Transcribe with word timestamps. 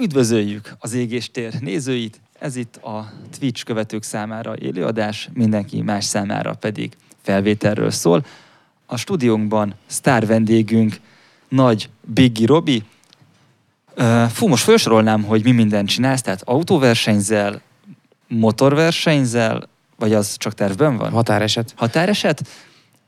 Üdvözöljük 0.00 0.74
az 0.78 0.94
égéstér 0.94 1.54
nézőit, 1.60 2.20
ez 2.38 2.56
itt 2.56 2.76
a 2.76 3.12
Twitch 3.38 3.64
követők 3.64 4.02
számára 4.02 4.54
élőadás, 4.58 5.28
mindenki 5.32 5.82
más 5.82 6.04
számára 6.04 6.54
pedig 6.54 6.96
felvételről 7.22 7.90
szól. 7.90 8.24
A 8.86 8.96
stúdiónkban 8.96 9.74
sztár 9.86 10.26
vendégünk, 10.26 11.00
nagy 11.48 11.88
Biggi 12.00 12.46
Robi. 12.46 12.82
Fú, 14.28 14.46
most 14.46 14.62
felsorolnám, 14.62 15.22
hogy 15.22 15.44
mi 15.44 15.50
mindent 15.50 15.88
csinálsz, 15.88 16.22
tehát 16.22 16.42
autóversenyzel, 16.44 17.60
motorversenyzel, 18.28 19.68
vagy 19.96 20.14
az 20.14 20.36
csak 20.36 20.54
tervben 20.54 20.96
van? 20.96 21.10
Határeset. 21.10 21.72
Határeset? 21.76 22.48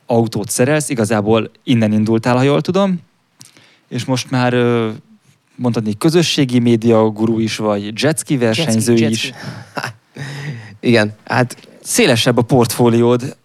Autót 0.06 0.48
szerelsz, 0.48 0.88
igazából 0.88 1.50
innen 1.64 1.92
indultál, 1.92 2.36
ha 2.36 2.42
jól 2.42 2.60
tudom, 2.60 3.00
és 3.88 4.04
most 4.04 4.30
már 4.30 4.54
mondhatni 5.60 5.98
közösségi 5.98 6.58
média 6.58 7.08
gurú 7.08 7.38
is 7.38 7.56
vagy, 7.56 8.02
jetski 8.02 8.36
versenyző 8.36 8.92
jetski, 8.92 9.12
is. 9.12 9.24
Jetski. 9.24 9.40
Igen, 10.90 11.14
hát... 11.24 11.68
Szélesebb 11.82 12.36
a 12.36 12.42
portfóliód, 12.42 13.36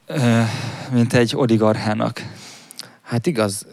mint 0.91 1.13
egy 1.13 1.35
oligarchának. 1.35 2.21
Hát 3.01 3.27
igaz, 3.27 3.65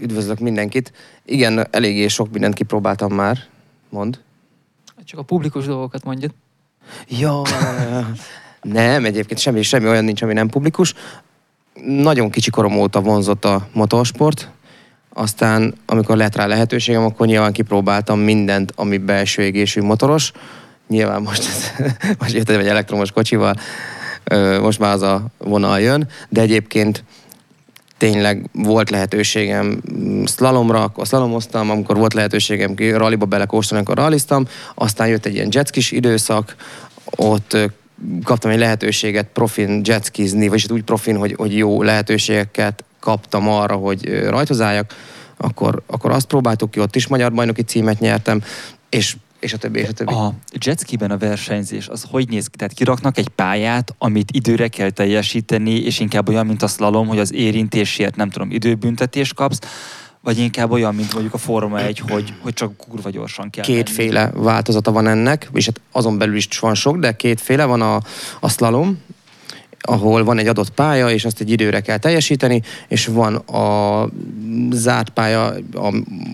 üdvözlök 0.00 0.38
mindenkit. 0.38 0.92
Igen, 1.24 1.66
eléggé 1.70 2.08
sok 2.08 2.32
mindent 2.32 2.54
kipróbáltam 2.54 3.12
már, 3.12 3.38
mond. 3.88 4.20
Csak 5.04 5.18
a 5.18 5.22
publikus 5.22 5.66
dolgokat 5.66 6.04
mondjad. 6.04 6.30
Ja, 7.08 7.42
nem, 8.62 9.04
egyébként 9.04 9.40
semmi, 9.40 9.62
semmi 9.62 9.88
olyan 9.88 10.04
nincs, 10.04 10.22
ami 10.22 10.32
nem 10.32 10.48
publikus. 10.48 10.94
Nagyon 11.84 12.30
kicsi 12.30 12.50
korom 12.50 12.78
óta 12.78 13.00
vonzott 13.00 13.44
a 13.44 13.68
motorsport, 13.72 14.50
aztán, 15.18 15.74
amikor 15.86 16.16
lett 16.16 16.36
rá 16.36 16.46
lehetőségem, 16.46 17.04
akkor 17.04 17.26
nyilván 17.26 17.52
kipróbáltam 17.52 18.20
mindent, 18.20 18.72
ami 18.74 18.98
belső 18.98 19.42
égésű 19.42 19.80
motoros. 19.80 20.32
Nyilván 20.88 21.22
most, 21.22 21.44
most 22.20 22.32
jöttem 22.32 22.60
egy 22.60 22.66
elektromos 22.66 23.10
kocsival, 23.10 23.54
most 24.60 24.78
már 24.78 24.92
az 24.92 25.02
a 25.02 25.26
vonal 25.38 25.80
jön, 25.80 26.08
de 26.28 26.40
egyébként 26.40 27.04
tényleg 27.98 28.48
volt 28.52 28.90
lehetőségem 28.90 29.80
slalomra, 30.26 30.82
akkor 30.82 31.06
szlalomoztam, 31.06 31.70
amikor 31.70 31.96
volt 31.96 32.14
lehetőségem 32.14 32.74
ralliba 32.76 33.24
belekóstolni, 33.24 33.84
akkor 33.84 33.96
ralliztam, 33.96 34.46
aztán 34.74 35.08
jött 35.08 35.26
egy 35.26 35.34
ilyen 35.34 35.48
jetskis 35.50 35.90
időszak, 35.90 36.54
ott 37.04 37.56
kaptam 38.24 38.50
egy 38.50 38.58
lehetőséget 38.58 39.26
profin 39.32 39.80
jetskizni, 39.84 40.48
vagy 40.48 40.66
úgy 40.70 40.82
profin, 40.82 41.16
hogy, 41.16 41.34
hogy 41.36 41.56
jó 41.56 41.82
lehetőségeket 41.82 42.84
kaptam 43.00 43.48
arra, 43.48 43.74
hogy 43.74 44.28
rajtozáljak, 44.28 44.94
akkor, 45.36 45.82
akkor 45.86 46.10
azt 46.10 46.26
próbáltuk 46.26 46.70
ki, 46.70 46.80
ott 46.80 46.96
is 46.96 47.06
magyar 47.06 47.32
bajnoki 47.32 47.62
címet 47.62 48.00
nyertem, 48.00 48.42
és 48.88 49.16
és 49.40 49.52
a 49.52 49.56
többi, 49.58 49.78
és 49.78 49.88
a 49.88 49.92
többi. 49.92 50.12
A 50.12 50.34
jetskiben 50.64 51.10
a 51.10 51.16
versenyzés, 51.16 51.88
az 51.88 52.06
hogy 52.10 52.28
néz 52.28 52.46
ki? 52.46 52.56
Tehát 52.56 52.72
kiraknak 52.72 53.18
egy 53.18 53.28
pályát, 53.28 53.94
amit 53.98 54.30
időre 54.30 54.68
kell 54.68 54.90
teljesíteni, 54.90 55.70
és 55.70 56.00
inkább 56.00 56.28
olyan, 56.28 56.46
mint 56.46 56.62
a 56.62 56.66
slalom, 56.66 57.06
hogy 57.06 57.18
az 57.18 57.32
érintésért, 57.32 58.16
nem 58.16 58.30
tudom, 58.30 58.50
időbüntetést 58.50 59.34
kapsz, 59.34 59.58
vagy 60.20 60.38
inkább 60.38 60.70
olyan, 60.70 60.94
mint 60.94 61.12
mondjuk 61.12 61.34
a 61.34 61.38
Forma 61.38 61.80
1, 61.80 61.98
hogy, 61.98 62.34
hogy 62.40 62.52
csak 62.52 62.76
kurva 62.76 63.10
gyorsan 63.10 63.50
kell 63.50 63.64
Kétféle 63.64 64.24
menni. 64.24 64.44
változata 64.44 64.92
van 64.92 65.06
ennek, 65.06 65.48
és 65.52 65.64
hát 65.66 65.80
azon 65.92 66.18
belül 66.18 66.36
is 66.36 66.48
van 66.60 66.74
sok, 66.74 66.96
de 66.96 67.16
kétféle 67.16 67.64
van 67.64 67.82
a, 67.82 68.00
a 68.40 68.48
slalom, 68.48 69.02
ahol 69.86 70.24
van 70.24 70.38
egy 70.38 70.46
adott 70.46 70.70
pálya, 70.70 71.10
és 71.10 71.24
azt 71.24 71.40
egy 71.40 71.50
időre 71.50 71.80
kell 71.80 71.98
teljesíteni, 71.98 72.62
és 72.88 73.06
van 73.06 73.34
a 73.34 74.08
zárt 74.70 75.10
pálya, 75.10 75.54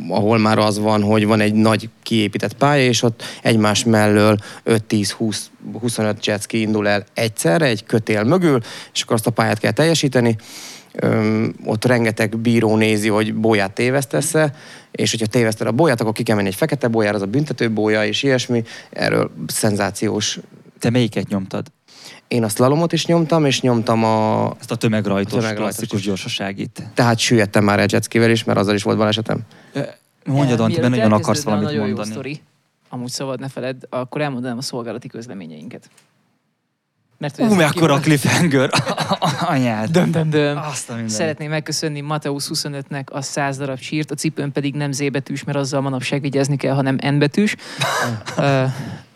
ahol 0.09 0.39
már 0.39 0.59
az 0.59 0.79
van, 0.79 1.03
hogy 1.03 1.27
van 1.27 1.41
egy 1.41 1.55
nagy 1.55 1.89
kiépített 2.03 2.55
pálya, 2.55 2.85
és 2.85 3.03
ott 3.03 3.23
egymás 3.43 3.85
mellől 3.85 4.39
5-10-20-25 4.65 6.25
jetski 6.25 6.61
indul 6.61 6.89
el 6.89 7.05
egyszerre, 7.15 7.67
egy 7.67 7.85
kötél 7.85 8.25
mögül, 8.25 8.61
és 8.93 9.03
akkor 9.03 9.15
azt 9.15 9.27
a 9.27 9.31
pályát 9.31 9.59
kell 9.59 9.73
teljesíteni. 9.73 10.37
Öm, 10.95 11.55
ott 11.65 11.85
rengeteg 11.85 12.39
bíró 12.39 12.77
nézi, 12.77 13.09
hogy 13.09 13.35
bóját 13.35 13.73
tévesztesz-e, 13.73 14.55
és 14.91 15.11
hogyha 15.11 15.27
téveszted 15.27 15.67
a 15.67 15.73
bóját, 15.73 16.01
akkor 16.01 16.13
ki 16.13 16.23
kell 16.23 16.37
menni 16.37 16.49
egy 16.49 16.55
fekete 16.55 16.89
bójára, 16.89 17.17
az 17.17 17.23
a 17.23 17.27
büntető 17.27 17.71
bója, 17.71 18.05
és 18.05 18.23
ilyesmi. 18.23 18.63
Erről 18.91 19.31
szenzációs. 19.47 20.39
Te 20.79 20.91
melyiket 20.91 21.29
nyomtad? 21.29 21.67
Én 22.29 22.45
a 22.45 22.49
slalomot 22.49 22.93
is 22.93 23.07
nyomtam, 23.07 23.45
és 23.45 23.61
nyomtam 23.61 24.05
a... 24.05 24.51
Ezt 24.61 24.71
a 24.71 24.77
tömegrajtos, 24.77 25.33
a 25.33 25.41
tömegrajtos 25.41 25.75
klasszikus 25.75 25.99
is. 25.99 26.07
gyorsaságit. 26.07 26.83
Tehát 26.95 27.19
süllyedtem 27.19 27.65
már 27.65 27.81
egy 27.81 27.93
jetskivel 27.93 28.31
is, 28.31 28.45
mert 28.45 28.59
azzal 28.59 28.75
is 28.75 28.83
volt 28.83 28.97
balesetem. 28.97 29.41
Mondjad, 30.25 30.61
Antti, 30.61 30.81
benne 30.81 30.97
nagyon 30.97 31.13
akarsz 31.13 31.43
valamit 31.43 31.67
nagyon 31.67 31.87
mondani. 31.87 32.09
Jó 32.09 32.13
sztori, 32.13 32.41
amúgy 32.89 33.11
szabad 33.11 33.41
ne 33.41 33.49
feled, 33.49 33.77
akkor 33.89 34.21
elmondanám 34.21 34.59
a 34.59 34.63
szolgálati 34.63 35.09
közleményeinket. 35.09 35.91
Mert 37.19 37.41
Ú, 37.41 37.55
mekkora 37.55 38.01
cliffhanger! 38.01 38.71
Anyád! 39.41 39.91
Döm, 39.91 40.11
döm, 40.11 40.31
döm. 40.31 40.61
Szeretném 41.07 41.51
megköszönni 41.51 42.01
Mateusz 42.01 42.51
25-nek 42.55 43.05
a 43.05 43.21
100 43.21 43.57
darab 43.57 43.79
sírt, 43.79 44.11
a 44.11 44.15
cipőn 44.15 44.53
pedig 44.53 44.75
nem 44.75 44.93
Z 44.93 45.11
betűs, 45.11 45.45
mert 45.45 45.59
azzal 45.59 45.81
manapság 45.81 46.21
vigyázni 46.21 46.57
kell, 46.57 46.75
hanem 46.75 46.99
N 47.01 47.19
betűs. 47.19 47.57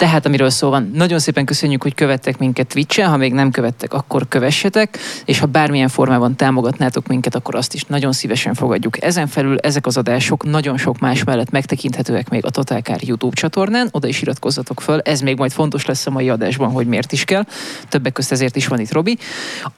Tehát, 0.00 0.26
amiről 0.26 0.50
szó 0.50 0.68
van, 0.68 0.90
nagyon 0.94 1.18
szépen 1.18 1.44
köszönjük, 1.44 1.82
hogy 1.82 1.94
követtek 1.94 2.38
minket 2.38 2.66
Twitch-en, 2.66 3.08
ha 3.08 3.16
még 3.16 3.32
nem 3.32 3.50
követtek, 3.50 3.92
akkor 3.92 4.28
kövessetek, 4.28 4.98
és 5.24 5.38
ha 5.38 5.46
bármilyen 5.46 5.88
formában 5.88 6.36
támogatnátok 6.36 7.06
minket, 7.06 7.34
akkor 7.34 7.54
azt 7.54 7.74
is 7.74 7.84
nagyon 7.84 8.12
szívesen 8.12 8.54
fogadjuk. 8.54 9.04
Ezen 9.04 9.26
felül 9.26 9.58
ezek 9.58 9.86
az 9.86 9.96
adások 9.96 10.44
nagyon 10.44 10.78
sok 10.78 10.98
más 10.98 11.24
mellett 11.24 11.50
megtekinthetőek 11.50 12.28
még 12.28 12.44
a 12.44 12.50
Totálkár 12.50 12.98
YouTube 13.02 13.36
csatornán, 13.36 13.88
oda 13.90 14.08
is 14.08 14.22
iratkozzatok 14.22 14.80
föl, 14.80 15.00
ez 15.00 15.20
még 15.20 15.36
majd 15.36 15.52
fontos 15.52 15.86
lesz 15.86 16.06
a 16.06 16.10
mai 16.10 16.28
adásban, 16.28 16.70
hogy 16.70 16.86
miért 16.86 17.12
is 17.12 17.24
kell. 17.24 17.44
Többek 17.88 18.12
közt 18.12 18.32
ezért 18.32 18.56
is 18.56 18.66
van 18.66 18.80
itt 18.80 18.92
Robi. 18.92 19.18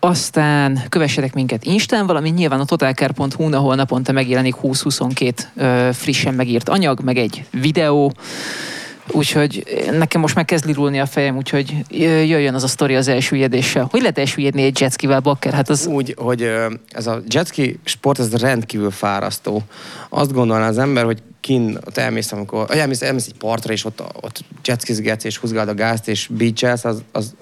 Aztán 0.00 0.80
kövessetek 0.88 1.34
minket 1.34 1.64
Instán, 1.64 2.06
valamint 2.06 2.36
nyilván 2.36 2.60
a 2.60 2.64
totalkár.hu, 2.64 3.52
ahol 3.52 3.74
naponta 3.74 4.12
megjelenik 4.12 4.54
20-22 4.62 5.92
frissen 5.92 6.34
megírt 6.34 6.68
anyag, 6.68 7.00
meg 7.00 7.16
egy 7.16 7.44
videó, 7.50 8.12
Úgyhogy 9.10 9.64
nekem 9.90 10.20
most 10.20 10.34
már 10.34 10.44
kezd 10.44 10.66
lirulni 10.66 11.00
a 11.00 11.06
fejem, 11.06 11.36
úgyhogy 11.36 11.74
jöjjön 11.90 12.54
az 12.54 12.62
a 12.62 12.68
sztori 12.68 12.96
az 12.96 13.08
elsüllyedéssel. 13.08 13.88
Hogy 13.90 14.00
lehet 14.00 14.18
elsüllyedni 14.18 14.62
egy 14.62 14.80
jetskivel, 14.80 15.20
bakker? 15.20 15.52
Hát 15.52 15.68
az... 15.68 15.86
Úgy, 15.86 16.14
hogy 16.18 16.50
ez 16.88 17.06
a 17.06 17.22
jetski 17.28 17.78
sport, 17.84 18.18
ez 18.18 18.34
rendkívül 18.34 18.90
fárasztó. 18.90 19.62
Azt 20.08 20.32
gondolná 20.32 20.68
az 20.68 20.78
ember, 20.78 21.04
hogy 21.04 21.22
kin, 21.40 21.78
ott 21.86 21.96
elmész, 21.96 22.32
amikor, 22.32 22.66
elmész, 22.70 23.02
elmész 23.02 23.26
egy 23.26 23.34
partra, 23.34 23.72
és 23.72 23.84
ott, 23.84 24.02
ott 24.20 24.44
jetskizgetsz, 24.64 25.24
és 25.24 25.36
húzgáld 25.36 25.68
a 25.68 25.74
gázt, 25.74 26.08
és 26.08 26.28
beachelsz, 26.30 26.84
az, 26.84 27.02
az, 27.12 27.34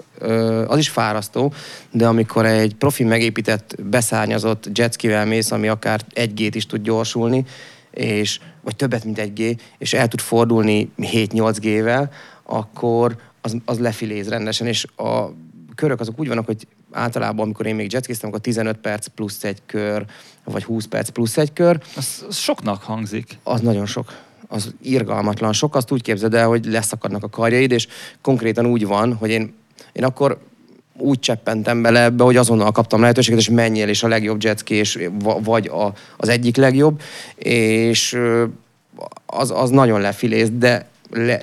az 0.67 0.77
is 0.77 0.89
fárasztó, 0.89 1.53
de 1.91 2.07
amikor 2.07 2.45
egy 2.45 2.75
profi 2.75 3.03
megépített, 3.03 3.75
beszárnyazott 3.83 4.69
jetskivel 4.73 5.25
mész, 5.25 5.51
ami 5.51 5.67
akár 5.67 6.01
egy 6.13 6.33
gét 6.33 6.55
is 6.55 6.65
tud 6.65 6.81
gyorsulni, 6.81 7.45
és, 7.91 8.39
vagy 8.61 8.75
többet, 8.75 9.03
mint 9.03 9.19
egy 9.19 9.33
G, 9.33 9.61
és 9.77 9.93
el 9.93 10.07
tud 10.07 10.19
fordulni 10.19 10.91
7-8 10.97 11.57
G-vel, 11.61 12.11
akkor 12.43 13.17
az, 13.41 13.57
az 13.65 13.79
lefiléz 13.79 14.29
rendesen, 14.29 14.67
és 14.67 14.85
a 14.95 15.25
körök 15.75 15.99
azok 15.99 16.19
úgy 16.19 16.27
vannak, 16.27 16.45
hogy 16.45 16.67
általában, 16.91 17.45
amikor 17.45 17.65
én 17.65 17.75
még 17.75 17.91
jetskiztem, 17.91 18.29
akkor 18.29 18.41
15 18.41 18.77
perc 18.77 19.07
plusz 19.07 19.43
egy 19.43 19.61
kör, 19.65 20.05
vagy 20.43 20.63
20 20.63 20.85
perc 20.85 21.09
plusz 21.09 21.37
egy 21.37 21.53
kör. 21.53 21.81
Az, 21.95 22.25
az 22.27 22.35
soknak 22.35 22.83
hangzik. 22.83 23.37
Az 23.43 23.61
nagyon 23.61 23.85
sok. 23.85 24.19
Az 24.47 24.73
irgalmatlan 24.81 25.53
sok. 25.53 25.75
Azt 25.75 25.91
úgy 25.91 26.01
képzeld 26.01 26.33
el, 26.33 26.47
hogy 26.47 26.65
leszakadnak 26.65 27.23
a 27.23 27.29
karjaid, 27.29 27.71
és 27.71 27.87
konkrétan 28.21 28.65
úgy 28.65 28.85
van, 28.85 29.13
hogy 29.13 29.29
én, 29.29 29.53
én 29.91 30.03
akkor 30.03 30.39
úgy 31.01 31.19
cseppentem 31.19 31.81
bele 31.81 32.03
ebbe, 32.03 32.23
hogy 32.23 32.35
azonnal 32.35 32.71
kaptam 32.71 33.01
lehetőséget, 33.01 33.39
és 33.39 33.49
menjél, 33.49 33.87
és 33.87 34.03
a 34.03 34.07
legjobb 34.07 34.43
jetski, 34.43 34.73
és 34.73 35.09
vagy 35.43 35.67
a, 35.67 35.93
az 36.17 36.29
egyik 36.29 36.57
legjobb, 36.57 37.01
és 37.35 38.19
az, 39.25 39.51
az 39.51 39.69
nagyon 39.69 40.01
lefiléz, 40.01 40.49
de, 40.53 40.87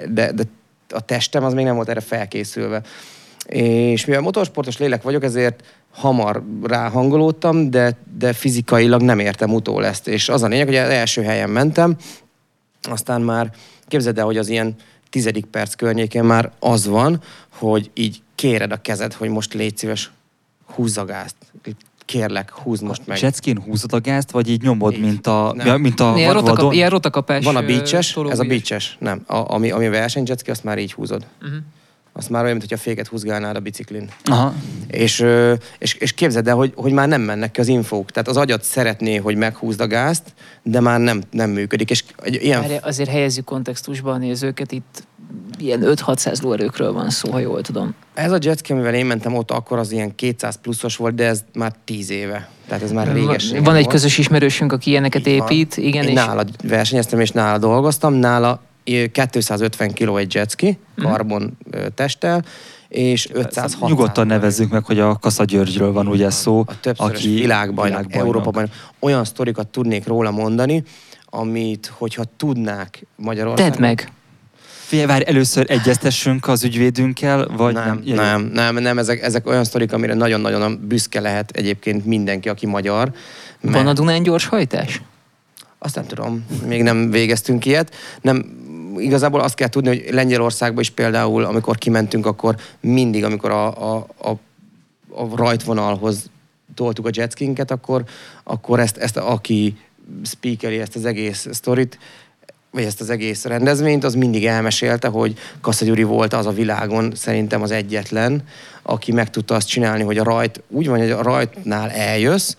de, 0.08 0.32
de 0.32 0.42
a 0.88 1.00
testem 1.00 1.44
az 1.44 1.54
még 1.54 1.64
nem 1.64 1.74
volt 1.74 1.88
erre 1.88 2.00
felkészülve. 2.00 2.82
És 3.46 4.04
mivel 4.04 4.20
motorsportos 4.20 4.78
lélek 4.78 5.02
vagyok, 5.02 5.22
ezért 5.22 5.64
hamar 5.90 6.42
ráhangolódtam, 6.62 7.70
de, 7.70 7.96
de 8.18 8.32
fizikailag 8.32 9.02
nem 9.02 9.18
értem 9.18 9.54
utól 9.54 9.86
ezt. 9.86 10.08
És 10.08 10.28
az 10.28 10.42
a 10.42 10.46
lényeg, 10.46 10.66
hogy 10.66 10.76
az 10.76 10.88
első 10.88 11.22
helyen 11.22 11.50
mentem, 11.50 11.96
aztán 12.82 13.20
már 13.20 13.50
képzeld 13.86 14.18
el, 14.18 14.24
hogy 14.24 14.38
az 14.38 14.48
ilyen 14.48 14.74
tizedik 15.10 15.44
perc 15.44 15.74
környékén 15.74 16.24
már 16.24 16.52
az 16.58 16.86
van, 16.86 17.20
hogy 17.48 17.90
így 17.94 18.22
kéred 18.34 18.72
a 18.72 18.76
kezed, 18.76 19.12
hogy 19.12 19.28
most 19.28 19.54
légy 19.54 19.76
szíves, 19.76 20.10
húzz 20.74 20.98
a 20.98 21.04
gázt. 21.04 21.36
Kérlek, 22.04 22.50
húzd 22.50 22.82
most 22.82 23.06
meg. 23.06 23.20
Jetskin 23.20 23.58
húzod 23.58 23.92
a 23.92 24.00
gázt, 24.00 24.30
vagy 24.30 24.48
így 24.50 24.62
nyomod, 24.62 24.98
mint 24.98 25.26
a, 25.26 25.54
ja, 25.64 25.76
mint 25.76 26.00
a 26.00 26.12
ilyen, 26.16 26.32
rotakap, 26.32 26.72
ilyen 26.72 26.90
rotakapás. 26.90 27.44
Van 27.44 27.56
a 27.56 27.62
beaches, 27.62 28.16
ez 28.16 28.38
a 28.38 28.44
beaches, 28.44 28.96
nem. 29.00 29.22
A, 29.26 29.54
ami, 29.54 29.70
ami 29.70 29.86
a 29.86 29.90
versenyjetski, 29.90 30.50
azt 30.50 30.64
már 30.64 30.78
így 30.78 30.92
húzod. 30.92 31.26
Uh-huh. 31.42 31.58
Azt 32.18 32.30
már 32.30 32.44
olyan, 32.44 32.56
mintha 32.56 32.76
féket 32.76 33.06
húzgálnál 33.06 33.56
a 33.56 33.60
biciklin. 33.60 34.08
Aha. 34.24 34.54
És, 34.86 35.24
és, 35.78 35.94
és 35.94 36.12
képzeld 36.12 36.48
el, 36.48 36.54
hogy, 36.54 36.72
hogy 36.76 36.92
már 36.92 37.08
nem 37.08 37.20
mennek 37.20 37.50
ki 37.50 37.60
az 37.60 37.68
infók. 37.68 38.10
Tehát 38.10 38.28
az 38.28 38.36
agyat 38.36 38.62
szeretné, 38.62 39.16
hogy 39.16 39.36
meghúzd 39.36 39.80
a 39.80 39.86
gázt, 39.86 40.22
de 40.62 40.80
már 40.80 41.00
nem, 41.00 41.22
nem 41.30 41.50
működik. 41.50 41.90
És 41.90 42.04
egy 42.22 42.42
ilyen 42.42 42.60
Várj, 42.60 42.74
azért 42.82 43.10
helyezzük 43.10 43.44
kontextusba 43.44 44.12
a 44.12 44.16
nézőket, 44.16 44.72
itt 44.72 45.06
ilyen 45.58 45.80
5-600 45.84 46.42
lóerőkről 46.42 46.92
van 46.92 47.10
szó, 47.10 47.30
ha 47.30 47.38
jól 47.38 47.62
tudom. 47.62 47.94
Ez 48.14 48.32
a 48.32 48.38
jetski, 48.40 48.72
amivel 48.72 48.94
én 48.94 49.06
mentem 49.06 49.34
ott, 49.34 49.50
akkor 49.50 49.78
az 49.78 49.92
ilyen 49.92 50.14
200 50.14 50.58
pluszos 50.62 50.96
volt, 50.96 51.14
de 51.14 51.26
ez 51.26 51.44
már 51.54 51.72
10 51.84 52.10
éve. 52.10 52.48
Tehát 52.68 52.82
ez 52.82 52.92
már 52.92 53.12
réges. 53.12 53.50
Van, 53.50 53.62
van 53.62 53.74
egy 53.74 53.86
közös 53.86 54.18
ismerősünk, 54.18 54.72
aki 54.72 54.90
ilyeneket 54.90 55.26
Így 55.26 55.38
van. 55.38 55.48
épít, 55.50 55.76
igen, 55.76 56.02
Én 56.02 56.08
és 56.08 56.14
nála 56.14 56.44
versenyeztem, 56.62 57.20
és 57.20 57.30
nála 57.30 57.58
dolgoztam. 57.58 58.14
Nála 58.14 58.60
250 59.12 59.92
kg 59.94 60.16
egy 60.16 60.34
jetski, 60.34 60.78
Mhm. 60.94 61.06
karbon 61.06 61.58
testtel, 61.94 62.44
és 62.88 63.28
500 63.32 63.76
Nyugodtan 63.80 64.26
nevezzük 64.26 64.70
meg, 64.70 64.84
hogy 64.84 64.98
a 64.98 65.16
Kassa 65.16 65.44
Györgyről 65.44 65.92
van 65.92 66.06
ugye 66.06 66.30
szó. 66.30 66.64
A 66.66 66.80
többszörös 66.80 67.18
aki 67.18 67.28
világbajnok, 67.28 68.14
Európa 68.14 68.50
bajnok. 68.50 68.72
Olyan 68.98 69.24
sztorikat 69.24 69.66
tudnék 69.66 70.06
róla 70.06 70.30
mondani, 70.30 70.82
amit, 71.24 71.92
hogyha 71.98 72.22
tudnák 72.36 73.06
Magyarországon... 73.16 73.72
tedd 73.72 73.80
meg. 73.80 74.12
Figyelj, 74.88 75.06
várj, 75.08 75.24
először 75.26 75.66
egyeztessünk 75.70 76.48
az 76.48 76.64
ügyvédünkkel, 76.64 77.48
vagy 77.56 77.74
nem? 77.74 77.84
nem, 77.84 78.00
jó. 78.04 78.14
nem, 78.14 78.42
nem, 78.42 78.76
nem, 78.76 78.98
ezek, 78.98 79.22
ezek 79.22 79.46
olyan 79.46 79.64
sztorik, 79.64 79.92
amire 79.92 80.14
nagyon-nagyon 80.14 80.80
büszke 80.88 81.20
lehet 81.20 81.50
egyébként 81.50 82.04
mindenki, 82.04 82.48
aki 82.48 82.66
magyar. 82.66 83.12
Van 83.60 83.86
a 83.86 83.92
Dunán 83.92 84.22
gyors 84.22 84.46
hajtás? 84.46 85.02
Azt 85.78 85.94
nem 85.94 86.06
tudom, 86.06 86.46
még 86.66 86.82
nem 86.82 87.10
végeztünk 87.10 87.64
ilyet. 87.64 87.94
Nem, 88.20 88.57
igazából 88.98 89.40
azt 89.40 89.54
kell 89.54 89.68
tudni, 89.68 89.88
hogy 89.88 90.14
Lengyelországban 90.14 90.80
is 90.80 90.90
például, 90.90 91.44
amikor 91.44 91.78
kimentünk, 91.78 92.26
akkor 92.26 92.56
mindig, 92.80 93.24
amikor 93.24 93.50
a, 93.50 93.94
a, 93.94 94.06
a, 94.18 94.30
a 95.08 95.36
rajtvonalhoz 95.36 96.30
toltuk 96.74 97.06
a 97.06 97.10
jetskinket, 97.12 97.70
akkor, 97.70 98.04
akkor 98.44 98.80
ezt, 98.80 98.96
ezt 98.96 99.16
aki 99.16 99.76
speakeri 100.24 100.78
ezt 100.80 100.96
az 100.96 101.04
egész 101.04 101.46
sztorit, 101.50 101.98
vagy 102.70 102.82
ezt 102.82 103.00
az 103.00 103.10
egész 103.10 103.44
rendezvényt, 103.44 104.04
az 104.04 104.14
mindig 104.14 104.46
elmesélte, 104.46 105.08
hogy 105.08 105.38
Kassa 105.60 105.84
Gyuri 105.84 106.02
volt 106.02 106.32
az 106.32 106.46
a 106.46 106.50
világon 106.50 107.12
szerintem 107.14 107.62
az 107.62 107.70
egyetlen, 107.70 108.42
aki 108.82 109.12
meg 109.12 109.30
tudta 109.30 109.54
azt 109.54 109.68
csinálni, 109.68 110.02
hogy 110.02 110.18
a 110.18 110.24
rajt, 110.24 110.62
úgy 110.68 110.88
van, 110.88 110.98
hogy 110.98 111.10
a 111.10 111.22
rajtnál 111.22 111.90
eljössz, 111.90 112.56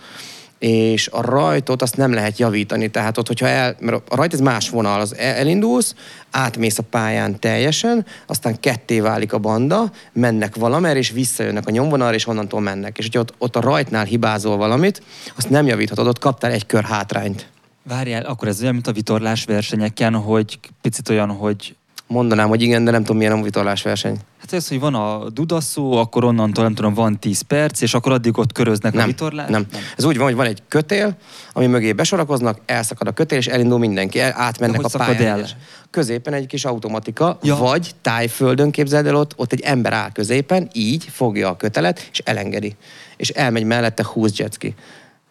és 0.60 1.08
a 1.08 1.22
rajtot 1.22 1.82
azt 1.82 1.98
nem 1.98 2.14
lehet 2.14 2.38
javítani. 2.38 2.90
Tehát 2.90 3.18
ott, 3.18 3.28
hogyha 3.28 3.48
el, 3.48 3.76
mert 3.80 4.02
a 4.10 4.16
rajt 4.16 4.34
ez 4.34 4.40
más 4.40 4.70
vonal, 4.70 5.00
az 5.00 5.16
el- 5.18 5.36
elindulsz, 5.36 5.96
átmész 6.32 6.78
a 6.78 6.84
pályán 6.84 7.40
teljesen, 7.40 8.06
aztán 8.28 8.60
ketté 8.60 9.00
válik 9.00 9.34
a 9.34 9.38
banda, 9.38 9.92
mennek 10.14 10.56
valamerre, 10.56 11.00
és 11.00 11.12
visszajönnek 11.12 11.68
a 11.68 11.72
nyomvonalra, 11.72 12.16
és 12.16 12.28
onnantól 12.28 12.62
mennek. 12.62 12.98
És 12.98 13.04
hogyha 13.04 13.20
ott, 13.20 13.34
ott 13.38 13.56
a 13.56 13.62
rajtnál 13.62 14.06
hibázol 14.06 14.58
valamit, 14.58 15.02
azt 15.36 15.50
nem 15.50 15.68
javíthatod, 15.68 16.08
ott 16.08 16.20
kaptál 16.20 16.52
egy 16.52 16.66
kör 16.66 16.84
hátrányt. 16.84 17.50
Várjál, 17.84 18.26
akkor 18.26 18.48
ez 18.48 18.62
olyan, 18.62 18.74
mint 18.74 18.88
a 18.88 18.92
vitorlás 18.92 19.44
versenyeken, 19.44 20.14
hogy 20.14 20.60
picit 20.82 21.10
olyan, 21.10 21.30
hogy 21.30 21.76
Mondanám, 22.12 22.48
hogy 22.48 22.62
igen, 22.62 22.84
de 22.84 22.92
nem 22.92 23.02
tudom, 23.02 23.18
milyen 23.18 23.32
a 23.32 23.42
vitorlás 23.42 23.82
verseny. 23.82 24.18
Hát 24.40 24.54
ez, 24.54 24.68
hogy 24.68 24.80
van 24.80 24.96
a 24.96 25.30
dudaszó, 25.30 25.92
akkor 25.92 26.24
onnantól 26.24 26.64
nem 26.64 26.74
tudom, 26.74 26.94
van 26.94 27.20
10 27.20 27.42
perc, 27.42 27.82
és 27.82 27.94
akkor 27.94 28.12
addig 28.12 28.38
ott 28.38 28.52
köröznek 28.52 28.94
a 28.94 28.98
Nem, 28.98 29.08
vitorlás? 29.08 29.50
nem. 29.50 29.68
Ez 29.98 30.04
úgy 30.04 30.18
van, 30.18 30.26
hogy 30.26 30.36
van 30.36 30.46
egy 30.46 30.64
kötél, 30.68 31.18
ami 31.54 31.68
mögé 31.68 31.94
besorakoznak, 31.94 32.60
elszakad 32.66 33.08
a 33.08 33.12
kötél, 33.12 33.38
és 33.38 33.48
elindul 33.48 33.80
mindenki. 33.80 34.20
El, 34.20 34.34
átmennek 34.36 34.84
a 34.84 34.98
pályán. 34.98 35.40
el? 35.40 35.46
Középen 35.90 36.34
egy 36.34 36.46
kis 36.48 36.66
automatika, 36.66 37.38
ja. 37.44 37.56
vagy 37.56 37.92
tájföldön 38.02 38.72
képzeld 38.72 39.06
el 39.06 39.16
ott, 39.16 39.34
ott 39.36 39.54
egy 39.54 39.62
ember 39.62 39.94
áll 39.94 40.12
középen, 40.12 40.70
így 40.74 41.08
fogja 41.12 41.50
a 41.50 41.58
kötelet, 41.58 42.10
és 42.12 42.20
elengedi. 42.20 42.76
És 43.18 43.30
elmegy 43.30 43.64
mellette 43.64 44.06
20 44.06 44.38
jetski. 44.38 44.76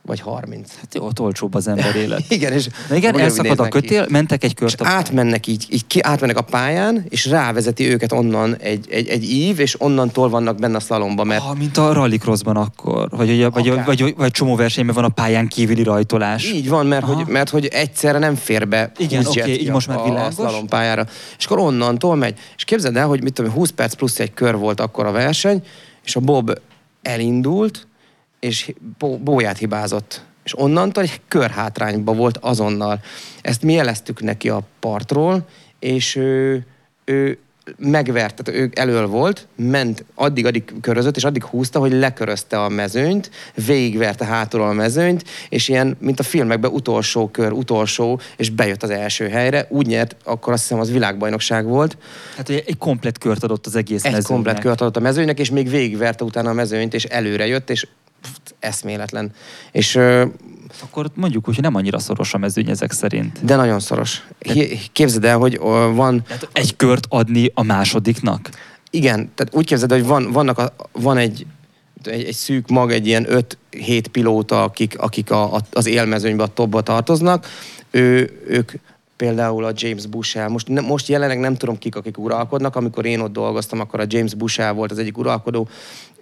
Vagy 0.03 0.21
30. 0.21 0.71
Hát 0.81 0.95
jó, 0.95 1.05
ott 1.05 1.21
olcsóbb 1.21 1.55
az 1.55 1.69
ember 1.69 1.97
élet. 2.05 2.23
Igen, 2.29 2.53
és 2.53 2.69
Na 2.89 2.95
igen, 2.97 3.19
elszakad 3.19 3.45
a 3.47 3.49
néznek 3.49 3.71
ki. 3.71 3.81
kötél, 3.81 4.07
mentek 4.11 4.45
egy 4.45 4.51
És 4.51 4.57
kört. 4.57 4.81
a- 4.81 4.87
átmennek 4.87 5.47
így, 5.47 5.67
így 5.71 5.87
ki, 5.87 6.01
átmennek 6.03 6.37
a 6.37 6.43
pályán, 6.43 7.05
és 7.09 7.27
rávezeti 7.27 7.91
őket 7.91 8.13
onnan 8.13 8.57
egy, 8.57 8.87
egy, 8.91 9.09
egy 9.09 9.31
ív, 9.31 9.59
és 9.61 9.81
onnantól 9.81 10.29
vannak 10.29 10.57
benne 10.59 10.77
a 10.77 10.81
szalomba, 10.81 11.25
mert 11.25 11.43
Ah, 11.43 11.57
mint 11.57 11.77
a 11.77 11.93
rallycrossban 11.93 12.57
akkor, 12.57 13.09
vagy, 13.11 13.27
vagy, 13.43 13.53
vagy, 13.53 13.85
vagy, 13.85 14.01
vagy, 14.01 14.15
vagy 14.17 14.31
csomó 14.31 14.57
versenyben 14.57 14.95
van 14.95 15.05
a 15.05 15.09
pályán 15.09 15.49
kívüli 15.49 15.83
rajtolás. 15.83 16.45
Így 16.53 16.69
van, 16.69 16.87
mert 16.87 17.03
Aha. 17.03 17.15
hogy, 17.15 17.27
mert 17.27 17.49
hogy 17.51 17.67
egyszerre 17.67 18.19
nem 18.19 18.35
fér 18.35 18.69
be 18.69 18.93
Igen, 18.99 19.25
20 19.25 19.29
oké, 19.29 19.39
jetski 19.39 19.61
így 19.61 19.71
most 19.71 19.89
már 19.89 19.97
a, 19.99 20.01
a 20.01 20.05
világos. 20.09 20.35
szlalompályára. 20.35 21.07
És 21.39 21.45
akkor 21.45 21.59
onnantól 21.59 22.17
megy. 22.17 22.39
És 22.57 22.65
képzeld 22.65 22.97
el, 22.97 23.07
hogy 23.07 23.23
mit 23.23 23.33
tudom, 23.33 23.51
én, 23.51 23.57
20 23.57 23.71
perc 23.71 23.95
plusz 23.95 24.19
egy 24.19 24.35
kör 24.35 24.57
volt 24.57 24.81
akkor 24.81 25.07
a 25.07 25.11
verseny, 25.13 25.63
és 26.05 26.17
a 26.17 26.21
Bob 26.21 26.53
elindult, 27.03 27.87
és 28.41 28.73
bóját 28.99 29.59
hibázott. 29.59 30.23
És 30.45 30.59
onnantól 30.59 31.03
egy 31.03 31.21
körhátrányba 31.29 32.13
volt 32.13 32.37
azonnal. 32.37 33.01
Ezt 33.43 33.63
mi 33.63 33.73
jeleztük 33.73 34.23
neki 34.23 34.49
a 34.49 34.63
partról, 34.81 35.49
és 35.79 36.17
ő, 36.17 36.67
ő 37.05 37.39
megvert, 37.77 38.43
tehát 38.43 38.61
ő 38.61 38.71
elől 38.75 39.07
volt, 39.07 39.47
ment, 39.57 40.05
addig-addig 40.15 40.75
körözött, 40.81 41.17
és 41.17 41.25
addig 41.25 41.45
húzta, 41.45 41.79
hogy 41.79 41.93
lekörözte 41.93 42.63
a 42.63 42.69
mezőnyt, 42.69 43.31
végigverte 43.67 44.25
hátulról 44.25 44.69
a 44.69 44.73
mezőnyt, 44.73 45.25
és 45.49 45.69
ilyen, 45.69 45.97
mint 46.01 46.21
a 46.21 46.23
filmekben, 46.23 46.71
utolsó 46.71 47.29
kör, 47.29 47.53
utolsó, 47.53 48.21
és 48.37 48.51
bejött 48.51 48.83
az 48.83 48.91
első 48.91 49.29
helyre. 49.29 49.67
Úgy 49.69 49.87
nyert, 49.87 50.17
akkor 50.25 50.53
azt 50.53 50.63
hiszem 50.63 50.81
az 50.81 50.91
világbajnokság 50.93 51.67
volt. 51.67 51.97
Hát 52.37 52.47
hogy 52.47 52.63
egy 52.67 52.79
komplet 52.79 53.19
kört 53.19 53.43
adott 53.43 53.67
az 53.67 53.77
egész 53.77 54.05
Egy 54.05 54.13
mezőnynek. 54.13 54.27
komplet 54.27 54.59
kört 54.59 54.81
adott 54.81 54.97
a 54.97 55.01
mezőnynek, 55.01 55.39
és 55.39 55.51
még 55.51 55.71
végigverte 55.71 56.25
utána 56.25 56.51
a 56.51 56.53
mezőnyt, 56.53 56.95
és 56.95 57.05
előre 57.05 57.47
jött, 57.47 57.71
és 57.71 57.87
eszméletlen. 58.61 59.33
És 59.73 59.97
Akkor 60.83 61.11
mondjuk 61.15 61.49
úgy, 61.49 61.55
hogy 61.55 61.65
nem 61.65 61.75
annyira 61.75 61.99
szoros 61.99 62.35
a 62.35 62.39
mezőny 62.39 62.71
ezek 62.71 62.93
szerint. 62.93 63.45
de 63.45 63.57
nagyon 63.57 63.81
szoros. 63.81 64.27
Képzeld 64.93 65.25
el, 65.25 65.39
hogy 65.39 65.59
van 65.95 66.23
Tehát 66.23 66.49
egy 66.53 66.77
kört 66.77 67.07
adni 67.09 67.51
a 67.55 67.63
másodiknak? 67.63 68.51
Igen, 68.91 69.31
tehát 69.35 69.55
úgy 69.55 69.67
képzeld, 69.67 69.93
hogy 69.93 70.07
van, 70.07 70.33
vannak 70.33 70.59
a, 70.59 70.73
van 70.93 71.17
egy, 71.17 71.47
egy, 72.03 72.25
egy 72.25 72.35
szűk 72.35 72.69
mag, 72.69 72.93
egy 72.93 73.07
ilyen 73.07 73.27
5-7 73.73 74.05
pilóta, 74.13 74.63
akik, 74.63 74.99
akik 74.99 75.31
a, 75.31 75.55
a, 75.55 75.61
az 75.73 75.87
élmezőnybe, 75.87 76.43
a 76.43 76.47
topba 76.47 76.81
tartoznak. 76.81 77.47
Ő, 77.91 78.41
ők 78.47 78.73
például 79.19 79.65
a 79.65 79.73
James 79.75 80.07
Bushel, 80.07 80.49
most, 80.49 80.69
ne, 80.69 80.81
most 80.81 81.09
jelenleg 81.09 81.39
nem 81.39 81.57
tudom 81.57 81.79
kik, 81.79 81.97
akik 81.97 82.19
uralkodnak, 82.19 82.77
amikor 82.77 83.07
én 83.07 83.21
ott 83.21 83.33
dolgoztam, 83.33 83.81
akkor 83.81 84.01
a 84.01 84.05
James 84.09 84.35
Bushel 84.35 84.73
volt 84.73 84.91
az 84.91 84.99
egyik 84.99 85.19
uralkodó, 85.19 85.69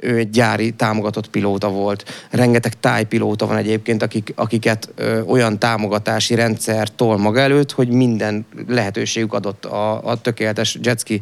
ő 0.01 0.17
egy 0.17 0.31
gyári 0.31 0.71
támogatott 0.71 1.29
pilóta 1.31 1.69
volt. 1.69 2.27
Rengeteg 2.31 2.81
tájpilóta 2.81 3.47
van 3.47 3.57
egyébként, 3.57 4.03
akik, 4.03 4.33
akiket 4.37 4.89
ö, 4.95 5.21
olyan 5.21 5.59
támogatási 5.59 6.35
rendszer 6.35 6.89
tol 6.89 7.17
maga 7.17 7.41
előtt, 7.41 7.73
hogy 7.73 7.89
minden 7.89 8.47
lehetőségük 8.69 9.33
adott 9.33 9.65
a, 9.65 10.05
a 10.05 10.21
tökéletes 10.21 10.79
jetski 10.83 11.21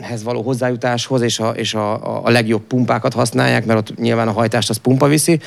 hez 0.00 0.22
való 0.22 0.42
hozzájutáshoz, 0.42 1.20
és, 1.20 1.38
a, 1.38 1.50
és 1.50 1.74
a, 1.74 2.24
a, 2.26 2.30
legjobb 2.30 2.62
pumpákat 2.62 3.12
használják, 3.12 3.64
mert 3.64 3.78
ott 3.78 3.98
nyilván 3.98 4.28
a 4.28 4.32
hajtást 4.32 4.70
az 4.70 4.76
pumpa 4.76 5.06
viszi, 5.06 5.40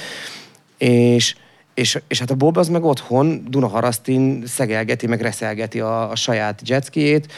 és, 0.78 1.36
és, 1.74 2.00
és 2.08 2.20
hát 2.20 2.32
a 2.32 2.36
Bob 2.36 2.58
az 2.58 2.68
meg 2.68 2.84
otthon 2.84 3.46
Dunaharasztin 3.50 4.44
szegelgeti, 4.48 5.08
meg 5.08 5.22
reszelgeti 5.22 5.80
a, 5.80 6.12
a 6.12 6.16
saját 6.16 6.62
jetskiét, 6.66 7.34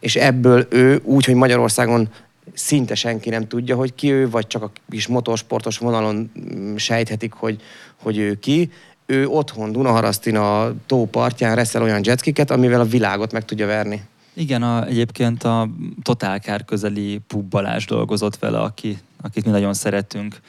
és 0.00 0.16
ebből 0.16 0.66
ő 0.70 1.00
úgy, 1.04 1.24
hogy 1.24 1.34
Magyarországon 1.34 2.08
szinte 2.54 2.94
senki 2.94 3.28
nem 3.28 3.48
tudja, 3.48 3.76
hogy 3.76 3.94
ki 3.94 4.12
ő, 4.12 4.30
vagy 4.30 4.46
csak 4.46 4.62
a 4.62 4.70
kis 4.90 5.06
motorsportos 5.06 5.78
vonalon 5.78 6.30
mm, 6.40 6.76
sejthetik, 6.76 7.32
hogy, 7.32 7.60
hogy 8.02 8.18
ő 8.18 8.38
ki. 8.38 8.70
Ő 9.06 9.26
otthon 9.26 9.72
Dunaharasztin 9.72 10.36
a 10.36 10.74
tó 10.86 11.06
partján 11.06 11.54
reszel 11.54 11.82
olyan 11.82 12.00
jetskiket, 12.04 12.50
amivel 12.50 12.80
a 12.80 12.84
világot 12.84 13.32
meg 13.32 13.44
tudja 13.44 13.66
verni. 13.66 14.02
Igen, 14.34 14.62
a, 14.62 14.86
egyébként 14.86 15.42
a 15.44 15.68
Totálkár 16.02 16.64
közeli 16.64 17.20
Pub 17.26 17.48
Balázs 17.48 17.84
dolgozott 17.84 18.38
vele, 18.38 18.58
aki, 18.58 18.98
akit 19.22 19.44
mi 19.44 19.50
nagyon 19.50 19.74
szeretünk, 19.74 20.40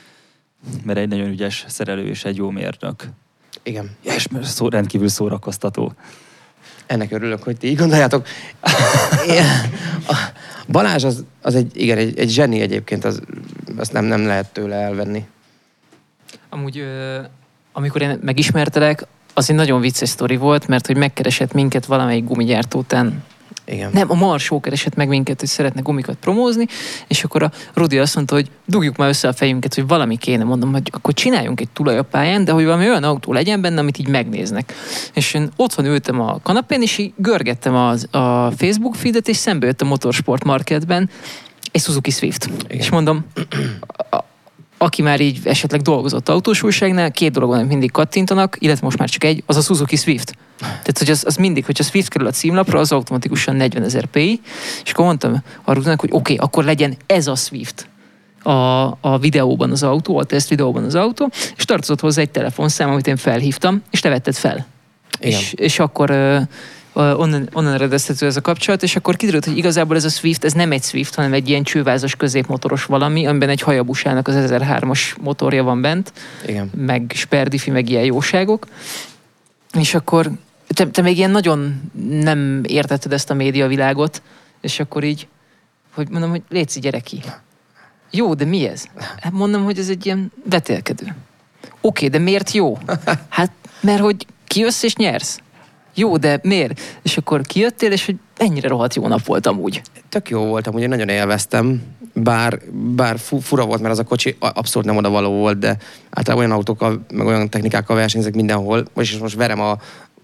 mert 0.84 1.00
egy 1.00 1.08
nagyon 1.08 1.28
ügyes 1.28 1.66
szerelő 1.68 2.08
és 2.08 2.26
egy 2.26 2.36
jó 2.36 2.50
mérnök. 2.50 3.10
Igen. 3.64 3.96
És 4.02 4.28
szó, 4.42 4.70
rendkívül 4.70 5.08
szórakoztató. 5.08 5.94
Ennek 6.92 7.12
örülök, 7.12 7.44
hogy 7.44 7.58
ti 7.58 7.68
így 7.68 7.78
gondoljátok. 7.78 8.28
Balázs 10.68 11.04
az, 11.04 11.24
az 11.42 11.56
egy, 11.56 11.72
igen, 11.74 11.98
egy, 11.98 12.20
egy 12.20 12.30
zseni 12.30 12.62
egyébként, 12.62 13.06
az, 13.06 13.22
azt 13.78 13.94
nem, 13.94 14.06
nem 14.06 14.26
lehet 14.26 14.54
tőle 14.54 14.76
elvenni. 14.76 15.26
Amúgy, 16.50 16.84
amikor 17.72 18.02
én 18.02 18.20
megismertelek, 18.22 19.06
az 19.34 19.50
egy 19.50 19.56
nagyon 19.56 19.82
vicces 19.82 20.10
sztori 20.10 20.36
volt, 20.36 20.68
mert 20.68 20.88
hogy 20.88 20.98
megkeresett 20.98 21.54
minket 21.54 21.86
valamelyik 21.86 22.24
gumigyártó 22.24 22.80
után 22.80 23.24
Igen. 23.72 23.90
Nem, 23.94 24.12
a 24.12 24.14
Marsó 24.14 24.60
keresett 24.60 24.96
meg 24.96 25.08
minket, 25.08 25.40
hogy 25.40 25.50
szeretne 25.50 25.82
gumikat 25.82 26.16
promózni, 26.16 26.66
és 27.08 27.24
akkor 27.24 27.44
a 27.44 27.52
Rudi 27.74 28.00
azt 28.00 28.16
mondta, 28.16 28.36
hogy 28.36 28.50
dugjuk 28.66 28.96
már 28.96 29.10
össze 29.10 29.28
a 29.28 29.34
fejünket, 29.34 29.74
hogy 29.74 29.88
valami 29.88 30.18
kéne, 30.18 30.44
mondom, 30.44 30.72
hogy 30.72 30.90
akkor 30.92 31.14
csináljunk 31.14 31.60
egy 31.60 31.70
tulaj 31.70 31.98
a 31.98 32.04
pályán, 32.04 32.44
de 32.44 32.52
hogy 32.52 32.66
valami 32.66 32.90
olyan 32.90 33.04
autó 33.04 33.34
legyen 33.34 33.62
benne, 33.62 33.80
amit 33.80 33.98
így 33.98 34.08
megnéznek. 34.08 34.74
És 35.14 35.34
én 35.34 35.50
otthon 35.56 35.86
ültem 35.86 36.22
a 36.22 36.40
kanapén, 36.44 36.82
és 36.82 36.98
így 36.98 37.14
görgettem 37.16 37.76
az, 37.76 38.08
a 38.12 38.52
Facebook 38.52 38.96
feedet, 38.96 39.28
és 39.28 39.38
szembe 39.38 39.66
jött 39.66 39.82
a 39.82 39.86
Motorsport 39.86 40.44
Marketben 40.44 41.10
egy 41.72 41.82
Suzuki 41.82 42.12
Swift. 42.12 42.46
Igen. 42.46 42.78
És 42.78 42.90
mondom, 42.90 43.26
aki 44.82 45.02
már 45.02 45.20
így 45.20 45.40
esetleg 45.44 45.82
dolgozott 45.82 46.30
autós 46.30 46.64
újságnál, 46.64 47.12
két 47.12 47.32
dolog 47.32 47.50
van, 47.50 47.66
mindig 47.66 47.92
kattintanak, 47.92 48.56
illetve 48.60 48.86
most 48.86 48.98
már 48.98 49.10
csak 49.10 49.24
egy, 49.24 49.44
az 49.46 49.58
a 49.58 49.62
Suzuki 49.62 49.96
Swift. 49.96 50.36
Tehát, 50.60 50.98
hogy 50.98 51.10
az, 51.10 51.24
az 51.26 51.36
mindig, 51.36 51.66
hogyha 51.66 51.84
Swift 51.84 52.10
kerül 52.10 52.28
a 52.28 52.32
címlapra, 52.32 52.80
az 52.80 52.92
automatikusan 52.92 53.56
40 53.56 53.84
ezer 53.84 54.06
PI, 54.06 54.42
és 54.84 54.92
akkor 54.92 55.06
mondtam 55.06 55.44
arra, 55.64 55.82
hogy 55.84 55.96
oké, 55.96 56.16
okay, 56.16 56.36
akkor 56.36 56.64
legyen 56.64 56.98
ez 57.06 57.28
a 57.28 57.36
Swift 57.36 57.88
a, 58.44 58.86
a 59.02 59.18
videóban 59.20 59.72
az 59.72 59.84
autó, 59.84 60.18
a 60.18 60.24
teszt 60.24 60.50
videóban 60.50 60.84
az 60.84 60.96
autó, 60.96 61.30
és 61.58 61.66
tartozott 61.66 62.00
hozzá 62.00 62.22
egy 62.22 62.32
telefonszám, 62.32 62.90
amit 62.90 63.08
én 63.08 63.18
felhívtam, 63.18 63.82
és 63.92 64.00
te 64.00 64.10
vetted 64.10 64.36
fel. 64.36 64.66
Igen. 65.20 65.40
És, 65.40 65.54
és 65.54 65.80
akkor 65.80 66.10
onnan, 66.94 67.50
onnan 67.54 67.74
eredeztető 67.74 68.26
ez 68.26 68.36
a 68.36 68.42
kapcsolat, 68.42 68.84
és 68.84 68.96
akkor 68.96 69.16
kiderült, 69.16 69.46
hogy 69.46 69.58
igazából 69.58 69.96
ez 69.96 70.06
a 70.06 70.10
Swift, 70.10 70.44
ez 70.44 70.54
nem 70.54 70.72
egy 70.72 70.84
Swift, 70.84 71.16
hanem 71.16 71.34
egy 71.34 71.50
ilyen 71.50 71.64
csővázas 71.64 72.16
középmotoros 72.16 72.86
valami, 72.86 73.26
amiben 73.26 73.50
egy 73.50 73.62
hajabusának 73.62 74.28
az 74.28 74.36
1003-as 74.38 75.00
motorja 75.22 75.64
van 75.64 75.82
bent, 75.82 76.14
Igen. 76.48 76.72
meg 76.76 77.12
sperdifi, 77.16 77.72
meg 77.72 77.90
ilyen 77.90 78.04
jóságok. 78.04 78.68
És 79.74 79.94
akkor 79.94 80.32
te, 80.68 80.88
te 80.88 81.02
még 81.02 81.18
ilyen 81.18 81.32
nagyon 81.32 81.92
nem 82.10 82.62
értetted 82.68 83.14
ezt 83.14 83.30
a 83.30 83.34
médiavilágot, 83.34 84.22
és 84.62 84.80
akkor 84.80 85.04
így, 85.04 85.28
hogy 85.94 86.10
mondom, 86.10 86.30
hogy 86.30 86.42
létszi 86.50 86.80
gyere 86.80 87.00
ki. 87.00 87.22
Jó, 88.12 88.34
de 88.34 88.46
mi 88.46 88.68
ez? 88.68 88.86
Hát 89.20 89.32
mondom, 89.32 89.64
hogy 89.64 89.80
ez 89.80 89.90
egy 89.90 90.06
ilyen 90.06 90.32
vetélkedő. 90.50 91.16
Oké, 91.82 92.08
de 92.08 92.18
miért 92.18 92.52
jó? 92.52 92.78
Hát, 93.30 93.52
mert 93.82 94.02
hogy 94.02 94.26
kijössz 94.48 94.84
és 94.84 94.96
nyersz. 94.96 95.40
Jó, 95.94 96.18
de 96.18 96.40
miért? 96.44 96.82
És 97.02 97.18
akkor 97.18 97.42
kijöttél, 97.42 97.92
és 97.92 98.06
hogy 98.06 98.16
ennyire 98.38 98.68
rohadt 98.68 98.96
jó 98.96 99.08
nap 99.08 99.26
volt 99.26 99.48
amúgy. 99.48 99.82
Tök 100.10 100.30
jó 100.30 100.46
voltam, 100.46 100.74
ugye 100.74 100.88
nagyon 100.88 101.10
élveztem, 101.10 101.82
bár, 102.14 102.60
bár 102.72 103.20
fu, 103.20 103.40
fura 103.40 103.66
volt, 103.66 103.82
mert 103.82 103.94
az 103.94 104.00
a 104.00 104.04
kocsi 104.04 104.36
abszolút 104.40 104.88
nem 104.88 104.98
oda 104.98 105.10
való 105.10 105.32
volt, 105.32 105.60
de 105.60 105.78
általában 106.10 106.46
olyan 106.46 106.58
autókkal, 106.58 107.06
meg 107.14 107.26
olyan 107.26 107.50
technikákkal 107.50 107.96
versenyzek 107.96 108.36
mindenhol, 108.36 108.86
és 108.96 109.18
most 109.18 109.36
verem 109.36 109.62
a, 109.62 109.78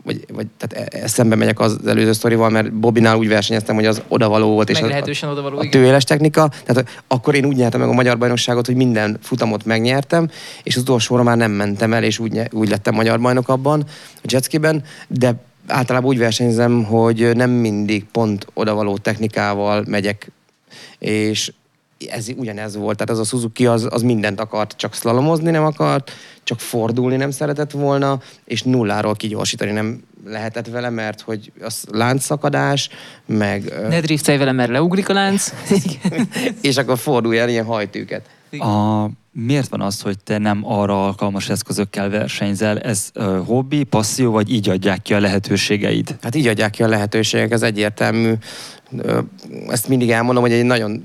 vagy, 0.07 0.25
vagy 0.33 0.47
tehát 0.57 0.93
e, 0.93 0.97
e, 0.99 1.07
szembe 1.07 1.35
megyek 1.35 1.59
az 1.59 1.79
előző 1.85 2.11
sztorival, 2.11 2.49
mert 2.49 2.73
Bobinál 2.73 3.17
úgy 3.17 3.27
versenyeztem, 3.27 3.75
hogy 3.75 3.85
az 3.85 4.01
odavaló 4.07 4.49
volt, 4.49 4.69
és 4.69 4.79
Meglehetősen 4.79 5.29
a, 5.29 5.31
odavaló, 5.31 5.57
a 5.57 5.63
igen. 5.63 5.71
tőéles 5.71 6.03
technika, 6.03 6.49
tehát 6.65 7.03
akkor 7.07 7.35
én 7.35 7.45
úgy 7.45 7.55
nyertem 7.55 7.79
meg 7.79 7.89
a 7.89 7.93
magyar 7.93 8.17
bajnokságot, 8.17 8.65
hogy 8.65 8.75
minden 8.75 9.17
futamot 9.21 9.65
megnyertem, 9.65 10.29
és 10.63 10.75
az 10.75 10.81
utolsóra 10.81 11.23
már 11.23 11.37
nem 11.37 11.51
mentem 11.51 11.93
el, 11.93 12.03
és 12.03 12.19
úgy, 12.19 12.41
úgy 12.51 12.69
lettem 12.69 12.93
magyar 12.93 13.19
bajnok 13.19 13.49
abban, 13.49 13.83
a 14.15 14.27
jetskiben, 14.27 14.83
de 15.07 15.35
általában 15.67 16.09
úgy 16.09 16.17
versenyzem, 16.17 16.83
hogy 16.83 17.35
nem 17.35 17.49
mindig 17.49 18.05
pont 18.05 18.47
odavaló 18.53 18.97
technikával 18.97 19.83
megyek, 19.87 20.31
és 20.99 21.51
ez 22.09 22.27
ugyanez 22.35 22.75
volt. 22.75 22.97
Tehát 22.97 23.13
az 23.21 23.27
a 23.27 23.29
Suzuki 23.29 23.65
az, 23.65 23.87
az 23.89 24.01
mindent 24.01 24.39
akart, 24.39 24.75
csak 24.77 24.93
szlalomozni 24.93 25.51
nem 25.51 25.63
akart, 25.63 26.11
csak 26.43 26.59
fordulni 26.59 27.15
nem 27.15 27.31
szeretett 27.31 27.71
volna, 27.71 28.19
és 28.45 28.63
nulláról 28.63 29.15
kigyorsítani 29.15 29.71
nem 29.71 30.03
lehetett 30.25 30.67
vele, 30.67 30.89
mert 30.89 31.21
hogy 31.21 31.51
az 31.61 31.83
láncszakadás, 31.91 32.89
meg... 33.25 33.73
Ne 33.89 34.01
driftelj 34.01 34.37
vele, 34.37 34.51
mert 34.51 34.69
leugrik 34.69 35.09
a 35.09 35.13
lánc. 35.13 35.53
és 36.61 36.77
akkor 36.77 36.97
fordulj 36.97 37.39
el 37.39 37.49
ilyen 37.49 37.65
hajtűket. 37.65 38.29
A, 38.51 39.05
miért 39.45 39.69
van 39.69 39.81
az, 39.81 40.01
hogy 40.01 40.17
te 40.23 40.37
nem 40.37 40.61
arra 40.63 41.05
alkalmas 41.05 41.49
eszközökkel 41.49 42.09
versenyzel? 42.09 42.79
Ez 42.79 43.09
uh, 43.15 43.45
hobbi, 43.45 43.83
passzió, 43.83 44.31
vagy 44.31 44.53
így 44.53 44.69
adják 44.69 45.01
ki 45.01 45.13
a 45.13 45.19
lehetőségeid? 45.19 46.17
Hát 46.21 46.35
így 46.35 46.47
adják 46.47 46.71
ki 46.71 46.83
a 46.83 46.87
lehetőségek, 46.87 47.51
ez 47.51 47.61
egyértelmű. 47.61 48.33
Ezt 49.67 49.87
mindig 49.87 50.11
elmondom, 50.11 50.43
hogy 50.43 50.51
egy 50.51 50.63
nagyon 50.63 51.03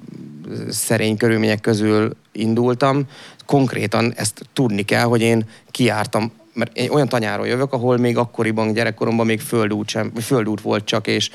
szerény 0.68 1.16
körülmények 1.16 1.60
közül 1.60 2.16
indultam. 2.32 3.04
Konkrétan 3.46 4.12
ezt 4.16 4.48
tudni 4.52 4.82
kell, 4.82 5.04
hogy 5.04 5.20
én 5.20 5.44
kiártam, 5.70 6.32
mert 6.54 6.76
én 6.76 6.90
olyan 6.90 7.08
tanyáról 7.08 7.46
jövök, 7.46 7.72
ahol 7.72 7.96
még 7.96 8.16
akkoriban, 8.16 8.72
gyerekkoromban 8.72 9.26
még 9.26 9.40
földút, 9.40 9.88
sem, 9.88 10.12
földút 10.14 10.60
volt 10.60 10.84
csak, 10.84 11.06
és 11.06 11.30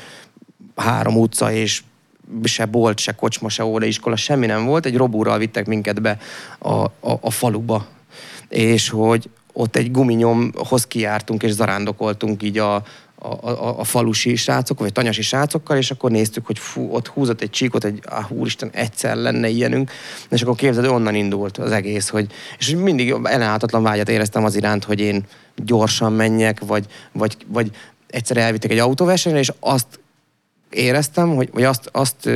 három 0.75 1.17
utca, 1.17 1.51
és 1.51 1.83
se 2.43 2.65
bolt, 2.65 2.99
se 2.99 3.11
kocsma, 3.11 3.49
se 3.49 3.65
óvodaiskola, 3.65 4.15
semmi 4.15 4.45
nem 4.45 4.65
volt. 4.65 4.85
Egy 4.85 4.97
robúrral 4.97 5.37
vittek 5.37 5.65
minket 5.65 6.01
be 6.01 6.17
a, 6.59 6.73
a, 6.83 6.91
a 7.21 7.31
faluba. 7.31 7.87
És 8.49 8.89
hogy 8.89 9.29
ott 9.53 9.75
egy 9.75 9.91
guminyomhoz 9.91 10.87
kiártunk, 10.87 11.43
és 11.43 11.51
zarándokoltunk 11.51 12.43
így 12.43 12.57
a, 12.57 12.83
a, 13.19 13.49
a, 13.49 13.79
a 13.79 13.83
falusi 13.83 14.35
srácok, 14.35 14.79
vagy 14.79 14.91
tanyasi 14.91 15.21
srácokkal, 15.21 15.77
és 15.77 15.91
akkor 15.91 16.11
néztük, 16.11 16.45
hogy 16.45 16.59
fú, 16.59 16.89
ott 16.91 17.07
húzott 17.07 17.41
egy 17.41 17.49
csíkot, 17.49 17.83
egy 17.83 17.99
ah, 18.05 18.31
úristen, 18.31 18.69
egyszer 18.73 19.15
lenne 19.15 19.47
ilyenünk, 19.47 19.91
és 20.29 20.41
akkor 20.41 20.55
képzeld, 20.55 20.85
onnan 20.85 21.15
indult 21.15 21.57
az 21.57 21.71
egész, 21.71 22.09
hogy, 22.09 22.27
és 22.57 22.69
mindig 22.69 23.09
ellenállhatatlan 23.09 23.83
vágyat 23.83 24.09
éreztem 24.09 24.45
az 24.45 24.55
iránt, 24.55 24.83
hogy 24.83 24.99
én 24.99 25.25
gyorsan 25.55 26.13
menjek, 26.13 26.59
vagy, 26.65 26.85
vagy, 27.11 27.37
vagy 27.47 27.71
egyszer 28.07 28.37
elvittek 28.37 28.71
egy 28.71 28.79
autóversenyre, 28.79 29.39
és 29.39 29.51
azt 29.59 29.99
éreztem, 30.69 31.35
hogy, 31.35 31.49
vagy 31.53 31.63
azt, 31.63 31.89
azt 31.91 32.29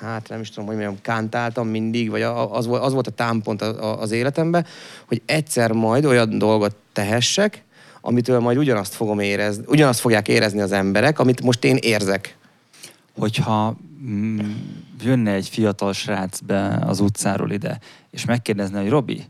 hát 0.00 0.28
nem 0.28 0.40
is 0.40 0.48
tudom, 0.48 0.66
hogy 0.66 0.76
mondjam, 0.76 0.98
kántáltam 1.02 1.68
mindig, 1.68 2.10
vagy 2.10 2.22
az, 2.22 2.68
az 2.70 2.92
volt 2.92 3.06
a 3.06 3.10
támpont 3.10 3.62
az 3.62 4.10
életemben, 4.10 4.66
hogy 5.06 5.22
egyszer 5.26 5.72
majd 5.72 6.04
olyan 6.04 6.38
dolgot 6.38 6.76
tehessek, 6.92 7.64
amitől 8.00 8.40
majd 8.40 8.56
ugyanazt 8.56 8.94
fogom 8.94 9.18
érezni, 9.18 9.64
ugyanazt 9.66 10.00
fogják 10.00 10.28
érezni 10.28 10.60
az 10.60 10.72
emberek, 10.72 11.18
amit 11.18 11.42
most 11.42 11.64
én 11.64 11.76
érzek. 11.76 12.36
Hogyha 13.18 13.76
mm, 14.04 14.38
jönne 15.02 15.32
egy 15.32 15.48
fiatal 15.48 15.92
srác 15.92 16.40
be 16.40 16.78
az 16.86 17.00
utcáról 17.00 17.50
ide, 17.50 17.78
és 18.10 18.24
megkérdezne, 18.24 18.80
hogy 18.80 18.90
Robi, 18.90 19.24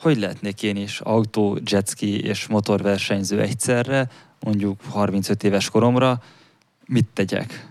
hogy 0.00 0.18
lehetnék 0.18 0.62
én 0.62 0.76
is 0.76 1.00
autó, 1.00 1.58
jetski 1.64 2.20
és 2.20 2.46
motorversenyző 2.46 3.40
egyszerre, 3.40 4.08
mondjuk 4.40 4.80
35 4.88 5.44
éves 5.44 5.70
koromra, 5.70 6.22
mit 6.86 7.06
tegyek? 7.12 7.66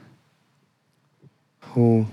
Hú, 1.72 2.08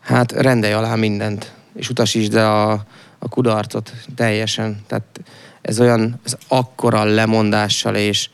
hát 0.00 0.32
rendelj 0.32 0.72
alá 0.72 0.94
mindent, 0.94 1.54
és 1.74 1.88
utasítsd 1.88 2.34
a, 2.34 2.72
a 3.18 3.28
kudarcot 3.28 3.92
teljesen. 4.14 4.80
Tehát 4.86 5.20
ez 5.62 5.80
olyan, 5.80 6.20
ez 6.24 6.36
akkora 6.48 7.04
lemondással 7.04 7.94
és, 7.94 8.30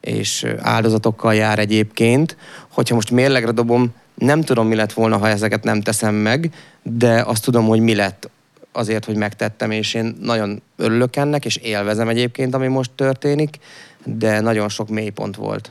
és 0.00 0.46
áldozatokkal 0.58 1.34
jár 1.34 1.58
egyébként, 1.58 2.36
hogyha 2.68 2.94
most 2.94 3.10
mérlegre 3.10 3.50
dobom, 3.50 3.94
nem 4.14 4.40
tudom, 4.40 4.66
mi 4.66 4.74
lett 4.74 4.92
volna, 4.92 5.18
ha 5.18 5.28
ezeket 5.28 5.64
nem 5.64 5.80
teszem 5.80 6.14
meg, 6.14 6.54
de 6.82 7.22
azt 7.22 7.44
tudom, 7.44 7.66
hogy 7.66 7.80
mi 7.80 7.94
lett 7.94 8.30
azért, 8.72 9.04
hogy 9.04 9.16
megtettem, 9.16 9.70
és 9.70 9.94
én 9.94 10.16
nagyon 10.20 10.62
örülök 10.76 11.16
ennek, 11.16 11.44
és 11.44 11.56
élvezem 11.56 12.08
egyébként, 12.08 12.54
ami 12.54 12.66
most 12.66 12.90
történik, 12.90 13.58
de 14.04 14.40
nagyon 14.40 14.68
sok 14.68 14.88
mélypont 14.88 15.36
volt. 15.36 15.70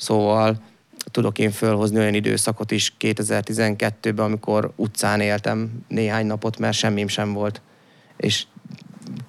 Szóval 0.00 0.56
tudok 1.10 1.38
én 1.38 1.50
fölhozni 1.50 1.98
olyan 1.98 2.14
időszakot 2.14 2.70
is 2.70 2.94
2012-ben, 3.00 4.24
amikor 4.24 4.72
utcán 4.76 5.20
éltem 5.20 5.70
néhány 5.88 6.26
napot, 6.26 6.58
mert 6.58 6.76
semmim 6.76 7.08
sem 7.08 7.32
volt. 7.32 7.60
És 8.16 8.44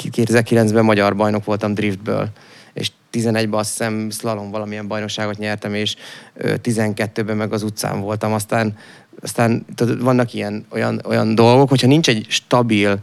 2009-ben 0.03 0.85
magyar 0.85 1.15
bajnok 1.15 1.45
voltam 1.45 1.73
driftből, 1.73 2.29
és 2.73 2.91
11-ben 3.11 3.59
azt 3.59 3.69
hiszem 3.69 4.09
slalom 4.09 4.51
valamilyen 4.51 4.87
bajnokságot 4.87 5.37
nyertem, 5.37 5.73
és 5.73 5.95
12-ben 6.39 7.37
meg 7.37 7.53
az 7.53 7.63
utcán 7.63 8.01
voltam. 8.01 8.33
Aztán, 8.33 8.77
aztán 9.21 9.65
vannak 9.99 10.33
ilyen 10.33 10.65
olyan, 10.69 11.01
olyan 11.05 11.35
dolgok, 11.35 11.69
hogyha 11.69 11.87
nincs 11.87 12.09
egy 12.09 12.25
stabil 12.29 12.99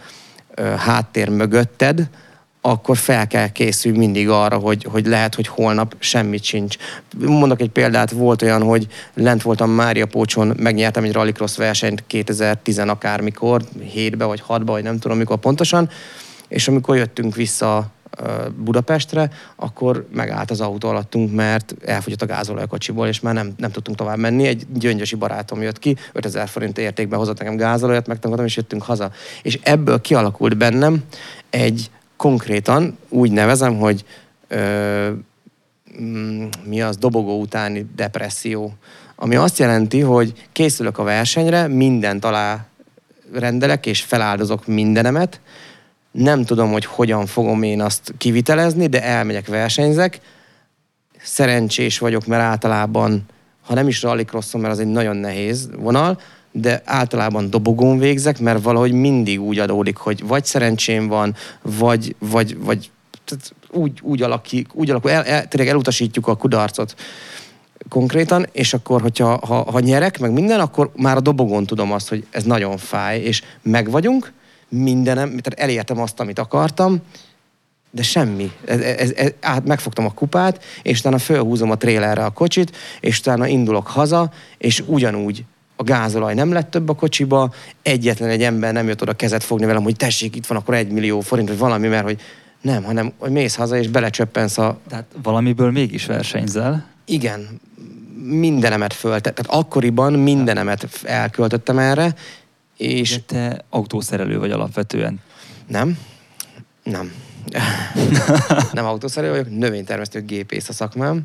háttér 0.76 1.28
mögötted, 1.28 2.08
akkor 2.60 2.96
fel 2.96 3.26
kell 3.26 3.48
készülni 3.48 3.98
mindig 3.98 4.28
arra, 4.28 4.56
hogy, 4.56 4.86
hogy 4.90 5.06
lehet, 5.06 5.34
hogy 5.34 5.46
holnap 5.46 5.96
semmit 5.98 6.42
sincs. 6.42 6.76
Mondok 7.18 7.60
egy 7.60 7.70
példát, 7.70 8.10
volt 8.10 8.42
olyan, 8.42 8.62
hogy 8.62 8.86
lent 9.14 9.42
voltam 9.42 9.70
Mária 9.70 10.06
Pócson, 10.06 10.56
megnyertem 10.58 11.04
egy 11.04 11.12
rallycross 11.12 11.56
versenyt 11.56 12.04
2010 12.06 12.78
akármikor, 12.78 13.62
7-be 13.94 14.24
vagy 14.24 14.42
6-ba, 14.48 14.62
vagy 14.64 14.82
nem 14.82 14.98
tudom 14.98 15.18
mikor 15.18 15.36
pontosan, 15.36 15.90
és 16.48 16.68
amikor 16.68 16.96
jöttünk 16.96 17.34
vissza 17.34 17.90
Budapestre, 18.56 19.30
akkor 19.56 20.06
megállt 20.14 20.50
az 20.50 20.60
autó 20.60 20.88
alattunk, 20.88 21.34
mert 21.34 21.74
elfogyott 21.84 22.22
a 22.22 22.26
gázolaj 22.26 22.62
a 22.62 22.66
kocsiból, 22.66 23.06
és 23.06 23.20
már 23.20 23.34
nem, 23.34 23.52
nem 23.56 23.70
tudtunk 23.70 23.96
tovább 23.96 24.18
menni. 24.18 24.46
Egy 24.46 24.66
gyöngyösi 24.74 25.16
barátom 25.16 25.62
jött 25.62 25.78
ki, 25.78 25.96
5000 26.12 26.48
forint 26.48 26.78
értékbe 26.78 27.16
hozott 27.16 27.38
nekem 27.38 27.56
gázolajat, 27.56 28.06
megtanultam, 28.06 28.46
és 28.46 28.56
jöttünk 28.56 28.82
haza. 28.82 29.10
És 29.42 29.58
ebből 29.62 30.00
kialakult 30.00 30.56
bennem 30.56 31.04
egy 31.50 31.90
konkrétan, 32.18 32.98
úgy 33.08 33.30
nevezem, 33.30 33.78
hogy 33.78 34.04
ö, 34.48 35.10
mm, 36.00 36.46
mi 36.64 36.82
az 36.82 36.96
dobogó 36.96 37.40
utáni 37.40 37.86
depresszió. 37.96 38.72
Ami 39.16 39.36
azt 39.36 39.58
jelenti, 39.58 40.00
hogy 40.00 40.48
készülök 40.52 40.98
a 40.98 41.02
versenyre, 41.02 41.66
mindent 41.66 42.24
alá 42.24 42.66
rendelek, 43.32 43.86
és 43.86 44.02
feláldozok 44.02 44.66
mindenemet, 44.66 45.40
nem 46.10 46.44
tudom, 46.44 46.72
hogy 46.72 46.84
hogyan 46.84 47.26
fogom 47.26 47.62
én 47.62 47.80
azt 47.80 48.14
kivitelezni, 48.18 48.86
de 48.86 49.02
elmegyek, 49.02 49.46
versenyzek, 49.46 50.20
szerencsés 51.22 51.98
vagyok, 51.98 52.26
mert 52.26 52.42
általában, 52.42 53.22
ha 53.66 53.74
nem 53.74 53.88
is 53.88 54.02
rallycrosson, 54.02 54.60
mert 54.60 54.72
az 54.72 54.78
egy 54.78 54.86
nagyon 54.86 55.16
nehéz 55.16 55.68
vonal, 55.76 56.20
de 56.60 56.82
általában 56.84 57.50
dobogón 57.50 57.98
végzek, 57.98 58.38
mert 58.38 58.62
valahogy 58.62 58.92
mindig 58.92 59.40
úgy 59.40 59.58
adódik, 59.58 59.96
hogy 59.96 60.26
vagy 60.26 60.44
szerencsém 60.44 61.08
van, 61.08 61.34
vagy, 61.62 62.14
vagy, 62.18 62.58
vagy 62.58 62.90
tehát 63.24 63.54
úgy, 63.70 63.98
úgy, 64.02 64.22
alakik, 64.22 64.74
úgy 64.74 64.90
alakul, 64.90 65.10
el, 65.10 65.24
el, 65.24 65.48
tényleg 65.48 65.70
elutasítjuk 65.70 66.26
a 66.26 66.36
kudarcot 66.36 66.94
konkrétan, 67.88 68.46
és 68.52 68.74
akkor, 68.74 69.00
hogyha 69.00 69.46
ha, 69.46 69.70
ha 69.70 69.80
nyerek, 69.80 70.18
meg 70.18 70.32
minden, 70.32 70.60
akkor 70.60 70.92
már 70.96 71.16
a 71.16 71.20
dobogón 71.20 71.64
tudom 71.64 71.92
azt, 71.92 72.08
hogy 72.08 72.26
ez 72.30 72.44
nagyon 72.44 72.76
fáj, 72.76 73.20
és 73.20 73.42
megvagyunk, 73.62 74.32
mindenem, 74.68 75.28
tehát 75.28 75.60
elértem 75.60 76.00
azt, 76.00 76.20
amit 76.20 76.38
akartam, 76.38 77.02
de 77.90 78.02
semmi. 78.02 78.52
Ez, 78.64 78.80
ez, 78.80 79.10
ez, 79.10 79.32
át, 79.40 79.64
megfogtam 79.64 80.04
a 80.04 80.14
kupát, 80.14 80.64
és 80.82 80.98
utána 80.98 81.18
fölhúzom 81.18 81.70
a 81.70 81.76
trélerre 81.76 82.24
a 82.24 82.30
kocsit, 82.30 82.76
és 83.00 83.18
utána 83.18 83.46
indulok 83.46 83.86
haza, 83.86 84.30
és 84.58 84.82
ugyanúgy 84.86 85.44
a 85.80 85.82
gázolaj 85.82 86.34
nem 86.34 86.52
lett 86.52 86.70
több 86.70 86.88
a 86.88 86.94
kocsiba, 86.94 87.52
egyetlen 87.82 88.28
egy 88.28 88.42
ember 88.42 88.72
nem 88.72 88.86
jött 88.86 89.02
oda 89.02 89.12
kezet 89.12 89.44
fogni 89.44 89.66
velem, 89.66 89.82
hogy 89.82 89.96
tessék, 89.96 90.36
itt 90.36 90.46
van 90.46 90.58
akkor 90.58 90.74
egy 90.74 90.90
millió 90.90 91.20
forint, 91.20 91.48
vagy 91.48 91.58
valami, 91.58 91.88
mert 91.88 92.04
hogy 92.04 92.20
nem, 92.60 92.82
hanem 92.82 93.12
hogy 93.18 93.30
mész 93.30 93.54
haza, 93.54 93.76
és 93.76 93.88
belecsöppensz 93.88 94.58
a... 94.58 94.78
Tehát 94.88 95.04
valamiből 95.22 95.70
mégis 95.70 96.06
versenyzel. 96.06 96.86
Igen, 97.04 97.60
mindenemet 98.22 98.92
föl, 98.92 99.20
tehát 99.20 99.44
akkoriban 99.46 100.12
mindenemet 100.12 100.88
elköltöttem 101.02 101.78
erre, 101.78 102.14
és... 102.76 103.10
De 103.10 103.20
te 103.26 103.64
autószerelő 103.70 104.38
vagy 104.38 104.50
alapvetően. 104.50 105.20
Nem, 105.66 105.98
nem. 106.82 107.12
nem 108.72 108.84
autószerelő 108.84 109.30
vagyok, 109.30 109.58
növénytermesztő 109.58 110.22
gépész 110.22 110.68
a 110.68 110.72
szakmám, 110.72 111.22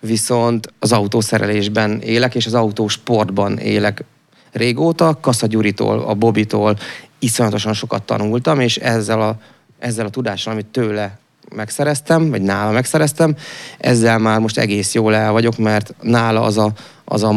viszont 0.00 0.72
az 0.78 0.92
autószerelésben 0.92 2.00
élek, 2.00 2.34
és 2.34 2.46
az 2.46 2.54
autósportban 2.54 3.58
élek 3.58 4.04
régóta, 4.52 5.18
Kassa 5.20 5.46
Gyuritól, 5.46 5.98
a 5.98 6.14
Bobitól 6.14 6.76
iszonyatosan 7.18 7.72
sokat 7.72 8.02
tanultam, 8.02 8.60
és 8.60 8.76
ezzel 8.76 9.20
a, 9.20 9.36
ezzel 9.78 10.06
a 10.06 10.10
tudással, 10.10 10.52
amit 10.52 10.66
tőle 10.66 11.18
megszereztem, 11.54 12.30
vagy 12.30 12.42
nála 12.42 12.70
megszereztem, 12.70 13.36
ezzel 13.78 14.18
már 14.18 14.40
most 14.40 14.58
egész 14.58 14.94
jól 14.94 15.14
el 15.14 15.32
vagyok, 15.32 15.58
mert 15.58 15.94
nála 16.00 16.42
az 16.42 16.58
a, 16.58 16.72
az 17.04 17.22
a 17.22 17.32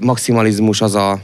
maximalizmus, 0.00 0.80
az 0.80 0.94
a, 0.94 1.20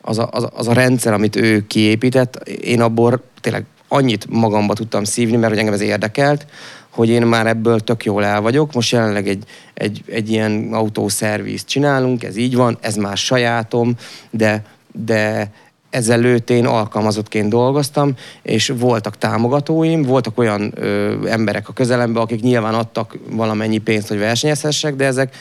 az 0.00 0.18
a, 0.18 0.28
az, 0.32 0.42
a, 0.42 0.50
az 0.54 0.68
a 0.68 0.72
rendszer, 0.72 1.12
amit 1.12 1.36
ő 1.36 1.66
kiépített, 1.66 2.48
én 2.48 2.80
abból 2.80 3.22
tényleg 3.40 3.64
annyit 3.88 4.26
magamba 4.30 4.74
tudtam 4.74 5.04
szívni, 5.04 5.36
mert 5.36 5.48
hogy 5.48 5.58
engem 5.58 5.74
ez 5.74 5.80
érdekelt, 5.80 6.46
hogy 6.90 7.08
én 7.08 7.22
már 7.22 7.46
ebből 7.46 7.80
tök 7.80 8.04
jól 8.04 8.24
el 8.24 8.40
vagyok. 8.40 8.72
Most 8.72 8.92
jelenleg 8.92 9.28
egy, 9.28 9.44
egy, 9.74 10.02
egy 10.06 10.30
ilyen 10.30 10.68
autószervizt 10.72 11.66
csinálunk, 11.66 12.24
ez 12.24 12.36
így 12.36 12.56
van, 12.56 12.78
ez 12.80 12.96
már 12.96 13.16
sajátom, 13.16 13.94
de, 14.30 14.64
de 14.92 15.50
ezelőtt 15.90 16.50
én 16.50 16.66
alkalmazottként 16.66 17.48
dolgoztam, 17.48 18.14
és 18.42 18.72
voltak 18.78 19.18
támogatóim, 19.18 20.02
voltak 20.02 20.38
olyan 20.38 20.72
ö, 20.74 21.26
emberek 21.26 21.68
a 21.68 21.72
közelemben, 21.72 22.22
akik 22.22 22.40
nyilván 22.40 22.74
adtak 22.74 23.18
valamennyi 23.30 23.78
pénzt, 23.78 24.08
hogy 24.08 24.18
versenyezhessek, 24.18 24.94
de 24.94 25.04
ezek, 25.04 25.36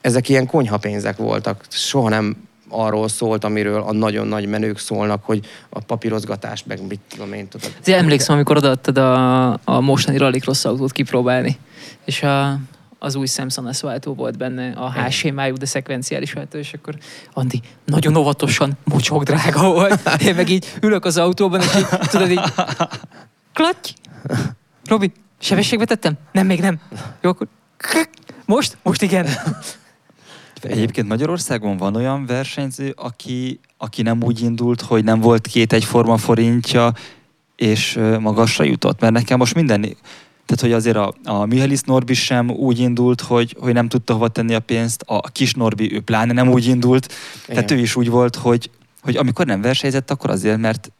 ezek 0.00 0.28
ilyen 0.28 0.46
konyhapénzek 0.46 1.16
voltak. 1.16 1.64
Soha 1.68 2.08
nem 2.08 2.36
arról 2.70 3.08
szólt, 3.08 3.44
amiről 3.44 3.82
a 3.82 3.92
nagyon 3.92 4.26
nagy 4.26 4.46
menők 4.46 4.78
szólnak, 4.78 5.24
hogy 5.24 5.46
a 5.68 5.80
papírozgatás, 5.80 6.64
meg 6.66 6.86
mit 6.88 7.00
tudom 7.08 7.32
én. 7.32 7.48
Tudod. 7.48 7.72
Emlékszem, 7.84 8.34
amikor 8.34 8.56
odaadtad 8.56 8.98
a, 8.98 9.52
a 9.64 9.80
mostani 9.80 10.16
rallycross 10.16 10.64
autót 10.64 10.92
kipróbálni, 10.92 11.58
és 12.04 12.22
a, 12.22 12.58
az 12.98 13.14
új 13.14 13.26
Samsung 13.26 13.74
S 13.74 13.80
váltó 13.80 14.14
volt 14.14 14.36
benne, 14.36 14.72
a 14.72 14.92
HSM-ájú, 14.92 15.54
de 15.54 15.66
szekvenciális 15.66 16.32
váltó, 16.32 16.58
és 16.58 16.72
akkor 16.72 16.94
Andi, 17.32 17.60
nagyon 17.84 18.16
óvatosan, 18.16 18.72
mocsok 18.84 19.22
drága 19.22 19.72
volt. 19.72 20.10
Én 20.26 20.34
meg 20.34 20.48
így 20.48 20.66
ülök 20.80 21.04
az 21.04 21.16
autóban, 21.16 21.60
és 21.60 21.76
így, 21.76 21.86
tudod 22.10 22.30
így, 22.30 22.42
klatty! 23.54 23.90
Robi, 24.84 25.12
sebességbe 25.38 25.84
tettem? 25.84 26.12
Nem, 26.32 26.46
még 26.46 26.60
nem. 26.60 26.80
Jó, 27.20 27.30
akkor 27.30 27.48
most? 28.44 28.76
Most 28.82 29.02
igen. 29.02 29.26
Egyébként 30.60 31.08
Magyarországon 31.08 31.76
van 31.76 31.96
olyan 31.96 32.26
versenyző, 32.26 32.92
aki, 32.96 33.60
aki 33.76 34.02
nem 34.02 34.22
úgy 34.22 34.42
indult, 34.42 34.80
hogy 34.80 35.04
nem 35.04 35.20
volt 35.20 35.46
két 35.46 35.72
egyforma 35.72 36.16
forintja, 36.16 36.92
és 37.56 37.98
magasra 38.20 38.64
jutott. 38.64 39.00
Mert 39.00 39.12
nekem 39.12 39.38
most 39.38 39.54
minden... 39.54 39.80
Tehát, 40.46 40.64
hogy 40.64 40.72
azért 40.72 40.96
a, 40.96 41.14
a 41.24 41.44
Mihalis 41.44 41.80
Norbi 41.80 42.14
sem 42.14 42.50
úgy 42.50 42.78
indult, 42.78 43.20
hogy, 43.20 43.56
hogy 43.60 43.72
nem 43.72 43.88
tudta 43.88 44.12
hova 44.12 44.28
tenni 44.28 44.54
a 44.54 44.60
pénzt, 44.60 45.02
a 45.06 45.20
kis 45.20 45.54
Norbi 45.54 45.94
ő 45.94 46.00
pláne 46.00 46.32
nem 46.32 46.48
úgy 46.48 46.66
indult, 46.66 47.06
Igen. 47.06 47.54
tehát 47.54 47.70
ő 47.70 47.78
is 47.78 47.96
úgy 47.96 48.10
volt, 48.10 48.36
hogy, 48.36 48.70
hogy 49.02 49.16
amikor 49.16 49.46
nem 49.46 49.60
versenyzett, 49.60 50.10
akkor 50.10 50.30
azért, 50.30 50.58
mert 50.58 50.92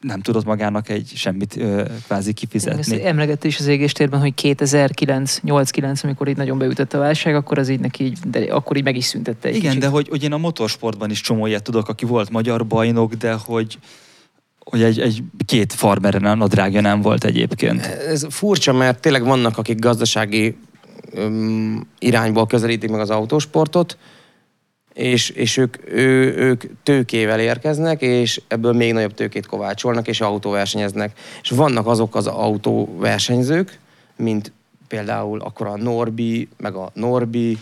nem 0.00 0.20
tudott 0.20 0.44
magának 0.44 0.88
egy 0.88 1.12
semmit 1.14 1.56
ö, 1.56 1.84
kvázi 2.04 2.32
kifizetni. 2.32 3.04
Emlegette 3.04 3.48
is 3.48 3.58
az 3.58 3.66
égéstérben, 3.66 4.20
hogy 4.20 4.32
2009-8-9, 4.42 6.04
amikor 6.04 6.28
itt 6.28 6.36
nagyon 6.36 6.58
beütött 6.58 6.92
a 6.92 6.98
válság, 6.98 7.34
akkor 7.34 7.58
az 7.58 7.68
így 7.68 7.80
neki, 7.80 8.12
de 8.30 8.38
akkor 8.38 8.76
így 8.76 8.84
meg 8.84 8.96
is 8.96 9.04
szüntette 9.04 9.48
egy 9.48 9.56
Igen, 9.56 9.68
kicsit. 9.68 9.82
de 9.82 9.88
hogy, 9.88 10.08
hogy 10.08 10.22
én 10.22 10.32
a 10.32 10.38
motorsportban 10.38 11.10
is 11.10 11.20
csomó 11.20 11.46
ilyet 11.46 11.62
tudok, 11.62 11.88
aki 11.88 12.04
volt 12.04 12.30
magyar 12.30 12.66
bajnok, 12.66 13.14
de 13.14 13.32
hogy 13.32 13.78
hogy 14.64 14.82
egy, 14.82 15.00
egy 15.00 15.22
két 15.44 15.72
farmeren 15.72 16.40
a 16.40 16.46
drága 16.46 16.80
nem 16.80 17.00
volt 17.00 17.24
egyébként. 17.24 17.86
Ez 17.86 18.26
furcsa, 18.28 18.72
mert 18.72 19.00
tényleg 19.00 19.24
vannak, 19.24 19.58
akik 19.58 19.78
gazdasági 19.78 20.56
um, 21.14 21.86
irányból 21.98 22.46
közelítik 22.46 22.90
meg 22.90 23.00
az 23.00 23.10
autósportot, 23.10 23.98
és, 25.00 25.28
és 25.30 25.56
ők, 25.56 25.76
ő, 25.92 26.34
ők 26.36 26.64
tőkével 26.82 27.40
érkeznek, 27.40 28.02
és 28.02 28.40
ebből 28.48 28.72
még 28.72 28.92
nagyobb 28.92 29.14
tőkét 29.14 29.46
kovácsolnak, 29.46 30.08
és 30.08 30.20
autóversenyeznek. 30.20 31.12
És 31.42 31.50
vannak 31.50 31.86
azok 31.86 32.14
az 32.14 32.26
autóversenyzők, 32.26 33.78
mint 34.16 34.52
például 34.88 35.40
akkor 35.40 35.66
a 35.66 35.76
Norbi, 35.76 36.48
meg 36.56 36.74
a 36.74 36.90
Norbi, 36.94 37.58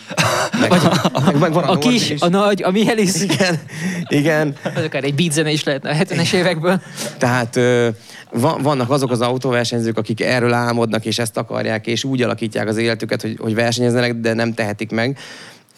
meg, 0.61 0.68
Vagy 0.68 0.81
a, 1.12 1.20
meg, 1.24 1.38
meg 1.38 1.53
van 1.53 1.64
a, 1.64 1.70
a 1.70 1.79
kis, 1.79 2.11
is. 2.11 2.20
a 2.20 2.29
nagy, 2.29 2.62
a 2.62 2.70
Mihelis. 2.70 3.22
Igen, 3.22 3.61
igen. 4.09 4.57
Ez 4.74 4.85
akár 4.85 5.05
egy 5.05 5.14
beatzene 5.14 5.51
is 5.51 5.64
lehetne 5.64 5.90
a 5.90 5.94
70-es 5.94 6.33
évekből. 6.33 6.81
Tehát 7.18 7.57
ö, 7.57 7.88
vannak 8.62 8.90
azok 8.90 9.11
az 9.11 9.20
autóversenyzők, 9.20 9.98
akik 9.98 10.20
erről 10.20 10.53
álmodnak, 10.53 11.05
és 11.05 11.18
ezt 11.18 11.37
akarják, 11.37 11.87
és 11.87 12.05
úgy 12.05 12.22
alakítják 12.22 12.68
az 12.68 12.77
életüket, 12.77 13.22
hogy, 13.22 13.37
hogy 13.40 13.55
versenyezzenek, 13.55 14.14
de 14.14 14.35
nem 14.35 14.55
tehetik 14.55 14.90
meg 14.90 15.18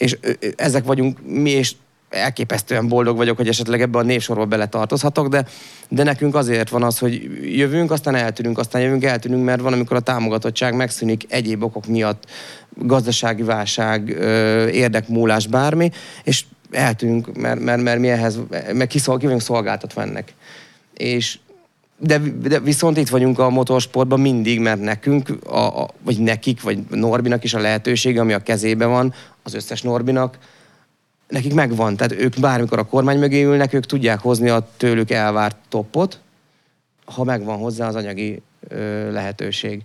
és 0.01 0.19
ezek 0.57 0.85
vagyunk 0.85 1.19
mi, 1.23 1.51
és 1.51 1.73
elképesztően 2.11 2.89
boldog 2.89 3.17
vagyok, 3.17 3.37
hogy 3.37 3.49
esetleg 3.49 3.81
ebbe 3.81 3.99
a 3.99 4.03
névsorba 4.03 4.45
beletartozhatok, 4.45 5.29
de, 5.29 5.47
de 5.89 6.03
nekünk 6.03 6.35
azért 6.35 6.69
van 6.69 6.83
az, 6.83 6.99
hogy 6.99 7.31
jövünk, 7.57 7.91
aztán 7.91 8.15
eltűnünk, 8.15 8.59
aztán 8.59 8.83
jövünk, 8.83 9.05
eltűnünk, 9.05 9.45
mert 9.45 9.61
van, 9.61 9.73
amikor 9.73 9.97
a 9.97 10.01
támogatottság 10.01 10.75
megszűnik 10.75 11.25
egyéb 11.29 11.63
okok 11.63 11.87
miatt, 11.87 12.25
gazdasági 12.75 13.43
válság, 13.43 14.09
érdekmúlás, 14.73 15.47
bármi, 15.47 15.91
és 16.25 16.45
eltűnünk, 16.71 17.37
mert, 17.37 17.61
mert, 17.61 17.83
mert 17.83 17.99
mi 17.99 18.09
ehhez, 18.09 18.39
mert 18.73 18.91
kiszol, 18.91 19.19
ki 19.19 19.25
vagyunk 19.25 19.43
szolgáltatva 19.43 20.03
ennek. 20.03 20.35
És 20.95 21.39
de, 22.01 22.21
de 22.43 22.61
viszont 22.61 22.97
itt 22.97 23.09
vagyunk 23.09 23.39
a 23.39 23.51
motorsportban 23.51 24.21
mindig, 24.21 24.61
mert 24.61 24.81
nekünk, 24.81 25.39
a, 25.47 25.83
a, 25.83 25.89
vagy 26.03 26.19
nekik, 26.19 26.63
vagy 26.63 26.79
Norbinak 26.91 27.45
is 27.45 27.55
a 27.55 27.61
lehetősége, 27.61 28.21
ami 28.21 28.33
a 28.33 28.39
kezében 28.39 28.89
van, 28.89 29.15
az 29.43 29.55
összes 29.55 29.83
Norbinak, 29.83 30.39
nekik 31.29 31.55
megvan. 31.55 31.97
Tehát 31.97 32.13
ők 32.13 32.41
bármikor 32.41 32.79
a 32.79 32.87
kormány 32.87 33.19
mögé 33.19 33.43
ülnek, 33.43 33.73
ők 33.73 33.87
tudják 33.87 34.21
hozni 34.21 34.49
a 34.49 34.69
tőlük 34.77 35.11
elvárt 35.11 35.57
toppot, 35.69 36.19
ha 37.05 37.25
megvan 37.25 37.59
hozzá 37.59 37.89
az 37.89 37.95
anyagi 37.95 38.43
ö, 38.69 39.13
lehetőség. 39.13 39.83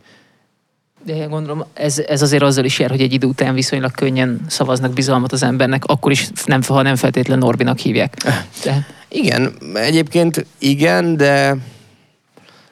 De 1.05 1.25
gondolom, 1.25 1.65
ez, 1.73 1.99
ez 1.99 2.21
azért 2.21 2.43
azzal 2.43 2.65
is 2.65 2.79
jár, 2.79 2.89
hogy 2.89 3.01
egy 3.01 3.13
idő 3.13 3.27
után 3.27 3.53
viszonylag 3.53 3.91
könnyen 3.91 4.45
szavaznak 4.47 4.93
bizalmat 4.93 5.31
az 5.31 5.43
embernek, 5.43 5.85
akkor 5.85 6.11
is, 6.11 6.29
nem, 6.45 6.61
ha 6.67 6.81
nem 6.81 6.95
feltétlenül 6.95 7.43
Norbinak 7.43 7.77
hívják. 7.77 8.17
De... 8.63 8.85
Igen, 9.07 9.53
egyébként 9.73 10.45
igen, 10.57 11.17
de 11.17 11.57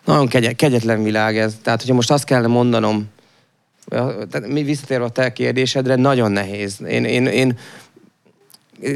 nagyon 0.05 0.27
kegy- 0.27 0.55
kegyetlen 0.55 1.03
világ 1.03 1.37
ez. 1.37 1.55
Tehát, 1.61 1.79
hogyha 1.79 1.95
most 1.95 2.11
azt 2.11 2.23
kellene 2.23 2.47
mondanom, 2.47 3.09
tehát 4.29 4.47
mi 4.47 4.63
visszatérve 4.63 5.05
a 5.05 5.09
te 5.09 5.33
kérdésedre, 5.33 5.95
nagyon 5.95 6.31
nehéz. 6.31 6.81
Én, 6.87 7.05
én, 7.05 7.25
én 7.25 7.57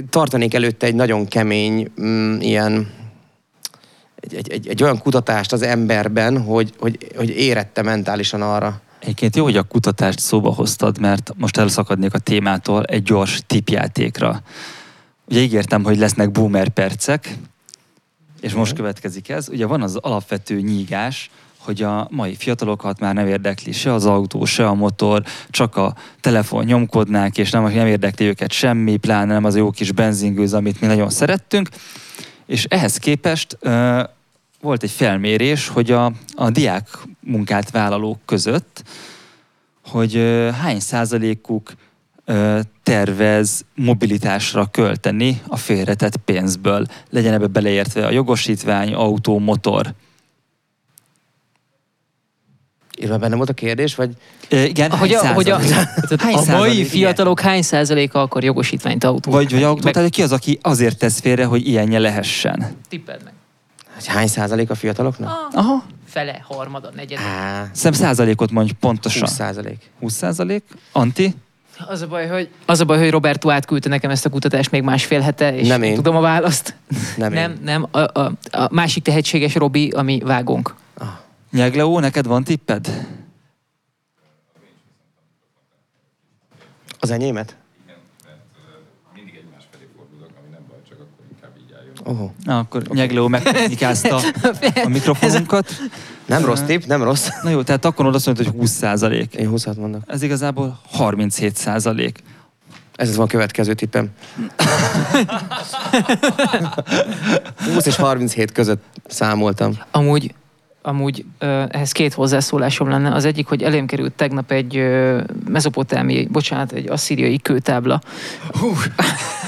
tartanék 0.09 0.53
előtte 0.53 0.85
egy 0.85 0.95
nagyon 0.95 1.27
kemény 1.27 1.91
mm, 2.01 2.39
ilyen 2.39 2.95
egy, 4.15 4.35
egy, 4.35 4.51
egy, 4.51 4.67
egy 4.67 4.83
olyan 4.83 4.99
kutatást 4.99 5.53
az 5.53 5.61
emberben, 5.61 6.41
hogy, 6.41 6.73
hogy, 6.79 7.11
hogy 7.15 7.29
érette 7.29 7.81
mentálisan 7.81 8.41
arra, 8.41 8.81
Egyébként 8.99 9.35
jó, 9.35 9.43
hogy 9.43 9.57
a 9.57 9.63
kutatást 9.63 10.19
szóba 10.19 10.53
hoztad, 10.53 10.99
mert 10.99 11.33
most 11.35 11.57
elszakadnék 11.57 12.13
a 12.13 12.19
témától 12.19 12.83
egy 12.83 13.03
gyors 13.03 13.41
tipjátékra. 13.47 14.41
Ugye 15.29 15.39
ígértem, 15.39 15.83
hogy 15.83 15.97
lesznek 15.97 16.31
boomer 16.31 16.69
percek, 16.69 17.35
és 18.41 18.53
most 18.53 18.73
következik 18.73 19.29
ez. 19.29 19.49
Ugye 19.49 19.65
van 19.65 19.81
az 19.81 19.95
alapvető 19.95 20.59
nyígás, 20.59 21.29
hogy 21.67 21.81
a 21.81 22.07
mai 22.11 22.35
fiatalokat 22.35 22.99
már 22.99 23.13
nem 23.13 23.27
érdekli 23.27 23.71
se 23.71 23.93
az 23.93 24.05
autó, 24.05 24.45
se 24.45 24.67
a 24.67 24.73
motor, 24.73 25.23
csak 25.49 25.75
a 25.75 25.95
telefon 26.21 26.63
nyomkodnák, 26.63 27.37
és 27.37 27.51
nem, 27.51 27.63
nem 27.63 27.87
érdekli 27.87 28.25
őket 28.25 28.51
semmi, 28.51 28.97
pláne 28.97 29.33
nem 29.33 29.43
az 29.43 29.55
a 29.55 29.57
jó 29.57 29.71
kis 29.71 29.91
benzingőz, 29.91 30.53
amit 30.53 30.81
mi 30.81 30.87
nagyon 30.87 31.09
szerettünk. 31.09 31.69
És 32.45 32.65
ehhez 32.69 32.97
képest 32.97 33.57
uh, 33.61 33.99
volt 34.61 34.83
egy 34.83 34.91
felmérés, 34.91 35.67
hogy 35.67 35.91
a, 35.91 36.11
a 36.35 36.49
diák 36.49 36.87
munkát 37.19 37.71
vállalók 37.71 38.19
között, 38.25 38.83
hogy 39.85 40.15
uh, 40.15 40.49
hány 40.49 40.79
százalékuk 40.79 41.73
uh, 42.27 42.59
tervez 42.83 43.65
mobilitásra 43.75 44.65
költeni 44.71 45.41
a 45.47 45.57
félretett 45.57 46.17
pénzből. 46.17 46.85
Legyen 47.09 47.33
ebbe 47.33 47.47
beleértve 47.47 48.05
a 48.05 48.11
jogosítvány, 48.11 48.93
autó, 48.93 49.39
motor. 49.39 49.93
Írva 53.01 53.17
benne 53.17 53.35
volt 53.35 53.49
a 53.49 53.53
kérdés, 53.53 53.95
vagy 53.95 54.09
E, 54.49 54.63
igen, 54.63 54.91
Hogy 54.91 55.13
a, 55.13 55.33
hogy 55.33 55.49
a? 55.49 55.59
Hány 56.17 56.35
a 56.35 56.57
mai 56.57 56.83
fiatalok 56.85 57.39
hány 57.39 57.61
százaléka 57.61 58.21
akar 58.21 58.43
jogosítványt 58.43 59.03
autó? 59.03 59.31
Vagy, 59.31 59.51
vagy 59.51 59.63
autó, 59.63 59.89
tehát 59.89 60.09
ki 60.09 60.21
az, 60.21 60.31
aki 60.31 60.59
azért 60.61 60.97
tesz 60.97 61.19
félre, 61.19 61.45
hogy 61.45 61.67
ilyenje 61.67 61.99
lehessen? 61.99 62.65
Tippeld 62.89 63.23
meg. 63.23 63.33
hogy 63.95 64.05
hány 64.05 64.27
százalék 64.27 64.69
a 64.69 64.75
fiataloknak? 64.75 65.47
Aha. 65.51 65.83
Fele, 66.07 66.45
harmada, 66.47 66.91
negyed. 66.95 67.19
Szem 67.71 67.91
százalékot 67.91 68.51
mondj 68.51 68.71
pontosan. 68.79 69.21
20 69.21 69.31
százalék. 69.31 69.77
20 69.99 70.13
százalék? 70.13 70.63
Anti? 70.91 71.35
Az 71.87 72.01
a 72.01 72.07
baj, 72.07 72.27
hogy, 72.27 72.49
az 72.65 72.79
a 72.79 72.85
baj, 72.85 72.97
hogy 72.97 73.09
Roberto 73.09 73.49
átküldte 73.49 73.89
nekem 73.89 74.09
ezt 74.09 74.25
a 74.25 74.29
kutatást 74.29 74.71
még 74.71 74.81
másfél 74.81 75.19
hete, 75.19 75.55
és 75.55 75.67
Nem 75.67 75.83
én. 75.83 75.95
tudom 75.95 76.15
a 76.15 76.19
választ. 76.19 76.75
Nem, 77.17 77.33
nem, 77.33 77.51
én. 77.51 77.57
nem 77.63 77.87
a, 77.91 77.99
a, 77.99 78.31
a, 78.51 78.67
másik 78.71 79.03
tehetséges 79.03 79.55
Robi, 79.55 79.89
ami 79.89 80.21
vágónk. 80.25 80.75
Nyegleó, 81.51 81.99
neked 81.99 82.25
van 82.25 82.43
tipped? 82.43 83.07
az 86.99 87.13
enyémet? 87.13 87.55
mindig 89.15 89.35
egymás 89.35 89.63
felé 89.71 89.87
fordulok, 89.95 90.29
ami 90.39 90.49
nem 90.51 90.61
baj, 90.69 90.77
csak 90.89 90.97
akkor 90.99 91.25
inkább 91.31 91.51
így 91.57 91.73
álljon. 91.77 92.23
Oh. 92.23 92.31
Na, 92.43 92.59
akkor 92.59 92.81
okay. 92.85 92.97
Nyegleó 92.97 93.27
megtechnikázta 93.27 94.15
a 94.85 94.89
mikrofonunkat. 94.89 95.69
Nem 96.25 96.45
rossz 96.45 96.61
tipp, 96.61 96.83
nem 96.83 97.03
rossz. 97.03 97.27
Na 97.43 97.49
jó, 97.49 97.61
tehát 97.63 97.85
akkor 97.85 98.05
oda 98.05 98.19
mondod, 98.25 98.45
hogy 98.45 98.55
20 98.55 98.71
százalék. 98.71 99.33
Én 99.33 99.49
20 99.49 99.65
mondok. 99.65 100.01
Ez 100.07 100.21
igazából 100.21 100.79
37 100.91 101.55
százalék. 101.55 102.19
Ez 102.95 103.15
van 103.15 103.25
a 103.25 103.29
következő 103.29 103.73
tippem. 103.73 104.09
20 107.73 107.85
és 107.85 107.95
37 107.95 108.51
között 108.51 108.83
számoltam. 109.07 109.77
Amúgy, 109.91 110.33
amúgy 110.87 111.25
ehhez 111.69 111.91
két 111.91 112.13
hozzászólásom 112.13 112.89
lenne. 112.89 113.13
Az 113.13 113.25
egyik, 113.25 113.47
hogy 113.47 113.63
elém 113.63 113.85
került 113.85 114.13
tegnap 114.13 114.51
egy 114.51 114.83
mezopotámiai, 115.49 116.27
bocsánat, 116.31 116.71
egy 116.71 116.89
asszíriai 116.89 117.39
kőtábla. 117.39 118.01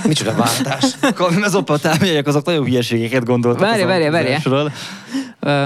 Micsoda 0.08 0.36
váltás. 0.36 0.86
A 1.02 1.32
mezopotámiaiak 1.40 2.28
azok 2.28 2.46
nagyon 2.46 2.66
hülyeségeket 2.66 3.26
gondoltak. 3.26 3.62
Várja, 3.62 3.88
várja, 3.88 4.12
várja. 4.12 4.40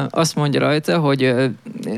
Azt 0.10 0.36
mondja 0.36 0.60
rajta, 0.60 1.00
hogy 1.00 1.36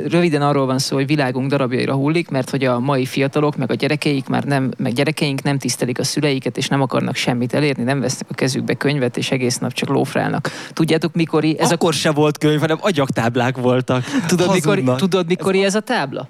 röviden 0.08 0.42
arról 0.42 0.66
van 0.66 0.80
szó, 0.80 0.96
hogy 0.96 1.06
világunk 1.06 1.50
darabjaira 1.50 1.94
hullik, 1.94 2.30
mert 2.30 2.50
hogy 2.50 2.64
a 2.64 2.80
mai 2.80 3.06
fiatalok, 3.06 3.56
meg 3.56 3.72
a 3.72 3.74
gyerekeik 3.74 4.28
már 4.28 4.44
nem, 4.44 4.72
meg 4.78 4.94
gyerekeink 4.94 5.44
nem 5.44 5.58
tisztelik 5.58 6.00
a 6.00 6.04
szüleiket, 6.04 6.58
és 6.58 6.68
nem 6.68 6.82
akarnak 6.82 7.16
semmit 7.16 7.54
elérni, 7.54 7.84
nem 7.84 8.00
vesznek 8.00 8.30
a 8.30 8.34
kezükbe 8.34 8.74
könyvet, 8.74 9.18
és 9.18 9.32
egész 9.32 9.58
nap 9.58 9.74
csak 9.74 9.90
lófrálnak. 9.90 10.52
Tudjátok, 10.74 11.14
mikori 11.14 11.56
ez 11.60 11.66
Ez 11.66 11.72
Akkor 11.72 11.94
se 11.94 12.12
volt 12.12 12.38
könyv, 12.38 12.60
hanem 12.60 12.78
agyaktáblák 12.82 13.58
voltak. 13.58 14.04
a... 14.24 14.26
Tudod, 14.26 14.54
mikor, 14.54 14.96
tudod, 14.96 15.28
mikori 15.28 15.64
ez 15.64 15.76
a 15.76 15.80
tábla? 15.80 16.28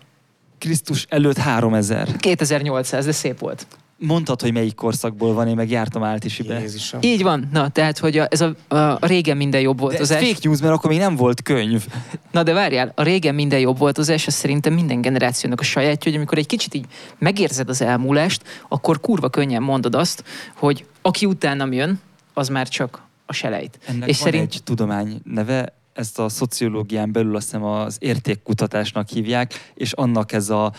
Krisztus 0.58 1.05
előtt 1.10 1.38
3000. 1.38 2.08
2800, 2.17 3.05
de 3.05 3.12
szép 3.12 3.39
volt. 3.39 3.67
Mondtad, 3.97 4.41
hogy 4.41 4.53
melyik 4.53 4.75
korszakból 4.75 5.34
van, 5.34 5.47
én 5.47 5.55
meg 5.55 5.69
jártam 5.69 6.03
Áltisibe. 6.03 6.60
Jézusom. 6.60 6.99
Így 7.03 7.23
van. 7.23 7.49
Na, 7.51 7.69
tehát, 7.69 7.97
hogy 7.97 8.17
a, 8.17 8.27
ez 8.29 8.41
a, 8.41 8.55
a, 8.67 8.75
a 8.75 8.99
régen 9.01 9.38
minden 9.38 9.62
jobb 9.62 9.79
volt 9.79 9.95
De 9.95 10.01
az 10.01 10.12
ez 10.12 10.27
fake 10.27 10.39
news, 10.43 10.60
mert 10.60 10.73
akkor 10.73 10.89
még 10.89 10.99
nem 10.99 11.15
volt 11.15 11.41
könyv. 11.41 11.86
Na 12.31 12.43
de 12.43 12.53
várjál, 12.53 12.91
a 12.95 13.03
régen 13.03 13.36
minden 13.36 13.60
jobb 13.60 13.77
volt 13.77 13.97
az 13.97 14.10
az 14.10 14.34
szerintem 14.34 14.73
minden 14.73 15.01
generációnak 15.01 15.60
a 15.60 15.63
sajátja, 15.63 16.12
hogy 16.12 16.15
amikor 16.19 16.38
egy 16.38 16.45
kicsit 16.45 16.73
így 16.73 16.86
megérzed 17.17 17.69
az 17.69 17.81
elmúlást, 17.81 18.43
akkor 18.69 18.99
kurva 18.99 19.29
könnyen 19.29 19.63
mondod 19.63 19.95
azt, 19.95 20.23
hogy 20.53 20.86
aki 21.01 21.25
utánam 21.25 21.73
jön, 21.73 21.99
az 22.34 22.47
már 22.47 22.67
csak 22.67 23.03
a 23.25 23.34
selejt. 23.34 23.79
Ennek 23.86 24.10
És 24.10 24.19
van 24.19 24.31
szerint- 24.31 24.53
egy 24.53 24.63
tudomány 24.63 25.21
neve, 25.23 25.73
ezt 25.93 26.19
a 26.19 26.29
szociológián 26.29 27.12
belül 27.12 27.36
azt 27.36 27.45
hiszem 27.45 27.63
az 27.63 27.97
értékkutatásnak 27.99 29.10
hívják, 29.10 29.71
és 29.73 29.91
annak 29.91 30.31
ez 30.31 30.49
a, 30.49 30.73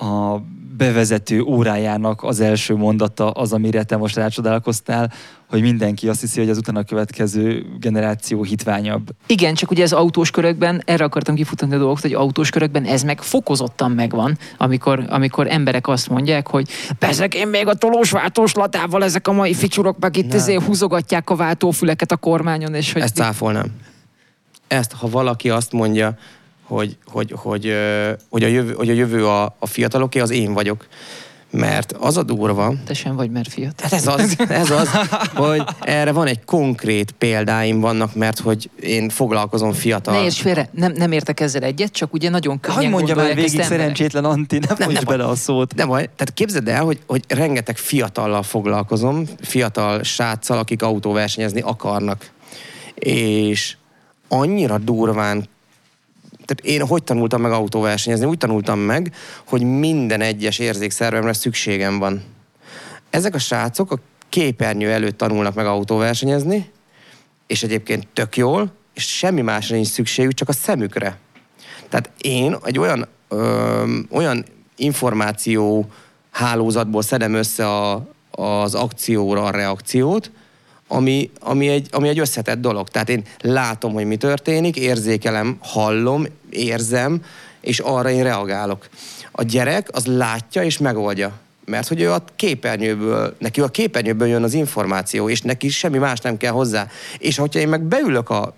a 0.00 0.42
bevezető 0.76 1.42
órájának 1.42 2.22
az 2.22 2.40
első 2.40 2.74
mondata 2.76 3.30
az, 3.30 3.52
amire 3.52 3.82
te 3.82 3.96
most 3.96 4.16
rácsodálkoztál, 4.16 5.12
hogy 5.48 5.60
mindenki 5.60 6.08
azt 6.08 6.20
hiszi, 6.20 6.40
hogy 6.40 6.50
az 6.50 6.58
utána 6.58 6.82
következő 6.82 7.66
generáció 7.80 8.42
hitványabb. 8.42 9.10
Igen, 9.26 9.54
csak 9.54 9.70
ugye 9.70 9.82
ez 9.82 9.92
autós 9.92 10.30
körökben, 10.30 10.82
erre 10.84 11.04
akartam 11.04 11.34
kifutni 11.34 11.74
a 11.74 11.78
dolgot, 11.78 12.00
hogy 12.00 12.12
autós 12.12 12.50
körökben 12.50 12.84
ez 12.84 13.02
meg 13.02 13.20
fokozottan 13.20 13.90
megvan, 13.90 14.38
amikor, 14.56 15.04
amikor 15.08 15.46
emberek 15.46 15.88
azt 15.88 16.08
mondják, 16.08 16.46
hogy 16.46 16.68
bezeg 16.98 17.34
én 17.34 17.48
még 17.48 17.66
a 17.66 17.74
tolós 17.74 18.10
váltós 18.10 18.54
latával 18.54 19.04
ezek 19.04 19.28
a 19.28 19.32
mai 19.32 19.54
ficsurok 19.54 19.98
meg 19.98 20.16
itt 20.16 20.28
Nem. 20.28 20.38
ezért 20.38 20.62
húzogatják 20.62 21.30
a 21.30 21.36
váltófüleket 21.36 22.12
a 22.12 22.16
kormányon, 22.16 22.74
és 22.74 22.92
hogy 22.92 23.02
Ezt 23.02 23.14
cáfolnám. 23.14 23.66
Ezt, 24.68 24.92
ha 24.92 25.08
valaki 25.08 25.50
azt 25.50 25.72
mondja, 25.72 26.16
hogy, 26.70 26.96
hogy, 27.06 27.34
hogy, 27.36 27.74
hogy, 28.28 28.42
a, 28.44 28.46
jövő, 28.46 28.72
hogy 28.72 28.90
a 28.90 28.92
jövő 28.92 29.26
a, 29.26 29.56
a 29.58 29.66
fiataloké, 29.66 30.20
az 30.20 30.30
én 30.30 30.52
vagyok. 30.52 30.86
Mert 31.52 31.92
az 31.92 32.16
a 32.16 32.22
durva, 32.22 32.74
te 32.86 32.94
sem 32.94 33.16
vagy, 33.16 33.30
mert 33.30 33.48
fiatal. 33.52 33.74
Hát 33.82 33.92
ez 33.92 34.06
az, 34.06 34.36
ez 34.48 34.70
az, 34.70 34.88
hogy 35.34 35.62
erre 35.80 36.12
van 36.12 36.26
egy 36.26 36.44
konkrét 36.44 37.10
példáim 37.10 37.80
vannak, 37.80 38.14
mert 38.14 38.38
hogy 38.38 38.70
én 38.80 39.08
foglalkozom 39.08 39.72
fiatal. 39.72 40.14
Ne 40.14 40.22
érts 40.22 40.40
félre, 40.40 40.68
nem, 40.72 40.92
nem 40.92 41.12
értek 41.12 41.40
ezzel 41.40 41.62
egyet, 41.62 41.92
csak 41.92 42.12
ugye 42.12 42.30
nagyon 42.30 42.60
könnyen 42.60 42.80
Hogy 42.80 42.90
mondja 42.90 43.14
már 43.14 43.26
végig 43.26 43.44
emberek. 43.44 43.66
szerencsétlen 43.66 44.24
Anti, 44.24 44.58
nem, 44.58 44.76
nem 44.78 44.90
nem 44.90 45.02
bele 45.06 45.24
a 45.24 45.34
szót. 45.34 45.74
De 45.74 45.84
majd, 45.84 46.04
tehát 46.04 46.34
képzeld 46.34 46.68
el, 46.68 46.84
hogy, 46.84 46.98
hogy 47.06 47.24
rengeteg 47.28 47.76
fiatallal 47.76 48.42
foglalkozom, 48.42 49.24
fiatal 49.40 50.02
sráccal, 50.02 50.58
akik 50.58 50.82
autóversenyezni 50.82 51.60
akarnak. 51.60 52.30
És 52.94 53.76
annyira 54.28 54.78
durván 54.78 55.48
én 56.58 56.86
hogy 56.86 57.02
tanultam 57.02 57.40
meg 57.40 57.52
autóversenyezni? 57.52 58.26
Úgy 58.26 58.38
tanultam 58.38 58.78
meg, 58.78 59.14
hogy 59.44 59.62
minden 59.62 60.20
egyes 60.20 60.58
érzékszervemre 60.58 61.32
szükségem 61.32 61.98
van. 61.98 62.22
Ezek 63.10 63.34
a 63.34 63.38
srácok 63.38 63.92
a 63.92 63.98
képernyő 64.28 64.90
előtt 64.90 65.18
tanulnak 65.18 65.54
meg 65.54 65.66
autóversenyezni, 65.66 66.70
és 67.46 67.62
egyébként 67.62 68.06
tök 68.12 68.36
jól, 68.36 68.72
és 68.94 69.16
semmi 69.16 69.40
másra 69.40 69.74
nincs 69.74 69.88
szükségük, 69.88 70.34
csak 70.34 70.48
a 70.48 70.52
szemükre. 70.52 71.18
Tehát 71.88 72.10
én 72.20 72.56
egy 72.64 72.78
olyan, 72.78 73.08
ö, 73.28 73.98
olyan 74.10 74.44
információ 74.76 75.86
hálózatból 76.30 77.02
szedem 77.02 77.34
össze 77.34 77.68
a, 77.68 78.08
az 78.30 78.74
akcióra 78.74 79.44
a 79.44 79.50
reakciót, 79.50 80.30
ami, 80.92 81.30
ami, 81.40 81.68
egy, 81.68 81.88
ami 81.90 82.08
egy 82.08 82.18
összetett 82.18 82.60
dolog. 82.60 82.88
Tehát 82.88 83.08
én 83.08 83.24
látom, 83.40 83.92
hogy 83.92 84.06
mi 84.06 84.16
történik, 84.16 84.76
érzékelem, 84.76 85.56
hallom, 85.60 86.26
érzem, 86.50 87.22
és 87.60 87.78
arra 87.78 88.10
én 88.10 88.22
reagálok. 88.22 88.88
A 89.32 89.42
gyerek 89.42 89.88
az 89.92 90.06
látja 90.06 90.62
és 90.62 90.78
megoldja. 90.78 91.32
Mert 91.64 91.88
hogy 91.88 92.00
ő 92.00 92.12
a 92.12 92.24
képernyőből, 92.36 93.36
neki 93.38 93.60
a 93.60 93.68
képernyőből 93.68 94.28
jön 94.28 94.42
az 94.42 94.54
információ, 94.54 95.28
és 95.28 95.42
neki 95.42 95.68
semmi 95.68 95.98
más 95.98 96.20
nem 96.20 96.36
kell 96.36 96.52
hozzá. 96.52 96.88
És 97.18 97.36
hogyha 97.36 97.60
én 97.60 97.68
meg 97.68 97.82
beülök 97.82 98.30
a 98.30 98.54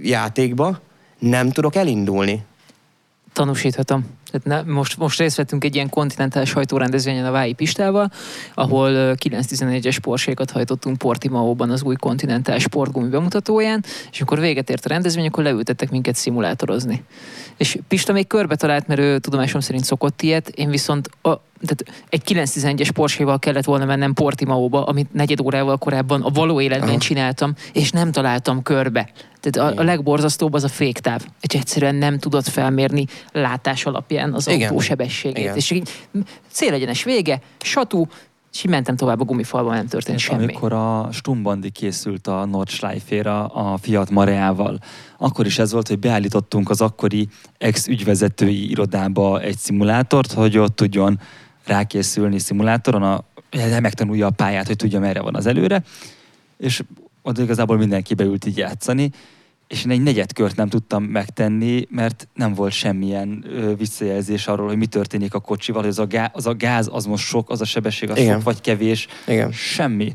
játékba, 0.00 0.80
nem 1.18 1.50
tudok 1.50 1.74
elindulni. 1.74 2.44
Tanúsíthatom. 3.32 4.06
Tehát 4.34 4.64
ne, 4.66 4.72
most, 4.72 4.96
most 4.96 5.18
részt 5.18 5.36
vettünk 5.36 5.64
egy 5.64 5.74
ilyen 5.74 5.88
kontinentális 5.88 6.52
hajtórendezvényen 6.52 7.26
a 7.26 7.30
Vái 7.30 7.52
Pistával, 7.52 8.10
ahol 8.54 8.90
ö, 8.90 9.12
911-es 9.24 9.98
Porsékat 10.02 10.50
hajtottunk 10.50 10.98
Portimaóban 10.98 11.70
az 11.70 11.82
új 11.82 11.94
kontinentális 11.94 12.62
sportgumi 12.62 13.08
bemutatóján, 13.08 13.84
és 14.10 14.20
amikor 14.20 14.40
véget 14.40 14.70
ért 14.70 14.84
a 14.84 14.88
rendezvény, 14.88 15.26
akkor 15.26 15.44
leültettek 15.44 15.90
minket 15.90 16.14
szimulátorozni. 16.14 17.04
És 17.56 17.78
Pista 17.88 18.12
még 18.12 18.26
körbe 18.26 18.56
talált, 18.56 18.86
mert 18.86 19.00
ő 19.00 19.18
tudomásom 19.18 19.60
szerint 19.60 19.84
szokott 19.84 20.22
ilyet, 20.22 20.48
én 20.48 20.70
viszont 20.70 21.08
a, 21.22 21.40
tehát 21.66 22.04
egy 22.08 22.22
911-es 22.26 22.90
Porséval 22.94 23.38
kellett 23.38 23.64
volna 23.64 23.84
mennem 23.84 24.12
Portimaóba, 24.12 24.84
amit 24.84 25.12
negyed 25.12 25.40
órával 25.40 25.76
korábban 25.76 26.22
a 26.22 26.30
való 26.30 26.60
életben 26.60 26.88
Aha. 26.88 26.98
csináltam, 26.98 27.54
és 27.72 27.90
nem 27.90 28.12
találtam 28.12 28.62
körbe. 28.62 29.10
Tehát 29.40 29.72
a, 29.76 29.80
a 29.80 29.84
legborzasztóbb 29.84 30.52
az 30.52 30.64
a 30.64 30.68
féktáv. 30.68 31.22
Egy 31.40 31.56
egyszerűen 31.56 31.94
nem 31.94 32.18
tudod 32.18 32.44
felmérni 32.44 33.06
látás 33.32 33.86
alapján 33.86 34.23
legyen 34.24 34.34
az 34.34 34.48
Igen. 34.48 34.68
autó 34.68 34.80
sebességét. 34.80 35.38
Igen. 35.38 35.56
És 35.56 35.70
így 35.70 35.90
célegyenes 36.50 37.04
vége, 37.04 37.40
satú, 37.60 38.06
és 38.52 38.64
így 38.64 38.70
mentem 38.70 38.96
tovább 38.96 39.20
a 39.20 39.24
gumifalban, 39.24 39.74
nem 39.74 39.86
történt 39.86 40.18
És 40.18 40.24
semmi. 40.24 40.42
amikor 40.42 40.72
a 40.72 41.08
Stumbandi 41.12 41.70
készült 41.70 42.26
a 42.26 42.44
Nordschleife-ra 42.44 43.46
a 43.46 43.76
Fiat 43.76 44.10
Mareával, 44.10 44.78
akkor 45.18 45.46
is 45.46 45.58
ez 45.58 45.72
volt, 45.72 45.88
hogy 45.88 45.98
beállítottunk 45.98 46.70
az 46.70 46.80
akkori 46.80 47.28
ex-ügyvezetői 47.58 48.70
irodába 48.70 49.40
egy 49.40 49.56
szimulátort, 49.56 50.32
hogy 50.32 50.58
ott 50.58 50.76
tudjon 50.76 51.20
rákészülni 51.66 52.38
szimulátoron, 52.38 53.02
a, 53.02 53.24
megtanulja 53.80 54.26
a 54.26 54.30
pályát, 54.30 54.66
hogy 54.66 54.76
tudja 54.76 55.00
merre 55.00 55.20
van 55.20 55.34
az 55.34 55.46
előre, 55.46 55.82
és 56.58 56.82
ott 57.22 57.38
igazából 57.38 57.76
mindenki 57.76 58.14
beült 58.14 58.46
így 58.46 58.56
játszani, 58.56 59.10
és 59.68 59.84
én 59.84 59.90
egy 59.90 60.02
negyed 60.02 60.32
kört 60.32 60.56
nem 60.56 60.68
tudtam 60.68 61.02
megtenni, 61.02 61.86
mert 61.90 62.28
nem 62.34 62.54
volt 62.54 62.72
semmilyen 62.72 63.44
ö, 63.48 63.76
visszajelzés 63.76 64.46
arról, 64.46 64.66
hogy 64.66 64.76
mi 64.76 64.86
történik 64.86 65.34
a 65.34 65.40
kocsival, 65.40 65.80
hogy 65.80 65.90
az 65.90 65.98
a, 65.98 66.06
gáz, 66.06 66.30
az 66.32 66.46
a 66.46 66.54
gáz, 66.54 66.88
az 66.92 67.04
most 67.04 67.24
sok, 67.24 67.50
az 67.50 67.60
a 67.60 67.64
sebesség, 67.64 68.10
az 68.10 68.18
Igen. 68.18 68.34
sok 68.34 68.42
vagy 68.42 68.60
kevés. 68.60 69.06
Igen. 69.26 69.52
Semmi. 69.52 70.12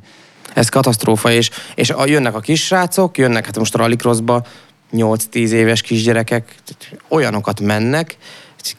Ez 0.54 0.70
katasztrófa, 0.70 1.32
és, 1.32 1.50
és 1.76 1.90
a, 1.90 2.06
jönnek 2.06 2.36
a 2.36 2.40
kis 2.40 2.66
srácok, 2.66 3.18
jönnek 3.18 3.46
hát 3.46 3.58
most 3.58 3.76
a 3.76 3.78
rallycrossba, 3.78 4.46
8-10 4.94 5.34
éves 5.34 5.82
kisgyerekek, 5.82 6.56
olyanokat 7.08 7.60
mennek, 7.60 8.18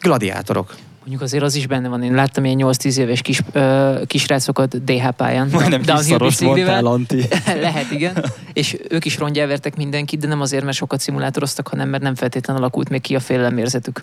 gladiátorok. 0.00 0.74
Mondjuk 1.10 1.28
azért 1.30 1.44
az 1.44 1.54
is 1.54 1.66
benne 1.66 1.88
van. 1.88 2.02
Én 2.02 2.14
láttam 2.14 2.44
ilyen 2.44 2.58
8-10 2.60 2.96
éves 2.96 3.22
kis, 3.22 3.40
ö, 3.52 4.00
kisrácokat 4.06 4.84
DH 4.84 5.08
pályán. 5.10 5.48
Majdnem 5.52 5.82
kiszaros 5.82 6.40
mondtál, 6.40 6.86
Anti. 6.86 7.28
Lehet, 7.60 7.90
igen. 7.90 8.24
És 8.52 8.76
ők 8.88 9.04
is 9.04 9.18
rongyelvertek 9.18 9.76
mindenkit, 9.76 10.20
de 10.20 10.26
nem 10.26 10.40
azért, 10.40 10.64
mert 10.64 10.76
sokat 10.76 11.00
szimulátoroztak, 11.00 11.68
hanem 11.68 11.88
mert 11.88 12.02
nem 12.02 12.14
feltétlenül 12.14 12.62
alakult 12.62 12.88
még 12.88 13.00
ki 13.00 13.14
a 13.14 13.20
félelemérzetük. 13.20 14.02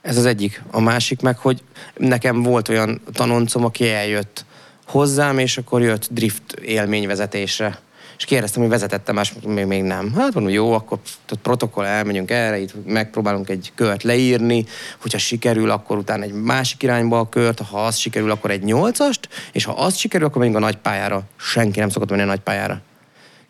Ez 0.00 0.16
az 0.16 0.24
egyik. 0.24 0.62
A 0.70 0.80
másik 0.80 1.20
meg, 1.20 1.38
hogy 1.38 1.62
nekem 1.96 2.42
volt 2.42 2.68
olyan 2.68 3.00
tanoncom, 3.12 3.64
aki 3.64 3.88
eljött 3.88 4.44
hozzám, 4.86 5.38
és 5.38 5.58
akkor 5.58 5.82
jött 5.82 6.08
drift 6.10 6.52
élményvezetésre. 6.52 7.78
És 8.18 8.24
kérdeztem, 8.24 8.60
hogy 8.60 8.70
vezetette 8.70 9.12
más, 9.12 9.32
még, 9.46 9.64
még 9.64 9.82
nem. 9.82 10.12
Hát 10.16 10.34
mondom, 10.34 10.52
jó, 10.52 10.72
akkor 10.72 10.98
tehát 11.02 11.42
protokoll, 11.42 11.84
elmegyünk 11.84 12.30
erre, 12.30 12.58
itt 12.58 12.86
megpróbálunk 12.86 13.48
egy 13.48 13.72
kört 13.74 14.02
leírni, 14.02 14.66
hogyha 14.98 15.18
sikerül, 15.18 15.70
akkor 15.70 15.98
utána 15.98 16.22
egy 16.22 16.32
másik 16.32 16.82
irányba 16.82 17.18
a 17.18 17.28
kört, 17.28 17.60
ha 17.60 17.84
az 17.84 17.96
sikerül, 17.96 18.30
akkor 18.30 18.50
egy 18.50 18.62
nyolcast, 18.62 19.28
és 19.52 19.64
ha 19.64 19.72
az 19.72 19.96
sikerül, 19.96 20.26
akkor 20.26 20.38
megyünk 20.38 20.56
a 20.56 20.60
nagy 20.60 20.76
pályára. 20.76 21.22
Senki 21.36 21.78
nem 21.78 21.88
szokott 21.88 22.10
menni 22.10 22.22
a 22.22 22.24
nagy 22.24 22.40
pályára. 22.40 22.80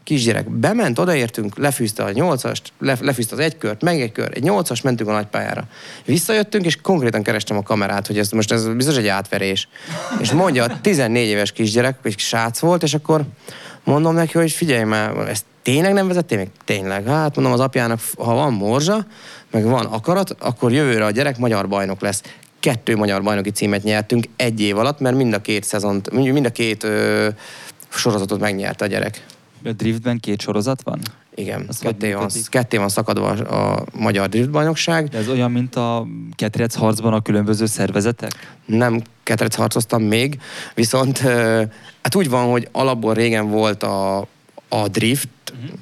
Kisgyerek 0.04 0.50
bement, 0.50 0.98
odaértünk, 0.98 1.58
lefűzte 1.58 2.02
a 2.02 2.10
nyolcast, 2.10 2.72
le, 2.78 2.96
lefűzte 3.00 3.34
az 3.34 3.40
egy 3.40 3.58
kört, 3.58 3.82
meg 3.82 4.00
egy 4.00 4.12
kör, 4.12 4.30
egy 4.34 4.42
nyolcas, 4.42 4.80
mentünk 4.80 5.08
a 5.08 5.12
nagy 5.12 5.26
pályára. 5.26 5.64
Visszajöttünk, 6.04 6.64
és 6.64 6.76
konkrétan 6.80 7.22
kerestem 7.22 7.56
a 7.56 7.62
kamerát, 7.62 8.06
hogy 8.06 8.18
ez 8.18 8.30
most 8.30 8.52
ez 8.52 8.74
biztos 8.74 8.96
egy 8.96 9.06
átverés. 9.06 9.68
És 10.20 10.32
mondja, 10.32 10.64
a 10.64 10.80
14 10.80 11.26
éves 11.26 11.52
kisgyerek, 11.52 11.98
egy 12.02 12.18
srác 12.18 12.58
volt, 12.58 12.82
és 12.82 12.94
akkor 12.94 13.24
mondom 13.88 14.14
neki, 14.14 14.38
hogy 14.38 14.50
figyelj 14.50 14.84
már, 14.84 15.28
ezt 15.28 15.44
tényleg 15.62 15.92
nem 15.92 16.06
vezettél 16.06 16.38
még? 16.38 16.48
Tényleg. 16.64 17.06
Hát 17.06 17.34
mondom 17.34 17.52
az 17.52 17.60
apjának, 17.60 18.00
ha 18.18 18.34
van 18.34 18.52
morzsa, 18.52 19.06
meg 19.50 19.64
van 19.64 19.86
akarat, 19.86 20.36
akkor 20.38 20.72
jövőre 20.72 21.04
a 21.04 21.10
gyerek 21.10 21.38
magyar 21.38 21.68
bajnok 21.68 22.00
lesz. 22.00 22.22
Kettő 22.60 22.96
magyar 22.96 23.22
bajnoki 23.22 23.50
címet 23.50 23.82
nyertünk 23.82 24.24
egy 24.36 24.60
év 24.60 24.78
alatt, 24.78 25.00
mert 25.00 25.16
mind 25.16 25.34
a 25.34 25.40
két 25.40 25.64
szezont, 25.64 26.10
mind 26.10 26.46
a 26.46 26.50
két 26.50 26.84
ö, 26.84 27.28
sorozatot 27.88 28.40
megnyerte 28.40 28.84
a 28.84 28.88
gyerek. 28.88 29.26
A 29.64 29.72
driftben 29.72 30.20
két 30.20 30.40
sorozat 30.40 30.82
van? 30.82 31.00
Igen, 31.38 31.64
Az 31.68 31.78
ketté 31.78 32.12
van, 32.12 32.28
ketté 32.48 32.76
van 32.76 32.88
szakadva 32.88 33.28
a, 33.28 33.72
a 33.72 33.84
magyar 33.92 34.28
driftbajnokság. 34.28 35.08
De 35.08 35.18
ez 35.18 35.28
olyan, 35.28 35.50
mint 35.50 35.76
a 35.76 36.06
ketrec 36.36 36.74
harcban 36.74 37.12
a 37.12 37.20
különböző 37.20 37.66
szervezetek? 37.66 38.56
Nem 38.66 39.02
ketrec 39.22 39.54
harcoztam 39.54 40.02
még, 40.02 40.40
viszont 40.74 41.18
hát 42.02 42.14
úgy 42.14 42.28
van, 42.28 42.50
hogy 42.50 42.68
alapból 42.72 43.14
régen 43.14 43.50
volt 43.50 43.82
a, 43.82 44.18
a 44.68 44.88
drift, 44.90 45.28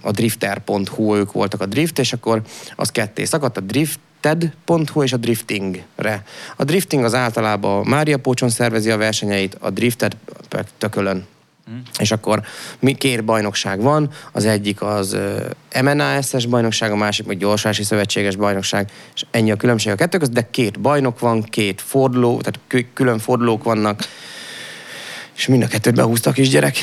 a 0.01 0.11
drifter.hu, 0.11 1.15
ők 1.15 1.33
voltak 1.33 1.61
a 1.61 1.67
drift, 1.67 1.99
és 1.99 2.13
akkor 2.13 2.43
az 2.77 2.91
ketté 2.91 3.25
szakadt 3.25 3.57
a 3.57 3.61
drifted.hu 3.61 5.03
és 5.03 5.13
a 5.13 5.17
driftingre. 5.17 6.25
A 6.57 6.65
drifting 6.65 7.05
az 7.05 7.15
általában 7.15 7.87
Mária 7.87 8.19
Pócson 8.19 8.49
szervezi 8.49 8.91
a 8.91 8.97
versenyeit, 8.97 9.57
a 9.61 9.71
drifted 9.71 10.17
meg 10.51 10.67
tökölön. 11.67 11.83
És 11.99 12.11
akkor 12.11 12.43
mi 12.79 12.93
két 12.93 13.25
bajnokság 13.25 13.81
van, 13.81 14.11
az 14.33 14.45
egyik 14.45 14.83
az 14.83 15.13
ö, 15.13 15.49
MNAS-es 15.83 16.47
bajnokság, 16.47 16.93
a 16.93 16.97
másik 16.97 17.27
meg 17.27 17.39
gyorsási 17.39 17.83
szövetséges 17.83 18.37
bajnokság, 18.37 18.91
és 19.15 19.25
ennyi 19.31 19.51
a 19.51 19.57
különbség 19.57 19.93
a 19.93 19.97
kettő 19.97 20.19
között, 20.19 20.35
de 20.35 20.51
két 20.51 20.81
bajnok 20.81 21.19
van, 21.19 21.43
két 21.43 21.81
forduló, 21.81 22.41
tehát 22.41 22.61
kü- 22.67 22.93
külön 22.93 23.19
fordulók 23.19 23.65
vannak, 23.65 24.09
és 25.37 25.47
mind 25.47 25.63
a 25.63 25.67
kettőt 25.67 25.95
behúzta 25.95 26.31
a 26.31 26.33
kisgyerek, 26.33 26.77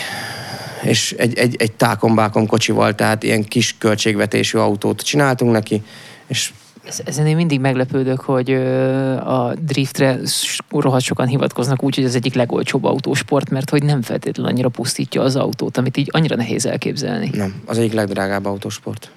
és 0.82 1.12
egy, 1.12 1.38
egy, 1.38 1.56
egy 1.58 1.72
tákombákom 1.72 2.48
kocsival, 2.48 2.96
tehát 2.96 3.24
ilyen 3.24 3.44
kis 3.44 3.76
költségvetésű 3.78 4.58
autót 4.58 5.02
csináltunk 5.02 5.52
neki, 5.52 5.84
és 6.28 6.52
Ezen 7.06 7.28
én 7.28 7.36
mindig 7.36 7.60
meglepődök, 7.60 8.20
hogy 8.20 8.54
a 9.26 9.54
driftre 9.60 10.20
rohadt 10.70 11.04
sokan 11.04 11.28
hivatkoznak 11.28 11.84
úgy, 11.84 11.96
hogy 11.96 12.06
az 12.06 12.16
egyik 12.16 12.34
legolcsóbb 12.34 12.84
autósport, 12.84 13.50
mert 13.50 13.70
hogy 13.70 13.84
nem 13.84 14.02
feltétlenül 14.02 14.52
annyira 14.52 14.70
pusztítja 14.70 15.22
az 15.22 15.36
autót, 15.36 15.78
amit 15.78 15.98
így 15.98 16.10
annyira 16.12 16.36
nehéz 16.36 16.66
elképzelni. 16.66 17.30
nem, 17.34 17.62
az 17.66 17.78
egyik 17.78 17.94
legdrágább 17.94 18.46
autósport. 18.46 19.12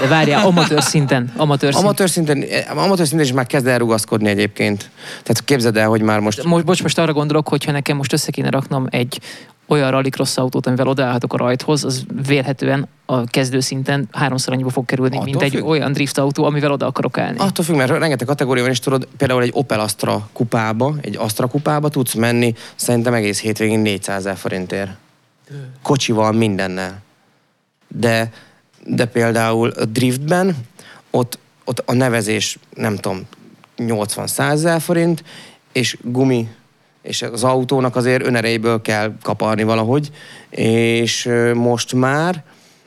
De 0.00 0.06
várjál, 0.06 0.46
amatőr 0.46 0.82
szinten, 0.82 1.32
amatőr 1.36 1.72
szinten. 1.72 1.88
Amatőr 1.88 2.10
szinten, 2.10 2.44
amatőr 2.68 3.06
szinten 3.06 3.26
is 3.26 3.32
már 3.32 3.46
kezd 3.46 3.66
elrugaszkodni 3.66 4.28
egyébként. 4.28 4.90
Tehát 5.22 5.44
képzeld 5.44 5.76
el, 5.76 5.88
hogy 5.88 6.02
már 6.02 6.20
most... 6.20 6.44
Most, 6.44 6.64
bocs, 6.64 6.82
most 6.82 6.98
arra 6.98 7.12
gondolok, 7.12 7.48
hogyha 7.48 7.72
nekem 7.72 7.96
most 7.96 8.12
össze 8.12 8.30
kéne 8.30 8.50
raknom 8.50 8.86
egy 8.90 9.20
olyan 9.66 9.90
rallycross 9.90 10.36
autót, 10.36 10.66
amivel 10.66 10.86
odaállhatok 10.86 11.32
a 11.32 11.36
rajthoz, 11.36 11.84
az 11.84 12.04
vélhetően 12.26 12.88
a 13.06 13.24
kezdő 13.24 13.60
szinten 13.60 14.08
háromszor 14.12 14.52
annyiba 14.52 14.70
fog 14.70 14.84
kerülni, 14.84 15.18
mint 15.18 15.28
Attól 15.28 15.42
egy 15.42 15.54
függ. 15.54 15.64
olyan 15.64 15.92
drift 15.92 16.18
autó, 16.18 16.44
amivel 16.44 16.72
oda 16.72 16.86
akarok 16.86 17.18
állni. 17.18 17.38
Attól 17.38 17.64
függ, 17.64 17.76
mert 17.76 17.90
rengeteg 17.90 18.26
kategória 18.26 18.62
van, 18.62 18.72
és 18.72 18.78
tudod, 18.78 19.08
például 19.16 19.42
egy 19.42 19.50
Opel 19.52 19.80
Astra 19.80 20.28
kupába, 20.32 20.94
egy 21.00 21.16
Astra 21.16 21.46
kupába 21.46 21.88
tudsz 21.88 22.14
menni, 22.14 22.54
szerintem 22.74 23.14
egész 23.14 23.40
hétvégén 23.40 23.80
400 23.80 24.16
ezer 24.16 24.36
forintért. 24.36 24.90
Kocsival, 25.82 26.32
mindennel. 26.32 27.02
De, 27.88 28.32
de 28.86 29.04
például 29.04 29.70
a 29.70 29.84
driftben, 29.84 30.56
ott, 31.10 31.38
ott 31.64 31.82
a 31.86 31.92
nevezés, 31.92 32.58
nem 32.74 32.96
tudom, 32.96 33.22
80-100 33.78 34.50
ezer 34.50 34.80
forint, 34.80 35.24
és 35.72 35.96
gumi, 36.02 36.48
és 37.06 37.22
az 37.22 37.44
autónak 37.44 37.96
azért 37.96 38.26
önerejéből 38.26 38.82
kell 38.82 39.12
kaparni 39.22 39.62
valahogy, 39.62 40.10
és 40.50 41.30
most 41.54 41.92
már 41.92 42.44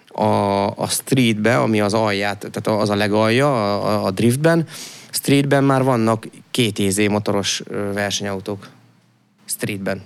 a, 0.08 0.67
a 0.67 0.88
streetbe, 0.88 1.58
ami 1.58 1.82
az 1.82 1.93
alját, 1.93 2.47
tehát 2.51 2.82
az 2.82 2.89
a 2.89 2.95
legalja 2.95 3.79
a, 3.82 4.05
a, 4.05 4.12
driftben, 4.12 4.67
streetben 5.10 5.63
már 5.63 5.84
vannak 5.84 6.27
két 6.51 6.79
EZ 6.79 6.97
motoros 6.97 7.63
versenyautók. 7.93 8.69
Streetben. 9.45 10.01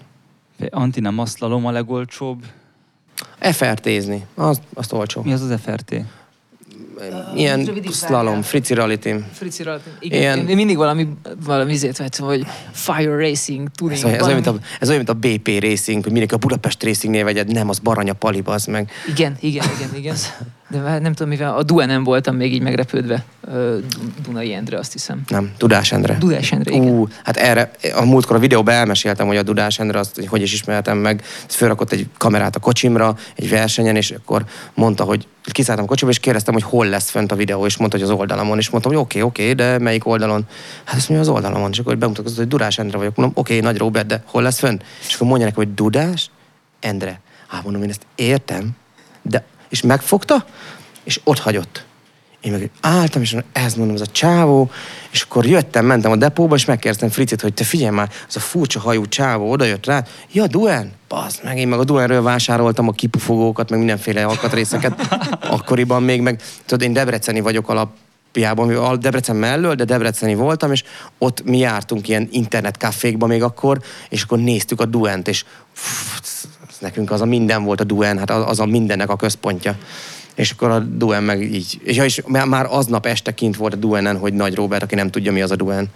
Anti 0.70 1.00
nem 1.00 1.20
aszlalom 1.20 1.66
a 1.66 1.72
legolcsóbb. 1.72 2.44
FRT-zni, 3.40 4.26
az, 4.36 4.62
azt 4.74 4.94
olcsó. 4.94 5.22
Mi 5.22 5.34
az 5.34 5.42
az 5.42 5.60
FRT? 5.64 5.96
Ilyen 7.36 7.64
rövid 7.66 7.86
is 7.86 7.96
slalom, 7.98 8.42
frici 8.42 8.74
team. 9.00 9.26
Frici 9.34 9.64
rajta. 9.64 9.90
Igen, 10.00 10.20
Ilyen- 10.20 10.36
Ilyen... 10.38 10.50
én 10.50 10.56
mindig 10.56 10.78
valami, 10.78 11.08
valami 11.46 11.72
izét 11.74 11.98
vettem, 11.98 12.26
hogy 12.26 12.46
Fire 12.72 13.16
Racing, 13.16 13.70
Tuning. 13.76 13.98
Ez, 13.98 14.04
olyan- 14.04 14.18
ez, 14.20 14.24
olyan, 14.26 14.36
mint 14.36 14.48
a, 14.48 14.56
ez 14.80 14.90
olyan, 14.90 15.04
mint 15.06 15.26
a 15.26 15.28
BP 15.28 15.62
Racing, 15.64 16.04
hogy 16.04 16.12
mindenki 16.12 16.34
a 16.34 16.38
Budapest 16.38 16.84
Racingnél 16.84 17.24
vegyed, 17.24 17.52
nem, 17.52 17.70
az 17.70 17.80
Baranya 17.80 18.14
Pali, 18.14 18.42
az 18.46 18.66
meg. 18.66 18.92
Igen, 19.08 19.36
igen, 19.40 19.66
igen, 19.78 19.96
igen. 19.96 20.16
De 20.74 21.00
nem 21.00 21.14
tudom, 21.14 21.28
mivel 21.28 21.58
a 21.58 21.64
Due 21.64 21.86
nem 21.86 22.04
voltam 22.04 22.36
még 22.36 22.54
így 22.54 22.62
megrepődve. 22.62 23.24
Dunai 24.24 24.54
Endre, 24.54 24.78
azt 24.78 24.92
hiszem. 24.92 25.22
Nem, 25.28 25.52
Dudás 25.58 25.92
Endre. 25.92 26.18
Dudás 26.18 26.52
Endre, 26.52 26.72
igen. 26.72 26.88
Ú, 26.88 27.08
hát 27.24 27.38
erre, 27.38 27.72
a 27.96 28.06
múltkor 28.06 28.36
a 28.36 28.40
videóban 28.40 28.74
elmeséltem, 28.74 29.28
hogy 29.28 29.38
a 29.38 29.44
Dudás 29.44 29.80
Endre, 29.80 30.00
azt, 30.00 30.16
hogy 30.16 30.28
hogy 30.28 30.42
is 30.42 30.54
ismertem 30.54 30.98
meg, 30.98 31.24
fölrakott 31.50 31.92
egy 31.92 32.08
kamerát 32.18 32.56
a 32.56 32.60
kocsimra, 32.60 33.18
egy 33.36 33.50
versenyen, 33.50 33.96
és 33.96 34.12
akkor 34.12 34.46
mondta, 34.74 35.04
hogy 35.04 35.28
kiszálltam 35.52 35.86
a 35.86 35.88
kocsiba, 35.88 36.12
és 36.12 36.20
kérdeztem, 36.20 36.54
hogy 36.54 36.64
hol 36.64 36.86
lesz 36.86 37.10
fönt 37.10 37.32
a 37.32 37.36
videó, 37.36 37.66
és 37.66 37.78
mondta, 37.78 37.98
hogy 37.98 38.06
az 38.06 38.14
oldalamon, 38.18 38.58
és 38.58 38.70
mondtam, 38.70 38.94
hogy 38.94 39.02
oké, 39.02 39.22
oké, 39.22 39.54
de 39.54 39.78
melyik 39.78 40.08
oldalon? 40.08 40.46
Hát 40.84 40.96
azt 40.96 41.10
mondja, 41.10 41.30
az 41.30 41.36
oldalamon, 41.36 41.70
és 41.72 41.80
akkor 41.80 41.98
bemutatkozott, 41.98 42.38
hogy 42.38 42.48
Dudás 42.48 42.78
Endre 42.78 42.98
vagyok. 42.98 43.16
Mondom, 43.16 43.36
oké, 43.38 43.60
Nagy 43.60 43.78
Robert, 43.78 44.06
de 44.06 44.24
hol 44.26 44.42
lesz 44.42 44.60
fönt? 44.60 44.84
És 45.08 45.14
akkor 45.14 45.28
mondja 45.28 45.46
neki, 45.46 45.58
hogy 45.58 45.74
Dudás 45.74 46.30
Endre. 46.80 47.22
Hát 47.48 47.64
mondom, 47.64 47.84
én 47.84 47.90
ezt 47.90 48.06
értem, 48.16 48.76
és 49.74 49.82
megfogta, 49.82 50.46
és 51.04 51.20
ott 51.24 51.40
hagyott. 51.40 51.86
Én 52.42 52.52
meg 52.52 52.70
álltam, 52.82 53.22
és 53.22 53.32
mondom, 53.32 53.50
ez 53.54 53.74
mondom, 53.74 53.96
ez 53.96 54.02
a 54.02 54.12
csávó, 54.12 54.72
és 55.12 55.22
akkor 55.22 55.46
jöttem, 55.46 55.86
mentem 55.86 56.12
a 56.12 56.16
depóba, 56.16 56.56
és 56.56 56.66
megkérdeztem 56.66 57.10
Fricit, 57.10 57.42
hogy 57.42 57.54
te 57.54 57.64
figyelj 57.64 57.96
már, 57.96 58.10
az 58.28 58.36
a 58.36 58.40
furcsa 58.40 58.80
hajú 58.80 59.06
csávó 59.06 59.52
oda 59.52 59.66
jött 59.66 59.86
rá, 59.86 60.04
ja, 60.32 60.48
Duen, 60.48 60.92
bazd 61.08 61.44
meg, 61.44 61.58
én 61.58 61.68
meg 61.68 61.80
a 61.80 61.84
Duenről 61.84 62.22
vásároltam 62.22 62.88
a 62.88 62.92
kipufogókat, 62.92 63.70
meg 63.70 63.80
mindenféle 63.80 64.26
alkatrészeket, 64.26 65.08
akkoriban 65.50 66.04
még, 66.04 66.22
meg 66.22 66.42
tudod, 66.66 66.88
én 66.88 66.94
Debreceni 66.94 67.40
vagyok 67.40 67.70
alap, 67.70 67.90
olimpiában, 68.36 68.76
a 68.76 68.98
Debrecen 68.98 69.36
mellől, 69.36 69.76
de 69.76 69.86
Debreceni 69.86 70.36
voltam, 70.36 70.72
és 70.72 70.84
ott 71.18 71.44
mi 71.44 71.58
jártunk 71.58 72.08
ilyen 72.08 72.28
internetkafékba 72.32 73.28
még 73.28 73.44
akkor, 73.44 73.82
és 74.10 74.24
akkor 74.24 74.40
néztük 74.40 74.82
a 74.82 74.86
Duent, 74.86 75.28
és 75.28 75.46
nekünk 76.84 77.12
az 77.12 77.22
a 77.22 77.26
minden 77.26 77.64
volt 77.64 77.82
a 77.82 77.84
Duen, 77.84 78.18
hát 78.18 78.30
az 78.30 78.60
a 78.60 78.66
mindennek 78.66 79.10
a 79.10 79.16
központja. 79.16 79.76
És 80.36 80.52
akkor 80.52 80.70
a 80.70 80.80
Duen 80.80 81.24
meg 81.24 81.42
így, 81.42 81.80
és, 81.84 81.96
ja, 81.96 82.04
és 82.04 82.22
már 82.26 82.68
aznap 82.70 83.06
este 83.06 83.34
kint 83.34 83.56
volt 83.56 83.74
a 83.74 83.78
Duenen, 83.78 84.18
hogy 84.18 84.34
Nagy 84.34 84.56
Robert, 84.56 84.84
aki 84.84 84.96
nem 84.96 85.10
tudja, 85.10 85.32
mi 85.32 85.42
az 85.42 85.52
a 85.52 85.56
Duen. 85.56 85.90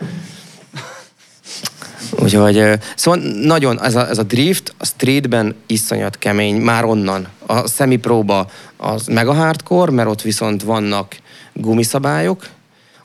Úgyhogy, 2.11 2.79
szóval 2.95 3.19
nagyon, 3.41 3.83
ez 3.83 3.95
a, 3.95 4.09
ez 4.09 4.17
a 4.17 4.23
drift 4.23 4.73
a 4.77 4.85
streetben 4.85 5.55
iszonyat 5.65 6.17
kemény, 6.17 6.55
már 6.55 6.83
onnan. 6.83 7.27
A 7.45 7.67
szemipróba 7.67 8.49
az 8.77 9.07
mega 9.07 9.33
hardcore, 9.33 9.91
mert 9.91 10.09
ott 10.09 10.21
viszont 10.21 10.63
vannak 10.63 11.15
gumiszabályok, 11.53 12.49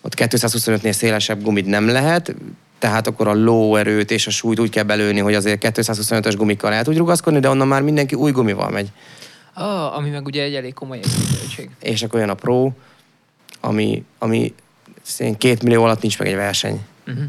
ott 0.00 0.14
225-nél 0.16 0.92
szélesebb 0.92 1.42
gumit 1.42 1.66
nem 1.66 1.88
lehet, 1.88 2.34
tehát 2.82 3.06
akkor 3.06 3.28
a 3.28 3.34
lóerőt 3.34 4.10
és 4.10 4.26
a 4.26 4.30
súlyt 4.30 4.60
úgy 4.60 4.70
kell 4.70 4.82
belőni, 4.82 5.20
hogy 5.20 5.34
azért 5.34 5.64
225-ös 5.66 6.34
gumikkal 6.36 6.72
el 6.72 6.84
tud 6.84 6.96
rugaszkodni, 6.96 7.40
de 7.40 7.48
onnan 7.48 7.68
már 7.68 7.82
mindenki 7.82 8.14
új 8.14 8.30
gumival 8.30 8.70
megy. 8.70 8.88
Ah, 9.54 9.96
ami 9.96 10.10
meg 10.10 10.26
ugye 10.26 10.42
egy 10.42 10.54
elég 10.54 10.74
komoly 10.74 10.98
egyszerűség. 10.98 11.70
És 11.80 12.02
akkor 12.02 12.20
jön 12.20 12.28
a 12.28 12.34
Pro, 12.34 12.70
ami, 13.60 14.04
ami 14.18 14.54
két 15.38 15.62
millió 15.62 15.84
alatt 15.84 16.02
nincs 16.02 16.18
meg 16.18 16.28
egy 16.28 16.34
verseny. 16.34 16.80
Uh-huh. 17.06 17.24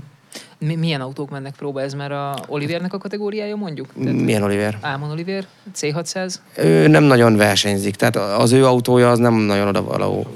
Mi, 0.58 0.76
milyen 0.76 1.02
autók 1.02 1.30
mennek 1.30 1.56
próba? 1.56 1.82
Ez 1.82 1.94
már 1.94 2.12
a 2.12 2.36
Olivernek 2.48 2.94
a 2.94 2.98
kategóriája 2.98 3.56
mondjuk? 3.56 3.88
Tehát 4.04 4.20
milyen 4.20 4.44
Oliver? 4.44 4.78
Ámon 4.82 5.12
Oliver, 5.12 5.46
C600? 5.76 6.36
Ő 6.58 6.88
nem 6.88 7.04
nagyon 7.04 7.36
versenyzik, 7.36 7.96
tehát 7.96 8.16
az 8.16 8.52
ő 8.52 8.66
autója 8.66 9.10
az 9.10 9.20
nem 9.20 9.34
nagyon 9.34 9.68
odavaló. 9.68 10.28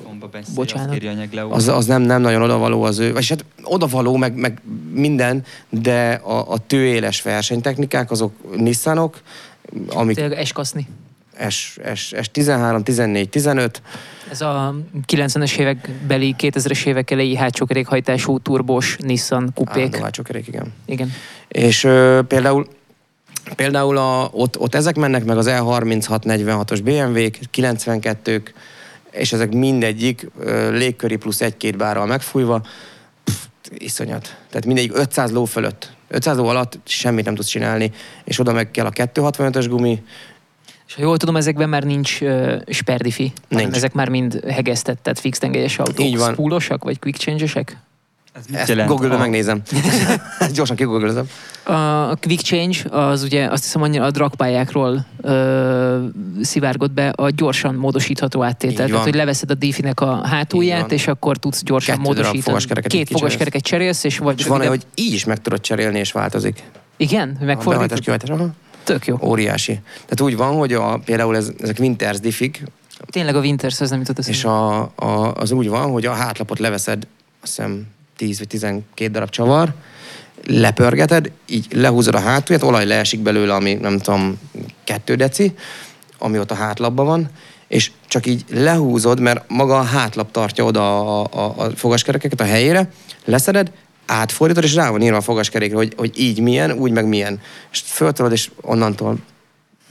Bocsánat. 0.56 1.04
Az, 1.50 1.68
az 1.68 1.86
nem, 1.86 2.02
nem 2.02 2.22
nagyon 2.22 2.42
odavaló 2.42 2.84
az 2.84 3.00
ő, 3.00 3.14
vagy 3.14 3.28
hát 3.28 3.46
odavaló, 3.64 4.16
meg, 4.16 4.36
meg 4.36 4.62
minden, 4.92 5.44
de 5.70 6.14
a, 6.14 6.52
a 6.52 6.58
tőéles 6.68 7.22
versenytechnikák, 7.22 8.12
azok 8.12 8.34
Nissanok, 8.58 9.22
amik... 9.90 10.16
Tényleg 10.16 10.38
eskaszni. 10.38 10.88
S, 11.50 11.78
S, 11.94 12.14
S13, 12.16 12.84
14, 12.84 13.30
15. 13.30 13.82
Ez 14.32 14.42
a 14.42 14.76
90-es 15.08 15.58
évek 15.58 15.90
beli, 16.08 16.36
2000-es 16.40 16.86
évek 16.86 17.12
elejé 17.12 17.36
hátsókerékhajtású 17.36 18.40
turbos 18.40 18.98
Nissan 19.00 19.52
kupék. 19.54 19.76
Állandó 19.76 20.00
hátsókerék, 20.00 20.48
igen. 20.48 20.74
Igen. 20.86 21.12
És 21.48 21.84
ö, 21.84 22.20
például 22.28 22.68
Például 23.56 23.98
a, 23.98 24.30
ott, 24.32 24.60
ott 24.60 24.76
ezek 24.76 24.96
mennek 24.96 25.26
meg 25.26 25.38
az 25.38 25.48
E36-46-os 25.50 26.80
BMW-k, 26.84 27.40
92-k, 27.56 28.42
és 29.18 29.34
ezek 29.34 29.52
mindegyik 29.52 30.30
légköri 30.72 31.16
plusz 31.16 31.42
egy-két 31.42 31.78
bárral 31.78 32.06
megfújva, 32.06 32.62
pff, 33.24 33.46
iszonyat. 33.78 34.38
Tehát 34.50 34.66
mindegyik 34.66 34.98
500 34.98 35.32
ló 35.32 35.46
fölött. 35.46 35.92
500 36.08 36.38
ló 36.38 36.48
alatt 36.48 36.80
semmit 36.84 37.26
nem 37.26 37.36
tudsz 37.36 37.48
csinálni, 37.48 37.92
és 38.24 38.40
oda 38.40 38.54
meg 38.54 38.72
kell 38.72 38.86
a 38.86 38.92
265-ös 38.92 39.66
gumi, 39.70 40.04
és 40.88 40.96
ha 40.96 41.02
jól 41.02 41.18
tudom, 41.18 41.36
ezekben 41.36 41.70
már 41.70 41.84
nincs 41.84 42.22
uh, 42.22 42.62
sperdifi, 42.68 43.34
nincs. 43.48 43.76
ezek 43.76 43.94
már 43.94 44.10
mind 44.10 44.40
hegesztett, 44.50 45.04
tehát 45.04 45.20
fix 45.20 45.38
tengelyes 45.38 45.80
autók. 45.80 46.06
Így 46.06 46.18
van. 46.18 46.34
Spoolosak, 46.34 46.84
vagy 46.84 47.00
quick 47.00 47.18
change-esek? 47.18 47.78
Ez 48.38 48.70
Ezt 48.70 48.86
google 48.86 49.14
a... 49.14 49.18
megnézem. 49.18 49.62
Gyorsan 50.54 50.76
kigooglezem. 50.76 51.30
A 51.64 52.16
quick 52.16 52.42
change 52.42 52.78
az 52.90 53.24
ugye 53.24 53.46
azt 53.46 53.64
hiszem 53.64 53.82
annyira 53.82 54.06
a 54.06 54.12
dragpályákról 54.12 55.06
ö, 55.22 56.06
szivárgott 56.42 56.92
be 56.92 57.10
a 57.10 57.30
gyorsan 57.30 57.76
módosítható 57.76 58.44
áttétel. 58.44 58.88
Tehát, 58.88 59.04
hogy 59.04 59.16
leveszed 59.16 59.52
a 59.52 59.54
diffinek 59.54 60.00
a 60.00 60.28
hátulját, 60.28 60.92
és 60.92 61.08
akkor 61.08 61.38
tudsz 61.38 61.64
gyorsan 61.64 61.96
Kettő 61.96 62.08
módosítani. 62.08 62.42
Fogaskereket 62.42 62.92
Két 62.92 63.10
fogaskereket 63.10 63.62
cserélsz, 63.62 64.04
és 64.04 64.18
vagy... 64.18 64.40
És 64.40 64.46
van 64.46 64.68
hogy 64.68 64.86
így 64.96 65.14
is 65.14 65.26
meg 65.26 65.42
tudod 65.42 65.62
cserélni, 65.62 66.00
és 66.00 66.12
változik. 66.12 66.64
Igen? 66.98 67.38
Megfordítod? 67.42 68.54
Tök 68.84 69.06
jó. 69.06 69.18
Óriási. 69.22 69.80
Tehát 69.94 70.22
úgy 70.22 70.38
van, 70.38 70.56
hogy 70.56 70.74
a, 70.74 71.00
például 71.06 71.36
ez, 71.36 71.52
ezek 71.60 71.80
Winters 71.80 72.20
diffik. 72.20 72.64
Tényleg 73.10 73.36
a 73.36 73.40
Winters, 73.40 73.82
ez 73.82 73.90
nem 73.90 74.00
jutott 74.00 74.20
eszembe. 74.20 74.38
És 74.38 74.44
a, 74.44 74.80
a, 74.96 75.34
az 75.36 75.52
úgy 75.52 75.70
van, 75.70 75.92
hogy 75.92 76.06
a 76.06 76.12
hátlapot 76.12 76.60
leveszed, 76.60 77.08
azt 77.42 77.56
hiszem 77.56 77.88
10 78.18 78.38
vagy 78.38 78.48
12 78.48 79.12
darab 79.12 79.30
csavar, 79.30 79.74
lepörgeted, 80.46 81.32
így 81.46 81.68
lehúzod 81.72 82.16
a 82.16 82.20
hátulját, 82.20 82.64
olaj 82.64 82.86
leesik 82.86 83.20
belőle, 83.20 83.54
ami 83.54 83.74
nem 83.74 83.98
tudom, 83.98 84.40
kettő 84.84 85.16
deci, 85.16 85.54
ami 86.18 86.40
ott 86.40 86.52
a 86.52 86.56
hátlapban 86.56 87.06
van, 87.06 87.30
és 87.68 87.92
csak 88.08 88.26
így 88.26 88.46
lehúzod, 88.50 89.20
mert 89.20 89.50
maga 89.50 89.80
a 89.80 89.84
hátlap 89.84 90.32
tartja 90.32 90.64
oda 90.64 91.00
a, 91.22 91.28
a, 91.32 91.64
a 91.64 91.70
fogaskerekeket 91.76 92.42
a 92.42 92.46
helyére, 92.46 92.90
leszeded, 93.26 93.72
átfordítod, 94.06 94.64
és 94.64 94.76
rá 94.76 94.90
van 94.90 95.02
írva 95.02 95.18
a 95.18 95.22
fogaskerékre, 95.22 95.76
hogy, 95.76 95.94
hogy 95.98 96.20
így 96.20 96.40
milyen, 96.40 96.72
úgy 96.72 96.92
meg 96.92 97.08
milyen. 97.08 97.42
És 97.72 97.82
föltolod, 97.86 98.32
és 98.32 98.52
onnantól... 98.62 99.18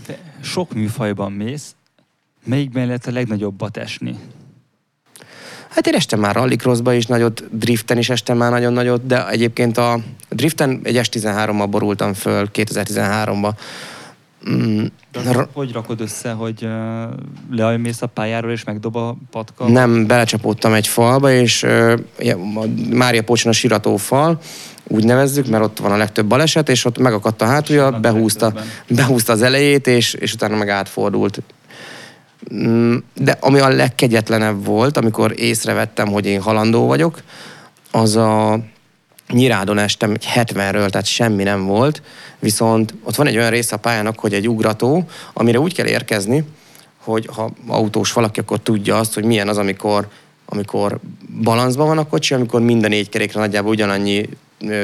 De 0.07 0.19
sok 0.43 0.75
műfajban 0.75 1.33
mész, 1.33 1.75
melyikben 2.45 2.87
lehet 2.87 3.07
a 3.07 3.13
legnagyobbat 3.13 3.77
esni? 3.77 4.19
Hát 5.77 5.87
én 5.87 5.95
estem 5.95 6.21
már 6.21 6.35
rallycrossba 6.35 6.93
is 6.93 7.07
nagyot, 7.07 7.59
driften 7.59 7.99
is 7.99 8.11
estem 8.11 8.37
már 8.37 8.51
nagyon 8.51 8.73
nagyot, 8.73 9.07
de 9.07 9.29
egyébként 9.29 9.79
a 9.79 10.01
driften 10.29 10.81
egy 10.83 11.01
S13-mal 11.03 11.67
borultam 11.71 12.13
föl 12.13 12.49
2013-ba. 12.53 13.51
Mm, 14.51 14.85
de 15.13 15.47
hogy 15.53 15.73
rakod 15.73 16.01
össze, 16.01 16.31
hogy 16.31 16.65
uh, 16.65 16.71
leajmész 17.51 18.03
a 18.03 18.07
pályáról 18.07 18.51
és 18.51 18.65
megdob 18.65 18.97
a 18.97 19.17
patka? 19.31 19.69
Nem, 19.69 20.07
belecsapódtam 20.07 20.73
egy 20.73 20.87
falba, 20.87 21.33
és 21.33 21.63
uh, 21.63 22.01
Mária 22.91 23.23
Pocson 23.23 23.53
a 23.53 23.55
sirató 23.55 23.97
fal, 23.97 24.41
úgy 24.89 25.05
nevezzük, 25.05 25.47
mert 25.47 25.65
ott 25.65 25.79
van 25.79 25.93
a 25.93 25.97
legtöbb 25.97 26.27
baleset, 26.27 26.69
és 26.69 26.85
ott 26.85 26.99
megakadt 26.99 27.43
a 27.43 27.47
hátulja, 27.47 27.91
behúzta, 27.91 28.53
behúzta 28.89 29.33
az 29.33 29.43
elejét, 29.43 29.87
és, 29.87 30.15
és 30.15 30.33
utána 30.33 30.57
meg 30.57 30.69
átfordult. 30.69 31.43
Mm, 32.55 32.97
de 33.15 33.37
ami 33.41 33.59
a 33.59 33.69
legkegyetlenebb 33.69 34.65
volt, 34.65 34.97
amikor 34.97 35.33
észrevettem, 35.37 36.09
hogy 36.09 36.27
én 36.27 36.41
halandó 36.41 36.87
vagyok, 36.87 37.23
az 37.91 38.17
a 38.17 38.61
Nyirádon 39.29 39.79
estem 39.79 40.11
egy 40.11 40.27
70-ről, 40.35 40.89
tehát 40.91 41.05
semmi 41.05 41.43
nem 41.43 41.67
volt, 41.67 42.03
viszont 42.39 42.95
ott 43.03 43.15
van 43.15 43.27
egy 43.27 43.37
olyan 43.37 43.51
része 43.51 43.75
a 43.75 43.79
pályának, 43.79 44.19
hogy 44.19 44.35
egy 44.35 44.49
ugrató, 44.49 45.05
amire 45.33 45.61
úgy 45.61 45.75
kell 45.75 45.87
érkezni, 45.87 46.45
hogy 46.97 47.29
ha 47.33 47.51
autós 47.67 48.13
valaki, 48.13 48.41
akkor 48.41 48.61
tudja 48.61 48.99
azt, 48.99 49.15
hogy 49.15 49.25
milyen 49.25 49.49
az, 49.49 49.59
amikor, 49.59 50.09
amikor 50.47 50.99
balanszban 51.43 51.87
van 51.87 51.99
a 51.99 52.09
kocsi, 52.09 52.35
amikor 52.35 52.61
minden 52.61 52.91
négy 52.91 53.09
kerékre 53.09 53.41
nagyjából 53.41 53.71
ugyanannyi 53.71 54.29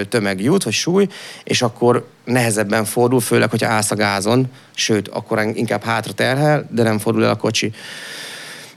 tömeg 0.08 0.40
jut, 0.40 0.62
vagy 0.62 0.72
súly, 0.72 1.08
és 1.44 1.62
akkor 1.62 2.08
nehezebben 2.24 2.85
fordul, 2.85 3.20
főleg, 3.20 3.50
hogyha 3.50 3.68
állsz 3.68 3.90
a 3.90 3.94
gázon, 3.94 4.46
sőt, 4.74 5.08
akkor 5.08 5.50
inkább 5.54 5.82
hátra 5.82 6.12
terhel, 6.12 6.68
de 6.70 6.82
nem 6.82 6.98
fordul 6.98 7.24
el 7.24 7.30
a 7.30 7.37
kocsi. 7.37 7.72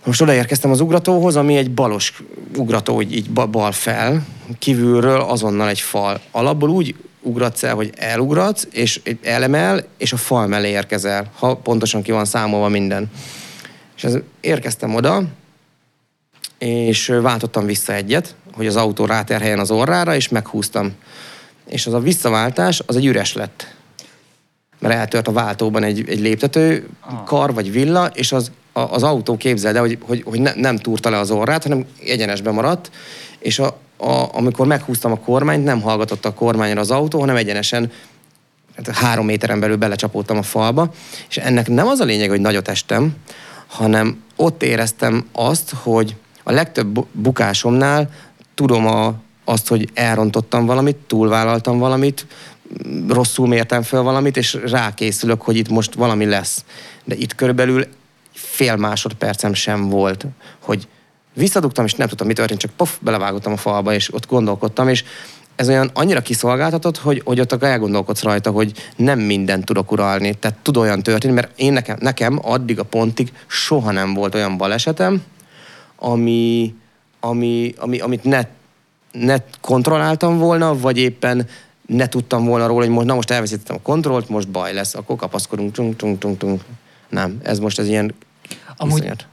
Most 0.06 0.22
odaérkeztem 0.22 0.72
az 0.72 0.80
ugratóhoz, 0.80 1.36
ami 1.36 1.56
egy 1.58 1.72
balos 1.72 2.14
ugrató, 2.56 3.02
így, 3.02 3.16
így 3.16 3.30
bal 3.30 3.72
fel, 3.72 4.26
kívülről 4.60 5.22
azonnal 5.22 5.70
egy 5.70 5.80
fal. 5.80 6.20
Alapból 6.32 6.70
úgy 6.70 6.96
ugratsz 7.22 7.64
el, 7.64 7.76
hogy 7.76 7.92
elugratsz, 7.96 8.68
és 8.72 9.02
elemel, 9.24 9.86
és 9.98 10.14
a 10.14 10.18
fal 10.18 10.48
mellé 10.48 10.70
érkezel, 10.70 11.32
ha 11.36 11.56
pontosan 11.56 12.02
ki 12.02 12.12
van 12.12 12.26
számolva 12.26 12.68
minden. 12.68 13.12
És 13.96 14.04
ez, 14.04 14.18
érkeztem 14.40 14.96
oda, 14.96 15.24
és 16.58 17.08
váltottam 17.22 17.66
vissza 17.66 17.94
egyet, 17.94 18.36
hogy 18.54 18.68
az 18.68 18.76
autó 18.76 19.06
ráterheljen 19.06 19.60
az 19.60 19.72
orrára, 19.72 20.16
és 20.16 20.30
meghúztam. 20.30 20.92
És 21.68 21.86
az 21.86 21.94
a 21.94 22.00
visszaváltás, 22.00 22.82
az 22.86 22.96
egy 22.96 23.06
üres 23.06 23.34
lett. 23.34 23.74
Mert 24.80 24.96
eltört 24.96 25.28
a 25.28 25.32
váltóban 25.32 25.84
egy, 25.84 26.10
egy 26.10 26.20
léptető, 26.20 26.90
ah. 27.00 27.24
kar 27.24 27.54
vagy 27.54 27.72
villa, 27.72 28.06
és 28.06 28.32
az, 28.32 28.52
a, 28.72 28.80
az 28.80 29.04
autó 29.04 29.38
képzelde, 29.38 29.80
hogy, 29.80 29.98
hogy, 30.02 30.24
hogy 30.26 30.40
ne, 30.40 30.54
nem 30.54 30.78
túrta 30.78 31.10
le 31.10 31.18
az 31.18 31.32
orrát, 31.32 31.64
hanem 31.64 31.86
egyenesbe 32.04 32.52
maradt, 32.52 32.92
és 33.40 33.60
a, 33.60 33.78
a, 33.98 34.28
amikor 34.32 34.68
meghúztam 34.68 35.12
a 35.12 35.20
kormányt, 35.20 35.64
nem 35.64 35.82
hallgatott 35.82 36.26
a 36.26 36.34
kormányra 36.34 36.80
az 36.80 36.92
autó, 36.92 37.20
hanem 37.20 37.36
egyenesen 37.36 37.92
hát 38.76 38.96
három 38.96 39.26
méteren 39.26 39.60
belül 39.60 39.76
belecsapódtam 39.76 40.38
a 40.38 40.44
falba, 40.44 40.94
és 41.30 41.38
ennek 41.38 41.68
nem 41.68 41.88
az 41.88 42.00
a 42.00 42.06
lényeg, 42.06 42.30
hogy 42.30 42.42
nagyot 42.42 42.68
estem, 42.68 43.16
hanem 43.68 44.24
ott 44.36 44.64
éreztem 44.64 45.28
azt, 45.32 45.74
hogy 45.84 46.16
a 46.48 46.52
legtöbb 46.52 47.06
bukásomnál 47.12 48.10
tudom 48.56 48.88
a, 48.88 49.14
azt, 49.46 49.68
hogy 49.68 49.90
elrontottam 49.94 50.66
valamit, 50.66 50.96
túlvállaltam 50.96 51.78
valamit, 51.78 52.28
rosszul 53.08 53.48
mértem 53.48 53.82
fel 53.82 54.02
valamit, 54.02 54.38
és 54.38 54.58
rákészülök, 54.66 55.42
hogy 55.42 55.56
itt 55.56 55.70
most 55.70 55.94
valami 55.94 56.26
lesz. 56.26 56.64
De 57.04 57.16
itt 57.16 57.36
körülbelül 57.36 57.88
fél 58.34 58.76
másodpercem 58.76 59.54
sem 59.54 59.90
volt, 59.90 60.26
hogy 60.60 60.88
visszadugtam, 61.34 61.86
és 61.86 61.94
nem 61.94 62.08
tudtam, 62.08 62.28
mi 62.28 62.34
történt, 62.34 62.60
csak 62.60 62.72
pof, 62.72 62.98
belevágottam 63.02 63.54
a 63.54 63.58
falba, 63.58 63.94
és 63.94 64.14
ott 64.14 64.28
gondolkodtam, 64.28 64.90
és 64.90 65.04
ez 65.56 65.70
olyan 65.70 65.92
annyira 65.94 66.22
kiszolgáltatott, 66.22 66.98
hogy, 66.98 67.22
hogy 67.26 67.40
ott 67.40 67.64
elgondolkodsz 67.64 68.24
rajta, 68.24 68.52
hogy 68.52 68.72
nem 68.96 69.20
mindent 69.20 69.66
tudok 69.66 69.92
uralni. 69.92 70.34
Tehát 70.34 70.58
tud 70.58 70.78
olyan 70.78 71.04
történni, 71.04 71.34
mert 71.34 71.60
én 71.60 71.74
nekem, 71.74 71.98
nekem 72.00 72.40
addig 72.42 72.80
a 72.80 72.84
pontig 72.84 73.32
soha 73.48 73.92
nem 73.92 74.14
volt 74.14 74.36
olyan 74.36 74.58
balesetem, 74.58 75.24
ami, 76.06 76.74
ami, 77.20 77.74
ami, 77.78 78.00
amit 78.00 78.24
ne, 78.24 78.42
ne 79.12 79.38
kontrolláltam 79.62 80.38
volna, 80.38 80.78
vagy 80.78 80.98
éppen 80.98 81.48
ne 81.86 82.08
tudtam 82.08 82.46
volna 82.46 82.68
róla, 82.68 82.80
hogy 82.86 82.94
most, 82.94 83.06
na 83.06 83.14
most 83.14 83.32
elveszítettem 83.32 83.76
a 83.76 83.82
kontrollt, 83.82 84.30
most 84.30 84.50
baj 84.50 84.74
lesz, 84.74 84.96
akkor 84.96 85.16
kapaszkodunk, 85.16 85.72
tung, 85.74 85.96
tung, 85.96 86.18
tung, 86.18 86.38
tung. 86.38 86.60
Nem, 87.10 87.40
ez 87.44 87.60
most 87.60 87.80
ez 87.80 87.88
ilyen 87.88 88.14
Amúgy 88.78 88.98
iszonyat. 88.98 89.28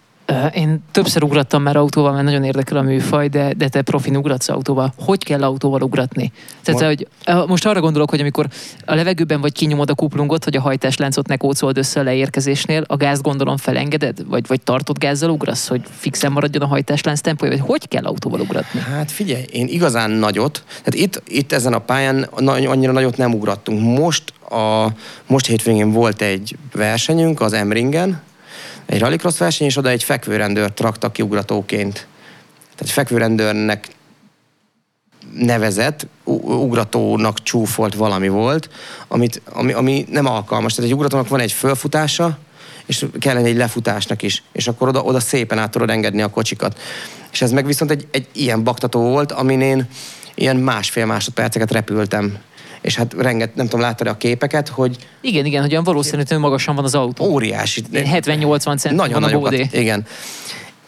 Én 0.54 0.84
többször 0.90 1.22
ugrattam 1.22 1.62
már 1.62 1.76
autóval, 1.76 2.12
mert 2.12 2.24
nagyon 2.24 2.44
érdekel 2.44 2.76
a 2.76 2.82
műfaj, 2.82 3.28
de, 3.28 3.52
de 3.52 3.68
te 3.68 3.82
profin 3.82 4.16
ugratsz 4.16 4.48
autóval. 4.48 4.92
Hogy 4.98 5.24
kell 5.24 5.42
autóval 5.42 5.82
ugratni? 5.82 6.32
Tehát, 6.62 6.80
Ma- 6.80 6.86
hogy, 6.86 7.08
most 7.48 7.66
arra 7.66 7.80
gondolok, 7.80 8.10
hogy 8.10 8.20
amikor 8.20 8.46
a 8.84 8.94
levegőben 8.94 9.40
vagy 9.40 9.52
kinyomod 9.52 9.90
a 9.90 9.94
kuplungot, 9.94 10.44
hogy 10.44 10.56
a 10.56 10.60
hajtásláncot 10.60 11.26
ne 11.26 11.36
kócold 11.36 11.78
össze 11.78 12.00
a 12.00 12.02
leérkezésnél, 12.02 12.84
a 12.86 12.96
gázt 12.96 13.22
gondolom 13.22 13.56
felengeded? 13.56 14.26
Vagy, 14.26 14.46
vagy 14.46 14.60
tartod 14.60 14.98
gázzal 14.98 15.30
ugrasz, 15.30 15.68
hogy 15.68 15.82
fixen 15.90 16.32
maradjon 16.32 16.62
a 16.62 16.66
hajtáslánc 16.66 17.20
tempója? 17.20 17.50
Vagy 17.50 17.62
hogy 17.66 17.88
kell 17.88 18.04
autóval 18.04 18.40
ugratni? 18.40 18.80
Hát 18.80 19.10
figyelj, 19.10 19.44
én 19.52 19.66
igazán 19.66 20.10
nagyot, 20.10 20.64
tehát 20.66 20.94
itt, 20.94 21.22
itt 21.28 21.52
ezen 21.52 21.72
a 21.72 21.78
pályán 21.78 22.22
annyira 22.46 22.92
nagyot 22.92 23.16
nem 23.16 23.34
ugrattunk. 23.34 23.98
Most, 23.98 24.32
a, 24.50 24.86
most 25.26 25.46
hétvégén 25.46 25.92
volt 25.92 26.22
egy 26.22 26.56
versenyünk 26.72 27.40
az 27.40 27.52
Emringen, 27.52 28.20
egy 28.86 28.98
rallycross 29.00 29.38
verseny, 29.38 29.66
és 29.66 29.76
oda 29.76 29.88
egy 29.88 30.04
fekvőrendőrt 30.04 30.80
raktak 30.80 31.12
ki 31.12 31.22
ugratóként. 31.22 31.94
Tehát 32.62 32.80
egy 32.80 32.90
fekvőrendőrnek 32.90 33.88
nevezett, 35.34 36.06
ugratónak 36.24 37.42
csúfolt 37.42 37.94
valami 37.94 38.28
volt, 38.28 38.70
amit, 39.08 39.42
ami, 39.52 39.72
ami 39.72 40.06
nem 40.10 40.26
alkalmas. 40.26 40.74
Tehát 40.74 40.90
egy 40.90 40.96
ugratónak 40.96 41.28
van 41.28 41.40
egy 41.40 41.52
fölfutása, 41.52 42.38
és 42.86 43.06
kellene 43.18 43.46
egy 43.46 43.56
lefutásnak 43.56 44.22
is, 44.22 44.42
és 44.52 44.68
akkor 44.68 44.88
oda, 44.88 45.02
oda 45.02 45.20
szépen 45.20 45.58
át 45.58 45.70
tudod 45.70 45.90
engedni 45.90 46.22
a 46.22 46.30
kocsikat. 46.30 46.78
És 47.32 47.42
ez 47.42 47.50
meg 47.50 47.66
viszont 47.66 47.90
egy, 47.90 48.06
egy 48.10 48.26
ilyen 48.32 48.64
baktató 48.64 49.00
volt, 49.00 49.32
amin 49.32 49.60
én 49.60 49.88
ilyen 50.34 50.56
másfél 50.56 51.06
másodperceket 51.06 51.70
repültem. 51.70 52.38
És 52.82 52.96
hát 52.96 53.12
renget, 53.12 53.54
nem 53.54 53.64
tudom, 53.66 53.80
láttad 53.80 54.06
a 54.06 54.16
képeket, 54.16 54.68
hogy 54.68 54.96
Igen, 55.20 55.44
igen, 55.44 55.60
hogy 55.62 55.70
olyan 55.70 55.84
valószínűleg 55.84 56.38
magasan 56.38 56.74
van 56.74 56.84
az 56.84 56.94
autó. 56.94 57.24
óriási. 57.24 57.82
70-80 57.92 58.78
cent 58.78 58.96
Nagyon 58.96 59.20
van 59.20 59.32
a 59.32 59.38
bódé. 59.38 59.68
Igen. 59.72 60.06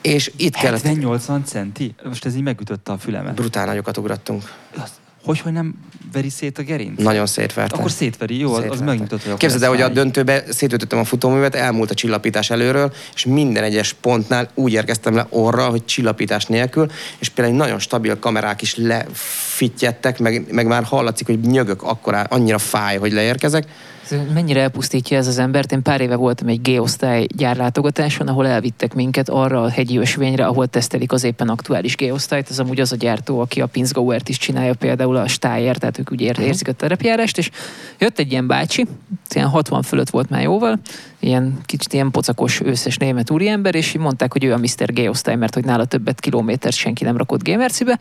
És 0.02 0.32
itt 0.36 0.54
kellett, 0.54 0.82
70-80 0.84 1.44
centi? 1.44 1.94
Most 2.04 2.24
ez 2.24 2.34
így 2.36 2.42
megütötte 2.42 2.92
a 2.92 2.98
fülemet. 2.98 3.34
brutál 3.34 3.66
nagyokat 3.66 3.96
ugrattunk. 3.96 4.42
Az- 4.76 5.02
Hogy, 5.24 5.40
hogy 5.40 5.52
nem 5.52 5.74
veri 6.12 6.28
szét 6.28 6.58
a 6.58 6.62
gerinc? 6.62 7.02
Nagyon 7.02 7.26
szétverte. 7.26 7.76
Akkor 7.76 7.90
szétveri, 7.90 8.38
jó, 8.38 8.50
az, 8.50 8.56
az 8.56 8.60
Szétverte. 8.62 8.84
megnyugtató. 8.84 9.30
hogy 9.30 9.38
Képzeld 9.38 9.62
el, 9.62 9.68
hogy 9.68 9.80
a 9.80 9.88
döntőbe 9.88 10.44
szétütöttem 10.50 10.98
a 10.98 11.04
futóművet, 11.04 11.54
elmúlt 11.54 11.90
a 11.90 11.94
csillapítás 11.94 12.50
előről, 12.50 12.92
és 13.14 13.24
minden 13.24 13.62
egyes 13.62 13.92
pontnál 13.92 14.50
úgy 14.54 14.72
érkeztem 14.72 15.14
le 15.14 15.26
orra, 15.28 15.66
hogy 15.68 15.84
csillapítás 15.84 16.46
nélkül, 16.46 16.90
és 17.18 17.28
például 17.28 17.56
egy 17.56 17.62
nagyon 17.62 17.78
stabil 17.78 18.18
kamerák 18.18 18.62
is 18.62 18.76
lefittjettek, 18.76 20.18
meg, 20.18 20.44
meg 20.50 20.66
már 20.66 20.84
hallatszik, 20.84 21.26
hogy 21.26 21.40
nyögök 21.40 21.82
akkor 21.82 22.26
annyira 22.28 22.58
fáj, 22.58 22.96
hogy 22.96 23.12
leérkezek. 23.12 23.66
Mennyire 24.34 24.60
elpusztítja 24.60 25.16
ez 25.16 25.26
az 25.26 25.38
embert? 25.38 25.72
Én 25.72 25.82
pár 25.82 26.00
éve 26.00 26.16
voltam 26.16 26.48
egy 26.48 26.60
G-osztály 26.60 27.26
gyárlátogatáson, 27.36 28.28
ahol 28.28 28.46
elvittek 28.46 28.94
minket 28.94 29.28
arra 29.28 29.62
a 29.62 29.68
hegyi 29.68 29.98
ösvényre, 29.98 30.46
ahol 30.46 30.66
tesztelik 30.66 31.12
az 31.12 31.24
éppen 31.24 31.48
aktuális 31.48 31.96
G-osztályt. 31.96 32.50
Ez 32.50 32.58
amúgy 32.58 32.80
az 32.80 32.92
a 32.92 32.96
gyártó, 32.96 33.40
aki 33.40 33.60
a 33.60 33.66
Pinsgauert 33.66 34.28
is 34.28 34.38
csinálja, 34.38 34.74
például 34.74 35.16
a 35.16 35.28
Steyr, 35.28 35.76
tehát 35.76 35.98
ők 35.98 36.10
ugye 36.10 36.26
ér- 36.26 36.38
érzik 36.38 36.68
a 36.68 36.72
terepjárást, 36.72 37.38
és 37.38 37.50
jött 37.98 38.18
egy 38.18 38.30
ilyen 38.30 38.46
bácsi, 38.46 38.86
ilyen 39.34 39.48
60 39.48 39.82
fölött 39.82 40.10
volt 40.10 40.30
már 40.30 40.42
jóval, 40.42 40.78
ilyen 41.20 41.58
kicsit 41.66 41.92
ilyen 41.92 42.10
pocakos 42.10 42.60
őszes 42.60 42.96
német 42.96 43.30
úriember, 43.30 43.74
és 43.74 43.96
mondták, 43.98 44.32
hogy 44.32 44.44
ő 44.44 44.52
a 44.52 44.58
Mr. 44.58 44.92
G-osztály, 44.92 45.36
mert 45.36 45.54
hogy 45.54 45.64
nála 45.64 45.84
többet 45.84 46.20
kilométert 46.20 46.76
senki 46.76 47.04
nem 47.04 47.16
rakott 47.16 47.42
G-mercibe, 47.42 47.98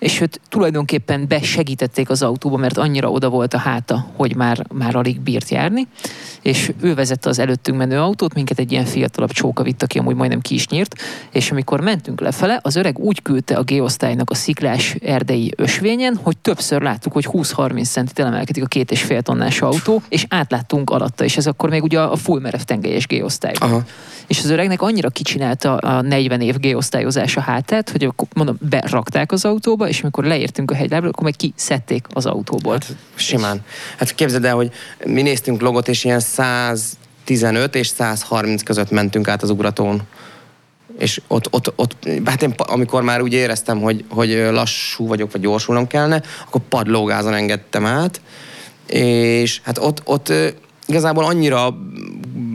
és 0.00 0.20
őt 0.20 0.40
tulajdonképpen 0.48 1.28
besegítették 1.28 2.10
az 2.10 2.22
autóba, 2.22 2.56
mert 2.56 2.78
annyira 2.78 3.10
oda 3.10 3.28
volt 3.28 3.54
a 3.54 3.58
háta, 3.58 4.06
hogy 4.16 4.36
már, 4.36 4.66
már 4.72 4.96
alig 4.96 5.20
bírt 5.20 5.48
járni, 5.48 5.86
és 6.42 6.72
ő 6.80 6.94
vezette 6.94 7.28
az 7.28 7.38
előttünk 7.38 7.78
menő 7.78 7.98
autót, 7.98 8.34
minket 8.34 8.58
egy 8.58 8.72
ilyen 8.72 8.84
fiatalabb 8.84 9.30
csóka 9.30 9.62
vitt, 9.62 9.82
aki 9.82 9.98
amúgy 9.98 10.14
majdnem 10.14 10.40
ki 10.40 10.54
is 10.54 10.68
nyírt, 10.68 10.94
és 11.32 11.50
amikor 11.50 11.80
mentünk 11.80 12.20
lefele, 12.20 12.60
az 12.62 12.76
öreg 12.76 12.98
úgy 12.98 13.22
küldte 13.22 13.56
a 13.56 13.62
G-osztálynak 13.62 14.30
a 14.30 14.34
sziklás 14.34 14.94
erdei 14.94 15.52
ösvényen, 15.56 16.20
hogy 16.22 16.38
többször 16.38 16.82
láttuk, 16.82 17.12
hogy 17.12 17.28
20-30 17.32 17.84
centit 17.84 18.18
elemelkedik 18.18 18.62
a 18.62 18.66
két 18.66 18.90
és 18.90 19.02
fél 19.02 19.22
tonnás 19.22 19.60
autó, 19.60 20.02
és 20.08 20.26
átláttunk 20.28 20.90
alatta, 20.90 21.24
és 21.24 21.36
ez 21.36 21.46
akkor 21.46 21.68
még 21.68 21.82
ugye 21.82 22.00
a 22.00 22.16
full 22.16 22.40
merev 22.40 22.60
tengelyes 22.60 23.06
G-osztály 23.06 23.54
volt. 23.58 23.72
Aha. 23.72 23.82
És 24.26 24.38
az 24.38 24.50
öregnek 24.50 24.82
annyira 24.82 25.08
kicsinálta 25.08 25.76
a 25.76 26.00
40 26.00 26.40
év 26.40 26.56
G-osztályozása 26.56 27.40
hátát, 27.40 27.90
hogy 27.90 28.04
akkor 28.04 28.26
mondom, 28.34 28.56
berakták 28.60 29.32
az 29.32 29.44
autóba, 29.44 29.88
és 29.90 30.00
amikor 30.02 30.24
leértünk 30.24 30.70
a 30.70 30.74
hegylábra, 30.74 31.08
akkor 31.08 31.24
meg 31.24 31.34
kiszedték 31.36 32.06
az 32.12 32.26
autóból. 32.26 32.72
Hát, 32.72 32.96
simán. 33.14 33.60
Hát 33.96 34.14
képzeld 34.14 34.44
el, 34.44 34.54
hogy 34.54 34.72
mi 35.04 35.22
néztünk 35.22 35.60
logot, 35.60 35.88
és 35.88 36.04
ilyen 36.04 36.20
115 36.20 37.74
és 37.74 37.86
130 37.86 38.62
között 38.62 38.90
mentünk 38.90 39.28
át 39.28 39.42
az 39.42 39.50
ugratón. 39.50 40.02
És 40.98 41.20
ott, 41.26 41.52
ott, 41.52 41.72
ott 41.76 42.08
hát 42.24 42.42
én, 42.42 42.54
amikor 42.56 43.02
már 43.02 43.22
úgy 43.22 43.32
éreztem, 43.32 43.80
hogy, 43.80 44.04
hogy 44.08 44.30
lassú 44.50 45.06
vagyok, 45.06 45.32
vagy 45.32 45.40
gyorsulnom 45.40 45.86
kellene, 45.86 46.22
akkor 46.46 46.60
padlógázon 46.68 47.34
engedtem 47.34 47.86
át, 47.86 48.20
és 48.86 49.60
hát 49.64 49.78
ott, 49.78 50.02
ott 50.04 50.32
igazából 50.86 51.24
annyira 51.24 51.78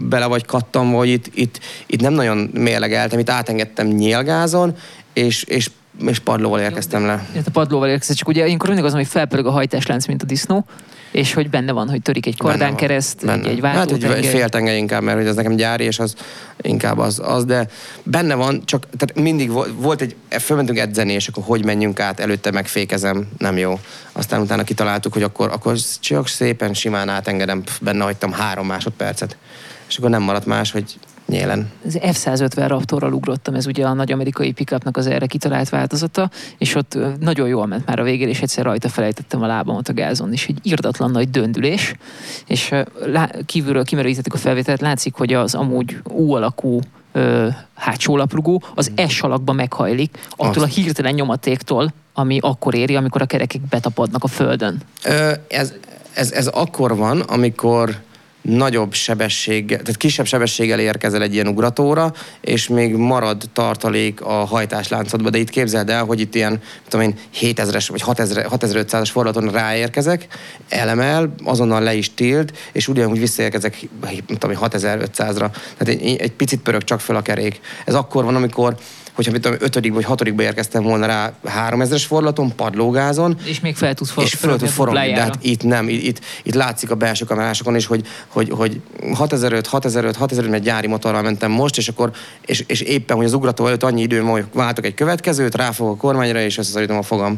bele 0.10 0.26
vagy 0.26 0.46
kattam, 0.46 0.94
hogy 0.94 1.10
itt, 1.10 1.30
itt, 1.34 1.60
itt 1.86 2.02
nem 2.02 2.14
nagyon 2.14 2.50
mérlegeltem, 2.54 3.20
itt 3.20 3.30
átengedtem 3.30 3.88
nyílgázon, 3.88 4.76
és, 5.14 5.44
és, 5.44 5.70
és 6.00 6.20
padlóval 6.20 6.60
érkeztem 6.60 7.06
le. 7.06 7.26
Hát 7.36 7.48
a 7.48 7.52
padlóval 7.52 7.90
érkezett, 7.90 8.16
csak 8.16 8.28
ugye 8.28 8.46
ilyenkor 8.46 8.68
mindig 8.68 8.86
az, 8.86 8.94
hogy 8.94 9.08
felpörög 9.08 9.46
a 9.46 9.52
hajtáslánc, 9.52 10.08
mint 10.08 10.22
a 10.22 10.26
disznó, 10.26 10.66
és 11.12 11.34
hogy 11.34 11.50
benne 11.50 11.72
van, 11.72 11.90
hogy 11.90 12.02
törik 12.02 12.26
egy 12.26 12.38
Benne 12.38 12.50
kardán 12.50 12.70
van. 12.70 12.78
kereszt, 12.78 13.20
egy, 13.20 13.26
Benne. 13.26 13.50
egy 13.50 13.60
Hát 13.64 13.92
egy, 13.92 14.46
tengely 14.50 14.78
inkább, 14.78 15.02
mert 15.02 15.18
hogy 15.18 15.28
ez 15.28 15.36
nekem 15.36 15.56
gyári, 15.56 15.84
és 15.84 16.00
az 16.00 16.16
inkább 16.62 16.98
az, 16.98 17.22
az 17.24 17.46
de 17.46 17.68
benne 18.04 18.34
van, 18.36 18.62
csak 18.66 18.88
tehát 18.98 19.26
mindig 19.26 19.52
vo- 19.52 19.74
volt 19.78 20.02
egy, 20.02 20.16
fölmentünk 20.40 20.78
edzeni, 20.80 21.14
és 21.14 21.28
akkor 21.28 21.44
hogy 21.44 21.66
menjünk 21.66 22.00
át, 22.00 22.20
előtte 22.20 22.52
megfékezem, 22.52 23.28
nem 23.38 23.58
jó. 23.58 23.80
Aztán 24.12 24.42
utána 24.42 24.64
kitaláltuk, 24.64 25.14
hogy 25.14 25.24
akkor, 25.24 25.52
akkor 25.52 25.78
csak 26.00 26.28
szépen 26.28 26.74
simán 26.74 27.10
átengedem, 27.10 27.64
benne 27.82 28.04
hagytam 28.04 28.32
három 28.32 28.68
másodpercet. 28.68 29.38
És 29.88 29.98
akkor 29.98 30.10
nem 30.10 30.22
maradt 30.22 30.46
más, 30.46 30.72
hogy 30.72 30.96
nyélen. 31.26 31.70
Az 31.86 32.00
F-150 32.02 32.66
Raptorral 32.68 33.14
ugrottam, 33.14 33.54
ez 33.54 33.66
ugye 33.66 33.86
a 33.86 33.94
nagy 33.94 34.12
amerikai 34.12 34.52
pickupnak 34.52 34.98
az 34.98 35.08
erre 35.08 35.26
kitalált 35.26 35.70
változata, 35.70 36.30
és 36.58 36.76
ott 36.76 36.98
nagyon 37.20 37.48
jól 37.48 37.66
ment 37.66 37.86
már 37.86 38.00
a 38.00 38.04
végére, 38.04 38.30
és 38.30 38.42
egyszer 38.42 38.66
rajta 38.66 38.90
felejtettem 38.90 39.42
a 39.42 39.48
lábamat 39.48 39.90
a 39.90 39.94
gázon, 39.94 40.32
és 40.32 40.48
egy 40.48 40.60
irdatlan 40.62 41.12
nagy 41.12 41.30
döndülés, 41.30 41.94
és 42.48 42.72
kívülről 43.46 43.84
kimerítettük 43.84 44.34
a 44.34 44.38
felvételt, 44.38 44.82
látszik, 44.82 45.14
hogy 45.14 45.34
az 45.34 45.56
amúgy 45.56 45.98
U 46.04 46.34
alakú 46.34 46.80
ö, 47.12 47.48
hátsó 47.74 48.18
laprugó 48.18 48.64
az 48.76 48.92
S 49.08 49.22
alakba 49.22 49.54
meghajlik, 49.54 50.18
attól 50.30 50.64
a 50.64 50.66
Azt. 50.66 50.76
hirtelen 50.76 51.14
nyomatéktól, 51.14 51.94
ami 52.14 52.40
akkor 52.42 52.76
éri, 52.76 52.96
amikor 52.96 53.22
a 53.22 53.26
kerekek 53.26 53.62
betapadnak 53.62 54.24
a 54.24 54.28
földön. 54.28 54.82
Ö, 55.04 55.32
ez, 55.48 55.74
ez, 56.14 56.32
ez 56.32 56.48
akkor 56.48 56.96
van, 56.96 57.20
amikor 57.20 57.96
nagyobb 58.46 58.94
sebesség, 58.94 59.66
tehát 59.66 59.98
kisebb 59.98 60.26
sebességgel 60.26 60.80
érkezel 60.80 61.22
egy 61.22 61.34
ilyen 61.34 61.48
ugratóra, 61.48 62.14
és 62.42 62.68
még 62.68 62.96
marad 62.96 63.44
tartalék 63.54 64.22
a 64.22 64.34
hajtásláncodba, 64.34 65.30
de 65.30 65.38
itt 65.38 65.50
képzeld 65.50 65.90
el, 65.90 66.04
hogy 66.04 66.20
itt 66.20 66.36
ilyen, 66.36 66.62
tudom 66.88 67.06
én, 67.06 67.16
7000-es 67.40 67.86
vagy 67.90 68.02
6000 68.02 68.48
6500-as 68.50 69.10
fordulaton 69.12 69.52
ráérkezek, 69.52 70.28
elemel, 70.70 71.34
azonnal 71.44 71.82
le 71.82 71.94
is 71.94 72.14
tilt, 72.14 72.58
és 72.72 72.88
ugyanúgy 72.88 73.20
visszaérkezek, 73.20 73.88
mit 74.10 74.40
tudom 74.40 74.52
én, 74.52 74.58
6500-ra. 74.62 75.52
Tehát 75.78 75.88
egy, 75.88 76.16
egy 76.20 76.32
picit 76.32 76.62
pörög 76.62 76.84
csak 76.84 77.00
föl 77.00 77.16
a 77.16 77.22
kerék. 77.22 77.60
Ez 77.86 77.94
akkor 77.94 78.24
van, 78.24 78.36
amikor 78.36 78.78
hogyha 79.16 79.32
mit 79.32 79.42
tudom, 79.42 79.58
ötödik 79.62 79.94
vagy 79.94 80.04
hatodikba 80.04 80.42
érkeztem 80.42 80.84
volna 80.84 81.06
rá 81.06 81.34
3000-es 81.46 82.04
fordulaton, 82.08 82.56
padlógázon, 82.56 83.38
És 83.46 83.60
még 83.60 83.76
fel 83.76 83.94
tudsz 83.94 84.10
for- 84.12 84.24
és 84.24 84.34
föl 84.34 84.58
tud 84.58 84.68
a 84.68 84.72
forogni, 84.72 85.14
de 85.14 85.22
hát 85.22 85.38
itt 85.42 85.64
nem, 85.64 85.90
itt, 85.90 86.04
itt, 86.04 86.20
itt 86.44 86.54
látszik 86.54 86.92
a 86.92 86.96
belső 86.96 87.26
kamerásokon 87.26 87.76
is, 87.76 87.86
hogy, 87.86 88.06
hogy, 88.28 88.50
hogy 88.50 88.82
6005, 89.14 89.68
6005, 89.68 90.16
6005, 90.16 90.52
mert 90.52 90.64
gyári 90.64 90.88
motorral 90.88 91.22
mentem 91.22 91.52
most, 91.52 91.78
és 91.78 91.88
akkor, 91.88 92.12
és, 92.46 92.64
és 92.68 92.82
éppen, 92.82 93.16
hogy 93.18 93.26
az 93.26 93.34
ugrató 93.34 93.68
előtt 93.68 93.84
annyi 93.84 94.02
időm 94.02 94.24
van, 94.24 94.32
hogy 94.32 94.46
váltok 94.54 94.86
egy 94.86 94.94
következőt, 94.94 95.56
ráfogok 95.56 95.94
a 95.94 95.98
kormányra, 95.98 96.40
és 96.40 96.58
összeszorítom 96.58 96.98
a 96.98 97.02
fogam. 97.02 97.38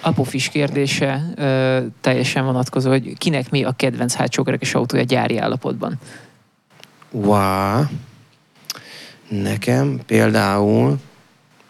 Apofis 0.00 0.48
kérdése 0.48 1.32
ö, 1.36 1.78
teljesen 2.00 2.44
vonatkozó, 2.44 2.90
hogy 2.90 3.18
kinek 3.18 3.50
mi 3.50 3.62
a 3.64 3.72
kedvenc 3.76 4.14
hátsókerekes 4.14 4.74
autója 4.74 5.02
gyári 5.02 5.38
állapotban? 5.38 5.98
Wow. 7.10 7.82
Nekem 9.28 10.00
például 10.06 10.98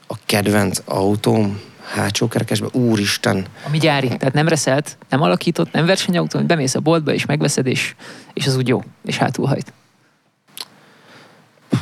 a 0.06 0.14
kedvenc 0.26 0.78
autóm 0.84 1.60
hátsó 1.94 2.28
kerekesben, 2.28 2.68
úristen, 2.72 3.46
Ami 3.66 3.78
gyári, 3.78 4.06
tehát 4.08 4.32
nem 4.34 4.48
reszelt, 4.48 4.96
nem 5.08 5.22
alakított, 5.22 5.72
nem 5.72 5.86
versenyautó, 5.86 6.38
hogy 6.38 6.46
bemész 6.46 6.74
a 6.74 6.80
boltba 6.80 7.12
és 7.12 7.26
megveszed, 7.26 7.66
és, 7.66 7.94
és 8.32 8.46
az 8.46 8.56
úgy 8.56 8.68
jó, 8.68 8.82
és 9.04 9.16
hátulhajt. 9.16 9.72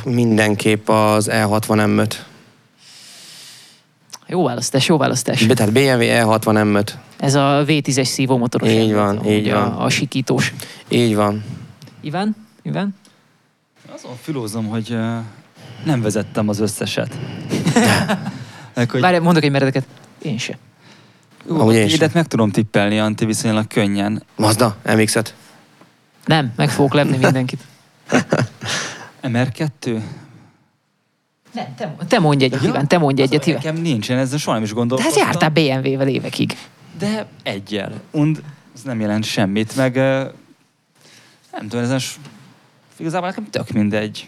mindenképp 0.05 0.89
az 0.89 1.27
E 1.29 1.45
E60 1.47 1.95
m 1.95 2.01
Jó 4.27 4.43
választás, 4.43 4.87
jó 4.87 4.97
választás. 4.97 5.45
Be- 5.45 5.53
Tehát 5.53 5.73
BMW 5.73 6.01
E60 6.01 6.39
M5. 6.43 6.91
Ez 7.17 7.35
a 7.35 7.63
V10-es 7.67 8.03
szívómotoros. 8.05 8.69
Így 8.69 8.93
van, 8.93 9.17
ahogy 9.17 9.31
így 9.31 9.47
a, 9.47 9.59
van. 9.59 9.71
A 9.71 9.89
sikítós. 9.89 10.53
Így 10.87 11.15
van. 11.15 11.43
Iván? 12.01 12.35
Iván? 12.61 12.95
Azon 13.95 14.11
filózom, 14.21 14.67
hogy 14.67 14.97
nem 15.85 16.01
vezettem 16.01 16.49
az 16.49 16.59
összeset. 16.59 17.17
Hogy 18.75 18.99
Várj, 19.01 19.17
mondok 19.17 19.43
egy 19.43 19.51
meredeket. 19.51 19.85
Én 20.21 20.37
se. 20.37 20.57
Ú, 21.45 21.59
Amúgy 21.59 21.75
én 21.75 21.87
sem. 21.87 22.09
meg 22.13 22.27
tudom 22.27 22.51
tippelni, 22.51 22.99
Anti, 22.99 23.25
viszonylag 23.25 23.67
könnyen. 23.67 24.23
Mazda, 24.35 24.77
MX-5. 24.85 25.25
Nem, 26.25 26.53
meg 26.55 26.69
fogok 26.69 26.93
lepni 26.93 27.17
mindenkit. 27.17 27.63
MR2? 29.23 30.01
Nem, 31.53 31.75
te, 31.77 31.95
te 32.07 32.19
mondj 32.19 32.43
egyet, 32.43 32.61
Iván, 32.61 32.87
te 32.87 32.97
mondj 32.97 33.21
egyet, 33.21 33.45
Iván. 33.45 33.61
Nekem 33.63 33.81
nincsen, 33.81 34.17
ezzel 34.17 34.37
soha 34.37 34.53
nem 34.53 34.63
is 34.63 34.69
De 34.69 34.75
gondoltam. 34.75 35.05
hát 35.05 35.15
jártál 35.17 35.49
BMW-vel 35.49 36.07
évekig. 36.07 36.57
De 36.99 37.25
egyel. 37.43 38.01
Und 38.11 38.41
ez 38.75 38.81
nem 38.81 38.99
jelent 38.99 39.23
semmit, 39.25 39.75
meg 39.75 39.95
nem 41.51 41.67
tudom, 41.69 41.83
ezen 41.83 41.99
igazából 42.97 43.27
nekem 43.27 43.49
tök 43.49 43.71
mindegy. 43.71 44.27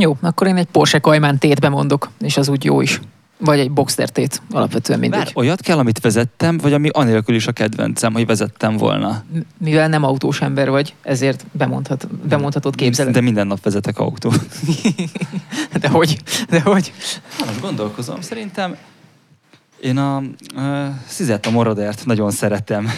Jó, 0.00 0.16
akkor 0.20 0.46
én 0.46 0.56
egy 0.56 0.66
Porsche 0.66 1.00
Cayman 1.00 1.38
tét 1.38 1.60
bemondok, 1.60 2.10
és 2.20 2.36
az 2.36 2.48
úgy 2.48 2.64
jó 2.64 2.80
is. 2.80 3.00
Vagy 3.38 3.58
egy 3.58 3.70
Boxster 3.70 4.08
tét, 4.08 4.42
alapvetően 4.50 4.98
mindegy. 4.98 5.24
Bár 5.24 5.32
olyat 5.34 5.60
kell, 5.60 5.78
amit 5.78 6.00
vezettem, 6.00 6.58
vagy 6.58 6.72
ami 6.72 6.88
anélkül 6.92 7.34
is 7.34 7.46
a 7.46 7.52
kedvencem, 7.52 8.12
hogy 8.12 8.26
vezettem 8.26 8.76
volna. 8.76 9.24
M- 9.32 9.38
Mivel 9.58 9.88
nem 9.88 10.04
autós 10.04 10.40
ember 10.40 10.70
vagy, 10.70 10.94
ezért 11.02 11.46
bemondhat, 11.52 12.06
bemondhatod 12.28 12.74
képzeled. 12.74 13.12
De 13.12 13.20
minden 13.20 13.46
nap 13.46 13.62
vezetek 13.62 13.98
autót. 13.98 14.40
De 15.80 15.88
hogy? 15.88 16.18
De 16.48 16.60
hogy? 16.60 16.92
Most 17.46 17.60
gondolkozom, 17.60 18.20
szerintem 18.20 18.76
én 19.80 19.96
a 19.96 20.22
uh, 20.56 20.86
Szizetta 21.06 21.50
Morodert 21.50 22.06
nagyon 22.06 22.30
szeretem. 22.30 22.90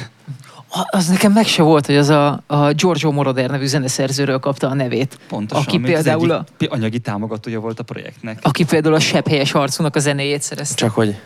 Az 0.91 1.07
nekem 1.09 1.33
meg 1.33 1.47
se 1.47 1.63
volt, 1.63 1.87
hogy 1.87 1.97
az 1.97 2.09
a, 2.09 2.43
a 2.47 2.73
Giorgio 2.73 3.13
Moroder 3.13 3.51
nevű 3.51 3.67
zeneszerzőről 3.67 4.39
kapta 4.39 4.69
a 4.69 4.75
nevét. 4.75 5.19
Pontosan, 5.29 5.65
Aki 5.67 5.79
például 5.79 6.31
az 6.31 6.45
a- 6.59 6.67
anyagi 6.69 6.99
támogatója 6.99 7.61
volt 7.61 7.79
a 7.79 7.83
projektnek. 7.83 8.39
Aki 8.43 8.65
például 8.65 8.95
a 8.95 9.01
Sebb 9.01 9.29
helyes 9.29 9.53
arcúnak 9.55 9.97
a 9.97 9.99
zenéjét 9.99 10.43
szerezte. 10.43 10.75
Csak 10.75 10.91
hogy 10.95 11.17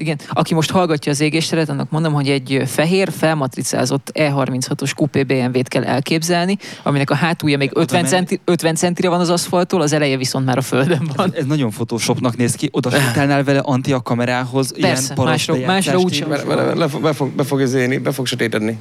Igen, 0.00 0.18
aki 0.28 0.54
most 0.54 0.70
hallgatja 0.70 1.12
az 1.12 1.20
égésteret, 1.20 1.68
annak 1.68 1.90
mondom, 1.90 2.12
hogy 2.12 2.28
egy 2.28 2.62
fehér, 2.66 3.10
felmatricázott 3.12 4.10
E36-os 4.14 4.92
kupé 4.96 5.22
BMW-t 5.22 5.68
kell 5.68 5.84
elképzelni, 5.84 6.56
aminek 6.82 7.10
a 7.10 7.14
hátulja 7.14 7.56
még 7.56 7.70
Oda 7.70 7.80
50, 7.80 8.00
menni. 8.00 8.12
centi, 8.14 8.40
50 8.44 8.74
centire 8.74 9.08
van 9.08 9.20
az 9.20 9.28
aszfaltól, 9.30 9.80
az 9.80 9.92
eleje 9.92 10.16
viszont 10.16 10.44
már 10.46 10.58
a 10.58 10.60
földön 10.62 11.10
van. 11.16 11.32
Ez 11.34 11.44
nagyon 11.46 11.70
fotósopnak 11.70 12.36
néz 12.36 12.54
ki. 12.54 12.68
Oda 12.72 12.90
sétálnál 12.90 13.44
vele 13.44 13.58
Anti 13.58 13.92
a 13.92 14.00
kamerához, 14.02 14.72
Persze, 14.80 15.12
ilyen 15.14 15.26
másra- 15.28 15.66
másra 15.66 15.98
úgy 15.98 16.14
sem. 16.14 16.28
be, 16.28 16.44
be, 16.44 16.54
be, 16.54 16.74
be, 16.74 16.88
fog- 16.88 17.02
be, 17.02 17.12
fog, 17.12 17.30
be 17.30 17.44
fog 17.44 18.00
be 18.02 18.12
fog 18.12 18.26
sötétedni. 18.26 18.78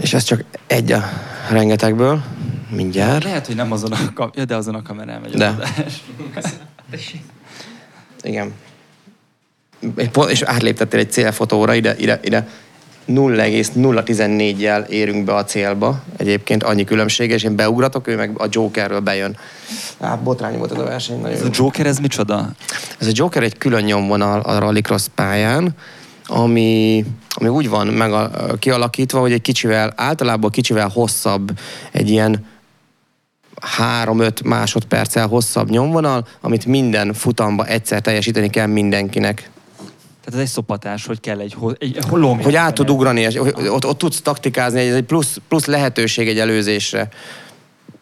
És 0.00 0.14
ez 0.14 0.22
csak 0.22 0.44
egy 0.66 0.92
a 0.92 1.02
rengetegből. 1.50 2.22
Mindjárt. 2.70 3.24
Lehet, 3.24 3.46
hogy 3.46 3.56
nem 3.56 3.72
azon 3.72 3.92
a, 3.92 4.12
kam- 4.14 4.36
ja, 4.36 4.44
de 4.44 4.56
azon 4.56 4.74
a 4.74 4.82
kamerán 4.82 5.20
megy 5.20 5.34
De. 5.34 5.54
Igen. 8.22 8.52
És, 10.30 10.42
átléptettél 10.42 11.00
egy 11.00 11.12
célfotóra, 11.12 11.74
ide, 11.74 11.94
ide, 11.98 12.20
ide 12.22 12.48
0,014-jel 13.08 14.86
érünk 14.88 15.24
be 15.24 15.34
a 15.34 15.44
célba. 15.44 16.02
Egyébként 16.16 16.62
annyi 16.62 16.84
különbség, 16.84 17.30
és 17.30 17.42
én 17.42 17.56
beugratok, 17.56 18.08
ő 18.08 18.16
meg 18.16 18.30
a 18.38 18.46
Jokerről 18.50 19.00
bejön. 19.00 19.36
Á, 20.00 20.14
botrány 20.14 20.58
volt 20.58 20.72
ez 20.72 20.78
a 20.78 20.84
verseny, 20.84 21.20
nagyon 21.20 21.36
Ez 21.36 21.42
jó. 21.42 21.46
a 21.46 21.50
Joker, 21.54 21.86
ez 21.86 21.98
micsoda? 21.98 22.50
Ez 22.98 23.06
a 23.06 23.10
Joker 23.14 23.42
egy 23.42 23.58
külön 23.58 23.82
nyomvonal 23.84 24.40
a 24.40 24.58
rallycross 24.58 25.06
pályán, 25.14 25.74
ami, 26.26 27.04
ami 27.34 27.48
úgy 27.48 27.68
van 27.68 27.86
meg 27.86 28.12
a, 28.12 28.30
kialakítva, 28.58 29.20
hogy 29.20 29.32
egy 29.32 29.42
kicsivel, 29.42 29.92
általában 29.96 30.50
kicsivel 30.50 30.88
hosszabb, 30.88 31.58
egy 31.92 32.10
ilyen 32.10 32.46
3-5 33.78 34.44
másodperccel 34.44 35.26
hosszabb 35.26 35.70
nyomvonal, 35.70 36.26
amit 36.40 36.66
minden 36.66 37.12
futamba 37.12 37.66
egyszer 37.66 38.00
teljesíteni 38.00 38.50
kell 38.50 38.66
mindenkinek. 38.66 39.50
Tehát 40.24 40.40
ez 40.40 40.46
egy 40.46 40.52
szopatás, 40.52 41.06
hogy 41.06 41.20
kell 41.20 41.38
egy, 41.38 41.56
egy 41.78 41.98
lomb. 42.10 42.42
Hogy 42.42 42.54
át 42.54 42.74
tud 42.74 42.90
ugrani, 42.90 43.20
és 43.20 43.36
hogy 43.36 43.68
ott, 43.68 43.86
ott 43.86 43.98
tudsz 43.98 44.20
taktikázni, 44.20 44.80
ez 44.80 44.94
egy 44.94 45.04
plusz, 45.04 45.36
plusz 45.48 45.64
lehetőség 45.64 46.28
egy 46.28 46.38
előzésre. 46.38 47.08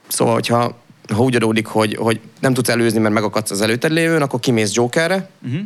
Szóval, 0.09 0.35
hogyha 0.35 0.79
ha 1.15 1.23
úgy 1.23 1.37
adódik, 1.37 1.67
hogy, 1.67 1.97
hogy 1.97 2.21
nem 2.41 2.55
tudsz 2.55 2.69
előzni, 2.69 2.99
mert 2.99 3.15
megakadsz 3.15 3.51
az 3.51 3.61
előtted 3.61 3.93
lévőn, 3.93 4.23
akkor 4.23 4.41
kimész 4.41 4.75
Jokerre, 4.75 5.29
Uh-huh. 5.45 5.61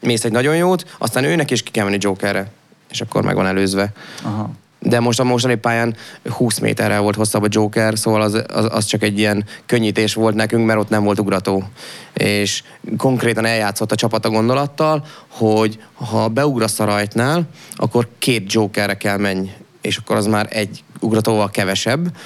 Mész 0.00 0.24
egy 0.24 0.32
nagyon 0.32 0.56
jót, 0.56 0.96
aztán 0.98 1.24
őnek 1.24 1.50
is 1.50 1.62
ki 1.62 1.70
kell 1.70 1.84
menni 1.84 1.98
Jokerre, 2.00 2.50
és 2.90 3.00
akkor 3.00 3.22
meg 3.22 3.34
van 3.34 3.46
előzve. 3.46 3.92
Aha. 4.22 4.50
De 4.80 5.00
most 5.00 5.20
a 5.20 5.24
mostani 5.24 5.54
pályán 5.54 5.96
20 6.28 6.58
méterrel 6.58 7.00
volt 7.00 7.14
hosszabb 7.14 7.42
a 7.42 7.48
Joker, 7.50 7.98
szóval 7.98 8.22
az, 8.22 8.42
az, 8.48 8.66
az 8.70 8.84
csak 8.84 9.02
egy 9.02 9.18
ilyen 9.18 9.44
könnyítés 9.66 10.14
volt 10.14 10.34
nekünk, 10.34 10.66
mert 10.66 10.78
ott 10.78 10.88
nem 10.88 11.04
volt 11.04 11.18
ugrató. 11.18 11.64
És 12.12 12.62
konkrétan 12.96 13.44
eljátszott 13.44 13.92
a 13.92 13.96
csapat 13.96 14.24
a 14.24 14.30
gondolattal, 14.30 15.04
hogy 15.28 15.78
ha 15.94 16.28
beugrasz 16.28 16.80
a 16.80 16.84
rajtnál, 16.84 17.48
akkor 17.76 18.08
két 18.18 18.52
Jokerre 18.52 18.96
kell 18.96 19.16
menj, 19.16 19.50
és 19.80 19.96
akkor 19.96 20.16
az 20.16 20.26
már 20.26 20.46
egy 20.50 20.82
ugratóval 21.00 21.50
kevesebb 21.50 22.16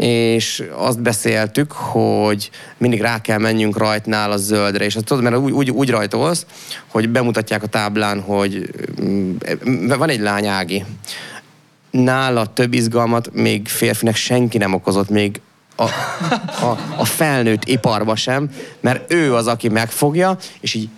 és 0.00 0.64
azt 0.76 1.02
beszéltük, 1.02 1.72
hogy 1.72 2.50
mindig 2.76 3.00
rá 3.00 3.20
kell 3.20 3.38
menjünk 3.38 3.78
rajtnál 3.78 4.30
a 4.30 4.36
zöldre, 4.36 4.84
és 4.84 4.96
azt 4.96 5.04
tudod, 5.04 5.22
mert 5.22 5.36
úgy, 5.36 5.52
úgy, 5.52 5.70
úgy 5.70 5.90
rajtolsz, 5.90 6.46
hogy 6.86 7.08
bemutatják 7.08 7.62
a 7.62 7.66
táblán, 7.66 8.20
hogy 8.20 8.70
mm, 9.02 9.36
van 9.86 10.08
egy 10.08 10.20
lány 10.20 10.46
Ági, 10.46 10.84
nála 11.90 12.46
több 12.46 12.74
izgalmat 12.74 13.30
még 13.32 13.68
férfinek 13.68 14.16
senki 14.16 14.58
nem 14.58 14.74
okozott, 14.74 15.08
még 15.08 15.40
a, 15.76 15.84
a, 16.64 16.78
a 16.96 17.04
felnőtt 17.04 17.64
iparba 17.64 18.16
sem, 18.16 18.50
mert 18.80 19.12
ő 19.12 19.34
az, 19.34 19.46
aki 19.46 19.68
megfogja, 19.68 20.36
és 20.60 20.74
így 20.74 20.88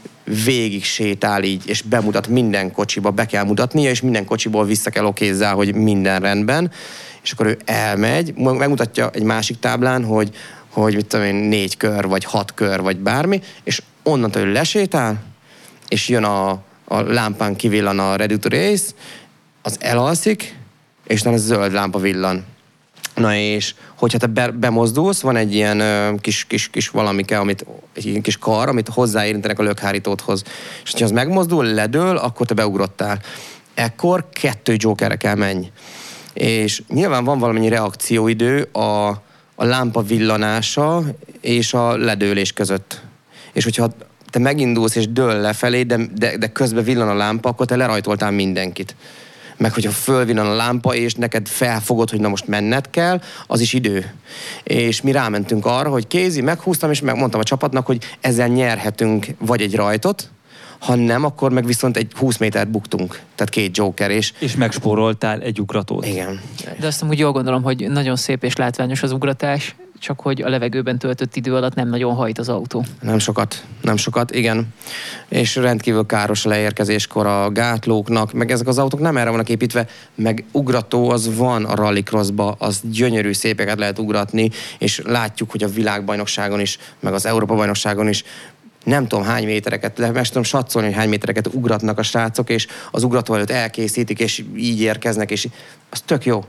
végig 0.44 0.84
sétál 0.84 1.42
így, 1.42 1.62
és 1.66 1.82
bemutat 1.82 2.28
minden 2.28 2.72
kocsiba, 2.72 3.11
be 3.11 3.26
kell 3.26 3.44
mutatnia, 3.44 3.90
és 3.90 4.00
minden 4.00 4.24
kocsiból 4.24 4.64
vissza 4.64 4.90
kell 4.90 5.05
okézzá, 5.05 5.53
hogy 5.53 5.74
minden 5.74 6.20
rendben, 6.20 6.70
és 7.23 7.33
akkor 7.33 7.47
ő 7.47 7.59
elmegy, 7.64 8.35
megmutatja 8.35 9.11
egy 9.11 9.23
másik 9.23 9.59
táblán, 9.59 10.05
hogy, 10.05 10.31
hogy 10.68 10.95
mit 10.95 11.07
tudom 11.07 11.27
én, 11.27 11.35
négy 11.35 11.77
kör, 11.77 12.07
vagy 12.07 12.25
hat 12.25 12.55
kör, 12.55 12.81
vagy 12.81 12.97
bármi, 12.97 13.41
és 13.64 13.83
onnantól 14.03 14.43
ő 14.43 14.53
lesétál, 14.53 15.23
és 15.89 16.09
jön 16.09 16.25
a, 16.25 16.51
a 16.85 17.01
lámpán 17.01 17.57
kivillan 17.57 17.99
a 17.99 18.16
Ready 18.16 18.39
to 18.39 18.49
Race, 18.49 18.93
az 19.62 19.77
elalszik, 19.81 20.57
és 21.07 21.20
utána 21.20 21.37
zöld 21.37 21.73
lámpa 21.73 21.99
villan. 21.99 22.45
Na 23.14 23.35
és, 23.35 23.75
hogyha 23.95 24.18
te 24.18 24.27
be, 24.27 24.51
bemozdulsz, 24.51 25.20
van 25.20 25.37
egy 25.37 25.55
ilyen 25.55 25.81
ö, 25.81 26.14
kis, 26.20 26.45
kis, 26.45 26.70
kis 26.70 26.89
valamike, 26.89 27.39
amit, 27.39 27.66
egy 27.95 28.07
ilyen 28.07 28.23
kis 28.23 28.37
kar, 28.37 28.68
amit 28.68 28.89
hozzáérintenek 28.89 29.59
a 29.59 29.62
lökhárítódhoz. 29.62 30.43
És 30.85 30.93
ha 30.93 31.05
az 31.05 31.11
megmozdul, 31.11 31.64
ledől, 31.64 32.16
akkor 32.16 32.47
te 32.47 32.55
beugrottál. 32.55 33.20
Ekkor 33.75 34.29
kettő 34.31 34.75
jokerre 34.79 35.16
kell 35.16 35.35
menj. 35.35 35.70
És 36.33 36.83
nyilván 36.89 37.24
van 37.24 37.39
valamennyi 37.39 37.68
reakcióidő 37.68 38.62
a, 38.62 39.09
a 39.55 39.64
lámpa 39.64 40.03
villanása 40.03 41.03
és 41.41 41.74
a 41.74 41.97
ledőlés 41.97 42.53
között. 42.53 43.01
És 43.53 43.64
hogyha 43.64 43.91
te 44.30 44.39
megindulsz 44.39 44.95
és 44.95 45.12
dől 45.12 45.41
lefelé, 45.41 45.83
de, 45.83 45.99
de, 46.14 46.37
de 46.37 46.47
közben 46.47 46.85
villan 46.85 47.09
a 47.09 47.14
lámpa, 47.14 47.49
akkor 47.49 47.66
te 47.66 47.76
lerajtoltál 47.76 48.30
mindenkit. 48.30 48.97
Meg 49.57 49.72
hogyha 49.72 49.91
fölvillan 49.91 50.47
a 50.47 50.55
lámpa, 50.55 50.95
és 50.95 51.14
neked 51.14 51.49
felfogod, 51.49 52.11
hogy 52.11 52.20
na 52.20 52.28
most 52.28 52.47
menned 52.47 52.91
kell, 52.91 53.20
az 53.47 53.61
is 53.61 53.72
idő. 53.72 54.14
És 54.62 55.03
mi 55.03 55.12
rámentünk 55.12 55.66
arra, 55.66 55.91
hogy 55.91 56.07
kézi, 56.07 56.41
meghúztam, 56.41 56.91
és 56.91 57.01
megmondtam 57.01 57.41
a 57.41 57.45
csapatnak, 57.45 57.87
hogy 57.87 58.05
ezzel 58.20 58.49
nyerhetünk 58.49 59.26
vagy 59.39 59.61
egy 59.61 59.74
rajtot, 59.74 60.30
ha 60.83 60.95
nem, 60.95 61.24
akkor 61.24 61.53
meg 61.53 61.64
viszont 61.64 61.97
egy 61.97 62.12
20 62.14 62.37
métert 62.37 62.70
buktunk. 62.70 63.20
Tehát 63.35 63.53
két 63.53 63.76
joker, 63.76 64.11
és 64.11 64.33
És 64.39 64.57
megspóroltál 64.57 65.41
egy 65.41 65.61
ugratót. 65.61 66.07
igen. 66.07 66.41
De 66.80 66.87
azt 66.87 67.03
úgy 67.03 67.18
jól 67.18 67.33
gondolom, 67.33 67.62
hogy 67.62 67.89
nagyon 67.91 68.16
szép 68.16 68.45
és 68.45 68.57
látványos 68.57 69.03
az 69.03 69.12
ugratás, 69.12 69.74
csak 70.03 70.20
hogy 70.20 70.43
a 70.43 70.49
levegőben 70.49 70.99
töltött 70.99 71.37
idő 71.37 71.55
alatt 71.55 71.74
nem 71.74 71.89
nagyon 71.89 72.14
hajt 72.14 72.39
az 72.39 72.49
autó. 72.49 72.85
Nem 73.01 73.18
sokat, 73.18 73.64
nem 73.80 73.97
sokat, 73.97 74.35
igen. 74.35 74.66
És 75.28 75.57
rendkívül 75.57 76.07
káros 76.07 76.45
a 76.45 76.49
leérkezéskor 76.49 77.26
a 77.26 77.51
gátlóknak, 77.51 78.33
meg 78.33 78.51
ezek 78.51 78.66
az 78.66 78.78
autók 78.78 79.01
nem 79.01 79.16
erre 79.16 79.30
vannak 79.30 79.49
építve, 79.49 79.87
meg 80.14 80.45
ugrató 80.53 81.11
az 81.11 81.37
van 81.37 81.64
a 81.64 81.74
rallycrossba, 81.74 82.55
az 82.59 82.80
gyönyörű 82.83 83.33
szépeket 83.33 83.78
lehet 83.78 83.99
ugratni, 83.99 84.51
és 84.78 85.01
látjuk, 85.05 85.51
hogy 85.51 85.62
a 85.62 85.68
világbajnokságon 85.68 86.61
is, 86.61 86.78
meg 87.01 87.12
az 87.12 87.26
Európa 87.26 87.55
bajnokságon 87.55 88.09
is 88.09 88.24
nem 88.85 89.07
tudom 89.07 89.24
hány 89.24 89.45
métereket, 89.45 89.99
le, 89.99 90.11
meg 90.11 90.26
tudom 90.26 90.43
satszolni, 90.43 90.89
hogy 90.89 90.97
hány 90.97 91.09
métereket 91.09 91.47
ugratnak 91.47 91.99
a 91.99 92.03
srácok, 92.03 92.51
és 92.51 92.66
az 92.91 93.03
ugrató 93.03 93.35
előtt 93.35 93.51
elkészítik, 93.51 94.18
és 94.18 94.45
így 94.57 94.80
érkeznek, 94.80 95.30
és 95.30 95.49
az 95.91 96.01
tök 96.01 96.24
jó. 96.24 96.45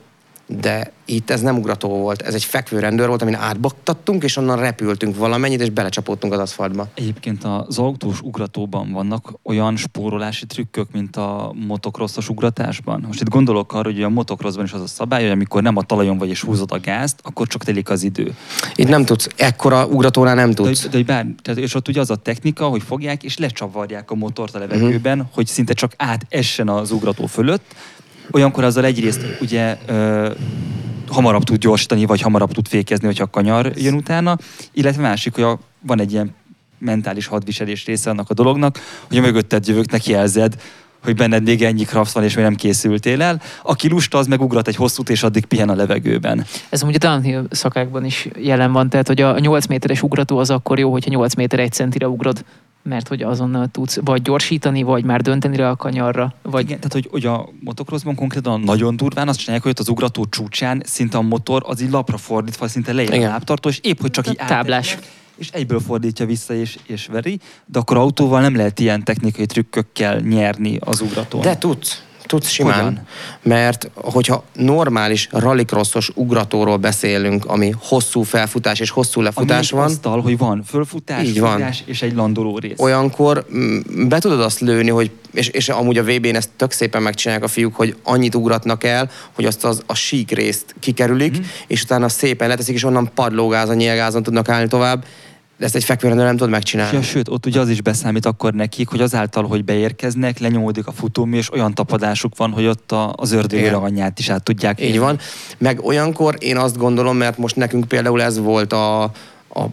De 0.48 0.92
itt 1.06 1.30
ez 1.30 1.42
nem 1.42 1.58
ugrató 1.58 1.90
volt, 1.90 2.22
ez 2.22 2.34
egy 2.34 2.44
fekvő 2.44 2.80
rendőr 2.80 3.08
volt, 3.08 3.22
amin 3.22 3.36
átbaktattunk, 3.36 4.24
és 4.24 4.38
onnan 4.38 4.60
repültünk 4.60 5.18
valamennyit, 5.18 5.62
és 5.62 5.70
belecsapódtunk 5.70 6.34
az 6.34 6.40
aszfaltba. 6.40 6.88
Egyébként 6.94 7.44
az 7.44 7.78
autós 7.78 8.22
ugratóban 8.22 8.92
vannak 8.92 9.34
olyan 9.44 9.76
spórolási 9.76 10.46
trükkök, 10.46 10.92
mint 10.92 11.16
a 11.16 11.54
motocrossos 11.68 12.30
ugratásban. 12.30 13.04
Most 13.08 13.22
itt 13.22 13.30
gondolok 13.30 13.74
arra, 13.74 13.92
hogy 13.92 14.04
a 14.04 14.10
motocrossban 14.10 14.66
is 14.66 14.74
az 14.74 14.82
a 14.82 14.88
szabály, 14.88 15.22
hogy 15.22 15.32
amikor 15.32 15.62
nem 15.62 15.78
a 15.78 15.82
talajon 15.82 16.18
vagy 16.18 16.30
és 16.30 16.42
húzod 16.42 16.72
a 16.72 16.80
gázt, 16.80 17.20
akkor 17.22 17.48
csak 17.48 17.64
telik 17.64 17.90
az 17.90 18.04
idő. 18.04 18.36
Itt 18.76 18.88
nem 18.88 19.06
tudsz, 19.06 19.28
ekkora 19.36 19.86
ugratónál 19.86 20.36
nem 20.36 20.50
De, 20.50 20.56
tudsz. 20.56 20.84
de, 20.84 20.90
hogy 20.92 21.06
bár, 21.06 21.26
tehát, 21.42 21.60
és 21.60 21.76
ott 21.76 21.88
ugye 21.88 22.00
az 22.00 22.10
a 22.10 22.16
technika, 22.16 22.66
hogy 22.66 22.84
fogják 22.84 23.24
és 23.24 23.38
lecsavarják 23.38 24.12
a 24.12 24.16
motort 24.16 24.56
a 24.56 24.60
levegőben, 24.60 25.18
uh-huh. 25.18 25.34
hogy 25.34 25.48
szinte 25.48 25.74
csak 25.74 25.94
átessen 25.98 26.70
az 26.70 26.92
ugrató 26.92 27.26
fölött. 27.26 27.76
Olyankor 28.32 28.64
azzal 28.64 28.86
egyrészt 28.86 29.26
ugye 29.42 29.78
ö, 29.86 30.32
hamarabb 31.08 31.44
tud 31.44 31.58
gyorsítani, 31.58 32.06
vagy 32.06 32.22
hamarabb 32.22 32.52
tud 32.52 32.68
fékezni, 32.68 33.06
hogyha 33.06 33.24
a 33.24 33.30
kanyar 33.30 33.72
jön 33.76 33.94
utána, 33.94 34.38
illetve 34.74 35.02
másik, 35.02 35.34
hogy 35.34 35.44
a, 35.44 35.60
van 35.80 36.00
egy 36.00 36.12
ilyen 36.12 36.36
mentális 36.78 37.28
hadviselés 37.28 37.86
része 37.86 38.10
annak 38.10 38.30
a 38.30 38.34
dolognak, 38.34 38.80
hogy 39.08 39.18
a 39.18 39.22
mögötted 39.22 39.68
jövőknek 39.68 40.06
jelzed, 40.06 40.56
hogy 41.04 41.16
benned 41.16 41.44
még 41.44 41.64
ennyi 41.64 41.84
kraft 41.84 42.12
van, 42.12 42.24
és 42.24 42.36
még 42.36 42.44
nem 42.44 42.56
készültél 42.56 43.22
el. 43.22 43.42
Aki 43.64 43.90
lusta, 43.90 44.18
az 44.18 44.28
meg 44.28 44.42
ugrat 44.42 44.68
egy 44.68 44.76
hosszút, 44.76 45.10
és 45.10 45.24
addig 45.24 45.46
pihen 45.46 45.70
a 45.70 45.76
levegőben. 45.76 46.46
Ez 46.70 46.84
a 46.84 46.98
downhill 46.98 47.48
szakákban 47.50 48.06
is 48.06 48.28
jelen 48.38 48.72
van, 48.72 48.90
tehát 48.90 49.08
hogy 49.08 49.22
a 49.22 49.40
8 49.40 49.66
méteres 49.66 50.02
ugrató 50.02 50.38
az 50.38 50.50
akkor 50.50 50.80
jó, 50.80 50.92
hogyha 50.92 51.10
8 51.10 51.36
méter 51.36 51.60
1 51.60 51.72
centire 51.72 52.08
ugrod, 52.08 52.44
mert 52.84 53.08
hogy 53.08 53.22
azonnal 53.22 53.68
tudsz 53.68 54.00
vagy 54.04 54.22
gyorsítani, 54.22 54.82
vagy 54.82 55.04
már 55.04 55.22
dönteni 55.22 55.56
rá 55.56 55.70
a 55.70 55.76
kanyarra, 55.76 56.34
vagy 56.42 56.64
Igen, 56.64 56.78
tehát 56.78 56.94
hogy, 56.94 57.08
hogy 57.12 57.26
a 57.26 57.50
motocrossban 57.60 58.16
konkrétan 58.16 58.62
nagyon 58.62 58.96
durván 58.96 59.28
azt 59.28 59.40
csinálják, 59.40 59.64
hogy 59.64 59.72
ott 59.72 59.80
az 59.80 59.90
ugrató 59.90 60.26
csúcsán 60.26 60.82
szinte 60.86 61.18
a 61.18 61.22
motor 61.22 61.64
az 61.66 61.82
így 61.82 61.90
lapra 61.90 62.18
fordítva, 62.18 62.68
szinte 62.68 62.94
leér 62.94 63.14
a 63.24 63.28
lábtartó, 63.28 63.70
és 63.70 63.80
épp 63.82 64.02
hogy 64.02 64.12
csak 64.12 64.28
így 64.28 64.36
Táblás. 64.36 64.98
és 65.36 65.50
egyből 65.50 65.80
fordítja 65.80 66.26
vissza 66.26 66.54
és, 66.54 66.78
és 66.86 67.06
veri, 67.06 67.40
de 67.66 67.80
akkor 67.80 67.98
autóval 67.98 68.42
nem 68.42 68.56
lehet 68.56 68.80
ilyen 68.80 69.04
technikai 69.04 69.46
trükkökkel 69.46 70.20
nyerni 70.20 70.78
az 70.80 71.02
ugratón. 71.02 71.42
De 71.42 71.58
tudsz. 71.58 72.04
Tudsz 72.34 72.50
simán. 72.50 72.84
Hogyan? 72.84 73.08
Mert 73.42 73.90
hogyha 73.94 74.44
normális 74.54 75.28
rallycrossos 75.32 76.12
ugratóról 76.14 76.78
beszélünk, 76.78 77.46
ami 77.46 77.74
hosszú 77.78 78.22
felfutás 78.22 78.80
és 78.80 78.90
hosszú 78.90 79.22
lefutás 79.22 79.72
Ami 79.72 79.82
van, 79.82 79.92
asztal, 79.92 80.22
hogy 80.22 80.38
van 80.38 80.64
fölfutás, 80.64 81.28
Így 81.28 81.40
van. 81.40 81.52
futás 81.54 81.84
és 81.86 82.02
egy 82.02 82.14
landoló 82.14 82.58
rész. 82.58 82.80
olyankor 82.80 83.46
mm, 83.56 83.80
be 84.08 84.20
tudod 84.20 84.42
azt 84.42 84.60
lőni, 84.60 84.90
hogy, 84.90 85.12
és, 85.32 85.48
és 85.48 85.70
amúgy 85.70 85.98
a 85.98 86.04
VB-n 86.04 86.36
ezt 86.36 86.50
tök 86.56 86.72
szépen 86.72 87.02
megcsinálják 87.02 87.46
a 87.46 87.48
fiúk, 87.48 87.76
hogy 87.76 87.96
annyit 88.04 88.36
ugratnak 88.36 88.84
el, 88.84 89.10
hogy 89.32 89.46
azt 89.46 89.66
az, 89.66 89.84
a 89.86 89.96
sík 89.96 90.32
részt 90.32 90.76
kikerülik, 90.80 91.38
mm. 91.38 91.42
és 91.68 91.84
utána 91.84 92.10
szépen 92.10 92.48
leteszik, 92.48 92.76
és 92.76 92.84
onnan 92.84 93.12
padlógázon, 93.16 93.76
nyilgázon 93.76 94.24
tudnak 94.24 94.50
állni 94.50 94.68
tovább. 94.68 95.06
De 95.64 95.70
ezt 95.70 95.78
egy 95.78 95.84
fekvőrendőr 95.84 96.26
nem 96.26 96.38
tud 96.38 96.50
megcsinálni. 96.50 96.96
Ja, 96.96 97.02
sőt, 97.02 97.30
ott 97.30 97.46
ugye 97.46 97.60
az 97.60 97.70
is 97.70 97.82
beszámít 97.82 98.26
akkor 98.26 98.54
nekik, 98.54 98.88
hogy 98.88 99.02
azáltal, 99.02 99.48
hogy 99.48 99.64
beérkeznek, 99.64 100.40
lenyomódik 100.40 100.88
a 100.88 100.92
futómű, 100.92 101.38
és 101.38 101.52
olyan 101.54 101.74
tapadásuk 101.74 102.38
van, 102.38 102.52
hogy 102.52 102.66
ott 102.66 102.92
a, 102.92 103.14
az 103.16 103.32
ördögi 103.32 103.62
Igen. 103.62 103.74
anyját 103.74 104.20
is 104.20 104.30
át 104.30 104.44
tudják 104.44 104.82
Így 104.82 105.00
van. 105.00 105.20
Meg 105.58 105.86
olyankor 105.86 106.36
én 106.40 106.58
azt 106.58 106.78
gondolom, 106.78 107.18
mert 107.18 107.38
most 107.38 107.56
nekünk 107.56 107.88
például 107.88 108.22
ez 108.22 108.38
volt 108.38 108.74
a, 108.74 109.04
a, 109.04 109.12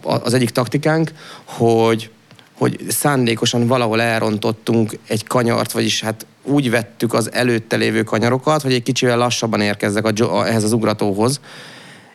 az 0.03 0.33
egyik 0.33 0.49
taktikánk, 0.49 1.11
hogy 1.43 2.09
hogy 2.57 2.79
szándékosan 2.87 3.67
valahol 3.67 4.01
elrontottunk 4.01 4.97
egy 5.07 5.27
kanyart, 5.27 5.71
vagyis 5.71 6.01
hát 6.01 6.25
úgy 6.43 6.69
vettük 6.69 7.13
az 7.13 7.33
előtte 7.33 7.75
lévő 7.75 8.03
kanyarokat, 8.03 8.61
hogy 8.61 8.73
egy 8.73 8.83
kicsivel 8.83 9.17
lassabban 9.17 9.61
érkezzek 9.61 10.05
a, 10.05 10.37
a, 10.37 10.47
ehhez 10.47 10.63
az 10.63 10.73
ugratóhoz, 10.73 11.39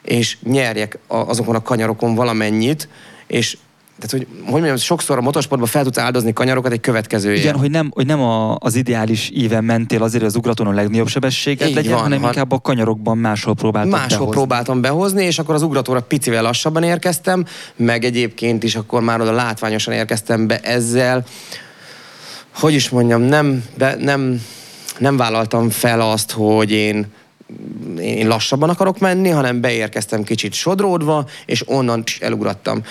és 0.03 0.37
nyerjek 0.43 0.99
a, 1.07 1.17
azokon 1.17 1.55
a 1.55 1.63
kanyarokon 1.63 2.15
valamennyit, 2.15 2.89
és 3.27 3.57
tehát, 3.99 4.11
hogy, 4.11 4.27
hogy 4.43 4.53
mondjam, 4.53 4.77
sokszor 4.77 5.19
a 5.19 5.21
motorsportban 5.21 5.69
fel 5.69 5.83
tudsz 5.83 5.99
áldozni 5.99 6.33
kanyarokat 6.33 6.73
egy 6.73 6.81
következőért. 6.81 7.39
Igen, 7.39 7.57
hogy 7.57 7.71
nem, 7.71 7.91
hogy 7.95 8.07
nem 8.07 8.21
a, 8.21 8.57
az 8.59 8.75
ideális 8.75 9.31
íven 9.35 9.65
mentél 9.65 10.03
azért, 10.03 10.21
hogy 10.23 10.31
az 10.31 10.37
ugratón 10.37 10.67
a 10.67 10.73
legnagyobb 10.73 11.09
sebességet 11.09 11.69
Így 11.69 11.75
legyen, 11.75 11.93
van, 11.93 12.03
hanem 12.03 12.21
ha- 12.21 12.27
inkább 12.27 12.53
a 12.53 12.61
kanyarokban 12.61 13.19
máshol 13.19 13.55
próbáltad 13.55 13.93
Máshol 13.93 14.09
behozni. 14.09 14.35
próbáltam 14.35 14.81
behozni, 14.81 15.25
és 15.25 15.39
akkor 15.39 15.55
az 15.55 15.63
ugratóra 15.63 16.01
picivel 16.01 16.43
lassabban 16.43 16.83
érkeztem, 16.83 17.45
meg 17.77 18.05
egyébként 18.05 18.63
is 18.63 18.77
akkor 18.77 19.03
már 19.03 19.21
oda 19.21 19.33
látványosan 19.33 19.95
érkeztem 19.95 20.47
be 20.47 20.59
ezzel. 20.59 21.25
Hogy 22.55 22.75
is 22.75 22.89
mondjam, 22.89 23.23
nem, 23.23 23.65
be, 23.79 23.97
nem, 23.99 24.43
nem 24.99 25.17
vállaltam 25.17 25.71
fel 25.71 26.01
azt, 26.01 26.31
hogy 26.31 26.71
én 26.71 27.07
én 28.01 28.29
lassabban 28.29 28.69
akarok 28.69 28.99
menni, 28.99 29.29
hanem 29.29 29.61
beérkeztem 29.61 30.23
kicsit 30.23 30.53
sodródva, 30.53 31.27
és 31.47 31.63
onnan 31.69 32.03
elugrattam. 32.21 32.83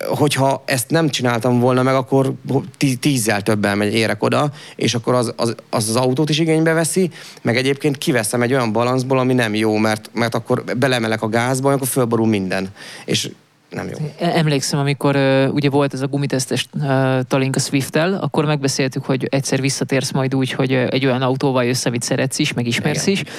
E, 0.00 0.06
Hogyha 0.06 0.62
ezt 0.64 0.90
nem 0.90 1.08
csináltam 1.08 1.60
volna 1.60 1.82
meg, 1.82 1.94
akkor 1.94 2.32
tí- 2.76 3.00
tízzel 3.00 3.42
többen 3.42 3.78
megy, 3.78 3.94
érek 3.94 4.22
oda, 4.22 4.50
és 4.76 4.94
akkor 4.94 5.14
az 5.14 5.32
az, 5.36 5.54
az 5.70 5.88
az 5.88 5.96
autót 5.96 6.30
is 6.30 6.38
igénybe 6.38 6.72
veszi, 6.72 7.10
meg 7.42 7.56
egyébként 7.56 7.98
kiveszem 7.98 8.42
egy 8.42 8.52
olyan 8.52 8.72
balanszból, 8.72 9.18
ami 9.18 9.32
nem 9.32 9.54
jó, 9.54 9.76
mert, 9.76 10.10
mert 10.12 10.34
akkor 10.34 10.64
belemelek 10.76 11.22
a 11.22 11.28
gázba, 11.28 11.72
akkor 11.72 11.86
fölborul 11.86 12.26
minden. 12.26 12.68
És 13.04 13.30
nem 13.70 13.88
jó. 13.88 13.96
Emlékszem, 14.18 14.78
amikor 14.78 15.16
uh, 15.16 15.54
ugye 15.54 15.70
volt 15.70 15.94
ez 15.94 16.00
a 16.00 16.06
gumitesztes 16.06 16.66
uh, 16.72 17.20
Talinka 17.28 17.58
Swift-tel, 17.58 18.14
akkor 18.14 18.44
megbeszéltük, 18.44 19.04
hogy 19.04 19.26
egyszer 19.30 19.60
visszatérsz 19.60 20.12
majd 20.12 20.34
úgy, 20.34 20.52
hogy 20.52 20.72
uh, 20.72 20.86
egy 20.90 21.06
olyan 21.06 21.22
autóval 21.22 21.64
jössz, 21.64 21.84
amit 21.84 22.02
szeretsz 22.02 22.38
is, 22.38 22.52
meg 22.52 22.66
ismersz 22.66 23.06
Igen. 23.06 23.22
is, 23.22 23.32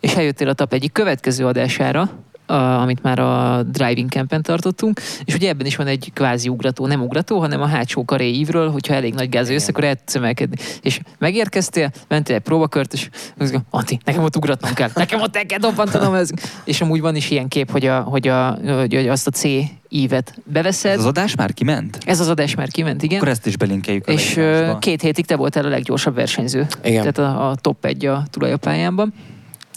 és 0.00 0.14
eljöttél 0.14 0.48
a 0.48 0.52
TAP 0.52 0.72
egyik 0.72 0.92
következő 0.92 1.46
adására, 1.46 2.10
a, 2.46 2.54
amit 2.54 3.02
már 3.02 3.18
a 3.18 3.62
driving 3.62 4.10
campen 4.10 4.42
tartottunk, 4.42 5.00
és 5.24 5.34
ugye 5.34 5.48
ebben 5.48 5.66
is 5.66 5.76
van 5.76 5.86
egy 5.86 6.10
kvázi 6.14 6.48
ugrató, 6.48 6.86
nem 6.86 7.02
ugrató, 7.02 7.38
hanem 7.38 7.62
a 7.62 7.66
hátsó 7.66 8.04
karé 8.04 8.30
ívről, 8.30 8.70
hogyha 8.70 8.94
elég 8.94 9.14
nagy 9.14 9.28
gáz 9.28 9.50
jössz, 9.50 9.68
akkor 9.68 9.84
el 9.84 9.94
tudsz 9.94 10.14
emelkedni. 10.14 10.56
És 10.82 11.00
megérkeztél, 11.18 11.90
mentél 12.08 12.36
egy 12.36 12.42
próbakört, 12.42 12.92
és 12.92 13.08
azt 13.12 13.34
mondja, 13.36 13.62
Anti, 13.70 13.98
nekem 14.04 14.22
ott 14.22 14.36
ugratnom 14.36 14.74
kell, 14.74 14.90
nekem 14.94 15.20
ott 15.20 15.36
el 15.36 15.46
kell 15.46 15.58
dobbantanom 15.58 16.14
ez. 16.14 16.30
És 16.64 16.80
amúgy 16.80 17.00
van 17.00 17.16
is 17.16 17.30
ilyen 17.30 17.48
kép, 17.48 17.70
hogy, 17.70 17.86
a, 17.86 18.00
hogy, 18.00 18.28
a, 18.28 18.58
hogy, 18.64 18.94
hogy 18.94 19.08
azt 19.08 19.26
a 19.26 19.30
C 19.30 19.44
ívet 19.88 20.34
beveszed. 20.44 20.92
Ez 20.92 20.98
az 20.98 21.04
adás 21.04 21.34
már 21.34 21.52
kiment? 21.52 21.98
Ez 22.06 22.20
az 22.20 22.28
adás 22.28 22.54
már 22.54 22.68
kiment, 22.68 23.02
igen. 23.02 23.16
Akkor 23.16 23.28
ezt 23.28 23.46
is 23.46 23.56
belinkeljük 23.56 24.06
És 24.06 24.40
két 24.78 25.00
hétig 25.00 25.26
te 25.26 25.36
voltál 25.36 25.64
a 25.64 25.68
leggyorsabb 25.68 26.14
versenyző. 26.14 26.66
Igen. 26.84 27.12
Tehát 27.12 27.18
a, 27.18 27.50
a 27.50 27.54
top 27.54 27.84
egy 27.84 28.06
a 28.06 28.22
tulajapályámban. 28.30 29.14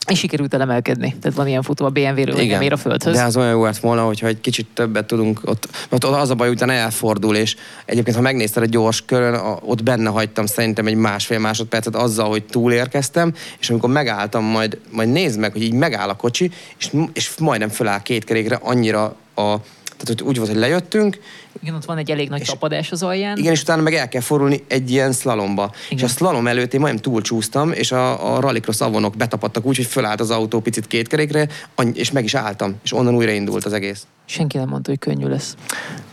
És 0.08 0.20
sikerült 0.20 0.54
elemelkedni. 0.54 1.16
Tehát 1.22 1.38
van 1.38 1.48
ilyen 1.48 1.62
futó 1.62 1.86
a 1.86 1.90
BMW-ről, 1.90 2.46
nem 2.46 2.62
ér 2.62 2.72
a 2.72 2.78
földhöz. 2.78 3.16
De 3.16 3.24
az 3.24 3.38
olyan 3.38 3.50
jó 3.50 3.64
lett 3.64 3.78
volna, 3.78 4.04
hogyha 4.04 4.28
egy 4.28 4.42
kicsit 4.42 4.68
többet 4.74 5.06
tudunk 5.06 5.40
ott, 5.44 5.68
mert 5.90 6.04
ott 6.04 6.16
az 6.16 6.30
a 6.30 6.36
baj, 6.36 6.50
utána 6.50 6.72
elfordul, 6.72 7.36
és 7.36 7.56
egyébként, 7.86 8.16
ha 8.16 8.22
megnézted 8.22 8.64
a 8.64 8.66
gyors 8.66 9.06
körön, 9.06 9.34
a, 9.34 9.58
ott 9.62 9.84
benne 9.84 10.10
hagytam 10.10 10.46
szerintem 10.46 10.88
egy 10.88 10.96
másfél 10.96 11.40
másodpercet 11.40 11.96
azzal, 11.96 12.30
hogy 12.30 12.44
túlérkeztem, 12.44 13.34
és 13.60 13.70
amikor 13.70 13.90
megálltam, 13.90 14.44
majd, 14.44 14.80
majd 14.92 15.10
nézd 15.10 15.40
meg, 15.40 15.52
hogy 15.52 15.64
így 15.64 15.74
megáll 15.74 16.10
a 16.10 16.16
kocsi, 16.16 16.52
és, 16.78 16.90
és 17.14 17.32
majdnem 17.40 17.70
föláll 17.70 18.02
két 18.02 18.24
kerékre 18.24 18.60
annyira 18.62 19.16
a 19.36 19.56
tehát 19.98 20.20
hogy 20.20 20.28
úgy 20.28 20.38
volt, 20.38 20.50
hogy 20.50 20.60
lejöttünk, 20.60 21.20
Igen, 21.62 21.76
ott 21.76 21.86
van 21.86 21.98
egy 21.98 22.12
elég 22.12 22.30
nagy 22.30 22.42
És- 22.42 22.48
tapadás 22.48 22.92
az 22.92 23.04
alján. 23.04 23.38
igen, 23.38 23.52
és 23.52 23.62
utána 23.62 23.82
meg 23.82 23.94
el 23.94 24.08
kell 24.08 24.22
fordulni 24.22 24.64
egy 24.68 24.92
ilyen 24.92 25.12
szlalomba. 25.12 25.72
Igen. 25.86 25.98
És 25.98 26.04
a 26.04 26.08
szlalom 26.08 26.48
előtt 26.48 26.74
én 26.74 26.80
majdnem 26.80 27.02
túlcsúsztam, 27.04 27.72
és 27.72 27.92
a, 27.92 28.36
a 28.36 28.40
rallycross 28.40 28.82
avonok 28.82 29.16
betapadtak 29.16 29.66
úgy, 29.66 29.76
hogy 29.76 29.86
fölállt 29.86 30.20
az 30.20 30.30
autó 30.30 30.60
picit 30.60 30.88
két 30.88 31.08
kerékre, 31.08 31.48
és 31.94 32.12
meg 32.12 32.24
is 32.24 32.34
álltam. 32.34 32.76
És 32.84 32.94
onnan 32.94 33.16
újra 33.16 33.32
indult 33.32 33.66
az 33.66 33.74
egész. 33.74 34.08
Senki 34.26 34.58
nem 34.58 34.68
mondta, 34.70 34.90
hogy 34.90 35.00
könnyű 35.00 35.28
lesz. 35.28 35.56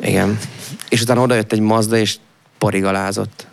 Igen. 0.01 0.39
És 0.89 1.03
utána 1.03 1.21
oda 1.21 1.35
jött 1.35 1.53
egy 1.53 1.61
Mazda, 1.61 1.97
és 1.97 2.17
porigalázott. 2.59 3.47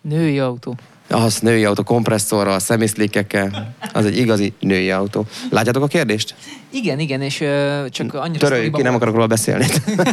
Női 0.00 0.38
autó. 0.38 0.74
Az 1.08 1.38
női 1.38 1.64
autó 1.64 1.82
kompresszorral, 1.82 2.58
szemiszlikekkel. 2.58 3.74
Az 3.92 4.04
egy 4.06 4.18
igazi 4.18 4.52
női 4.60 4.90
autó. 4.90 5.26
Látjátok 5.50 5.82
a 5.82 5.86
kérdést? 5.86 6.34
Igen, 6.70 6.98
igen, 6.98 7.22
és 7.22 7.40
ö, 7.40 7.84
csak 7.90 8.14
annyira 8.14 8.38
Töröljük 8.48 8.74
ki, 8.74 8.82
nem 8.82 8.90
volt- 8.90 8.94
akarok 8.96 9.14
róla 9.14 9.26
beszélni. 9.26 9.66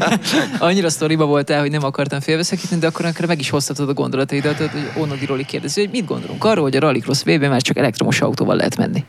Annyira 0.59 0.89
sztoriba 0.89 1.25
voltál, 1.25 1.59
hogy 1.59 1.71
nem 1.71 1.83
akartam 1.83 2.19
félbeszakítani, 2.19 2.79
de 2.81 2.87
akkor, 2.87 3.05
akkor 3.05 3.25
meg 3.25 3.39
is 3.39 3.49
hoztatod 3.49 3.89
a 3.89 3.93
gondolataidat, 3.93 4.57
hogy 4.57 4.69
Onodi 4.97 5.25
Roli 5.25 5.45
kérdezi, 5.45 5.79
hogy 5.81 5.89
mit 5.91 6.05
gondolunk 6.05 6.43
arról, 6.43 6.63
hogy 6.63 6.75
a 6.75 6.79
Rallycross 6.79 7.21
VB 7.23 7.43
már 7.43 7.61
csak 7.61 7.77
elektromos 7.77 8.21
autóval 8.21 8.55
lehet 8.55 8.77
menni. 8.77 9.05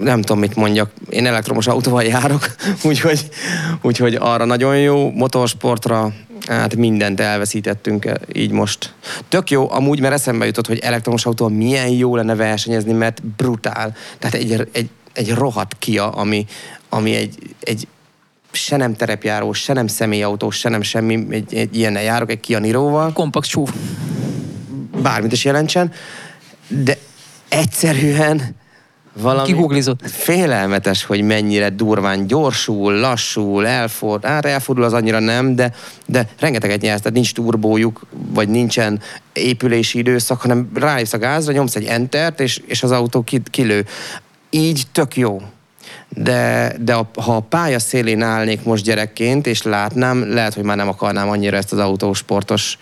nem 0.00 0.20
tudom, 0.20 0.38
mit 0.38 0.54
mondjak. 0.56 0.90
Én 1.08 1.26
elektromos 1.26 1.66
autóval 1.66 2.02
járok, 2.02 2.46
úgyhogy, 2.88 3.28
úgyhogy 3.82 4.14
arra 4.14 4.44
nagyon 4.44 4.78
jó 4.78 5.10
motorsportra, 5.10 6.12
hát 6.46 6.76
mindent 6.76 7.20
elveszítettünk 7.20 8.04
eh, 8.04 8.14
így 8.32 8.50
most. 8.50 8.94
Tök 9.28 9.50
jó, 9.50 9.70
amúgy, 9.70 10.00
mert 10.00 10.14
eszembe 10.14 10.46
jutott, 10.46 10.66
hogy 10.66 10.78
elektromos 10.78 11.26
autóval 11.26 11.54
milyen 11.54 11.88
jó 11.88 12.16
lenne 12.16 12.34
versenyezni, 12.34 12.92
mert 12.92 13.22
brutál. 13.36 13.94
Tehát 14.18 14.36
egy, 14.36 14.68
egy, 14.72 14.88
egy 15.12 15.34
rohadt 15.34 15.76
Kia, 15.78 16.10
ami, 16.10 16.46
ami 16.88 17.14
egy, 17.14 17.38
egy 17.60 17.86
se 18.52 18.76
nem 18.76 18.94
terepjárós, 18.94 19.58
se 19.58 19.72
nem 19.72 19.86
személyautós, 19.86 20.56
se 20.56 20.68
nem 20.68 20.82
semmi, 20.82 21.26
egy, 21.30 21.54
egy 21.54 21.76
ilyennel 21.76 22.02
járok, 22.02 22.30
egy 22.30 22.40
Kia 22.40 22.58
Niroval 22.58 23.12
Kompakt 23.12 23.48
csúf. 23.48 23.72
bármit 25.02 25.32
is 25.32 25.44
jelentsen, 25.44 25.92
de 26.68 26.98
egyszerűen 27.48 28.56
valami 29.20 29.46
Kigooglizott. 29.46 30.08
félelmetes, 30.10 31.04
hogy 31.04 31.22
mennyire 31.22 31.70
durván 31.70 32.26
gyorsul, 32.26 32.92
lassul, 32.92 33.66
elfordul, 33.66 34.30
hát 34.30 34.44
elfordul 34.44 34.84
az 34.84 34.92
annyira 34.92 35.18
nem, 35.18 35.54
de, 35.54 35.72
de 36.06 36.28
rengeteget 36.38 36.80
nyersz, 36.80 37.00
tehát 37.00 37.14
nincs 37.14 37.32
turbójuk, 37.32 38.06
vagy 38.10 38.48
nincsen 38.48 39.00
épülési 39.32 39.98
időszak, 39.98 40.40
hanem 40.40 40.70
rájössz 40.74 41.12
a 41.12 41.18
gázra, 41.18 41.52
nyomsz 41.52 41.76
egy 41.76 41.84
entert, 41.84 42.40
és, 42.40 42.60
és 42.66 42.82
az 42.82 42.90
autó 42.90 43.22
ki, 43.22 43.42
kilő. 43.50 43.86
Így 44.50 44.82
tök 44.92 45.16
jó. 45.16 45.42
De, 46.08 46.72
de 46.80 46.94
a, 46.94 47.10
ha 47.20 47.36
a 47.36 47.40
pálya 47.40 47.78
szélén 47.78 48.22
állnék 48.22 48.62
most 48.62 48.84
gyerekként, 48.84 49.46
és 49.46 49.62
látnám, 49.62 50.32
lehet, 50.32 50.54
hogy 50.54 50.64
már 50.64 50.76
nem 50.76 50.88
akarnám 50.88 51.28
annyira 51.28 51.56
ezt 51.56 51.72
az 51.72 51.78
autósportos 51.78 52.78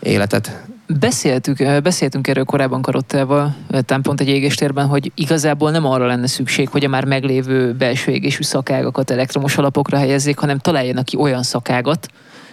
életet. 0.00 0.62
Beszéltük, 0.86 1.82
beszéltünk 1.82 2.28
erről 2.28 2.44
korábban 2.44 2.82
Karottával, 2.82 3.54
pont 4.02 4.20
egy 4.20 4.28
égéstérben, 4.28 4.86
hogy 4.86 5.12
igazából 5.14 5.70
nem 5.70 5.86
arra 5.86 6.06
lenne 6.06 6.26
szükség, 6.26 6.68
hogy 6.68 6.84
a 6.84 6.88
már 6.88 7.04
meglévő 7.04 7.72
belső 7.72 8.12
égésű 8.12 8.42
szakágakat 8.42 9.10
elektromos 9.10 9.56
alapokra 9.56 9.98
helyezzék, 9.98 10.38
hanem 10.38 10.58
találjanak 10.58 11.04
ki 11.04 11.16
olyan 11.16 11.42
szakágat, 11.42 12.08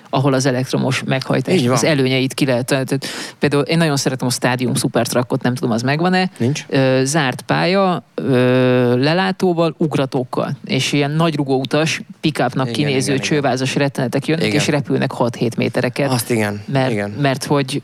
ahol 0.09 0.33
az 0.33 0.45
elektromos 0.45 1.03
meghajtás 1.05 1.65
az 1.65 1.83
előnyeit 1.83 2.33
ki 2.33 2.45
lehet. 2.45 2.65
Tehát, 2.65 2.99
például 3.39 3.63
én 3.63 3.77
nagyon 3.77 3.97
szeretem 3.97 4.27
a 4.27 4.31
Stadium 4.31 4.75
Supertruckot, 4.75 5.41
nem 5.41 5.55
tudom, 5.55 5.71
az 5.71 5.81
megvan-e. 5.81 6.29
Nincs? 6.37 6.65
Ö, 6.69 7.01
zárt 7.03 7.41
pálya, 7.41 8.03
ö, 8.15 8.97
lelátóval, 8.97 9.75
ugratókkal. 9.77 10.51
És 10.65 10.91
ilyen 10.91 11.11
nagy 11.11 11.35
rugóutas, 11.35 12.01
pick-upnak 12.21 12.67
Igen, 12.67 12.79
kinéző 12.79 13.13
igen, 13.13 13.15
igen. 13.15 13.27
csővázas 13.27 13.75
rettenetek 13.75 14.27
jönnek, 14.27 14.45
Igen. 14.45 14.59
és 14.59 14.67
repülnek 14.67 15.11
6-7 15.17 15.57
métereket. 15.57 16.11
Azt 16.11 16.29
igen. 16.29 16.61
Mert, 16.65 16.91
igen. 16.91 17.09
mert 17.09 17.43
hogy 17.43 17.81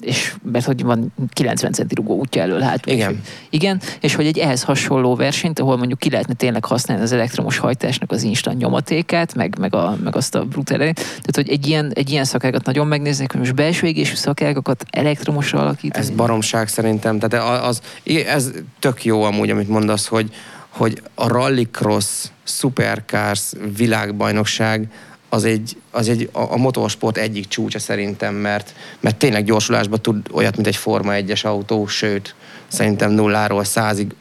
és 0.00 0.34
mert 0.52 0.64
hogy 0.64 0.82
van 0.82 1.12
90 1.32 1.72
centi 1.72 1.94
rugó 1.94 2.16
útja 2.16 2.42
elől 2.42 2.60
hátul. 2.60 2.92
Igen. 2.92 3.20
Igen, 3.50 3.80
és 4.00 4.14
hogy 4.14 4.26
egy 4.26 4.38
ehhez 4.38 4.62
hasonló 4.62 5.14
versenyt, 5.14 5.58
ahol 5.58 5.76
mondjuk 5.76 5.98
ki 5.98 6.10
lehetne 6.10 6.34
tényleg 6.34 6.64
használni 6.64 7.02
az 7.02 7.12
elektromos 7.12 7.58
hajtásnak 7.58 8.10
az 8.12 8.22
instant 8.22 8.58
nyomatékát, 8.58 9.34
meg, 9.34 9.58
meg, 9.58 9.74
a, 9.74 9.96
meg 10.04 10.16
azt 10.16 10.34
a 10.34 10.44
brutál 10.44 10.76
erejét. 10.76 10.94
Tehát, 10.94 11.34
hogy 11.34 11.48
egy 11.48 11.66
ilyen, 11.66 11.92
egy 11.94 12.10
ilyen 12.10 12.24
szakágat 12.24 12.64
nagyon 12.64 12.86
megnéznék, 12.86 13.30
hogy 13.30 13.40
most 13.40 13.54
belső 13.54 13.86
égésű 13.86 14.14
szakágakat 14.14 14.84
elektromosra 14.90 15.60
alakítani. 15.60 16.04
Ez 16.04 16.10
baromság 16.10 16.68
szerintem. 16.68 17.18
Tehát 17.18 17.62
az, 17.64 17.80
ez 18.26 18.50
tök 18.78 19.04
jó 19.04 19.22
amúgy, 19.22 19.50
amit 19.50 19.68
mondasz, 19.68 20.06
hogy, 20.06 20.30
hogy 20.68 21.02
a 21.14 21.28
rallycross, 21.28 22.24
supercars 22.44 23.52
világbajnokság 23.76 24.88
az 25.28 25.44
egy, 25.44 25.76
az 25.90 26.08
egy 26.08 26.28
a, 26.32 26.40
a 26.40 26.56
motorsport 26.56 27.16
egyik 27.16 27.48
csúcsa 27.48 27.78
szerintem, 27.78 28.34
mert, 28.34 28.74
mert 29.00 29.16
tényleg 29.16 29.44
gyorsulásban 29.44 30.02
tud 30.02 30.26
olyat, 30.32 30.54
mint 30.54 30.66
egy 30.66 30.76
Forma 30.76 31.12
1-es 31.14 31.44
autó, 31.44 31.86
sőt, 31.86 32.34
szerintem 32.68 33.10
nulláról 33.10 33.64
százig 33.64 34.14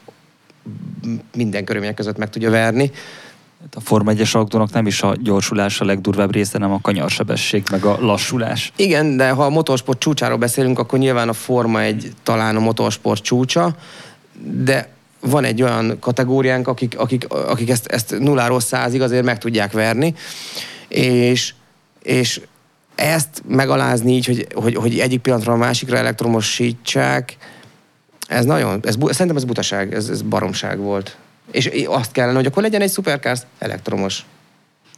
minden 1.36 1.64
körülmények 1.64 1.96
között 1.96 2.18
meg 2.18 2.30
tudja 2.30 2.50
verni. 2.50 2.92
A 3.74 3.80
Forma 3.80 4.12
1-es 4.16 4.32
autónak 4.36 4.72
nem 4.72 4.88
is 4.88 5.02
a 5.02 5.16
gyorsulás 5.20 5.82
a 5.82 5.86
legdurvább 5.86 6.34
része, 6.34 6.52
hanem 6.54 6.72
a 6.72 6.80
kanyarsebesség, 6.82 7.64
meg 7.72 7.86
a 7.86 7.98
lassulás. 8.00 8.72
Igen, 8.76 9.18
de 9.18 9.30
ha 9.30 9.46
a 9.46 9.50
motorsport 9.50 10.00
csúcsáról 10.00 10.38
beszélünk, 10.38 10.80
akkor 10.80 11.00
nyilván 11.00 11.30
a 11.30 11.34
Forma 11.34 11.82
egy 11.82 12.12
talán 12.24 12.56
a 12.56 12.60
motorsport 12.60 13.24
csúcsa, 13.24 13.76
de 14.42 14.90
van 15.20 15.44
egy 15.44 15.62
olyan 15.62 15.98
kategóriánk, 16.00 16.68
akik, 16.68 17.00
akik, 17.00 17.28
akik 17.30 17.70
ezt, 17.70 17.86
ezt 17.86 18.20
nulláról 18.20 18.60
százig 18.60 19.02
azért 19.02 19.24
meg 19.24 19.38
tudják 19.38 19.72
verni, 19.72 20.16
és, 20.96 21.54
és 22.04 22.42
ezt 22.96 23.44
megalázni 23.48 24.14
így, 24.14 24.26
hogy, 24.26 24.48
hogy, 24.54 24.76
hogy 24.76 25.00
egyik 25.00 25.20
pillanatra 25.20 25.54
a 25.54 25.58
másikra 25.58 25.98
elektromosítsák, 25.98 27.38
ez 28.28 28.46
nagyon, 28.46 28.80
ez, 28.84 28.96
szerintem 29.10 29.36
ez 29.36 29.44
butaság, 29.44 29.94
ez, 29.94 30.10
ez 30.10 30.22
baromság 30.22 30.78
volt. 30.78 31.18
És 31.52 31.72
azt 31.88 32.12
kellene, 32.12 32.36
hogy 32.36 32.46
akkor 32.46 32.64
legyen 32.64 32.82
egy 32.82 32.92
supercars 32.92 33.40
elektromos. 33.60 34.26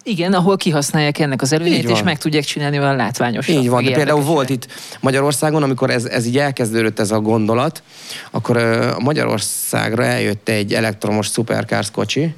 Igen, 0.04 0.34
ahol 0.34 0.58
kihasználják 0.58 1.20
ennek 1.20 1.41
az 1.41 1.54
előnyét, 1.54 1.89
és 1.89 2.04
meg 2.04 2.18
tudják 2.18 2.43
csinálni 2.43 2.80
olyan 2.80 2.95
látványosra. 2.95 3.54
Így 3.54 3.70
van, 3.70 3.84
de 3.84 3.91
például 3.91 4.22
volt 4.22 4.50
itt 4.50 4.68
Magyarországon, 5.00 5.64
amikor 5.64 5.89
ez, 5.89 6.06
ez 6.06 6.26
így 6.26 6.38
elkezdődött 6.38 7.00
ez 7.00 7.12
a 7.12 7.20
gondolat, 7.20 7.84
akkor 8.32 8.58
a 8.58 9.00
Magyarországra 9.00 10.04
eljött 10.04 10.50
egy 10.50 10.74
elektromos 10.74 11.28
supercars 11.28 11.91
kocsi, 11.91 12.36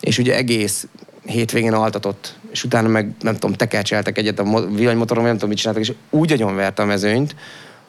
és 0.00 0.18
ugye 0.18 0.36
egész 0.36 0.86
hétvégén 1.24 1.72
altatott, 1.72 2.38
és 2.50 2.64
utána 2.64 2.88
meg 2.88 3.14
nem 3.20 3.34
tudom, 3.34 3.52
tekercseltek 3.52 4.18
egyet 4.18 4.38
a 4.38 4.44
mo- 4.44 4.74
villanymotoron, 4.74 5.22
vagy 5.22 5.32
nem 5.32 5.34
tudom, 5.34 5.48
mit 5.48 5.58
csináltak, 5.58 5.82
és 5.82 5.92
úgy 6.10 6.32
agyonverte 6.32 6.82
a 6.82 6.86
mezőnyt, 6.86 7.36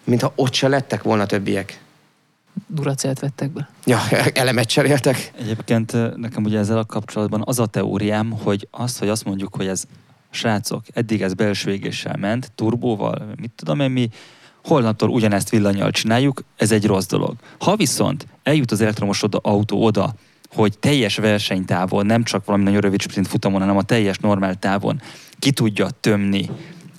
mintha 0.04 0.32
ott 0.36 0.54
se 0.54 0.68
lettek 0.68 1.04
volna 1.04 1.26
többiek. 1.26 1.80
Duracelt 2.68 3.20
vettek 3.20 3.52
be. 3.52 3.70
Ja, 3.86 4.00
elemet 4.34 4.68
cseréltek. 4.68 5.32
Egyébként 5.40 6.18
nekem 6.18 6.44
ugye 6.44 6.60
ezzel 6.60 6.78
a 6.78 6.86
kapcsolatban 6.86 7.42
az 7.46 7.60
a 7.60 7.66
teóriám, 7.66 8.32
hogy 8.32 8.68
az, 8.72 8.98
hogy 8.98 9.10
azt 9.10 9.26
mondjuk, 9.26 9.56
hogy 9.56 9.68
ez 9.68 9.84
srácok, 10.30 10.84
eddig 10.94 11.22
ez 11.22 11.34
belső 11.34 11.72
égéssel 11.72 12.18
ment, 12.20 12.52
turbóval, 12.56 13.34
mit 13.40 13.52
tudom 13.56 13.80
én 13.80 13.92
mi, 13.92 14.10
holnaptól 14.64 15.10
ugyanezt 15.10 15.50
villanyjal 15.50 15.92
csináljuk, 15.92 16.44
ez 16.58 16.72
egy 16.72 16.86
rossz 16.86 17.06
dolog. 17.06 17.36
Ha 17.60 17.76
viszont 17.76 18.28
eljut 18.44 18.72
az 18.72 18.82
elektromos 18.82 19.24
oda, 19.24 19.40
autó 19.42 19.84
oda, 19.84 20.14
hogy 20.56 20.80
teljes 20.80 21.16
versenytávon, 21.16 22.06
nem 22.06 22.24
csak 22.24 22.46
valami 22.46 22.64
nagyon 22.64 22.80
rövid 22.80 23.02
sprint 23.02 23.28
futamon, 23.28 23.60
hanem 23.60 23.78
a 23.78 23.84
teljes 23.84 24.18
normál 24.18 24.56
távon 24.56 25.02
ki 25.40 25.52
tudja 25.52 25.90
tömni 25.90 26.50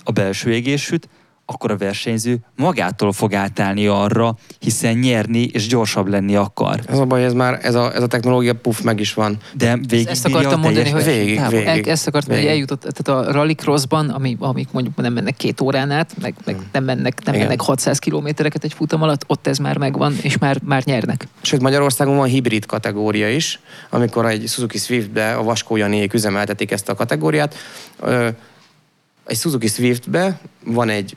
a 0.03 0.11
belső 0.11 0.51
égésűt, 0.51 1.09
akkor 1.49 1.71
a 1.71 1.77
versenyző 1.77 2.37
magától 2.55 3.11
fog 3.11 3.33
átállni 3.33 3.87
arra, 3.87 4.35
hiszen 4.59 4.97
nyerni 4.97 5.43
és 5.43 5.67
gyorsabb 5.67 6.07
lenni 6.07 6.35
akar. 6.35 6.79
Ez 6.87 6.99
a 6.99 7.05
baj, 7.05 7.23
ez 7.23 7.33
már, 7.33 7.59
ez 7.61 7.75
a, 7.75 7.93
ez 7.95 8.01
a 8.01 8.07
technológia 8.07 8.53
puff 8.55 8.81
meg 8.81 8.99
is 8.99 9.13
van. 9.13 9.37
De 9.53 9.77
végig 9.87 10.07
Ezt 10.07 10.25
akartam 10.25 10.59
mondani, 10.59 10.89
hogy 10.89 11.03
Végig, 11.03 11.37
távol. 11.37 11.59
végig. 11.59 11.87
Ezt 11.87 12.07
akartam, 12.07 12.29
hogy 12.29 12.39
Végig. 12.39 12.53
eljutott, 12.55 12.79
tehát 12.93 13.27
a 13.27 13.31
rallycrossban, 13.31 14.09
ami, 14.09 14.35
amik 14.39 14.67
mondjuk 14.71 14.95
nem 14.95 15.13
mennek 15.13 15.35
két 15.35 15.61
órán 15.61 15.91
át, 15.91 16.13
meg, 16.21 16.33
meg 16.45 16.57
nem 16.71 16.83
mennek, 16.83 17.23
nem 17.23 17.33
Igen. 17.33 17.45
mennek 17.45 17.61
600 17.61 17.99
kilométereket 17.99 18.63
egy 18.63 18.73
futam 18.73 19.01
alatt, 19.01 19.23
ott 19.27 19.47
ez 19.47 19.57
már 19.57 19.77
megvan, 19.77 20.15
és 20.21 20.37
már, 20.37 20.59
már 20.63 20.83
nyernek. 20.85 21.27
Sőt, 21.41 21.61
Magyarországon 21.61 22.15
van 22.15 22.27
hibrid 22.27 22.65
kategória 22.65 23.29
is, 23.29 23.59
amikor 23.89 24.25
egy 24.25 24.47
Suzuki 24.47 24.77
Swiftbe 24.77 25.35
a 25.35 25.43
Vaskó 25.43 25.75
Janiék 25.75 26.13
üzemeltetik 26.13 26.71
ezt 26.71 26.89
a 26.89 26.95
kategóriát. 26.95 27.55
Egy 29.25 29.37
Suzuki 29.37 29.67
Swiftbe 29.67 30.39
van 30.65 30.89
egy 30.89 31.15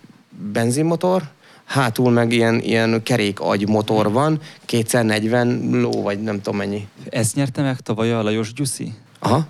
benzinmotor, 0.53 1.23
hátul 1.65 2.11
meg 2.11 2.33
ilyen, 2.33 2.61
ilyen 2.61 3.03
kerékagy 3.03 3.69
motor 3.69 4.13
van, 4.13 4.41
240 4.65 5.69
ló, 5.73 6.03
vagy 6.03 6.23
nem 6.23 6.37
tudom 6.37 6.57
mennyi. 6.57 6.89
Ezt 7.09 7.35
nyerte 7.35 7.63
meg 7.63 7.81
tavaly 7.81 8.13
a 8.13 8.23
Lajos 8.23 8.53
Gyuszi? 8.53 8.95
Aha. 9.19 9.47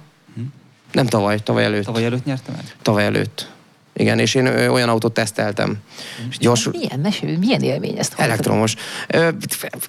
Nem 0.93 1.07
tavaly, 1.07 1.39
tavaly 1.43 1.65
előtt. 1.65 1.85
Tavaly 1.85 2.05
előtt 2.05 2.25
nyerte 2.25 2.53
meg? 2.53 2.77
Tavaly 2.83 3.05
előtt. 3.05 3.51
Igen, 3.93 4.19
és 4.19 4.35
én 4.35 4.47
olyan 4.47 4.89
autót 4.89 5.13
teszteltem. 5.15 5.77
És 6.31 6.39
gyors, 6.39 6.69
Milyen, 6.71 7.01
mesélj, 7.01 7.37
milyen 7.37 7.61
élmény 7.63 7.99
ezt 7.99 8.13
hallani? 8.13 8.33
Elektromos. 8.33 8.75
Ö, 9.09 9.29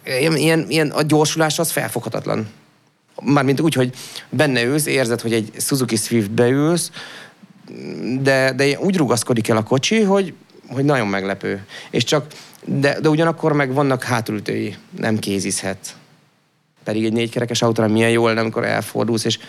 Ilyen, 0.06 0.66
ilyen, 0.70 0.90
a 0.90 1.02
gyorsulás 1.02 1.60
az 1.60 1.72
felfoghatatlan. 1.72 2.48
Mármint 3.24 3.60
úgy, 3.60 3.74
hogy 3.74 3.94
benne 4.30 4.64
ülsz, 4.64 4.86
érzed, 4.86 5.22
hogy 5.22 5.34
egy 5.34 5.52
Suzuki 5.58 5.96
Swift 5.96 6.40
ülsz, 6.40 6.92
de, 8.22 8.54
de 8.54 8.80
úgy 8.80 8.98
rugaszkodik 8.98 9.48
el 9.48 9.58
a 9.58 9.64
kocsi, 9.64 10.02
hogy, 10.02 10.34
hogy 10.74 10.86
nagyon 10.86 11.08
meglepő. 11.08 11.66
És 11.90 12.04
csak, 12.04 12.26
de, 12.66 13.00
de 13.00 13.10
ugyanakkor 13.10 13.54
meg 13.54 13.74
vannak 13.74 14.04
hátulütői, 14.04 14.76
nem 15.00 15.20
kézizhet. 15.20 15.96
Pedig 16.84 17.06
egy 17.06 17.14
négykerekes 17.14 17.62
autóra 17.62 17.88
milyen 17.88 18.10
jó 18.10 18.28
lenne, 18.28 18.40
amikor 18.40 18.66
elfordulsz, 18.66 19.26
és 19.26 19.40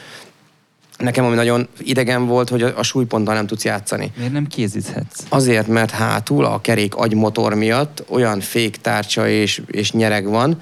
nekem 0.99 1.25
ami 1.25 1.35
nagyon 1.35 1.69
idegen 1.79 2.27
volt, 2.27 2.49
hogy 2.49 2.63
a, 2.63 2.79
a 2.79 2.83
súlyponttal 2.83 3.35
nem 3.35 3.47
tudsz 3.47 3.65
játszani. 3.65 4.13
Miért 4.17 4.33
nem 4.33 4.47
kézizhetsz? 4.47 5.25
Azért, 5.29 5.67
mert 5.67 5.91
hátul 5.91 6.45
a 6.45 6.61
kerék 6.61 6.95
agymotor 6.95 7.55
miatt 7.55 8.05
olyan 8.09 8.41
féktárcsa 8.41 9.29
és, 9.29 9.63
és 9.67 9.93
nyereg 9.93 10.27
van, 10.29 10.59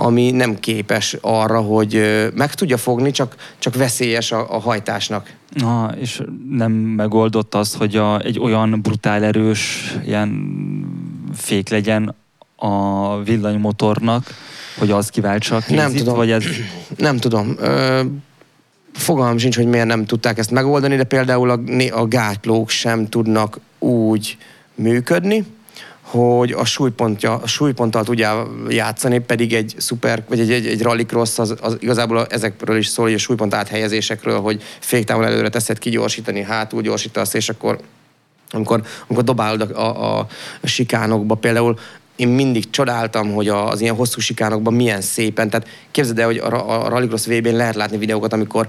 ami 0.00 0.30
nem 0.30 0.58
képes 0.58 1.16
arra, 1.20 1.60
hogy 1.60 2.02
meg 2.34 2.54
tudja 2.54 2.76
fogni, 2.76 3.10
csak, 3.10 3.34
csak 3.58 3.74
veszélyes 3.74 4.32
a, 4.32 4.54
a 4.54 4.60
hajtásnak. 4.60 5.32
Na, 5.52 5.94
és 6.00 6.22
nem 6.50 6.72
megoldott 6.72 7.54
az, 7.54 7.74
hogy 7.74 7.96
a, 7.96 8.20
egy 8.20 8.38
olyan 8.38 8.80
brutál 8.82 9.24
erős 9.24 9.94
ilyen 10.04 10.30
fék 11.34 11.68
legyen 11.68 12.14
a 12.56 13.22
villanymotornak, 13.22 14.26
hogy 14.78 14.90
az 14.90 15.08
kiváltsa 15.08 15.56
a 15.56 15.62
Nem 15.68 15.92
tudom. 15.92 16.16
vagy 16.16 16.30
ez... 16.30 16.44
Nem 16.96 17.16
tudom. 17.16 17.54
Ö, 17.58 18.00
fogalmam 18.92 19.38
sincs, 19.38 19.56
hogy 19.56 19.66
miért 19.66 19.86
nem 19.86 20.04
tudták 20.04 20.38
ezt 20.38 20.50
megoldani, 20.50 20.96
de 20.96 21.04
például 21.04 21.50
a, 21.50 21.60
a 21.90 22.08
gátlók 22.08 22.70
sem 22.70 23.08
tudnak 23.08 23.60
úgy 23.78 24.36
működni, 24.74 25.44
hogy 26.10 26.52
a, 26.52 26.64
súlypontja, 26.64 27.34
a 27.34 27.46
súlyponttal 27.46 28.04
tudja 28.04 28.48
játszani, 28.68 29.18
pedig 29.18 29.54
egy 29.54 29.74
szuper, 29.76 30.24
vagy 30.28 30.40
egy, 30.40 30.52
egy, 30.52 30.66
egy 30.66 30.82
rallycross 30.82 31.38
az, 31.38 31.54
az 31.60 31.76
igazából 31.80 32.26
ezekről 32.26 32.76
is 32.76 32.86
szól, 32.86 33.04
hogy 33.04 33.14
a 33.14 33.18
súlypont 33.18 33.54
áthelyezésekről, 33.54 34.40
hogy 34.40 34.62
féktávon 34.78 35.24
előre 35.24 35.48
teszed 35.48 35.78
kigyorsítani, 35.78 36.42
hátul 36.42 36.82
gyorsítasz, 36.82 37.34
és 37.34 37.48
akkor 37.48 37.78
amikor, 38.50 38.82
amikor 39.06 39.24
dobálod 39.24 39.60
a, 39.60 40.04
a, 40.04 40.18
a 40.60 40.66
sikánokba, 40.66 41.34
például 41.34 41.78
én 42.18 42.28
mindig 42.28 42.70
csodáltam, 42.70 43.32
hogy 43.32 43.48
az 43.48 43.80
ilyen 43.80 43.94
hosszú 43.94 44.20
sikánokban 44.20 44.74
milyen 44.74 45.00
szépen, 45.00 45.50
tehát 45.50 45.68
képzeld 45.90 46.18
el, 46.18 46.26
hogy 46.26 46.38
a, 46.38 46.84
a, 46.84 46.88
Rallycross 46.88 47.26
VB-n 47.26 47.56
lehet 47.56 47.74
látni 47.74 47.98
videókat, 47.98 48.32
amikor 48.32 48.66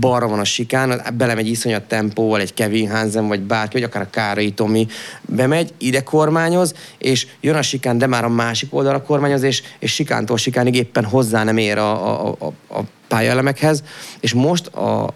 balra 0.00 0.28
van 0.28 0.38
a 0.38 0.44
sikán, 0.44 1.02
belemegy 1.16 1.48
iszonyat 1.48 1.82
tempóval 1.82 2.40
egy 2.40 2.54
Kevin 2.54 2.90
Hansen, 2.90 3.28
vagy 3.28 3.40
bárki, 3.40 3.72
vagy 3.72 3.82
akár 3.82 4.02
a 4.02 4.10
Kárai 4.10 4.52
Tomi. 4.52 4.86
Bemegy, 5.22 5.72
ide 5.78 6.02
kormányoz, 6.02 6.74
és 6.98 7.26
jön 7.40 7.56
a 7.56 7.62
sikán, 7.62 7.98
de 7.98 8.06
már 8.06 8.24
a 8.24 8.28
másik 8.28 8.74
oldalra 8.74 9.02
kormányoz, 9.02 9.42
és, 9.42 9.62
és 9.78 9.92
sikántól 9.92 10.36
sikánig 10.36 10.74
éppen 10.74 11.04
hozzá 11.04 11.44
nem 11.44 11.56
ér 11.56 11.78
a, 11.78 12.26
a, 12.28 12.36
a, 12.38 12.78
a 12.78 12.80
pályaelemekhez, 13.08 13.82
és 14.20 14.34
most 14.34 14.66
a, 14.66 15.14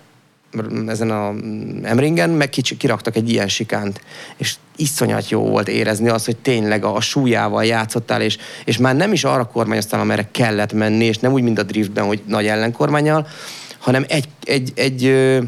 ezen 0.86 1.10
a 1.10 1.34
Emringen, 1.82 2.30
meg 2.30 2.48
kicsi, 2.48 2.76
kiraktak 2.76 3.16
egy 3.16 3.30
ilyen 3.30 3.48
sikánt, 3.48 4.00
és 4.36 4.54
iszonyat 4.76 5.28
jó 5.28 5.40
volt 5.40 5.68
érezni 5.68 6.08
azt, 6.08 6.24
hogy 6.24 6.36
tényleg 6.36 6.84
a, 6.84 6.94
a 6.94 7.00
súlyával 7.00 7.64
játszottál, 7.64 8.22
és, 8.22 8.38
és 8.64 8.78
már 8.78 8.96
nem 8.96 9.12
is 9.12 9.24
arra 9.24 9.44
kormányoztál, 9.44 10.00
amerre 10.00 10.28
kellett 10.30 10.72
menni, 10.72 11.04
és 11.04 11.18
nem 11.18 11.32
úgy, 11.32 11.42
mint 11.42 11.58
a 11.58 11.62
driftben, 11.62 12.04
hogy 12.04 12.22
nagy 12.26 12.46
ellenkormányjal, 12.46 13.26
hanem 13.78 14.04
egy, 14.08 14.28
egy, 14.42 14.72
egy 14.74 15.04
ö, 15.04 15.38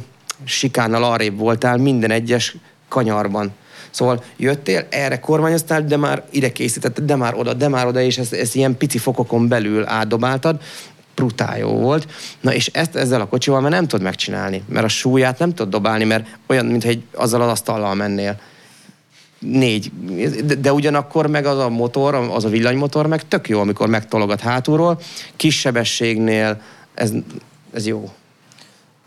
sikánnal 0.44 1.04
arrébb 1.04 1.38
voltál 1.38 1.76
minden 1.76 2.10
egyes 2.10 2.56
kanyarban. 2.88 3.52
Szóval 3.90 4.24
jöttél, 4.36 4.86
erre 4.90 5.20
kormányoztál, 5.20 5.84
de 5.84 5.96
már 5.96 6.22
ide 6.30 6.52
készítetted, 6.52 7.04
de 7.04 7.16
már 7.16 7.34
oda, 7.34 7.54
de 7.54 7.68
már 7.68 7.86
oda, 7.86 8.00
és 8.00 8.18
ezt, 8.18 8.32
ezt 8.32 8.54
ilyen 8.54 8.76
pici 8.76 8.98
fokokon 8.98 9.48
belül 9.48 9.86
átdobáltad, 9.86 10.60
brutál 11.16 11.58
jó 11.58 11.68
volt. 11.68 12.12
Na 12.40 12.54
és 12.54 12.66
ezt 12.66 12.96
ezzel 12.96 13.20
a 13.20 13.26
kocsival 13.26 13.60
már 13.60 13.70
nem 13.70 13.86
tudod 13.86 14.04
megcsinálni, 14.04 14.62
mert 14.68 14.84
a 14.84 14.88
súlyát 14.88 15.38
nem 15.38 15.54
tudod 15.54 15.72
dobálni, 15.72 16.04
mert 16.04 16.26
olyan, 16.46 16.66
mintha 16.66 16.88
egy, 16.88 17.02
azzal 17.14 17.42
az 17.42 17.48
asztallal 17.48 17.94
mennél. 17.94 18.40
Négy. 19.38 19.92
De, 20.44 20.54
de 20.54 20.72
ugyanakkor 20.72 21.26
meg 21.26 21.46
az 21.46 21.58
a 21.58 21.68
motor, 21.68 22.14
az 22.14 22.44
a 22.44 22.48
villanymotor 22.48 23.06
meg 23.06 23.28
tök 23.28 23.48
jó, 23.48 23.60
amikor 23.60 23.88
megtologat 23.88 24.40
hátulról. 24.40 25.00
Kis 25.36 25.58
sebességnél 25.58 26.60
ez, 26.94 27.12
ez 27.72 27.86
jó. 27.86 28.10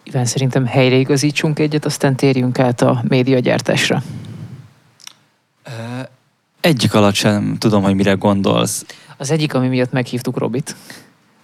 Iván, 0.03 0.25
szerintem 0.25 0.65
helyreigazítsunk 0.65 1.59
egyet, 1.59 1.85
aztán 1.85 2.15
térjünk 2.15 2.59
át 2.59 2.81
a 2.81 3.03
médiagyártásra. 3.07 4.03
Egyik 6.61 6.93
alatt 6.93 7.13
sem 7.13 7.55
tudom, 7.57 7.83
hogy 7.83 7.95
mire 7.95 8.13
gondolsz. 8.13 8.85
Az 9.17 9.31
egyik, 9.31 9.53
ami 9.53 9.67
miatt 9.67 9.91
meghívtuk 9.91 10.37
Robit, 10.37 10.75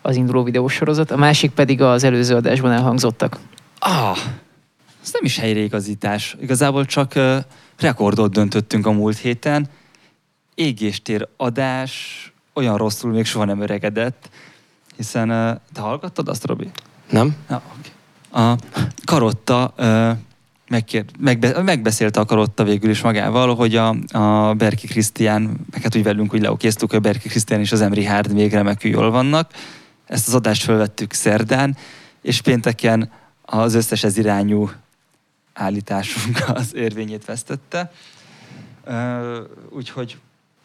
az 0.06 0.16
induló 0.16 0.44
videós 0.44 0.74
sorozat, 0.74 1.12
a 1.12 1.18
másik 1.18 1.52
pedig 1.52 1.82
az 1.82 2.04
előző 2.04 2.36
adásban 2.36 2.72
elhangzottak. 2.72 3.40
Ah, 3.80 4.18
ez 5.04 5.12
nem 5.12 5.24
is 5.24 5.38
helyreigazítás. 5.38 6.36
Igazából 6.42 6.86
csak 6.86 7.16
ö, 7.16 7.38
rekordot 7.78 8.34
döntöttünk 8.34 8.86
a 8.86 8.92
múlt 8.92 9.18
héten. 9.18 9.68
Égéstér 10.56 11.28
adás 11.38 11.94
olyan 12.54 12.78
rosszul 12.78 13.12
még 13.12 13.26
soha 13.26 13.46
nem 13.46 13.62
öregedett, 13.62 14.30
hiszen 14.96 15.30
ö, 15.30 15.52
te 15.74 15.82
hallgattad 15.82 16.30
azt, 16.30 16.46
Robi? 16.46 16.70
Nem? 17.10 17.36
Ja, 17.50 17.62
oké. 17.78 17.90
A 18.42 18.58
Karotta 19.06 19.74
ö, 19.76 20.12
megkér, 20.70 21.06
megbe, 21.20 21.62
megbeszélte 21.62 22.20
a 22.20 22.26
Karotta 22.26 22.64
végül 22.64 22.90
is 22.90 23.02
magával, 23.02 23.56
hogy 23.56 23.76
a, 23.76 23.96
a 24.12 24.54
Berki 24.54 24.88
Krisztián, 24.88 25.42
meg 25.72 25.82
hát 25.82 25.96
úgy 25.96 26.04
velünk 26.04 26.34
úgy 26.34 26.42
leokéztuk, 26.42 26.90
hogy 26.90 27.00
a 27.00 27.02
Berki 27.02 27.30
Krisztián 27.30 27.60
és 27.60 27.72
az 27.72 27.82
Emri 27.82 28.04
Hárd 28.04 28.34
még 28.34 28.52
remekül 28.52 28.92
jól 28.92 29.12
vannak. 29.12 29.52
Ezt 30.06 30.28
az 30.28 30.34
adást 30.34 30.64
felvettük 30.64 31.14
szerdán, 31.14 31.78
és 32.22 32.42
pénteken 32.42 33.12
az 33.42 33.74
összes 33.74 34.04
ez 34.04 34.18
irányú 34.18 34.70
állításunk 35.54 36.44
az 36.54 36.76
érvényét 36.76 37.26
vesztette. 37.26 37.92
Úgyhogy 39.70 40.18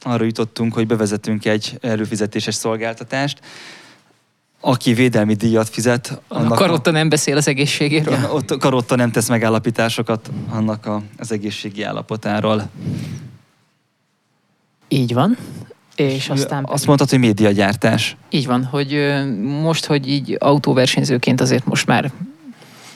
arra 0.03 0.25
jutottunk, 0.25 0.75
hogy 0.75 0.87
bevezetünk 0.87 1.45
egy 1.45 1.79
előfizetéses 1.81 2.55
szolgáltatást, 2.55 3.41
aki 4.61 4.93
védelmi 4.93 5.35
díjat 5.35 5.69
fizet, 5.69 6.21
A 6.29 6.45
Karotta 6.45 6.91
nem 6.91 7.09
beszél 7.09 7.37
az 7.37 7.49
egészségéről. 7.49 8.15
igen, 8.15 8.31
ott 8.31 8.57
Karotta 8.59 8.97
nem 8.97 9.11
tesz 9.11 9.29
megállapításokat 9.29 10.31
annak 10.49 10.87
a, 10.87 11.03
az 11.19 11.33
egészségi 11.33 11.83
állapotáról. 11.83 12.71
Így 14.89 15.15
van. 15.15 15.37
És 16.01 16.29
aztán 16.29 16.65
Azt 16.69 16.87
mondtad, 16.87 17.11
hogy 17.11 17.19
médiagyártás. 17.19 18.17
Így 18.31 18.47
van, 18.47 18.65
hogy 18.65 19.15
most, 19.63 19.85
hogy 19.85 20.09
így 20.09 20.37
autóversenyzőként 20.39 21.41
azért 21.41 21.65
most 21.65 21.87
már 21.87 22.13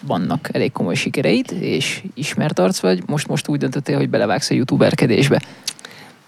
vannak 0.07 0.49
elég 0.53 0.73
komoly 0.73 0.95
sikereid, 0.95 1.53
és 1.61 2.03
ismert 2.15 2.59
arc 2.59 2.81
vagy, 2.81 3.03
most 3.07 3.27
most 3.27 3.49
úgy 3.49 3.59
döntöttél, 3.59 3.97
hogy 3.97 4.09
belevágsz 4.09 4.51
a 4.51 4.55
youtuberkedésbe. 4.55 5.43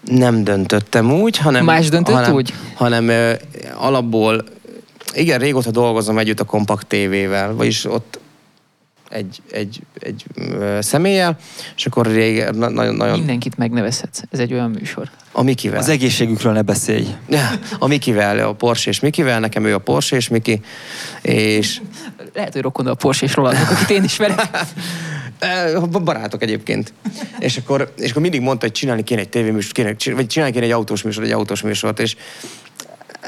Nem 0.01 0.43
döntöttem 0.43 1.11
úgy, 1.11 1.37
hanem... 1.37 1.65
Más 1.65 1.89
döntött 1.89 2.15
hanem, 2.15 2.33
úgy? 2.33 2.53
Hanem 2.73 3.07
ö, 3.07 3.33
alapból, 3.75 4.43
igen, 5.13 5.39
régóta 5.39 5.71
dolgozom 5.71 6.17
együtt 6.17 6.39
a 6.39 6.43
Compact 6.43 6.87
TV-vel, 6.87 7.55
vagyis 7.55 7.85
ott 7.85 8.19
egy, 9.09 9.41
egy, 9.51 9.79
egy 9.99 10.25
személlyel, 10.79 11.37
és 11.75 11.85
akkor 11.85 12.05
régen, 12.05 12.55
na, 12.55 12.69
nagyon, 12.69 12.95
nagyon, 12.95 13.17
Mindenkit 13.17 13.57
megnevezhetsz. 13.57 14.21
Ez 14.31 14.39
egy 14.39 14.53
olyan 14.53 14.69
műsor. 14.69 15.09
a 15.31 15.43
Mikivel. 15.43 15.79
Az 15.79 15.89
egészségükről 15.89 16.53
ne 16.53 16.61
beszélj. 16.61 17.07
A 17.79 17.87
Mikivel, 17.87 18.39
a 18.39 18.53
Porsche 18.53 18.89
és 18.89 18.99
Mikivel, 18.99 19.39
nekem 19.39 19.65
ő 19.65 19.73
a 19.73 19.79
Porsche 19.79 20.15
és 20.15 20.27
Miki, 20.27 20.61
és 21.21 21.81
Lehet, 22.33 22.53
hogy 22.53 22.61
rokon 22.61 22.87
a 22.87 22.93
Porsche 22.93 23.25
és 23.25 23.35
Rolandnak, 23.35 23.69
akit 23.69 23.89
én 23.89 24.03
ismerek. 24.03 24.49
Barátok 26.03 26.41
egyébként. 26.41 26.93
És 27.39 27.57
akkor, 27.57 27.93
és 27.97 28.09
akkor 28.09 28.21
mindig 28.21 28.41
mondta, 28.41 28.65
hogy 28.65 28.75
csinálni 28.75 29.03
kéne 29.03 29.21
egy 29.21 29.29
tévéműsort, 29.29 29.73
kéne, 29.73 30.15
vagy 30.15 30.27
csinálni 30.27 30.53
kéne 30.53 30.65
egy 30.65 30.71
autós 30.71 31.01
műsort, 31.01 31.25
egy 31.25 31.31
autós 31.33 31.61
műsort, 31.61 31.99
és 31.99 32.15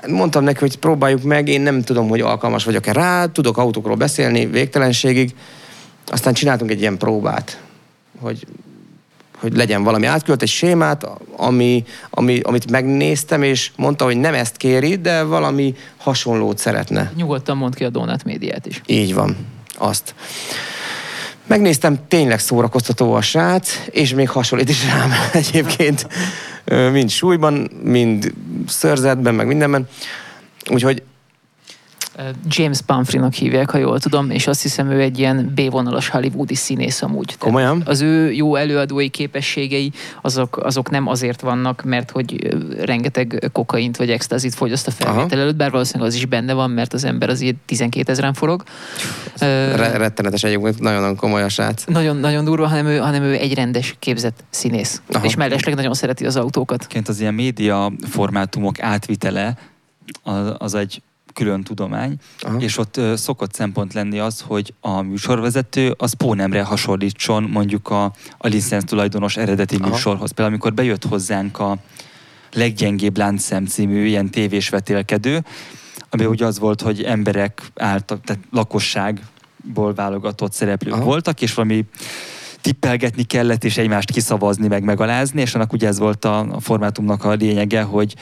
mondtam 0.08 0.44
neki, 0.44 0.60
hogy 0.60 0.78
próbáljuk 0.78 1.24
meg, 1.24 1.48
én 1.48 1.62
nem 1.62 1.82
tudom, 1.82 2.08
hogy 2.08 2.22
alkalmas 2.22 2.64
vagyok-e 2.64 2.92
rá, 2.92 3.26
tudok 3.26 3.58
autókról 3.58 3.96
beszélni 3.96 4.46
végtelenségig. 4.46 5.36
Aztán 6.10 6.34
csináltunk 6.34 6.72
egy 6.72 6.80
ilyen 6.80 6.98
próbát, 6.98 7.62
hogy 8.20 8.48
hogy 9.40 9.56
legyen 9.56 9.84
valami 9.84 10.06
átkölt, 10.06 10.42
egy 10.42 10.50
sémát, 10.50 11.08
ami, 11.36 11.84
ami, 12.10 12.40
amit 12.40 12.72
megnéztem, 12.72 13.44
és 13.44 13.72
mondta, 13.76 14.06
hogy 14.06 14.18
nem 14.18 14.34
ezt 14.34 14.58
kéri, 14.58 14.96
de 14.96 15.24
valami 15.24 15.76
hasonlót 15.98 16.58
szeretne. 16.58 17.12
Nyugodtan 17.16 17.58
mondd 17.58 17.76
ki 17.76 17.84
a 17.84 17.90
Donut 17.90 18.24
médiát 18.24 18.66
is. 18.66 18.82
Így 18.86 19.14
van, 19.14 19.38
azt. 19.78 20.16
Megnéztem, 21.48 22.00
tényleg 22.08 22.40
szórakoztató 22.40 23.14
a 23.14 23.22
srác, 23.22 23.70
és 23.90 24.14
még 24.14 24.30
hasonlít 24.30 24.70
is 24.70 24.86
rám 24.86 25.12
egyébként, 25.34 26.08
mind 26.92 27.10
súlyban, 27.10 27.70
mind 27.84 28.34
szörzetben, 28.68 29.36
meg 29.36 29.48
mindenben. 29.48 29.88
Úgyhogy 30.70 31.04
James 32.48 32.82
Pumphrey-nak 32.82 33.34
hívják, 33.34 33.70
ha 33.70 33.78
jól 33.78 34.00
tudom, 34.00 34.30
és 34.30 34.48
azt 34.48 34.62
hiszem 34.62 34.92
ő 34.92 35.02
egy 35.02 35.20
ilyen 35.20 35.52
B-vonalas 35.56 36.10
hollywoodi 36.10 36.56
színész 36.56 37.02
amúgy. 37.02 37.26
Tehát 37.26 37.40
Komolyan? 37.40 37.82
Az 37.86 38.02
ő 38.02 38.32
jó 38.32 38.56
előadói 38.56 39.10
képességei, 39.10 39.92
azok, 40.22 40.58
azok 40.58 40.90
nem 40.90 41.08
azért 41.08 41.42
vannak, 41.42 41.84
mert 41.84 42.12
hogy 42.12 42.58
rengeteg 42.80 43.50
kokaint 43.52 43.98
vagy 43.98 44.10
extazit 44.10 44.54
fogyaszt 44.54 44.88
a 44.88 44.92
felvétel 44.92 45.26
Aha. 45.26 45.42
előtt, 45.42 45.56
bár 45.56 45.72
valószínűleg 45.72 46.10
az 46.10 46.16
is 46.16 46.26
benne 46.26 46.54
van, 46.54 46.70
mert 46.70 46.94
az 46.94 47.04
ember 47.04 47.30
azért 47.30 47.56
12 47.66 48.12
ezeren 48.12 48.34
forog. 48.34 48.64
Re- 49.40 49.98
rettenetes 49.98 50.44
egyébként, 50.44 50.80
nagyon-nagyon 50.80 51.16
komoly 51.16 51.44
a 51.44 51.50
srác. 51.50 51.84
nagyon, 51.86 52.18
nagyon 52.18 52.46
durva, 52.46 52.68
hanem 52.68 52.86
ő, 52.86 52.98
hanem 52.98 53.24
ő 53.24 53.34
egy 53.34 53.54
rendes 53.54 53.96
képzett 54.00 54.44
színész. 54.50 55.02
Aha. 55.12 55.26
És 55.26 55.36
mellesleg 55.36 55.76
nagyon 55.76 55.94
szereti 55.94 56.26
az 56.26 56.36
autókat. 56.36 56.78
Egyébként 56.80 57.08
az 57.08 57.20
ilyen 57.20 57.34
média 57.34 57.92
formátumok 58.10 58.82
átvitele 58.82 59.58
az, 60.24 60.54
az 60.58 60.74
egy 60.76 61.02
külön 61.40 61.64
tudomány, 61.64 62.16
Aha. 62.40 62.58
és 62.60 62.78
ott 62.78 63.00
szokott 63.16 63.54
szempont 63.54 63.94
lenni 63.94 64.20
az, 64.20 64.44
hogy 64.48 64.74
a 64.82 65.02
műsorvezető 65.02 65.96
az 65.98 66.14
pónemre 66.14 66.64
hasonlítson 66.64 67.44
mondjuk 67.44 67.90
a, 67.90 68.04
a 68.38 68.48
licensz 68.48 68.84
tulajdonos 68.84 69.38
eredeti 69.38 69.76
Aha. 69.76 69.90
műsorhoz. 69.90 70.32
Például 70.32 70.48
amikor 70.50 70.74
bejött 70.74 71.06
hozzánk 71.06 71.60
a 71.60 71.78
leggyengébb 72.54 73.18
láncszem 73.18 73.66
című 73.66 74.06
ilyen 74.06 74.30
tévés 74.30 74.70
vetélkedő, 74.70 75.44
ami 76.10 76.26
ugye 76.26 76.46
az 76.46 76.60
volt, 76.60 76.82
hogy 76.82 77.04
emberek 77.04 77.62
álltak, 77.76 78.22
tehát 78.24 78.44
lakosságból 78.52 79.94
válogatott 79.94 80.54
szereplők 80.54 80.94
Aha. 80.94 81.04
voltak, 81.04 81.42
és 81.42 81.54
valami 81.54 81.86
tippelgetni 82.62 83.24
kellett, 83.24 83.64
és 83.64 83.78
egymást 83.78 84.12
kiszavazni, 84.12 84.68
meg 84.68 84.84
megalázni, 84.84 85.42
és 85.42 85.56
annak 85.56 85.74
ugye 85.74 85.88
ez 85.88 86.00
volt 86.00 86.26
a, 86.26 86.40
a 86.40 86.60
formátumnak 86.60 87.24
a 87.24 87.34
lényege, 87.34 87.82
hogy 87.82 88.16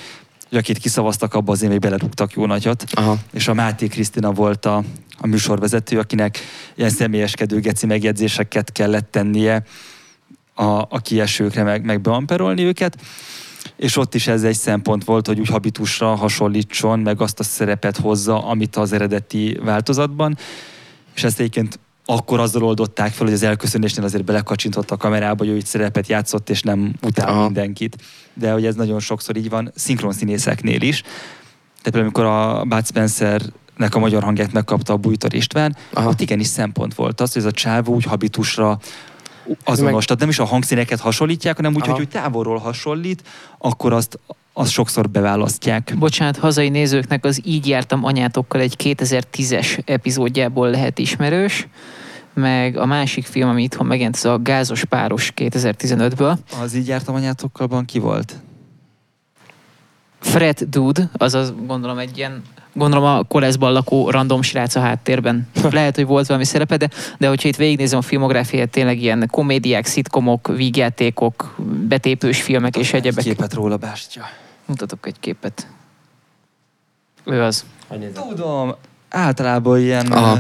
hogy 0.49 0.57
akit 0.57 0.77
kiszavaztak, 0.77 1.33
abba 1.33 1.51
azért 1.51 1.71
még 1.71 1.79
belerúgtak 1.79 2.33
jó 2.33 2.45
nagyot. 2.45 2.83
Aha. 2.91 3.17
És 3.33 3.47
a 3.47 3.53
Máté 3.53 3.87
Krisztina 3.87 4.31
volt 4.31 4.65
a, 4.65 4.83
a 5.17 5.27
műsorvezető, 5.27 5.99
akinek 5.99 6.39
ilyen 6.75 6.89
személyeskedő 6.89 7.59
geci 7.59 7.85
megjegyzéseket 7.85 8.71
kellett 8.71 9.11
tennie 9.11 9.63
a, 10.53 10.63
a 10.63 10.99
kiesőkre, 11.03 11.63
meg, 11.63 11.85
meg 11.85 12.01
beamperolni 12.01 12.63
őket. 12.63 12.97
És 13.75 13.97
ott 13.97 14.15
is 14.15 14.27
ez 14.27 14.43
egy 14.43 14.55
szempont 14.55 15.03
volt, 15.03 15.27
hogy 15.27 15.39
úgy 15.39 15.49
habitusra 15.49 16.15
hasonlítson, 16.15 16.99
meg 16.99 17.21
azt 17.21 17.39
a 17.39 17.43
szerepet 17.43 17.97
hozza, 17.97 18.45
amit 18.45 18.75
az 18.75 18.91
eredeti 18.91 19.59
változatban. 19.63 20.37
És 21.15 21.23
ezt 21.23 21.39
egyébként 21.39 21.79
akkor 22.10 22.39
azzal 22.39 22.64
oldották 22.64 23.12
fel, 23.14 23.26
hogy 23.26 23.36
az 23.36 23.43
elköszönésnél 23.43 24.05
azért 24.05 24.24
belekacsintott 24.24 24.91
a 24.91 24.97
kamerába, 24.97 25.43
hogy 25.43 25.53
ő 25.53 25.55
így 25.55 25.66
szerepet 25.66 26.08
játszott, 26.08 26.49
és 26.49 26.62
nem 26.62 26.93
utál 27.01 27.28
Aha. 27.28 27.43
mindenkit. 27.43 27.97
De 28.34 28.51
hogy 28.51 28.66
ez 28.66 28.76
nagyon 28.76 28.99
sokszor 28.99 29.36
így 29.36 29.49
van, 29.49 29.72
szinkron 29.76 30.12
színészeknél 30.12 30.82
is. 30.82 31.01
Tehát 31.01 31.82
például, 31.82 32.03
amikor 32.03 32.24
a 32.26 32.64
Bud 32.76 32.86
Spencernek 32.86 33.95
a 33.95 33.99
magyar 33.99 34.24
hangját 34.24 34.51
megkapta 34.53 34.93
a 34.93 34.97
Bújtor 34.97 35.34
István, 35.34 35.76
Aha. 35.93 36.10
Ott 36.10 36.22
igenis 36.22 36.47
szempont 36.47 36.93
volt 36.95 37.22
az, 37.22 37.34
hogy 37.34 37.41
ez 37.41 37.47
a 37.47 37.51
csávó 37.51 37.93
úgy 37.93 38.03
habitusra 38.03 38.80
azonos. 39.64 39.91
meg- 39.93 40.03
Tehát 40.03 40.20
nem 40.20 40.30
is 40.30 40.39
a 40.39 40.45
hangszíneket 40.45 40.99
hasonlítják, 40.99 41.55
hanem 41.55 41.76
úgy, 41.76 41.82
Aha. 41.82 41.91
hogy 41.91 42.01
úgy 42.01 42.10
távolról 42.10 42.58
hasonlít, 42.58 43.24
akkor 43.58 43.93
azt, 43.93 44.20
azt 44.53 44.72
sokszor 44.72 45.10
beválasztják. 45.10 45.93
Bocsánat, 45.97 46.38
hazai 46.38 46.70
nézőknek 46.70 47.26
az 47.26 47.41
Így 47.43 47.68
jártam 47.68 48.03
anyátokkal 48.03 48.62
egy 48.62 48.76
2010-es 48.84 49.80
epizódjából 49.89 50.70
lehet 50.70 50.99
ismerős, 50.99 51.68
meg 52.38 52.77
a 52.77 52.85
másik 52.85 53.25
film, 53.25 53.49
ami 53.49 53.63
itthon 53.63 53.88
megjelent, 53.88 54.15
ez 54.15 54.25
a 54.25 54.39
Gázos 54.41 54.85
páros 54.85 55.33
2015-ből. 55.35 56.38
Az 56.61 56.73
így 56.73 56.88
jártam 56.88 57.15
anyátokkalban 57.15 57.85
ki 57.85 57.99
volt? 57.99 58.33
Fred 60.19 60.61
Dude, 60.61 61.09
azaz 61.13 61.53
gondolom 61.65 61.97
egy 61.97 62.17
ilyen 62.17 62.41
gondolom 62.73 63.05
a 63.05 63.23
koleszban 63.23 63.71
lakó 63.71 64.09
random 64.09 64.41
srác 64.41 64.75
a 64.75 64.79
háttérben. 64.79 65.47
Lehet, 65.71 65.95
hogy 65.95 66.05
volt 66.05 66.27
valami 66.27 66.45
szerepe, 66.45 66.77
de, 66.77 66.89
de 67.17 67.27
hogyha 67.27 67.47
itt 67.47 67.55
végignézem 67.55 67.99
a 67.99 68.01
filmográfiát, 68.01 68.69
tényleg 68.69 69.01
ilyen 69.01 69.27
komédiák, 69.31 69.85
szitkomok, 69.85 70.47
vígjátékok, 70.47 71.55
betépős 71.88 72.41
filmek 72.41 72.77
és 72.77 72.93
egyebek. 72.93 73.23
Képet 73.23 73.53
róla, 73.53 73.77
Bástya. 73.77 74.21
Mutatok 74.65 75.05
egy 75.05 75.19
képet. 75.19 75.67
Ő 77.23 77.41
az. 77.41 77.65
Tudom, 78.29 78.75
általában 79.18 79.80
ilyen 79.80 80.05
Aha. 80.05 80.38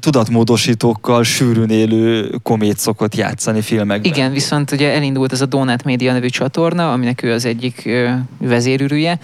tudatmódosítókkal 0.00 1.22
sűrűn 1.24 1.70
élő 1.70 2.34
komét 2.42 2.78
szokott 2.78 3.14
játszani 3.14 3.60
filmekben. 3.60 4.12
Igen, 4.12 4.32
viszont 4.32 4.72
ugye 4.72 4.92
elindult 4.92 5.32
ez 5.32 5.40
a 5.40 5.46
Donut 5.46 5.84
Media 5.84 6.12
nevű 6.12 6.28
csatorna, 6.28 6.92
aminek 6.92 7.22
ő 7.22 7.32
az 7.32 7.44
egyik 7.44 7.82
ö, 7.86 8.08
vezérűrűje. 8.38 9.18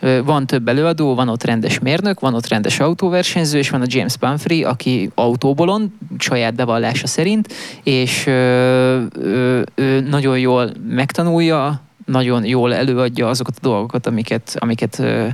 Ö, 0.00 0.22
Van 0.24 0.46
több 0.46 0.68
előadó, 0.68 1.14
van 1.14 1.28
ott 1.28 1.44
rendes 1.44 1.78
mérnök, 1.78 2.20
van 2.20 2.34
ott 2.34 2.48
rendes 2.48 2.80
autóversenyző, 2.80 3.58
és 3.58 3.70
van 3.70 3.80
a 3.80 3.86
James 3.88 4.16
Pumphrey, 4.16 4.64
aki 4.64 5.10
autóbolond, 5.14 5.88
saját 6.18 6.54
bevallása 6.54 7.06
szerint, 7.06 7.52
és 7.82 8.26
ö, 8.26 9.02
ö, 9.20 9.62
ő 9.74 10.00
nagyon 10.00 10.38
jól 10.38 10.70
megtanulja, 10.88 11.80
nagyon 12.06 12.44
jól 12.44 12.74
előadja 12.74 13.28
azokat 13.28 13.54
a 13.56 13.60
dolgokat, 13.62 14.06
amiket, 14.06 14.56
amiket 14.58 14.98
ö, 14.98 15.26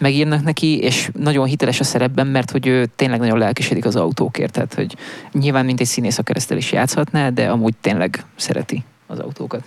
megírnak 0.00 0.42
neki, 0.42 0.78
és 0.78 1.10
nagyon 1.12 1.46
hiteles 1.46 1.80
a 1.80 1.84
szerepben, 1.84 2.26
mert 2.26 2.50
hogy 2.50 2.66
ő 2.66 2.86
tényleg 2.96 3.18
nagyon 3.20 3.38
lelkesedik 3.38 3.84
az 3.84 3.96
autókért. 3.96 4.52
Tehát, 4.52 4.74
hogy 4.74 4.96
nyilván 5.32 5.64
mint 5.64 5.80
egy 5.80 5.86
színész 5.86 6.18
a 6.18 6.22
keresztel 6.22 6.56
is 6.56 6.72
játszhatná, 6.72 7.30
de 7.30 7.48
amúgy 7.50 7.74
tényleg 7.80 8.24
szereti 8.36 8.84
az 9.06 9.18
autókat. 9.18 9.62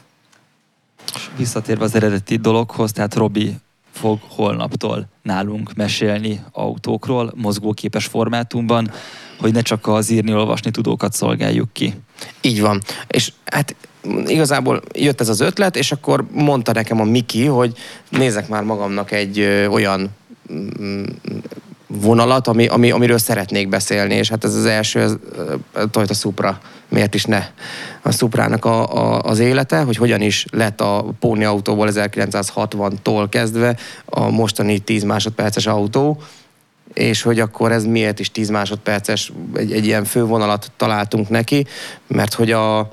Visszatérve 1.38 1.84
az 1.84 1.96
eredeti 1.96 2.36
dologhoz, 2.36 2.92
tehát 2.92 3.16
Robi 3.16 3.56
fog 3.92 4.20
holnaptól 4.28 5.08
nálunk 5.22 5.74
mesélni 5.74 6.44
autókról, 6.52 7.34
mozgóképes 7.36 8.06
formátumban, 8.06 8.92
hogy 9.40 9.54
ne 9.54 9.62
csak 9.62 9.88
az 9.88 10.10
írni-olvasni 10.10 10.72
tudókat 10.72 11.14
szolgáljuk 11.14 11.74
ki. 11.74 11.94
Így 12.42 12.62
van. 12.62 12.82
És 13.08 13.32
hát 13.46 13.76
igazából 14.26 14.82
jött 14.94 15.22
ez 15.22 15.30
az 15.30 15.40
ötlet, 15.40 15.76
és 15.76 15.92
akkor 15.92 16.26
mondta 16.32 16.72
nekem 16.72 17.00
a 17.00 17.04
Miki, 17.04 17.46
hogy 17.46 17.78
nézek 18.10 18.48
már 18.48 18.64
magamnak 18.64 19.12
egy 19.12 19.40
ö, 19.40 19.66
olyan 19.66 20.10
vonalat, 21.88 22.48
ami, 22.48 22.68
ami, 22.68 22.92
amiről 22.92 23.18
szeretnék 23.18 23.70
beszélni, 23.70 24.16
és 24.16 24.30
hát 24.30 24.44
ez 24.44 24.56
az 24.56 24.66
első, 24.66 25.00
ez 25.00 25.16
Toyota 25.92 26.14
Supra. 26.14 26.60
Miért 26.90 27.14
is 27.14 27.26
ne? 27.26 27.48
A 28.02 28.12
Suprának 28.12 28.66
a, 28.66 28.96
a, 28.96 29.22
az 29.22 29.40
élete, 29.40 29.82
hogy 29.82 29.96
hogyan 29.96 30.22
is 30.22 30.46
lett 30.52 30.82
a 30.82 31.06
Pony 31.20 31.46
autóból 31.46 31.90
1960-tól 31.92 33.28
kezdve 33.30 33.78
a 34.06 34.30
mostani 34.30 34.80
10 34.80 35.04
másodperces 35.04 35.66
autó, 35.66 36.22
és 36.94 37.22
hogy 37.22 37.40
akkor 37.40 37.72
ez 37.72 37.86
miért 37.86 38.20
is 38.20 38.32
10 38.32 38.50
másodperces, 38.50 39.32
egy, 39.56 39.72
egy 39.72 39.86
ilyen 39.86 40.06
fővonalat 40.06 40.72
találtunk 40.78 41.30
neki, 41.30 41.66
mert 42.08 42.34
hogy 42.34 42.52
a, 42.52 42.92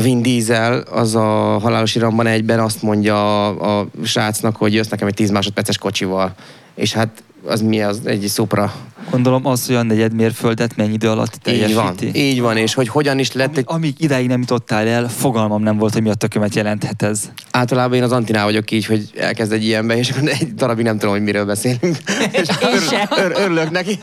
a 0.00 0.02
Vin 0.02 0.22
Diesel 0.22 0.80
az 0.90 1.14
a 1.14 1.58
halálos 1.58 1.94
iramban 1.94 2.26
egyben 2.26 2.58
azt 2.60 2.82
mondja 2.82 3.46
a, 3.48 3.80
a 3.80 3.86
srácnak, 4.04 4.56
hogy 4.56 4.74
jössz 4.74 4.88
nekem 4.88 5.06
egy 5.06 5.14
10 5.14 5.30
másodperces 5.30 5.78
kocsival. 5.78 6.34
És 6.74 6.92
hát 6.92 7.22
az 7.44 7.60
mi 7.60 7.82
az? 7.82 8.00
Egy 8.04 8.26
szupra. 8.28 8.72
Gondolom 9.10 9.46
az, 9.46 9.66
hogy 9.66 9.74
a 9.74 9.82
negyed 9.82 10.14
mérföldet 10.14 10.76
mennyi 10.76 10.92
idő 10.92 11.08
alatt 11.08 11.48
Így 11.48 11.74
van. 11.74 11.96
teljesíti. 11.96 12.18
Így 12.18 12.40
van, 12.40 12.56
és 12.56 12.74
hogy 12.74 12.88
hogyan 12.88 13.18
is 13.18 13.32
lett 13.32 13.48
Ami, 13.48 13.58
egy... 13.58 13.64
amíg 13.66 13.94
idáig 13.98 14.26
nem 14.28 14.40
jutottál 14.40 14.86
el, 14.86 15.08
fogalmam 15.08 15.62
nem 15.62 15.76
volt, 15.76 15.92
hogy 15.92 16.02
mi 16.02 16.10
a 16.10 16.14
tökömet 16.14 16.54
jelenthet 16.54 17.02
ez. 17.02 17.30
Általában 17.50 17.96
én 17.96 18.02
az 18.02 18.12
antinál 18.12 18.44
vagyok 18.44 18.70
így, 18.70 18.86
hogy 18.86 19.10
elkezd 19.16 19.52
egy 19.52 19.64
ilyenbe, 19.64 19.96
és 19.96 20.10
akkor 20.10 20.28
egy 20.28 20.54
darabig 20.54 20.84
nem 20.84 20.98
tudom, 20.98 21.14
hogy 21.14 21.22
miről 21.22 21.44
beszélünk. 21.44 21.96
és 22.40 22.48
ör, 22.62 23.24
ör, 23.24 23.32
örülök 23.36 23.70
neki. 23.70 23.98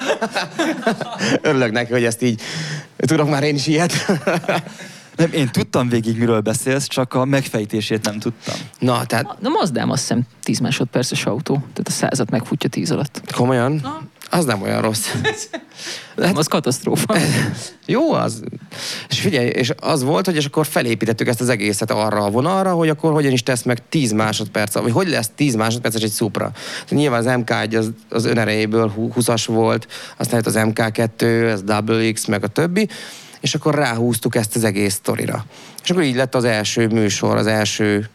örülök 1.42 1.72
neki, 1.72 1.92
hogy 1.92 2.04
ezt 2.04 2.22
így 2.22 2.42
tudok 2.98 3.30
már 3.30 3.44
én 3.44 3.56
is 3.56 3.68
ilyet. 3.68 3.94
Nem, 5.18 5.32
én 5.32 5.52
tudtam 5.52 5.90
végig, 5.90 6.18
miről 6.18 6.40
beszélsz, 6.40 6.88
csak 6.88 7.14
a 7.14 7.26
megfejtését 7.26 8.06
nem 8.06 8.20
tudtam. 8.20 8.56
Na, 8.80 9.06
tehát 9.06 9.36
Na 9.40 9.50
Mazdám 9.50 9.90
azt 9.90 10.02
hiszem 10.02 10.22
10 10.44 10.60
másodperces 10.60 11.26
autó, 11.26 11.54
tehát 11.54 11.88
a 11.88 11.92
százat 11.92 12.30
megfutja 12.30 12.70
10 12.70 12.92
alatt. 12.92 13.22
komolyan, 13.36 13.82
az 14.30 14.46
nem 14.46 14.62
olyan 14.62 14.82
rossz. 14.82 15.08
Nem, 16.16 16.38
az 16.38 16.48
katasztrófa. 16.48 17.16
Jó 17.86 18.12
az. 18.12 18.44
És 19.10 19.20
figyelj, 19.20 19.48
és 19.48 19.74
az 19.80 20.04
volt, 20.04 20.26
hogy 20.26 20.36
és 20.36 20.46
akkor 20.46 20.66
felépítettük 20.66 21.28
ezt 21.28 21.42
az 21.42 21.50
egészet 21.50 21.92
arra 21.92 22.24
a 22.24 22.30
vonalra, 22.30 22.74
hogy 22.74 22.90
akkor 22.90 23.12
hogyan 23.12 23.32
is 23.32 23.44
tesz 23.44 23.64
meg 23.64 23.90
10 23.90 24.12
másodperc, 24.12 24.74
vagy 24.74 24.92
hogy 24.92 25.08
lesz 25.08 25.30
10 25.36 25.56
másodperces 25.56 26.02
egy 26.02 26.12
Supra. 26.12 26.52
Nyilván 26.90 27.28
az 27.28 27.44
MK1 27.46 27.78
az, 27.78 27.92
az 28.10 28.26
önerejéből 28.26 28.94
20-as 28.98 29.44
volt, 29.48 29.88
aztán 30.18 30.36
jött 30.36 30.56
az 30.56 30.72
MK2, 30.74 31.22
ez 31.50 31.64
Double 31.64 32.12
X, 32.12 32.26
meg 32.26 32.44
a 32.44 32.48
többi, 32.48 32.88
és 33.48 33.56
akkor 33.56 33.76
ráhúztuk 33.76 34.36
ezt 34.36 34.56
az 34.56 34.64
egész 34.64 34.94
sztorira. 34.94 35.46
És 35.84 35.90
akkor 35.90 36.04
így 36.04 36.16
lett 36.16 36.36
az 36.36 36.44
első 36.44 36.88
műsor, 36.88 37.38
az 37.38 37.48
első 37.48 38.10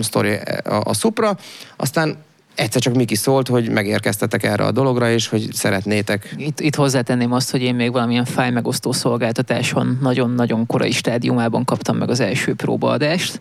sztori 0.00 0.34
a, 0.64 0.80
a 0.84 0.94
Supra, 0.94 1.36
aztán 1.76 2.16
egyszer 2.54 2.80
csak 2.80 2.94
Miki 2.94 3.14
szólt, 3.14 3.48
hogy 3.48 3.70
megérkeztetek 3.70 4.42
erre 4.42 4.64
a 4.64 4.72
dologra, 4.72 5.10
és 5.10 5.28
hogy 5.28 5.48
szeretnétek 5.52 6.34
Itt, 6.36 6.60
itt 6.60 6.74
hozzátenném 6.74 7.32
azt, 7.32 7.50
hogy 7.50 7.62
én 7.62 7.74
még 7.74 7.92
valamilyen 7.92 8.24
fájlmegosztó 8.24 8.92
szolgáltatáson 8.92 9.98
nagyon-nagyon 10.00 10.66
korai 10.66 10.90
stádiumában 10.90 11.64
kaptam 11.64 11.96
meg 11.96 12.10
az 12.10 12.20
első 12.20 12.54
próbaadást. 12.54 13.40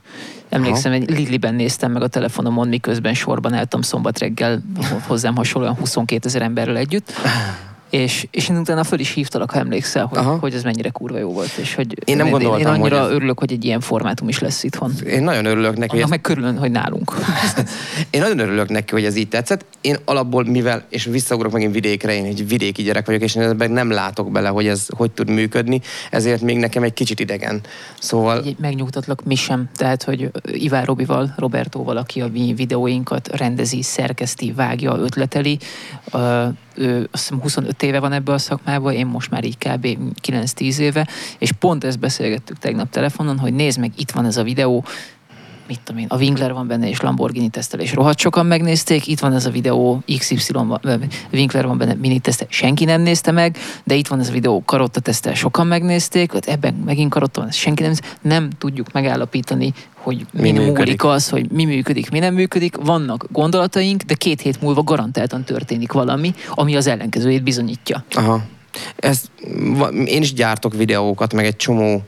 Emlékszem, 0.49 0.91
egy 0.91 1.09
Lidliben 1.09 1.55
néztem 1.55 1.91
meg 1.91 2.01
a 2.01 2.07
telefonomon, 2.07 2.67
miközben 2.67 3.13
sorban 3.13 3.53
álltam 3.53 3.81
szombat 3.81 4.19
reggel 4.19 4.61
hozzám 5.07 5.35
hasonlóan 5.35 5.75
22 5.75 6.27
ezer 6.27 6.41
emberrel 6.41 6.77
együtt. 6.77 7.13
És, 7.91 8.27
és 8.31 8.49
én 8.49 8.57
utána 8.57 8.83
föl 8.83 8.99
is 8.99 9.13
hívtalak, 9.13 9.51
ha 9.51 9.59
emlékszel, 9.59 10.05
hogy, 10.05 10.17
Aha. 10.17 10.37
hogy 10.39 10.53
ez 10.53 10.63
mennyire 10.63 10.89
kurva 10.89 11.17
jó 11.17 11.31
volt. 11.31 11.51
És 11.57 11.75
hogy 11.75 11.97
Én 12.05 12.15
nem 12.15 12.25
én, 12.25 12.31
gondoltam, 12.31 12.59
én 12.59 12.67
annyira 12.67 12.97
hogy 12.99 13.07
ez- 13.09 13.15
örülök, 13.15 13.39
hogy 13.39 13.51
egy 13.51 13.65
ilyen 13.65 13.79
formátum 13.79 14.27
is 14.27 14.39
lesz 14.39 14.63
itthon. 14.63 14.91
Én 15.07 15.23
nagyon 15.23 15.45
örülök 15.45 15.77
neki, 15.77 15.91
Annak 15.91 16.03
ez 16.03 16.09
meg 16.09 16.21
körülön, 16.21 16.57
hogy 16.57 16.71
nálunk. 16.71 17.13
Én 18.09 18.21
nagyon 18.21 18.39
örülök 18.39 18.69
neki, 18.69 18.93
hogy 18.93 19.05
ez 19.05 19.15
így 19.15 19.27
tetszett. 19.27 19.65
Én 19.81 19.95
alapból, 20.05 20.43
mivel, 20.45 20.83
és 20.89 21.03
visszaugrok 21.03 21.51
megint 21.51 21.73
vidékre, 21.73 22.13
én 22.15 22.25
egy 22.25 22.47
vidéki 22.47 22.81
gyerek 22.83 23.05
vagyok, 23.05 23.21
és 23.21 23.35
én 23.35 23.41
ebben 23.41 23.71
nem 23.71 23.91
látok 23.91 24.31
bele, 24.31 24.47
hogy 24.49 24.67
ez 24.67 24.85
hogy 24.97 25.11
tud 25.11 25.29
működni, 25.29 25.81
ezért 26.11 26.41
még 26.41 26.57
nekem 26.57 26.83
egy 26.83 26.93
kicsit 26.93 27.19
idegen. 27.19 27.61
Szóval 27.99 28.43
Egy- 28.43 28.55
Megnyugtatlak, 28.59 29.23
mi 29.23 29.35
sem. 29.35 29.69
Tehát, 29.75 30.03
hogy 30.03 30.31
Ivár 30.51 30.85
Robival, 30.85 31.33
Robertóval, 31.37 31.97
aki 31.97 32.21
a 32.21 32.27
mi 32.27 32.53
videóinkat 32.55 33.27
rendezi, 33.37 33.81
szerkeszti, 33.81 34.51
vágja, 34.51 34.95
ötleteli, 34.97 35.57
ö, 36.11 36.45
ő 36.75 37.07
azt 37.11 37.23
hiszem 37.23 37.41
25 37.41 37.83
éve 37.83 37.99
van 37.99 38.11
ebbe 38.11 38.33
a 38.33 38.37
szakmába, 38.37 38.93
én 38.93 39.05
most 39.05 39.31
már 39.31 39.43
így 39.43 39.57
kb. 39.57 39.97
9-10 40.27 40.77
éve, 40.77 41.07
és 41.37 41.51
pont 41.51 41.83
ezt 41.83 41.99
beszélgettük 41.99 42.57
tegnap 42.57 42.89
telefonon, 42.89 43.39
hogy 43.39 43.53
nézd 43.53 43.79
meg, 43.79 43.91
itt 43.95 44.11
van 44.11 44.25
ez 44.25 44.37
a 44.37 44.43
videó, 44.43 44.85
mit 45.67 45.79
tudom 45.83 46.01
én, 46.01 46.07
a 46.09 46.17
Winkler 46.17 46.53
van 46.53 46.67
benne, 46.67 46.89
és 46.89 47.01
Lamborghini 47.01 47.49
tesztelés. 47.49 47.93
Rohadt 47.93 48.19
sokan 48.19 48.45
megnézték, 48.45 49.07
itt 49.07 49.19
van 49.19 49.33
ez 49.33 49.45
a 49.45 49.49
videó, 49.49 50.03
XY 50.17 50.37
Winkler 51.31 51.67
van 51.67 51.77
benne, 51.77 51.93
mini 51.93 52.19
tesztel, 52.19 52.47
senki 52.49 52.85
nem 52.85 53.01
nézte 53.01 53.31
meg, 53.31 53.57
de 53.83 53.95
itt 53.95 54.07
van 54.07 54.19
ez 54.19 54.29
a 54.29 54.31
videó, 54.31 54.63
karotta 54.65 54.99
tesztel, 54.99 55.33
sokan 55.33 55.67
megnézték, 55.67 56.33
ott 56.33 56.45
ebben 56.45 56.73
megint 56.73 57.09
karotta 57.09 57.41
van, 57.41 57.51
senki 57.51 57.83
nem. 57.83 57.93
Nem 58.21 58.49
tudjuk 58.57 58.91
megállapítani, 58.91 59.73
hogy 59.93 60.25
mi, 60.33 60.41
Mi 60.41 60.51
múlik 60.51 60.67
működik. 60.67 61.03
az, 61.03 61.29
hogy 61.29 61.51
mi 61.51 61.65
működik, 61.65 62.11
mi 62.11 62.19
nem 62.19 62.33
működik. 62.33 62.75
Vannak 62.75 63.25
gondolataink, 63.31 64.01
de 64.01 64.13
két 64.13 64.41
hét 64.41 64.61
múlva 64.61 64.83
garantáltan 64.83 65.43
történik 65.43 65.91
valami, 65.91 66.33
ami 66.49 66.75
az 66.75 66.87
ellenkezőjét 66.87 67.43
bizonyítja. 67.43 68.03
Aha. 68.11 68.43
Ez, 68.95 69.21
én 70.05 70.21
is 70.21 70.33
gyártok 70.33 70.73
videókat, 70.73 71.33
meg 71.33 71.45
egy 71.45 71.55
csomó 71.55 72.01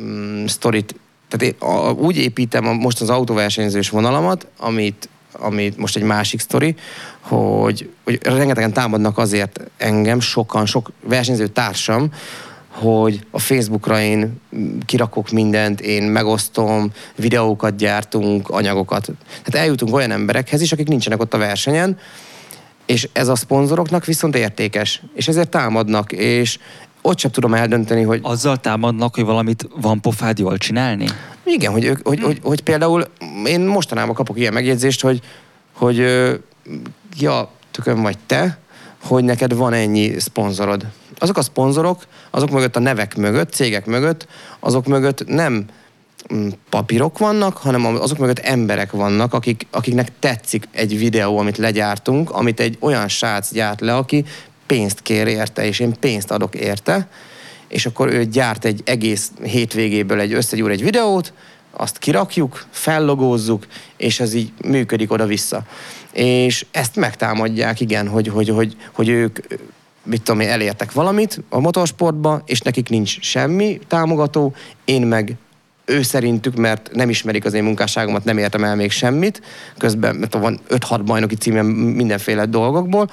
mm, 0.00 0.44
sztorit. 0.44 0.94
Tehát 1.28 1.54
én 1.54 1.68
a, 1.68 1.90
úgy 1.90 2.16
építem 2.16 2.66
a, 2.66 2.72
most 2.72 3.00
az 3.00 3.10
autóversenyzős 3.10 3.90
vonalamat, 3.90 4.46
amit, 4.58 5.08
amit 5.32 5.76
most 5.76 5.96
egy 5.96 6.02
másik 6.02 6.40
sztori, 6.40 6.74
hogy, 7.20 7.90
hogy 8.04 8.18
rengetegen 8.22 8.72
támadnak 8.72 9.18
azért 9.18 9.60
engem 9.76 10.20
sokan, 10.20 10.66
sok 10.66 10.90
versenyző 11.02 11.46
társam, 11.46 12.12
hogy 12.68 13.26
a 13.30 13.38
Facebookra 13.38 14.00
én 14.00 14.40
kirakok 14.86 15.30
mindent, 15.30 15.80
én 15.80 16.02
megosztom, 16.02 16.90
videókat 17.16 17.76
gyártunk, 17.76 18.48
anyagokat. 18.48 19.10
Tehát 19.42 19.66
eljutunk 19.66 19.94
olyan 19.94 20.10
emberekhez 20.10 20.60
is, 20.60 20.72
akik 20.72 20.88
nincsenek 20.88 21.20
ott 21.20 21.34
a 21.34 21.38
versenyen, 21.38 21.98
és 22.86 23.08
ez 23.12 23.28
a 23.28 23.36
szponzoroknak 23.36 24.04
viszont 24.04 24.36
értékes, 24.36 25.02
és 25.14 25.28
ezért 25.28 25.48
támadnak, 25.48 26.12
és 26.12 26.58
ott 27.08 27.18
sem 27.18 27.30
tudom 27.30 27.54
eldönteni, 27.54 28.02
hogy... 28.02 28.20
Azzal 28.22 28.56
támadnak, 28.56 29.14
hogy 29.14 29.24
valamit 29.24 29.68
van 29.80 30.00
pofád 30.00 30.38
jól 30.38 30.58
csinálni? 30.58 31.06
Igen, 31.44 31.72
hogy, 31.72 31.84
ők, 31.84 32.06
hogy, 32.06 32.20
hogy, 32.20 32.38
hogy 32.42 32.62
például 32.62 33.04
én 33.44 33.60
mostanában 33.60 34.14
kapok 34.14 34.38
ilyen 34.38 34.52
megjegyzést, 34.52 35.00
hogy, 35.00 35.20
hogy 35.72 35.96
ja, 37.18 37.50
tökön 37.70 38.02
vagy 38.02 38.18
te, 38.26 38.58
hogy 39.02 39.24
neked 39.24 39.54
van 39.54 39.72
ennyi 39.72 40.18
szponzorod. 40.18 40.86
Azok 41.18 41.36
a 41.36 41.42
szponzorok, 41.42 42.02
azok 42.30 42.50
mögött 42.50 42.76
a 42.76 42.80
nevek 42.80 43.16
mögött, 43.16 43.52
cégek 43.52 43.86
mögött, 43.86 44.26
azok 44.60 44.86
mögött 44.86 45.26
nem 45.26 45.64
mm, 46.34 46.48
papírok 46.70 47.18
vannak, 47.18 47.56
hanem 47.56 47.86
azok 47.86 48.18
mögött 48.18 48.38
emberek 48.38 48.92
vannak, 48.92 49.34
akik, 49.34 49.66
akiknek 49.70 50.12
tetszik 50.18 50.68
egy 50.70 50.98
videó, 50.98 51.38
amit 51.38 51.56
legyártunk, 51.56 52.30
amit 52.30 52.60
egy 52.60 52.76
olyan 52.80 53.08
srác 53.08 53.52
gyárt 53.52 53.80
le, 53.80 53.96
aki 53.96 54.24
pénzt 54.68 55.02
kér 55.02 55.26
érte, 55.26 55.66
és 55.66 55.78
én 55.78 55.94
pénzt 56.00 56.30
adok 56.30 56.54
érte, 56.54 57.08
és 57.68 57.86
akkor 57.86 58.08
ő 58.08 58.24
gyárt 58.24 58.64
egy 58.64 58.82
egész 58.84 59.30
hétvégéből 59.42 60.20
egy 60.20 60.32
összegyúr 60.32 60.70
egy 60.70 60.82
videót, 60.82 61.32
azt 61.70 61.98
kirakjuk, 61.98 62.66
fellogózzuk, 62.70 63.66
és 63.96 64.20
ez 64.20 64.34
így 64.34 64.52
működik 64.64 65.12
oda-vissza. 65.12 65.62
És 66.12 66.66
ezt 66.70 66.96
megtámadják, 66.96 67.80
igen, 67.80 68.08
hogy, 68.08 68.28
hogy, 68.28 68.48
hogy, 68.48 68.76
hogy 68.92 69.08
ők 69.08 69.38
mit 70.02 70.22
tudom 70.22 70.40
én, 70.40 70.48
elértek 70.48 70.92
valamit 70.92 71.40
a 71.48 71.60
motorsportba, 71.60 72.42
és 72.46 72.60
nekik 72.60 72.88
nincs 72.88 73.20
semmi 73.20 73.78
támogató, 73.86 74.54
én 74.84 75.02
meg 75.02 75.36
ő 75.84 76.02
szerintük, 76.02 76.56
mert 76.56 76.90
nem 76.92 77.08
ismerik 77.08 77.44
az 77.44 77.54
én 77.54 77.64
munkásságomat, 77.64 78.24
nem 78.24 78.38
értem 78.38 78.64
el 78.64 78.76
még 78.76 78.90
semmit, 78.90 79.42
közben 79.78 80.16
mert 80.16 80.34
van 80.34 80.60
5-6 80.68 81.00
bajnoki 81.04 81.34
címem 81.34 81.66
mindenféle 81.66 82.46
dolgokból, 82.46 83.10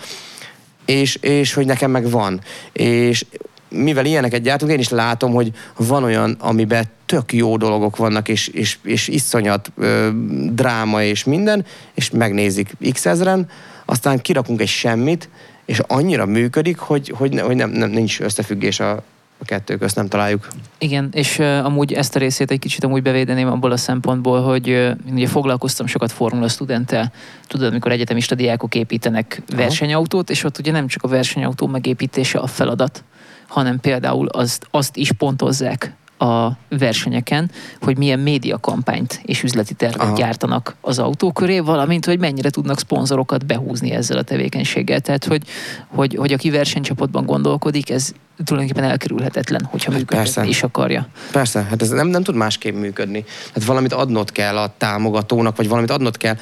és, 0.86 1.16
és 1.16 1.54
hogy 1.54 1.66
nekem 1.66 1.92
meg 1.92 2.10
van. 2.10 2.42
És 2.74 3.26
mivel 3.70 4.06
ilyeneket 4.06 4.42
gyártunk, 4.42 4.72
én 4.72 4.80
is 4.80 4.90
látom, 4.90 5.34
hogy 5.34 5.52
van 5.78 6.04
olyan, 6.04 6.36
amiben 6.40 6.86
tök 7.06 7.34
jó 7.34 7.58
dolgok 7.58 7.98
vannak, 7.98 8.28
és, 8.28 8.48
és, 8.48 8.78
és 8.84 9.08
iszonyat 9.08 9.72
ö, 9.78 10.10
dráma 10.52 11.04
és 11.04 11.24
minden, 11.24 11.66
és 11.94 12.10
megnézik 12.10 12.72
x 12.92 13.06
ezeren, 13.06 13.50
aztán 13.86 14.22
kirakunk 14.22 14.62
egy 14.62 14.68
semmit, 14.68 15.30
és 15.66 15.80
annyira 15.88 16.26
működik, 16.26 16.78
hogy, 16.78 17.14
hogy, 17.16 17.40
hogy 17.40 17.56
nem, 17.56 17.70
nem, 17.70 17.90
nincs 17.90 18.20
összefüggés 18.20 18.80
a, 18.80 19.04
a 19.38 19.46
kettő 19.46 19.78
közt 19.78 19.96
nem 19.96 20.08
találjuk. 20.08 20.48
Igen, 20.78 21.10
és 21.12 21.40
uh, 21.40 21.66
amúgy 21.66 21.94
ezt 21.94 22.16
a 22.16 22.20
részét 22.20 22.52
egy 22.52 22.60
kicsit 22.60 22.84
amúgy 22.84 23.02
bevédeném 23.02 23.48
abból 23.48 23.72
a 23.72 23.78
szempontból, 23.78 24.42
hogy 24.42 24.70
uh, 24.70 24.92
ugye 25.12 25.28
foglalkoztam 25.28 25.86
sokat 25.86 26.12
Formula 26.12 26.48
Studenttel, 26.48 27.12
tudod, 27.48 27.72
amikor 27.72 27.92
egyetemista 27.92 28.36
diákok 28.36 28.76
építenek 28.76 29.42
Aha. 29.48 29.62
versenyautót, 29.62 30.30
és 30.30 30.44
ott 30.44 30.58
ugye 30.58 30.72
nem 30.72 30.88
csak 30.88 31.04
a 31.04 31.08
versenyautó 31.08 31.68
megépítése 31.68 32.40
a 32.40 32.48
feladat, 32.48 33.04
hanem 33.48 33.80
például 33.80 34.28
azt, 34.28 34.68
azt 34.72 34.96
is 34.96 35.12
pontozzák 35.12 35.94
a 36.18 36.51
versenyeken, 36.70 37.51
hogy 37.82 37.97
milyen 37.97 38.20
médiakampányt 38.20 39.22
és 39.24 39.43
üzleti 39.43 39.74
tervet 39.74 40.01
Aha. 40.01 40.16
gyártanak 40.16 40.76
az 40.82 40.99
autó 40.99 41.32
köré, 41.32 41.59
valamint, 41.59 42.05
hogy 42.05 42.20
mennyire 42.20 42.49
tudnak 42.49 42.80
szponzorokat 42.80 43.45
behúzni 43.45 43.91
ezzel 43.91 44.18
a 44.18 44.22
tevékenységgel. 44.22 44.99
Tehát, 44.99 45.26
hogy, 45.26 45.43
hogy, 45.88 46.16
hogy 46.16 46.34
aki 46.34 46.49
versenycsapatban 46.49 47.26
gondolkodik, 47.26 47.89
ez 47.89 48.11
tulajdonképpen 48.43 48.89
elkerülhetetlen, 48.89 49.63
hogyha 49.63 49.91
működni 49.91 50.47
is 50.47 50.63
akarja. 50.63 51.07
Persze, 51.32 51.63
hát 51.63 51.82
ez 51.82 51.89
nem, 51.89 52.07
nem 52.07 52.24
tud 52.24 52.36
másképp 52.36 52.76
működni. 52.76 53.26
Hát 53.53 53.63
valamit 53.63 53.93
adnod 53.93 54.32
kell 54.32 54.57
a 54.57 54.74
támogatónak, 54.78 55.57
vagy 55.57 55.68
valamit 55.68 55.91
adnod 55.91 56.18
kell. 56.18 56.38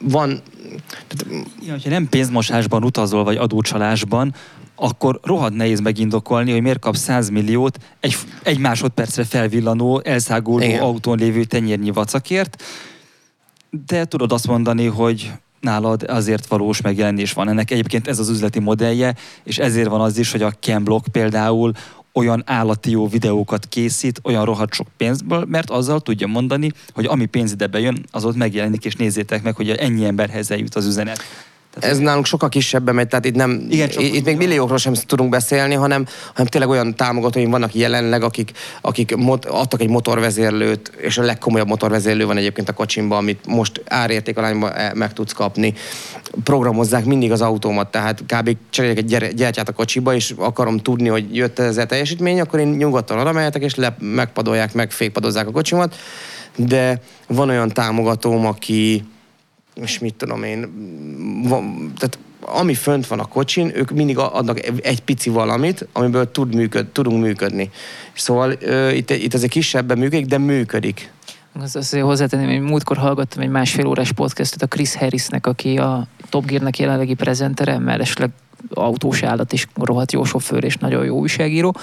Van... 0.00 0.40
Ja, 1.66 1.72
hogyha 1.72 1.90
nem 1.90 2.08
pénzmosásban 2.08 2.84
utazol, 2.84 3.24
vagy 3.24 3.36
adócsalásban, 3.36 4.34
akkor 4.80 5.20
rohadt 5.22 5.54
nehéz 5.54 5.80
megindokolni, 5.80 6.52
hogy 6.52 6.62
miért 6.62 6.78
kap 6.78 6.96
100 6.96 7.28
milliót 7.28 7.78
egy, 8.00 8.16
egy 8.42 8.58
másodpercre 8.58 9.24
felvillanó, 9.24 10.00
elszáguló 10.04 10.64
Igen. 10.64 10.80
autón 10.80 11.18
lévő 11.18 11.44
tenyérnyi 11.44 11.90
vacakért, 11.90 12.62
de 13.86 14.04
tudod 14.04 14.32
azt 14.32 14.46
mondani, 14.46 14.86
hogy 14.86 15.32
nálad 15.60 16.02
azért 16.02 16.46
valós 16.46 16.80
megjelenés 16.80 17.32
van. 17.32 17.48
Ennek 17.48 17.70
egyébként 17.70 18.08
ez 18.08 18.18
az 18.18 18.28
üzleti 18.28 18.58
modellje, 18.58 19.14
és 19.44 19.58
ezért 19.58 19.88
van 19.88 20.00
az 20.00 20.18
is, 20.18 20.32
hogy 20.32 20.42
a 20.42 20.52
Camblock 20.60 21.08
például 21.12 21.72
olyan 22.12 22.42
állati 22.46 22.90
jó 22.90 23.08
videókat 23.08 23.66
készít, 23.66 24.20
olyan 24.22 24.44
rohadt 24.44 24.74
sok 24.74 24.86
pénzből, 24.96 25.44
mert 25.48 25.70
azzal 25.70 26.00
tudja 26.00 26.26
mondani, 26.26 26.70
hogy 26.92 27.06
ami 27.06 27.26
pénz 27.26 27.52
ide 27.52 27.66
bejön, 27.66 28.04
az 28.10 28.24
ott 28.24 28.36
megjelenik, 28.36 28.84
és 28.84 28.94
nézzétek 28.94 29.42
meg, 29.42 29.56
hogy 29.56 29.70
ennyi 29.70 30.04
emberhez 30.04 30.50
eljut 30.50 30.74
az 30.74 30.86
üzenet. 30.86 31.22
Tehát 31.74 31.96
ez 31.96 31.98
nálunk 32.02 32.26
sokkal 32.26 32.48
kisebben 32.48 32.94
megy, 32.94 33.08
tehát 33.08 33.24
itt, 33.24 33.34
nem, 33.34 33.66
igen, 33.68 33.88
csak 33.88 34.02
itt 34.02 34.24
még 34.24 34.36
milliókról 34.36 34.78
sem 34.78 34.94
tudunk 34.94 35.30
beszélni, 35.30 35.74
hanem, 35.74 36.06
hanem 36.28 36.46
tényleg 36.46 36.70
olyan 36.70 36.94
támogatóim 36.94 37.50
vannak 37.50 37.74
jelenleg, 37.74 38.22
akik, 38.22 38.52
akik 38.80 39.16
mot, 39.16 39.44
adtak 39.44 39.80
egy 39.80 39.88
motorvezérlőt, 39.88 40.92
és 40.96 41.18
a 41.18 41.22
legkomolyabb 41.22 41.68
motorvezérlő 41.68 42.26
van 42.26 42.36
egyébként 42.36 42.68
a 42.68 42.72
kocsimban, 42.72 43.18
amit 43.18 43.46
most 43.46 43.82
árértékalányban 43.86 44.72
e, 44.72 44.92
meg 44.94 45.12
tudsz 45.12 45.32
kapni. 45.32 45.74
Programozzák 46.44 47.04
mindig 47.04 47.32
az 47.32 47.40
autómat, 47.40 47.90
tehát 47.90 48.22
kb. 48.26 48.56
cseréljek 48.70 48.98
egy 48.98 49.34
gyertyát 49.34 49.68
a 49.68 49.72
kocsiba, 49.72 50.14
és 50.14 50.34
akarom 50.36 50.78
tudni, 50.78 51.08
hogy 51.08 51.36
jött 51.36 51.58
ez 51.58 51.76
a 51.76 51.86
teljesítmény, 51.86 52.40
akkor 52.40 52.58
én 52.58 52.68
nyugodtan 52.68 53.18
oda 53.18 53.32
mehetek, 53.32 53.62
és 53.62 53.74
le, 53.74 53.96
megpadolják, 53.98 54.74
meg 54.74 54.90
fékpadozzák 54.90 55.48
a 55.48 55.50
kocsimat. 55.50 55.96
De 56.56 57.00
van 57.26 57.48
olyan 57.48 57.68
támogatóm, 57.68 58.46
aki, 58.46 59.04
és 59.74 59.98
mit 59.98 60.14
tudom 60.14 60.42
én, 60.42 60.60
van, 61.48 61.92
tehát 61.98 62.18
ami 62.40 62.74
fönt 62.74 63.06
van 63.06 63.20
a 63.20 63.24
kocsin, 63.24 63.70
ők 63.74 63.90
mindig 63.90 64.18
adnak 64.18 64.66
egy 64.82 65.02
pici 65.02 65.30
valamit, 65.30 65.86
amiből 65.92 66.30
tud 66.30 66.54
működ, 66.54 66.86
tudunk 66.86 67.22
működni. 67.22 67.70
Szóval 68.12 68.52
uh, 68.62 68.96
itt, 68.96 69.10
itt 69.10 69.34
ez 69.34 69.42
egy 69.42 69.50
kisebben 69.50 69.98
működik, 69.98 70.26
de 70.26 70.38
működik. 70.38 71.12
Az 71.60 71.76
azért 71.76 72.04
hozzátenném, 72.04 72.48
hogy 72.48 72.70
múltkor 72.70 72.96
hallgattam 72.96 73.42
egy 73.42 73.48
másfél 73.48 73.86
órás 73.86 74.12
podcastot 74.12 74.62
a 74.62 74.66
Chris 74.66 74.94
Harrisnek, 74.94 75.46
aki 75.46 75.78
a 75.78 76.06
Top 76.28 76.46
Gear-nek 76.46 76.78
jelenlegi 76.78 77.14
prezentere, 77.14 77.78
mellesleg 77.78 78.30
autós 78.74 79.22
állat 79.22 79.52
is 79.52 79.66
rohadt 79.74 80.12
jó 80.12 80.24
sofőr 80.24 80.64
és 80.64 80.76
nagyon 80.76 81.04
jó 81.04 81.18
újságíró. 81.18 81.74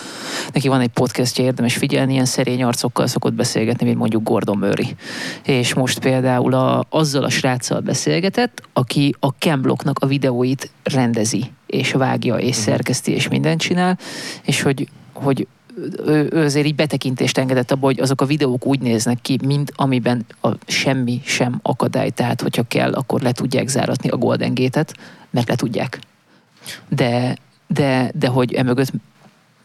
Neki 0.54 0.68
van 0.68 0.82
egy 0.82 0.90
podcastja, 0.90 1.44
érdemes 1.44 1.76
figyelni, 1.76 2.14
ilyen 2.14 2.26
szerény 2.26 2.64
arcokkal 2.64 3.08
szokott 3.08 3.34
beszélgetni, 3.34 3.86
mint 3.86 3.98
mondjuk 3.98 4.24
Gordon 4.24 4.58
Murray. 4.58 4.96
És 5.44 5.74
most 5.74 6.00
például 6.00 6.54
a, 6.54 6.86
azzal 6.90 7.24
a 7.24 7.30
sráccal 7.30 7.80
beszélgetett, 7.80 8.62
aki 8.74 9.16
a 9.20 9.28
Camblocknak 9.28 10.00
a 10.00 10.08
videóit 10.08 10.72
rendezi, 10.84 11.52
és 11.66 11.92
vágja, 11.92 12.36
és 12.36 12.50
uh-huh. 12.50 12.64
szerkeszti, 12.64 13.12
és 13.12 13.28
mindent 13.28 13.60
csinál, 13.60 13.98
és 14.46 14.62
hogy, 14.62 14.90
hogy 15.14 15.48
ő, 16.06 16.28
ő 16.32 16.44
azért 16.44 16.66
így 16.66 16.76
betekintést 16.76 17.38
engedett 17.38 17.72
abba, 17.72 17.86
hogy 17.86 18.00
azok 18.00 18.22
a 18.22 18.26
videók 18.26 18.66
úgy 18.66 18.80
néznek 18.80 19.22
ki, 19.22 19.40
mint 19.46 19.72
amiben 19.76 20.26
a 20.42 20.50
semmi 20.68 21.22
sem 21.26 21.60
akadály. 21.62 22.10
Tehát, 22.10 22.42
hogyha 22.42 22.64
kell, 22.64 22.94
akkor 22.94 23.22
le 23.22 23.32
tudják 23.32 23.68
záratni 23.68 24.10
a 24.10 24.18
Golden 24.18 24.54
Gate-et, 24.54 24.94
mert 25.30 25.48
le 25.48 25.56
tudják 25.56 26.00
de, 26.90 27.38
de, 27.68 28.12
de 28.14 28.28
hogy 28.28 28.54
emögött 28.54 28.92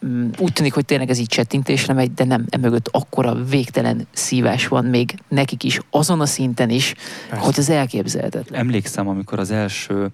mm, 0.06 0.28
úgy 0.38 0.52
tűnik, 0.52 0.72
hogy 0.72 0.84
tényleg 0.84 1.10
ez 1.10 1.18
így 1.18 1.26
csettintésre 1.26 1.92
megy, 1.92 2.14
de 2.14 2.24
nem, 2.24 2.44
emögött 2.50 2.88
akkora 2.90 3.44
végtelen 3.44 4.06
szívás 4.12 4.68
van 4.68 4.84
még 4.84 5.14
nekik 5.28 5.62
is, 5.62 5.80
azon 5.90 6.20
a 6.20 6.26
szinten 6.26 6.70
is, 6.70 6.94
Persze. 7.28 7.44
hogy 7.44 7.54
az 7.58 7.68
elképzelhetetlen. 7.68 8.60
Emlékszem, 8.60 9.08
amikor 9.08 9.38
az 9.38 9.50
első 9.50 10.08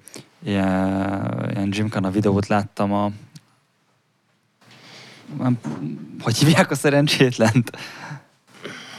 ilyen, 0.45 1.51
ilyen 1.51 1.71
Gymkhana 1.71 2.11
videót 2.11 2.47
láttam 2.47 2.93
a 2.93 3.11
hogy 6.21 6.37
hívják 6.37 6.71
a 6.71 6.75
szerencsétlent? 6.75 7.71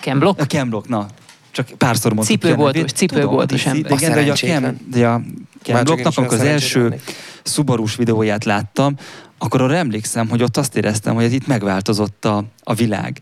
Kemblock? 0.02 0.41
A 0.41 0.45
Kemblock, 0.45 0.88
na. 0.88 1.07
Csak 1.52 1.70
párszor 1.78 2.14
mondtuk. 2.14 2.40
Cipőboltos, 2.41 2.91
cipőboltos 2.91 3.66
ember. 3.66 3.91
Igen, 3.91 4.14
de 4.14 4.32
a, 4.32 4.36
Kem, 4.36 4.78
de 4.90 5.07
a 5.07 5.22
Kemblocknak, 5.61 6.18
amikor 6.18 6.38
az 6.38 6.45
első 6.45 6.82
lennék 6.82 7.02
Subarus 7.44 7.95
videóját 7.95 8.44
láttam, 8.44 8.95
akkor 9.38 9.61
arra 9.61 9.76
emlékszem, 9.76 10.30
hogy 10.30 10.44
ott 10.44 10.57
azt 10.57 10.76
éreztem, 10.76 11.16
hogy 11.16 11.34
itt 11.34 11.48
megváltozott 11.48 12.26
a, 12.26 12.44
a 12.64 12.74
világ. 12.74 13.22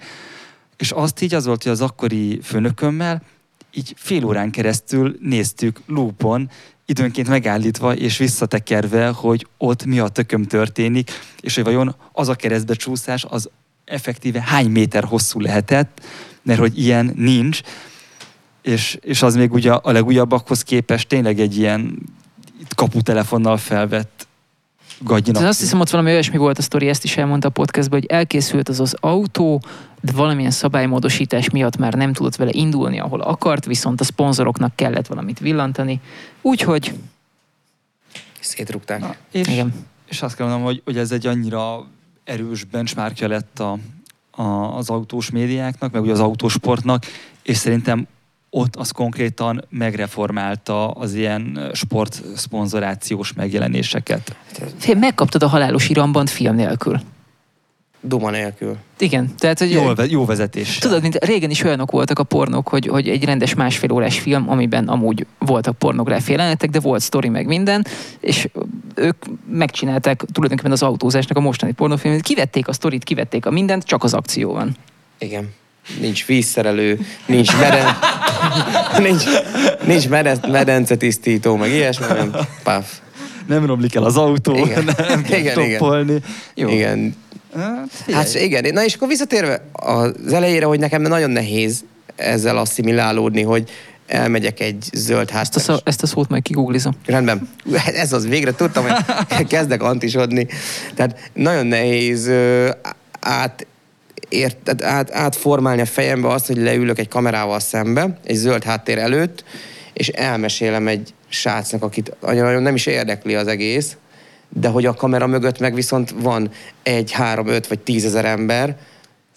És 0.77 0.91
azt 0.91 1.21
így 1.21 1.33
az 1.33 1.45
volt, 1.45 1.63
hogy 1.63 1.71
az 1.71 1.81
akkori 1.81 2.39
főnökömmel 2.43 3.21
így 3.73 3.93
fél 3.97 4.25
órán 4.25 4.51
keresztül 4.51 5.17
néztük 5.21 5.81
lúpon, 5.85 6.49
időnként 6.85 7.27
megállítva 7.27 7.95
és 7.95 8.17
visszatekerve, 8.17 9.07
hogy 9.07 9.47
ott 9.57 9.85
mi 9.85 9.99
a 9.99 10.07
tököm 10.07 10.43
történik, 10.43 11.11
és 11.39 11.55
hogy 11.55 11.63
vajon 11.63 11.95
az 12.11 12.27
a 12.27 12.35
keresztbecsúszás 12.35 13.25
az 13.29 13.49
effektíve 13.85 14.41
hány 14.41 14.69
méter 14.69 15.03
hosszú 15.03 15.39
lehetett, 15.39 16.01
mert 16.41 16.59
hogy 16.59 16.79
ilyen 16.79 17.13
nincs, 17.15 17.61
és, 18.61 18.97
és 19.01 19.21
az 19.21 19.35
még 19.35 19.53
ugye 19.53 19.71
a 19.71 19.91
legújabbakhoz 19.91 20.63
képest 20.63 21.07
tényleg 21.07 21.39
egy 21.39 21.57
ilyen 21.57 21.99
kaputelefonnal 22.75 23.57
felvett 23.57 24.27
gagyinak. 24.99 25.41
De 25.41 25.47
azt 25.47 25.59
hiszem, 25.59 25.79
ott 25.79 25.89
valami 25.89 26.11
olyasmi 26.11 26.37
volt 26.37 26.57
a 26.57 26.61
sztori, 26.61 26.87
ezt 26.87 27.03
is 27.03 27.17
elmondta 27.17 27.47
a 27.47 27.51
podcastban, 27.51 27.99
hogy 27.99 28.09
elkészült 28.09 28.69
az 28.69 28.79
az 28.79 28.95
autó, 28.99 29.61
de 30.01 30.11
valamilyen 30.11 30.51
szabálymódosítás 30.51 31.49
miatt 31.49 31.77
már 31.77 31.93
nem 31.93 32.13
tudott 32.13 32.35
vele 32.35 32.51
indulni, 32.53 32.99
ahol 32.99 33.21
akart, 33.21 33.65
viszont 33.65 34.01
a 34.01 34.03
szponzoroknak 34.03 34.75
kellett 34.75 35.07
valamit 35.07 35.39
villantani. 35.39 36.01
Úgyhogy, 36.41 36.93
Szétrugták. 38.39 38.99
Na, 38.99 39.15
és, 39.31 39.47
igen. 39.47 39.73
és 40.05 40.21
azt 40.21 40.35
kell 40.35 40.45
mondanom, 40.45 40.71
hogy, 40.71 40.81
hogy 40.85 40.97
ez 40.97 41.11
egy 41.11 41.27
annyira 41.27 41.85
erős 42.23 42.63
benchmarkja 42.63 43.27
lett 43.27 43.59
a, 43.59 43.77
a, 44.31 44.77
az 44.77 44.89
autós 44.89 45.29
médiáknak, 45.29 45.91
meg 45.91 46.01
ugye 46.01 46.11
az 46.11 46.19
autósportnak, 46.19 47.05
és 47.43 47.57
szerintem 47.57 48.07
ott 48.49 48.75
az 48.75 48.91
konkrétan 48.91 49.65
megreformálta 49.69 50.89
az 50.89 51.13
ilyen 51.13 51.69
sport 51.73 52.21
szponzorációs 52.35 53.33
megjelenéseket. 53.33 54.35
Fél, 54.77 54.95
megkaptad 54.95 55.43
a 55.43 55.47
halálos 55.47 55.89
iramban 55.89 56.25
film 56.25 56.55
nélkül. 56.55 56.99
Duma 58.01 58.29
nélkül. 58.29 58.77
Igen, 58.99 59.35
tehát 59.37 59.59
hogy 59.59 59.71
Jól, 59.71 59.95
jó 60.07 60.25
vezetés. 60.25 60.77
Tudod, 60.77 61.01
mint 61.01 61.25
régen 61.25 61.49
is 61.49 61.63
olyanok 61.63 61.91
voltak 61.91 62.19
a 62.19 62.23
pornók, 62.23 62.67
hogy, 62.67 62.87
hogy 62.87 63.09
egy 63.09 63.23
rendes 63.23 63.53
másfél 63.53 63.91
órás 63.91 64.19
film, 64.19 64.49
amiben 64.49 64.87
amúgy 64.87 65.25
voltak 65.39 65.77
pornográfia 65.77 66.35
jelenetek, 66.35 66.69
de 66.69 66.79
volt 66.79 67.01
sztori 67.01 67.29
meg 67.29 67.45
minden, 67.45 67.85
és 68.19 68.49
ők 68.95 69.25
megcsinálták 69.51 70.23
tulajdonképpen 70.31 70.71
az 70.71 70.83
autózásnak 70.83 71.37
a 71.37 71.41
mostani 71.41 71.71
pornófilmet. 71.71 72.21
Kivették 72.21 72.67
a 72.67 72.73
sztorit, 72.73 73.03
kivették 73.03 73.45
a 73.45 73.51
mindent, 73.51 73.83
csak 73.83 74.03
az 74.03 74.13
akció 74.13 74.53
van. 74.53 74.75
Igen. 75.17 75.49
Nincs 75.99 76.25
vízszerelő, 76.25 76.99
nincs 77.25 77.57
meden... 77.57 77.85
nincs, 79.07 79.23
nincs 79.85 80.09
meden, 80.09 80.39
medence 80.47 80.95
tisztító, 80.95 81.55
meg 81.55 81.71
ilyesmi, 81.71 82.05
nem. 82.05 82.35
Paf. 82.63 82.91
Nem 83.47 83.65
romlik 83.65 83.95
el 83.95 84.03
az 84.03 84.17
autó, 84.17 84.55
Igen. 84.55 84.83
nem 85.07 85.21
kell 85.21 85.39
Igen, 85.39 85.59
igen. 85.59 85.75
stoppolni. 85.75 86.21
Jó. 86.55 86.69
Igen. 86.69 87.15
Hát. 87.55 88.15
Hát 88.15 88.33
igen, 88.33 88.73
na 88.73 88.83
és 88.83 88.93
akkor 88.93 89.07
visszatérve 89.07 89.61
az 89.71 90.33
elejére, 90.33 90.65
hogy 90.65 90.79
nekem 90.79 91.01
nagyon 91.01 91.29
nehéz 91.29 91.83
ezzel 92.15 92.57
asszimilálódni, 92.57 93.41
hogy 93.41 93.69
elmegyek 94.07 94.59
egy 94.59 94.85
zöld 94.93 95.29
Ezt 95.33 95.69
a, 95.69 95.79
ezt 95.83 96.03
a 96.03 96.07
szót 96.07 96.29
majd 96.29 96.43
kigooglizom. 96.43 96.93
Rendben. 97.05 97.49
Ez 97.93 98.13
az, 98.13 98.27
végre 98.27 98.51
tudtam, 98.51 98.85
hogy 99.29 99.47
kezdek 99.47 99.83
antisodni. 99.83 100.47
Tehát 100.95 101.29
nagyon 101.33 101.65
nehéz 101.65 102.31
át, 103.19 103.67
ért, 104.29 104.57
tehát 104.57 104.83
át, 104.83 105.11
átformálni 105.11 105.81
a 105.81 105.85
fejembe 105.85 106.27
azt, 106.27 106.47
hogy 106.47 106.57
leülök 106.57 106.99
egy 106.99 107.07
kamerával 107.07 107.59
szembe, 107.59 108.19
egy 108.23 108.35
zöld 108.35 108.63
háttér 108.63 108.97
előtt, 108.97 109.43
és 109.93 110.07
elmesélem 110.07 110.87
egy 110.87 111.13
srácnak, 111.27 111.83
akit 111.83 112.15
nagyon 112.21 112.61
nem 112.61 112.75
is 112.75 112.85
érdekli 112.85 113.35
az 113.35 113.47
egész, 113.47 113.97
de 114.49 114.67
hogy 114.67 114.85
a 114.85 114.93
kamera 114.93 115.27
mögött 115.27 115.59
meg 115.59 115.73
viszont 115.73 116.13
van 116.21 116.51
egy, 116.83 117.11
három, 117.11 117.47
öt 117.47 117.67
vagy 117.67 117.79
tízezer 117.79 118.25
ember, 118.25 118.77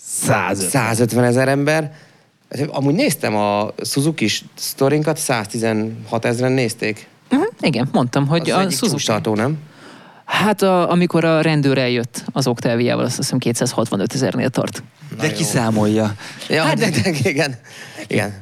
150. 0.00 0.68
150 0.68 1.24
ezer 1.24 1.48
ember. 1.48 1.92
Amúgy 2.68 2.94
néztem 2.94 3.36
a 3.36 3.70
Suzuki 3.84 4.28
sztorinkat, 4.54 5.16
116 5.16 6.24
ezeren 6.24 6.52
nézték. 6.52 7.06
Uh-huh. 7.30 7.48
Igen, 7.60 7.88
mondtam, 7.92 8.26
hogy 8.26 8.50
Az 8.50 8.56
a 8.56 8.60
egyik 8.60 8.70
Suzuki. 8.70 8.90
csúcstartó, 8.90 9.34
nem? 9.34 9.58
Hát 10.30 10.62
a, 10.62 10.90
amikor 10.90 11.24
a 11.24 11.40
rendőr 11.40 11.78
eljött 11.78 12.24
az 12.32 12.46
Octaviával, 12.46 13.04
azt 13.04 13.16
hiszem 13.16 13.38
265 13.38 14.14
ezernél 14.14 14.48
tart. 14.48 14.82
De 15.18 15.26
jó. 15.26 15.32
kiszámolja. 15.32 16.14
Ja, 16.48 16.62
Hát 16.62 16.78
de, 16.78 16.90
de, 16.90 17.10
igen. 17.22 17.54
igen. 18.06 18.34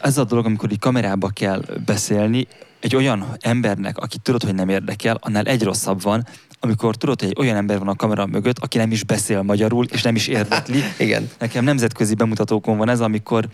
Ez 0.00 0.18
a 0.18 0.24
dolog, 0.24 0.46
amikor 0.46 0.72
így 0.72 0.78
kamerába 0.78 1.28
kell 1.28 1.62
beszélni, 1.84 2.46
egy 2.80 2.96
olyan 2.96 3.36
embernek, 3.40 3.98
aki 3.98 4.18
tudod, 4.18 4.42
hogy 4.42 4.54
nem 4.54 4.68
érdekel, 4.68 5.18
annál 5.20 5.44
egy 5.44 5.62
rosszabb 5.62 6.02
van, 6.02 6.26
amikor 6.60 6.96
tudod, 6.96 7.20
hogy 7.20 7.28
egy 7.28 7.38
olyan 7.38 7.56
ember 7.56 7.78
van 7.78 7.88
a 7.88 7.94
kamera 7.94 8.26
mögött, 8.26 8.58
aki 8.58 8.78
nem 8.78 8.90
is 8.90 9.04
beszél 9.04 9.42
magyarul, 9.42 9.86
és 9.92 10.02
nem 10.02 10.14
is 10.14 10.26
érdekli. 10.26 10.82
Igen. 10.98 11.30
Nekem 11.38 11.64
nemzetközi 11.64 12.14
bemutatókon 12.14 12.76
van 12.76 12.88
ez, 12.88 13.00
amikor 13.00 13.48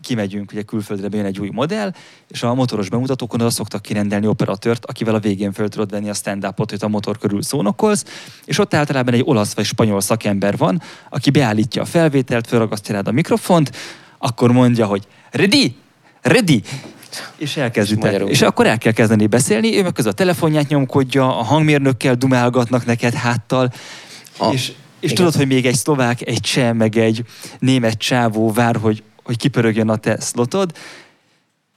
kimegyünk, 0.00 0.52
ugye 0.52 0.62
külföldre 0.62 1.08
bejön 1.08 1.26
egy 1.26 1.40
új 1.40 1.48
modell, 1.52 1.92
és 2.28 2.42
a 2.42 2.54
motoros 2.54 2.88
bemutatókon 2.88 3.40
oda 3.40 3.50
szoktak 3.50 3.82
kirendelni 3.82 4.26
operatőrt, 4.26 4.84
akivel 4.84 5.14
a 5.14 5.18
végén 5.18 5.52
föl 5.52 5.68
tudod 5.68 5.90
venni 5.90 6.08
a 6.08 6.14
stand-upot, 6.14 6.70
hogy 6.70 6.78
a 6.82 6.88
motor 6.88 7.18
körül 7.18 7.42
szónokolsz, 7.42 8.04
és 8.44 8.58
ott 8.58 8.74
általában 8.74 9.14
egy 9.14 9.22
olasz 9.24 9.54
vagy 9.54 9.64
spanyol 9.64 10.00
szakember 10.00 10.56
van, 10.56 10.82
aki 11.10 11.30
beállítja 11.30 11.82
a 11.82 11.84
felvételt, 11.84 12.46
felragasztja 12.46 12.94
rád 12.94 13.08
a 13.08 13.12
mikrofont, 13.12 13.76
akkor 14.18 14.52
mondja, 14.52 14.86
hogy 14.86 15.06
ready, 15.30 15.76
ready, 16.22 16.62
és 17.36 17.56
elkezditek. 17.56 18.04
magyarul. 18.04 18.28
És 18.28 18.42
akkor 18.42 18.66
el 18.66 18.78
kell 18.78 18.92
kezdeni 18.92 19.26
beszélni, 19.26 19.76
ő 19.76 19.82
meg 19.82 19.92
közben 19.92 20.12
a 20.12 20.16
telefonját 20.16 20.68
nyomkodja, 20.68 21.38
a 21.38 21.42
hangmérnökkel 21.42 22.14
dumálgatnak 22.14 22.84
neked 22.86 23.14
háttal, 23.14 23.72
A- 24.38 24.52
és, 24.52 24.72
és 25.00 25.10
igen. 25.10 25.14
tudod, 25.14 25.34
hogy 25.34 25.46
még 25.46 25.66
egy 25.66 25.74
szlovák, 25.74 26.26
egy 26.26 26.40
cseh, 26.40 26.72
meg 26.72 26.96
egy 26.96 27.24
német 27.58 27.98
csávó 27.98 28.52
vár, 28.52 28.76
hogy, 28.76 29.02
hogy 29.22 29.36
kipörögjön 29.36 29.88
a 29.88 29.96
te 29.96 30.20
szlotod, 30.20 30.72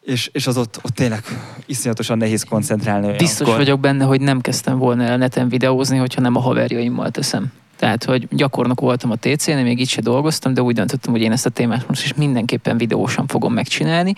és, 0.02 0.30
és 0.34 0.48
az 0.48 0.58
ott, 0.58 0.80
ott 0.82 0.94
tényleg 0.96 1.24
iszonyatosan 1.66 2.18
nehéz 2.18 2.44
koncentrálni. 2.44 3.06
olyankor. 3.06 3.28
Biztos 3.28 3.56
vagyok 3.56 3.80
benne, 3.80 4.04
hogy 4.04 4.22
nem 4.22 4.42
kezdtem 4.42 4.78
volna 4.78 5.04
el 5.04 5.18
neten 5.18 5.50
videózni, 5.50 5.98
hogyha 5.98 6.22
nem 6.22 6.36
a 6.36 6.40
haverjaimmal 6.40 7.12
teszem. 7.12 7.52
Tehát, 7.84 8.04
hogy 8.04 8.28
gyakornok 8.32 8.80
voltam 8.80 9.12
a 9.12 9.16
TC-nél, 9.16 9.64
még 9.64 9.80
így 9.80 9.90
se 9.90 10.02
dolgoztam, 10.02 10.54
de 10.54 10.62
úgy 10.62 10.76
döntöttem, 10.76 11.12
hogy 11.12 11.22
én 11.22 11.32
ezt 11.32 11.46
a 11.46 11.50
témát 11.50 11.88
most 11.88 12.04
is 12.04 12.14
mindenképpen 12.14 12.78
videósan 12.78 13.28
fogom 13.28 13.54
megcsinálni, 13.54 14.14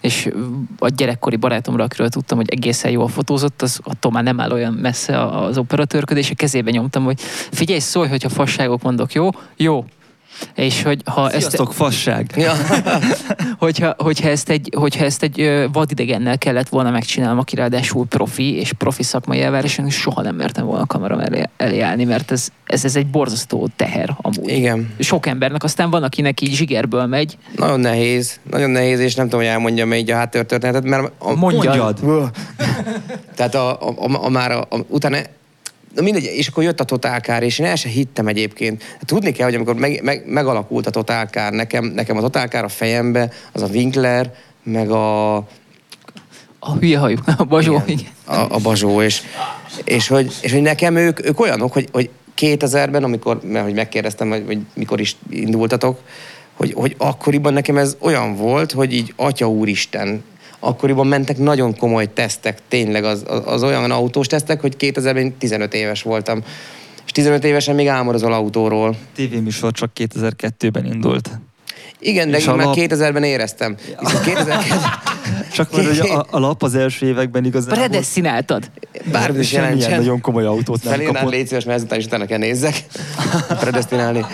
és 0.00 0.30
a 0.78 0.88
gyerekkori 0.88 1.36
barátomra, 1.36 1.84
akiről 1.84 2.08
tudtam, 2.08 2.36
hogy 2.36 2.50
egészen 2.50 2.90
jól 2.90 3.08
fotózott, 3.08 3.62
az 3.62 3.80
attól 3.82 4.12
már 4.12 4.22
nem 4.22 4.40
áll 4.40 4.50
olyan 4.50 4.72
messze 4.72 5.26
az 5.26 5.58
operatőrködés, 5.58 6.30
a 6.30 6.34
kezébe 6.34 6.70
nyomtam, 6.70 7.04
hogy 7.04 7.20
figyelj, 7.50 7.78
szólj, 7.78 8.08
hogyha 8.08 8.28
fasságok 8.28 8.82
mondok, 8.82 9.12
jó? 9.12 9.28
Jó. 9.56 9.84
És 10.54 10.82
hogy 10.82 11.00
ha 11.04 11.30
ezt, 11.30 11.38
Sziasztok, 11.38 11.72
fasság! 11.72 12.32
Ja. 12.36 12.52
hogyha, 13.58 13.94
hogyha, 13.98 14.28
ezt 14.28 14.48
egy, 14.48 14.74
hogyha 14.76 15.04
ezt 15.04 15.22
egy 15.22 15.66
vadidegennel 15.72 16.38
kellett 16.38 16.68
volna 16.68 16.90
megcsinálnom, 16.90 17.38
aki 17.38 17.54
ráadásul 17.54 18.06
profi 18.06 18.54
és 18.54 18.72
profi 18.72 19.02
szakmai 19.02 19.40
elváráson, 19.40 19.90
soha 19.90 20.22
nem 20.22 20.34
mertem 20.34 20.64
volna 20.64 20.82
a 20.82 20.86
kamera 20.86 21.22
elé, 21.22 21.42
elé 21.56 21.80
állni, 21.80 22.04
mert 22.04 22.30
ez, 22.30 22.48
ez, 22.66 22.84
ez 22.84 22.96
egy 22.96 23.06
borzasztó 23.06 23.68
teher 23.76 24.16
amúgy. 24.20 24.48
Igen. 24.48 24.94
Sok 24.98 25.26
embernek, 25.26 25.64
aztán 25.64 25.90
van, 25.90 26.02
akinek 26.02 26.40
így 26.40 26.54
zsigerből 26.54 27.06
megy. 27.06 27.38
Nagyon 27.56 27.80
nehéz. 27.80 28.40
Nagyon 28.50 28.70
nehéz, 28.70 29.00
és 29.00 29.14
nem 29.14 29.24
tudom, 29.24 29.40
hogy 29.40 29.50
elmondjam 29.50 29.92
így 29.92 30.10
a 30.10 30.16
háttértörténetet, 30.16 30.84
mert... 30.84 31.12
A, 31.18 31.34
Mondjad! 31.34 32.00
Tehát 33.36 33.54
a, 33.54 33.70
a, 33.70 33.94
a, 33.96 34.24
a 34.24 34.28
már 34.28 34.50
a, 34.50 34.60
a, 34.60 34.76
utána 34.88 35.18
Na 35.94 36.02
mindegy, 36.02 36.24
és 36.24 36.48
akkor 36.48 36.62
jött 36.62 36.80
a 36.80 36.84
totálkár, 36.84 37.42
és 37.42 37.58
én 37.58 37.66
el 37.66 37.76
sem 37.76 37.90
hittem 37.90 38.26
egyébként. 38.26 38.82
Tudni 39.04 39.32
kell, 39.32 39.46
hogy 39.46 39.54
amikor 39.54 39.74
meg, 39.74 40.02
meg, 40.02 40.22
megalakult 40.26 40.86
a 40.86 40.90
totálkár, 40.90 41.52
nekem, 41.52 41.84
nekem 41.84 42.16
a 42.16 42.20
totálkár 42.20 42.64
a 42.64 42.68
fejembe, 42.68 43.32
az 43.52 43.62
a 43.62 43.66
Winkler, 43.66 44.34
meg 44.62 44.90
a, 44.90 45.36
A 46.58 46.72
hülye 46.80 46.98
hajú, 46.98 47.16
a 47.36 47.44
bazsó. 47.44 47.72
Igen. 47.72 47.88
Igen. 47.88 48.12
a, 48.24 48.54
a 48.54 48.58
Bazsó, 48.58 49.02
és, 49.02 49.22
és, 49.84 50.08
hogy, 50.08 50.32
és 50.40 50.52
hogy 50.52 50.62
nekem 50.62 50.96
ők, 50.96 51.26
ők 51.26 51.40
olyanok, 51.40 51.72
hogy, 51.72 51.88
hogy 51.92 52.10
2000-ben, 52.36 53.04
amikor, 53.04 53.40
mert 53.44 53.64
hogy 53.64 53.74
megkérdeztem, 53.74 54.28
hogy, 54.28 54.42
hogy 54.46 54.58
mikor 54.74 55.00
is 55.00 55.16
indultatok, 55.30 56.00
hogy, 56.54 56.72
hogy 56.72 56.94
akkoriban 56.98 57.52
nekem 57.52 57.76
ez 57.76 57.96
olyan 57.98 58.36
volt, 58.36 58.72
hogy 58.72 58.92
így 58.92 59.12
Atya 59.16 59.48
Úristen, 59.48 60.24
akkoriban 60.60 61.06
mentek 61.06 61.38
nagyon 61.38 61.76
komoly 61.76 62.12
tesztek, 62.12 62.58
tényleg 62.68 63.04
az, 63.04 63.24
az, 63.26 63.42
az 63.44 63.62
olyan 63.62 63.90
autós 63.90 64.26
tesztek, 64.26 64.60
hogy 64.60 64.76
2000-ben 64.78 65.16
én 65.16 65.36
15 65.36 65.74
éves 65.74 66.02
voltam. 66.02 66.42
És 67.06 67.12
15 67.12 67.44
évesen 67.44 67.74
még 67.74 67.88
álmodozol 67.88 68.32
autóról. 68.32 68.96
tévéműsor 69.14 69.72
csak 69.72 69.90
2002-ben 69.94 70.84
indult. 70.84 71.30
Igen, 71.98 72.30
de 72.30 72.38
én 72.38 72.46
már 72.46 72.56
lap- 72.66 72.76
2000-ben 72.78 73.22
éreztem. 73.22 73.76
Viszont 74.00 74.24
2002 74.24 74.64
Csak 75.52 75.72
mert 75.72 75.86
hogy 75.86 75.98
a, 76.10 76.26
a 76.30 76.38
lap 76.38 76.62
az 76.62 76.74
első 76.74 77.06
években 77.06 77.44
igazából 77.44 77.78
Predestináltad. 77.78 78.70
bármit 79.12 79.40
is 79.40 79.52
jelentsen. 79.52 79.98
nagyon 79.98 80.20
komoly 80.20 80.44
autót 80.44 80.82
nem 80.82 80.92
Felírnál, 80.92 81.14
kapott. 81.14 81.32
légy 81.32 81.46
szíves, 81.46 81.64
mert 81.64 81.78
ezután 81.78 81.98
is 81.98 82.04
utána 82.04 82.26
kell 82.26 82.38
nézzek. 82.38 82.84
Predestinálni. 83.60 84.24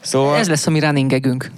Szóval 0.00 0.38
Ez 0.38 0.48
lesz 0.48 0.66
a 0.66 0.70
mi 0.70 0.80
runningegünk. 0.80 1.50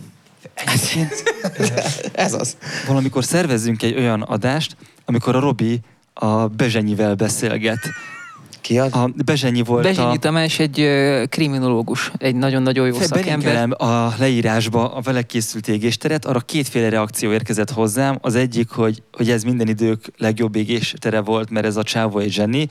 ez 2.12 2.32
az. 2.35 2.56
Valamikor 2.86 3.24
szervezzünk 3.24 3.82
egy 3.82 3.97
olyan 3.97 4.22
adást, 4.22 4.76
amikor 5.05 5.36
a 5.36 5.40
Robi 5.40 5.80
a 6.14 6.47
Bezsenyivel 6.47 7.14
beszélget. 7.14 7.78
Ki 8.60 8.78
az? 8.78 8.93
A 8.93 9.10
Bezsenyi 9.24 9.62
volt 9.62 9.82
Bezsenyi 9.82 10.16
a... 10.16 10.18
Tamás 10.18 10.59
egy 10.59 10.80
ö, 10.80 11.24
kriminológus, 11.28 12.12
egy 12.18 12.35
nagyon-nagyon 12.35 12.86
jó 12.86 12.94
Fe- 12.94 13.06
szakember. 13.06 13.68
a 13.82 14.14
leírásba 14.18 14.94
a 14.94 15.01
vele 15.01 15.22
készült 15.22 15.68
égésteret, 15.68 16.24
arra 16.24 16.40
kétféle 16.40 16.89
reakció 16.89 17.32
érkezett 17.32 17.70
hozzám. 17.70 18.18
Az 18.20 18.35
egyik, 18.35 18.70
hogy, 18.70 19.02
hogy 19.12 19.30
ez 19.30 19.43
minden 19.43 19.68
idők 19.68 20.12
legjobb 20.16 20.56
égéstere 20.56 21.20
volt, 21.20 21.51
mert 21.51 21.66
ez 21.66 21.76
a 21.76 21.82
csávó 21.82 22.18
egy 22.18 22.32
zseni, 22.32 22.68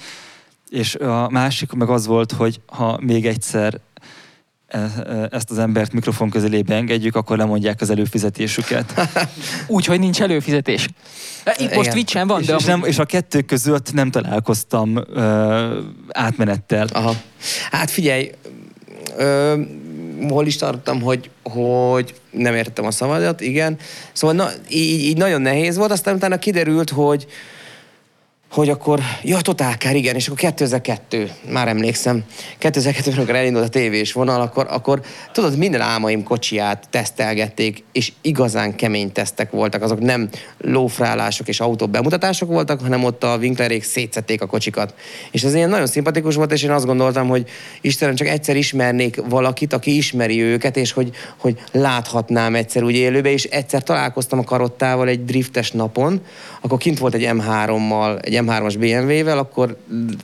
és 0.70 0.96
a 0.96 1.30
másik 1.30 1.72
meg 1.72 1.90
az 1.90 2.06
volt, 2.06 2.32
hogy 2.32 2.62
ha 2.66 3.00
még 3.02 3.26
egyszer 3.26 3.80
ezt 5.32 5.52
az 5.52 5.58
embert 5.58 5.94
mikrofon 5.94 6.30
közelébe 6.30 6.76
engedjük, 6.76 7.16
akkor 7.16 7.38
lemondják 7.38 7.82
az 7.82 7.90
előfizetésüket. 7.90 9.10
Úgyhogy 9.68 10.00
nincs 10.00 10.22
előfizetés. 10.22 10.88
Itt 11.46 11.60
most 11.60 11.80
Igen. 11.80 11.94
Twitch-en 11.94 12.28
van, 12.28 12.42
és, 12.42 12.46
de 12.46 12.56
és, 12.56 12.66
amúgy- 12.66 12.80
nem, 12.80 12.90
és 12.90 13.00
a 13.00 13.06
kettő 13.06 13.42
között 13.42 13.94
nem 13.94 14.12
találkoztam 14.12 14.98
ö, 15.14 15.80
átmenettel. 16.10 16.88
Aha. 16.92 17.14
Hát 17.72 17.92
figyelj, 17.92 18.32
ö, 19.18 19.62
hol 20.30 20.46
is 20.46 20.56
tartottam, 20.56 21.02
hogy, 21.02 21.30
hogy 21.44 22.14
nem 22.32 22.56
értettem 22.56 22.86
a 22.86 22.92
szavadat, 22.92 23.42
igen. 23.42 23.78
Szóval 24.14 24.36
na, 24.36 24.50
így, 24.70 25.00
így 25.04 25.18
nagyon 25.18 25.42
nehéz 25.42 25.78
volt, 25.78 25.92
aztán 25.92 26.16
utána 26.16 26.38
kiderült, 26.38 26.90
hogy, 26.90 27.28
hogy 28.52 28.70
akkor, 28.70 29.00
ja, 29.24 29.42
totálkár, 29.42 29.96
igen, 29.96 30.16
és 30.16 30.26
akkor 30.26 30.38
2002, 30.38 31.32
már 31.52 31.68
emlékszem, 31.68 32.24
2002 32.58 33.14
amikor 33.16 33.36
elindult 33.36 33.66
a 33.66 33.70
tévés 33.70 34.14
vonal, 34.14 34.42
akkor, 34.42 34.68
akkor 34.70 35.02
tudod, 35.32 35.58
minden 35.58 35.82
álmaim 35.82 36.24
kocsiját 36.24 36.88
tesztelgették, 36.90 37.84
és 37.92 38.12
igazán 38.22 38.76
kemény 38.76 39.12
tesztek 39.12 39.52
voltak, 39.52 39.82
azok 39.82 40.00
nem 40.00 40.30
lófrálások 40.58 41.48
és 41.48 41.60
autó 41.60 41.88
bemutatások 41.88 42.50
voltak, 42.50 42.82
hanem 42.82 43.04
ott 43.04 43.24
a 43.24 43.38
Winklerék 43.38 43.84
szétszették 43.84 44.42
a 44.42 44.46
kocsikat. 44.46 44.94
És 45.32 45.44
ez 45.44 45.56
ilyen 45.56 45.70
nagyon 45.70 45.88
szimpatikus 45.88 46.36
volt, 46.36 46.52
és 46.52 46.64
én 46.64 46.72
azt 46.72 46.86
gondoltam, 46.86 47.28
hogy 47.28 47.50
Istenem, 47.82 48.16
csak 48.16 48.28
egyszer 48.28 48.56
ismernék 48.56 49.22
valakit, 49.30 49.74
aki 49.74 49.96
ismeri 49.96 50.42
őket, 50.42 50.78
és 50.78 50.92
hogy, 50.92 51.10
hogy 51.38 51.60
láthatnám 51.72 52.56
egyszer 52.56 52.84
úgy 52.84 52.96
élőbe, 52.96 53.32
és 53.32 53.44
egyszer 53.44 53.84
találkoztam 53.84 54.40
a 54.40 54.44
karottával 54.44 55.08
egy 55.08 55.26
driftes 55.26 55.72
napon, 55.72 56.22
akkor 56.62 56.78
kint 56.78 56.98
volt 56.98 57.14
egy 57.14 57.30
M3-mal, 57.32 58.26
egy 58.26 58.37
M3-as 58.44 58.76
BMW-vel, 58.80 59.38
akkor 59.38 59.78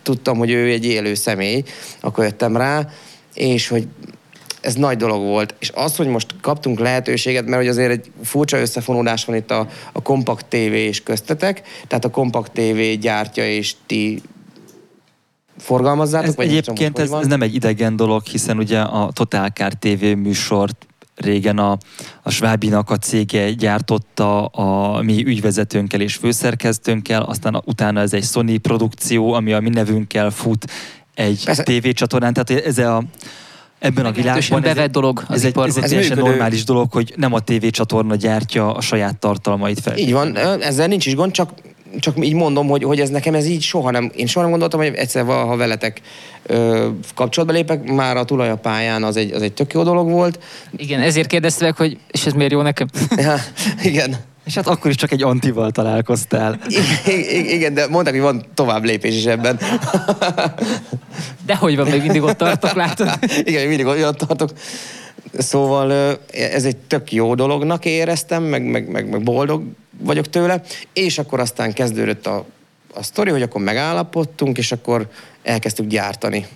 tudtam, 0.03 0.38
hogy 0.38 0.52
ő 0.52 0.69
egy 0.69 0.85
élő 0.85 1.14
személy, 1.14 1.64
akkor 1.99 2.23
jöttem 2.23 2.57
rá, 2.57 2.88
és 3.34 3.68
hogy 3.68 3.88
ez 4.61 4.73
nagy 4.73 4.98
dolog 4.98 5.22
volt. 5.22 5.56
És 5.60 5.72
az, 5.76 5.95
hogy 5.95 6.07
most 6.07 6.35
kaptunk 6.41 6.80
lehetőséget, 6.80 7.45
mert 7.45 7.57
hogy 7.57 7.68
azért 7.68 7.91
egy 7.91 8.11
furcsa 8.23 8.57
összefonódás 8.57 9.26
van 9.26 9.35
itt 9.35 9.52
a, 9.52 9.68
a 9.91 10.02
Compact 10.02 10.45
TV 10.45 10.56
és 10.56 11.03
köztetek, 11.03 11.61
tehát 11.88 12.06
a 12.06 12.10
Compact 12.10 12.52
TV 12.52 12.99
gyártja 12.99 13.48
és 13.48 13.73
ti 13.85 14.22
forgalmazzátok? 15.57 16.27
Ez 16.27 16.35
vagy 16.35 16.45
nem 16.45 16.56
egyébként 16.56 16.98
hogy 16.98 17.06
ez, 17.06 17.11
ez 17.11 17.27
nem 17.27 17.41
egy 17.41 17.56
idegen 17.56 17.95
dolog, 17.95 18.23
hiszen 18.23 18.57
ugye 18.57 18.80
a 18.80 19.11
Totálkár 19.14 19.73
TV 19.73 20.03
műsort 20.03 20.88
régen 21.15 21.57
a, 21.57 21.77
a 22.23 22.30
Svábinak 22.30 22.90
a 22.90 22.98
cége 22.98 23.52
gyártotta 23.52 24.45
a 24.45 25.02
mi 25.02 25.26
ügyvezetőnkkel 25.26 26.02
és 26.02 26.15
főszerkesztőnkkel, 26.15 27.22
aztán 27.22 27.61
utána 27.65 27.99
ez 27.99 28.14
egy 28.14 28.23
Sony 28.23 28.61
produkció, 28.61 29.34
ami 29.34 29.53
a 29.53 29.60
mi 29.60 29.69
nevünkkel 29.69 30.30
fut 30.30 30.72
egy 31.14 31.41
Persze. 31.45 31.64
tévécsatornán, 31.64 32.34
tehát 32.34 32.65
ez 32.65 32.77
a 32.77 33.03
ebben 33.80 34.06
a 34.06 34.11
világban 34.11 34.64
ez, 34.64 34.73
bevett 34.73 34.91
dolog 34.91 35.23
az 35.27 35.35
ez, 35.35 35.44
egy, 35.44 35.57
ez 35.57 35.77
egy 35.77 35.84
Ez 35.84 35.90
teljesen 35.90 36.15
működő. 36.15 36.30
normális 36.30 36.64
dolog, 36.64 36.91
hogy 36.91 37.14
nem 37.15 37.34
a 37.34 37.40
tévécsatorna 37.40 38.15
gyártja 38.15 38.73
a 38.73 38.81
saját 38.81 39.19
tartalmait 39.19 39.80
fel. 39.80 39.98
Így 39.98 40.11
van, 40.11 40.38
ezzel 40.38 40.88
nincs 40.88 41.06
is 41.06 41.15
gond, 41.15 41.31
csak, 41.31 41.52
csak 41.99 42.26
így 42.26 42.34
mondom, 42.34 42.68
hogy, 42.68 42.84
hogy 42.84 42.99
ez 42.99 43.10
nekem 43.10 43.34
ez 43.34 43.45
így 43.45 43.61
soha 43.61 43.91
nem, 43.91 44.11
én 44.15 44.26
soha 44.26 44.41
nem 44.41 44.49
gondoltam, 44.49 44.80
hogy 44.80 44.94
egyszer 44.95 45.26
ha 45.26 45.56
veletek 45.56 46.02
ö, 46.44 46.88
kapcsolatba 47.15 47.56
lépek, 47.56 47.91
már 47.91 48.18
a 48.18 48.26
tulajapályán 48.26 49.03
az 49.03 49.18
egy, 49.18 49.32
az 49.32 49.41
egy 49.41 49.53
tök 49.53 49.74
jó 49.74 49.84
dolog 49.84 50.10
volt. 50.10 50.40
Igen, 50.76 51.02
ezért 51.02 51.28
kérdezte 51.28 51.64
meg, 51.64 51.76
hogy 51.76 51.98
és 52.07 52.26
ez 52.26 52.34
miért 52.34 52.52
jó 52.52 52.61
nekem? 52.61 52.88
Ja, 53.15 53.36
igen. 53.84 54.15
És 54.45 54.56
hát 54.56 54.68
akkor 54.68 54.91
is 54.91 54.98
csak 54.98 55.11
egy 55.11 55.24
antival 55.24 55.72
találkoztál. 55.72 56.60
I- 57.06 57.53
igen, 57.53 57.74
de 57.74 57.88
mondták, 57.88 58.14
hogy 58.14 58.24
van 58.24 58.45
tovább 58.53 58.84
lépés 58.84 59.15
is 59.15 59.26
ebben. 59.26 59.60
De 61.45 61.56
hogy 61.56 61.76
van, 61.76 61.88
még 61.88 62.02
mindig 62.02 62.22
ott 62.22 62.38
tartok, 62.38 62.74
látod? 62.74 63.10
Igen, 63.44 63.68
mindig 63.68 63.86
olyan 63.86 64.15
tartok. 64.18 64.49
Szóval 65.37 66.17
ez 66.31 66.65
egy 66.65 66.77
tök 66.77 67.11
jó 67.11 67.35
dolognak 67.35 67.85
éreztem, 67.85 68.43
meg, 68.43 68.63
meg, 68.63 68.89
meg, 68.89 69.09
meg 69.09 69.23
boldog 69.23 69.63
vagyok 69.99 70.29
tőle, 70.29 70.61
és 70.93 71.17
akkor 71.17 71.39
aztán 71.39 71.73
kezdődött 71.73 72.27
a, 72.27 72.45
a 72.93 73.03
sztori, 73.03 73.29
hogy 73.29 73.41
akkor 73.41 73.61
megállapodtunk, 73.61 74.57
és 74.57 74.71
akkor 74.71 75.09
elkezdtük 75.43 75.87
gyártani. 75.87 76.47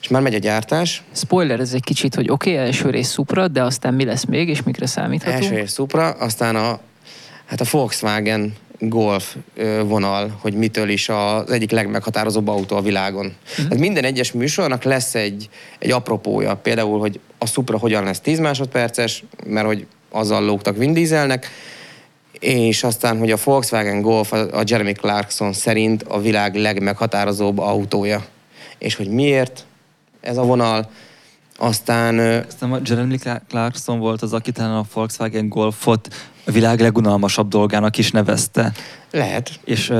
És 0.00 0.08
már 0.08 0.22
megy 0.22 0.34
a 0.34 0.38
gyártás, 0.38 1.02
Spoiler, 1.12 1.60
ez 1.60 1.72
egy 1.72 1.84
kicsit, 1.84 2.14
hogy 2.14 2.30
oké, 2.30 2.52
okay, 2.52 2.66
első 2.66 2.90
rész 2.90 3.12
Supra, 3.12 3.48
de 3.48 3.62
aztán 3.62 3.94
mi 3.94 4.04
lesz 4.04 4.24
még, 4.24 4.48
és 4.48 4.62
mikre 4.62 4.86
számíthatunk? 4.86 5.42
első 5.42 5.56
és 5.56 5.70
Supra, 5.70 6.10
aztán 6.10 6.56
a, 6.56 6.80
hát 7.44 7.60
a 7.60 7.64
Volkswagen 7.70 8.54
Golf 8.78 9.36
vonal, 9.84 10.38
hogy 10.40 10.54
mitől 10.54 10.88
is 10.88 11.08
az 11.08 11.50
egyik 11.50 11.70
legmeghatározóbb 11.70 12.48
autó 12.48 12.76
a 12.76 12.80
világon. 12.80 13.24
Uh-huh. 13.26 13.64
Tehát 13.64 13.78
minden 13.78 14.04
egyes 14.04 14.32
műsornak 14.32 14.82
lesz 14.82 15.14
egy, 15.14 15.48
egy 15.78 15.90
apropója, 15.90 16.56
például, 16.56 16.98
hogy 16.98 17.20
a 17.38 17.46
Supra 17.46 17.78
hogyan 17.78 18.04
lesz 18.04 18.20
10 18.20 18.38
másodperces, 18.38 19.24
mert 19.46 19.66
hogy 19.66 19.86
azzal 20.10 20.44
lógtak 20.44 20.76
Vin 20.76 20.92
Dieselnek, 20.92 21.46
és 22.38 22.84
aztán, 22.84 23.18
hogy 23.18 23.30
a 23.30 23.36
Volkswagen 23.44 24.00
Golf 24.00 24.32
a 24.32 24.36
a 24.36 24.62
Jeremy 24.66 24.92
Clarkson 24.92 25.52
szerint 25.52 26.02
a 26.02 26.20
világ 26.20 26.54
legmeghatározóbb 26.54 27.58
autója. 27.58 28.24
És 28.78 28.94
hogy 28.94 29.08
miért 29.08 29.66
ez 30.20 30.36
a 30.36 30.42
vonal, 30.42 30.90
aztán 31.58 32.18
Aztán 32.46 32.72
a 32.72 32.80
Jeremy 32.84 33.16
Cla- 33.16 33.42
Clarkson 33.48 33.98
volt 33.98 34.22
az, 34.22 34.32
aki 34.32 34.52
talán 34.52 34.76
a 34.76 34.84
Volkswagen 34.92 35.48
Golfot 35.48 36.08
a 36.44 36.50
világ 36.50 36.80
legunalmasabb 36.80 37.48
dolgának 37.48 37.98
is 37.98 38.10
nevezte, 38.10 38.72
lehet, 39.10 39.60
és 39.64 39.92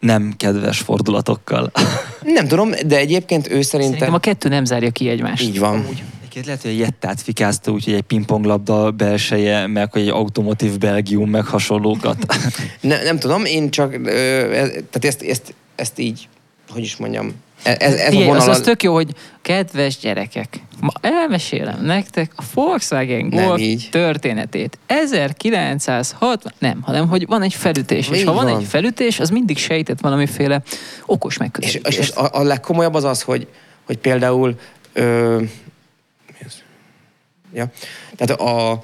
nem 0.00 0.34
kedves 0.36 0.78
fordulatokkal. 0.78 1.70
Nem 2.22 2.46
tudom, 2.46 2.70
de 2.86 2.96
egyébként 2.96 3.50
ő 3.50 3.62
Szerintem 3.62 3.80
szerintem... 3.80 4.14
a 4.14 4.18
kettő 4.18 4.48
nem 4.48 4.64
zárja 4.64 4.90
ki 4.90 5.08
egymást. 5.08 5.42
Így 5.42 5.58
van. 5.58 5.84
Egyébként 5.84 6.46
lehet, 6.46 6.62
hogy 6.62 6.70
egy 6.70 6.78
jettát 6.78 7.20
fikázta, 7.20 7.70
úgyhogy 7.70 7.94
egy 7.94 8.02
pingponglabda 8.02 8.90
belseje, 8.90 9.66
meg 9.66 9.92
hogy 9.92 10.00
egy 10.02 10.08
automotív 10.08 10.78
Belgium, 10.78 11.30
meg 11.30 11.44
hasonlókat. 11.44 12.26
Ne, 12.80 13.02
nem 13.02 13.18
tudom, 13.18 13.44
én 13.44 13.70
csak... 13.70 13.92
Ö, 14.04 14.10
ez, 14.52 14.68
tehát 14.68 15.04
ezt, 15.04 15.22
ezt, 15.22 15.54
ezt 15.74 15.98
így, 15.98 16.28
hogy 16.68 16.82
is 16.82 16.96
mondjam, 16.96 17.34
e- 17.62 17.76
ez, 17.78 17.94
ez 17.94 18.06
a 18.06 18.10
Figyelj, 18.10 18.30
az, 18.30 18.36
vonal... 18.36 18.50
az 18.50 18.60
tök 18.60 18.82
jó, 18.82 18.94
hogy 18.94 19.14
kedves 19.42 19.98
gyerekek, 19.98 20.60
ma 20.80 20.92
elmesélem 21.00 21.84
nektek 21.84 22.32
a 22.36 22.42
Volkswagen 22.54 23.28
Golf 23.28 23.62
történetét. 23.90 24.78
1960, 24.86 26.52
nem, 26.58 26.80
hanem 26.82 27.08
hogy 27.08 27.26
van 27.26 27.42
egy 27.42 27.54
felütés, 27.54 28.08
és 28.08 28.24
ha 28.24 28.32
van, 28.32 28.44
van. 28.44 28.58
egy 28.58 28.66
felütés, 28.66 29.20
az 29.20 29.30
mindig 29.30 29.58
sejtett 29.58 30.00
valamiféle 30.00 30.62
okos 31.06 31.32
És, 31.32 31.38
megközelítést. 31.38 31.98
és 31.98 32.10
a, 32.10 32.28
a 32.32 32.42
legkomolyabb 32.42 32.94
az 32.94 33.04
az, 33.04 33.22
hogy, 33.22 33.46
hogy 33.86 33.98
például... 33.98 34.58
Ö, 34.92 35.36
mi 36.26 36.38
ez? 36.44 36.54
ja. 37.54 37.66
Tehát 38.16 38.40
a, 38.40 38.80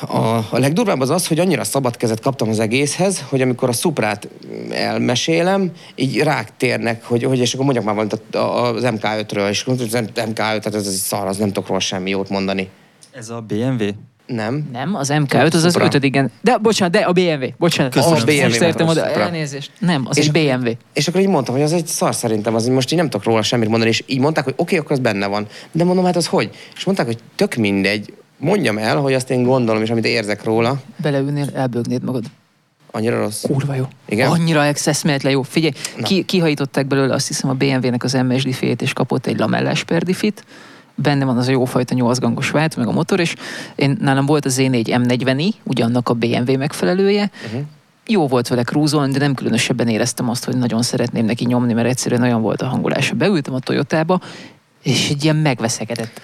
a, 0.00 0.36
a 0.36 0.58
legdurvább 0.58 1.00
az 1.00 1.10
az, 1.10 1.26
hogy 1.26 1.38
annyira 1.38 1.64
szabad 1.64 1.96
kezet 1.96 2.20
kaptam 2.20 2.48
az 2.48 2.58
egészhez, 2.58 3.24
hogy 3.28 3.40
amikor 3.40 3.68
a 3.68 3.72
szuprát 3.72 4.28
elmesélem, 4.70 5.70
így 5.94 6.18
rák 6.18 6.56
térnek, 6.56 7.04
hogy, 7.04 7.22
hogy 7.22 7.38
és 7.38 7.52
akkor 7.52 7.64
mondjak 7.64 7.84
már 7.84 7.94
valamit 7.94 8.34
az 8.34 8.82
MK5-ről, 8.84 9.48
és 9.48 9.64
az 9.66 9.88
MK5, 9.92 10.34
tehát 10.34 10.66
ez, 10.66 10.74
ez 10.74 10.86
egy 10.86 10.92
szar, 10.92 11.26
az 11.26 11.36
nem 11.36 11.48
tudok 11.48 11.66
róla 11.68 11.80
semmi 11.80 12.10
jót 12.10 12.28
mondani. 12.28 12.68
Ez 13.12 13.30
a 13.30 13.40
BMW? 13.40 13.90
Nem? 14.26 14.68
Nem, 14.72 14.94
az 14.94 15.08
MK5 15.12 15.52
az 15.54 15.64
az 15.64 15.72
Supra. 15.72 16.28
De 16.40 16.56
bocsánat, 16.58 16.92
de 16.92 16.98
a 16.98 17.12
BMW. 17.12 17.46
Bocsánat. 17.58 17.92
Köszönöm. 17.92 18.14
Most, 18.14 18.28
A 18.28 18.32
BMW 18.32 18.42
most 18.42 18.60
értem 18.60 18.88
oda. 18.88 19.10
Elnézést. 19.10 19.70
Nem, 19.78 20.06
az 20.08 20.18
És 20.18 20.28
egy 20.28 20.32
BMW. 20.32 20.70
És 20.92 21.08
akkor 21.08 21.20
így 21.20 21.28
mondtam, 21.28 21.54
hogy 21.54 21.62
az 21.64 21.72
egy 21.72 21.86
szar 21.86 22.14
szerintem, 22.14 22.54
az 22.54 22.66
most 22.66 22.92
így 22.92 22.98
nem 22.98 23.08
tudok 23.08 23.26
róla 23.26 23.42
semmit 23.42 23.68
mondani, 23.68 23.90
és 23.90 24.04
így 24.06 24.18
mondták, 24.18 24.44
hogy 24.44 24.52
oké, 24.56 24.62
okay, 24.62 24.78
akkor 24.78 24.92
az 24.92 24.98
benne 24.98 25.26
van. 25.26 25.46
De 25.72 25.84
mondom, 25.84 26.04
hát 26.04 26.16
az 26.16 26.26
hogy? 26.26 26.50
És 26.76 26.84
mondták, 26.84 27.06
hogy 27.06 27.18
tök 27.34 27.54
mindegy, 27.54 28.12
mondjam 28.38 28.78
el, 28.78 28.96
hogy 28.96 29.12
azt 29.14 29.30
én 29.30 29.42
gondolom, 29.42 29.82
és 29.82 29.90
amit 29.90 30.04
érzek 30.04 30.44
róla, 30.44 30.80
Beleülnél, 30.96 31.48
elbögnéd 31.54 32.02
magad. 32.02 32.24
annyira 32.90 33.18
rossz. 33.18 33.42
Kurva 33.42 33.74
jó. 33.74 33.84
Igen? 34.08 34.30
Annyira 34.30 34.64
eszméletlen 34.64 35.32
jó. 35.32 35.42
Figyelj, 35.42 35.72
Na. 35.96 36.06
ki, 36.06 36.24
kihajították 36.24 36.86
belőle 36.86 37.14
azt 37.14 37.26
hiszem 37.26 37.50
a 37.50 37.54
BMW-nek 37.54 38.04
az 38.04 38.12
MS 38.12 38.42
diffét, 38.42 38.82
és 38.82 38.92
kapott 38.92 39.26
egy 39.26 39.38
lamellás 39.38 39.84
perdifit. 39.84 40.44
Benne 40.94 41.24
van 41.24 41.36
az 41.36 41.48
a 41.48 41.50
jófajta 41.50 41.94
nyolcgangos 41.94 42.50
vált, 42.50 42.76
meg 42.76 42.86
a 42.86 42.92
motor, 42.92 43.20
és 43.20 43.34
én, 43.74 43.96
nálam 44.00 44.26
volt 44.26 44.44
az 44.44 44.56
Z4 44.58 44.84
M40i, 44.84 45.50
ugyannak 45.64 46.08
a 46.08 46.14
BMW 46.14 46.56
megfelelője. 46.56 47.30
Uh-huh. 47.46 47.60
Jó 48.06 48.26
volt 48.28 48.48
vele 48.48 48.62
krúzolni, 48.62 49.12
de 49.12 49.18
nem 49.18 49.34
különösebben 49.34 49.88
éreztem 49.88 50.28
azt, 50.28 50.44
hogy 50.44 50.56
nagyon 50.56 50.82
szeretném 50.82 51.24
neki 51.24 51.44
nyomni, 51.44 51.72
mert 51.72 51.88
egyszerűen 51.88 52.22
olyan 52.22 52.40
volt 52.40 52.62
a 52.62 52.66
hangulása. 52.66 53.14
Beültem 53.14 53.54
a 53.54 53.58
Toyotába, 53.58 54.20
és 54.82 55.08
egy 55.10 55.24
ilyen 55.24 55.36
megveszekedett. 55.36 56.20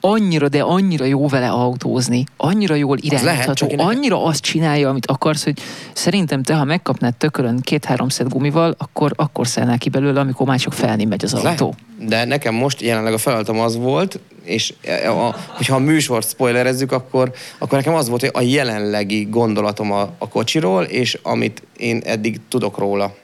Annyira, 0.00 0.48
de 0.48 0.60
annyira 0.62 1.04
jó 1.04 1.28
vele 1.28 1.48
autózni, 1.48 2.24
annyira 2.36 2.74
jól 2.74 2.98
lehet, 3.02 3.22
irányítható, 3.22 3.52
csak 3.52 3.70
én- 3.70 3.78
annyira 3.78 4.24
azt 4.24 4.40
csinálja, 4.42 4.88
amit 4.88 5.06
akarsz, 5.06 5.44
hogy 5.44 5.58
szerintem 5.92 6.42
te, 6.42 6.54
ha 6.54 6.64
megkapnád 6.64 7.14
tökölön 7.14 7.60
két-három 7.60 8.08
szed 8.08 8.28
gumival, 8.28 8.74
akkor, 8.78 9.12
akkor 9.16 9.46
szállnál 9.46 9.78
ki 9.78 9.88
belőle, 9.88 10.20
amikor 10.20 10.46
már 10.46 10.58
csak 10.58 10.72
felni 10.72 11.04
megy 11.04 11.24
az 11.24 11.34
Az 11.34 11.44
autó. 11.44 11.74
lehet. 11.98 12.08
De 12.10 12.24
nekem 12.24 12.54
most 12.54 12.80
jelenleg 12.80 13.12
a 13.12 13.18
feladatom 13.18 13.60
az 13.60 13.76
volt, 13.76 14.18
és 14.44 14.74
a, 15.04 15.08
a, 15.08 15.34
hogyha 15.48 15.74
a 15.74 15.78
műsort 15.78 16.28
spoilerezzük, 16.28 16.92
akkor, 16.92 17.32
akkor 17.58 17.78
nekem 17.78 17.94
az 17.94 18.08
volt, 18.08 18.20
hogy 18.20 18.30
a 18.32 18.40
jelenlegi 18.40 19.24
gondolatom 19.30 19.92
a, 19.92 20.00
a 20.18 20.28
kocsiról, 20.28 20.82
és 20.84 21.18
amit 21.22 21.62
én 21.76 22.00
eddig 22.04 22.40
tudok 22.48 22.78
róla. 22.78 23.14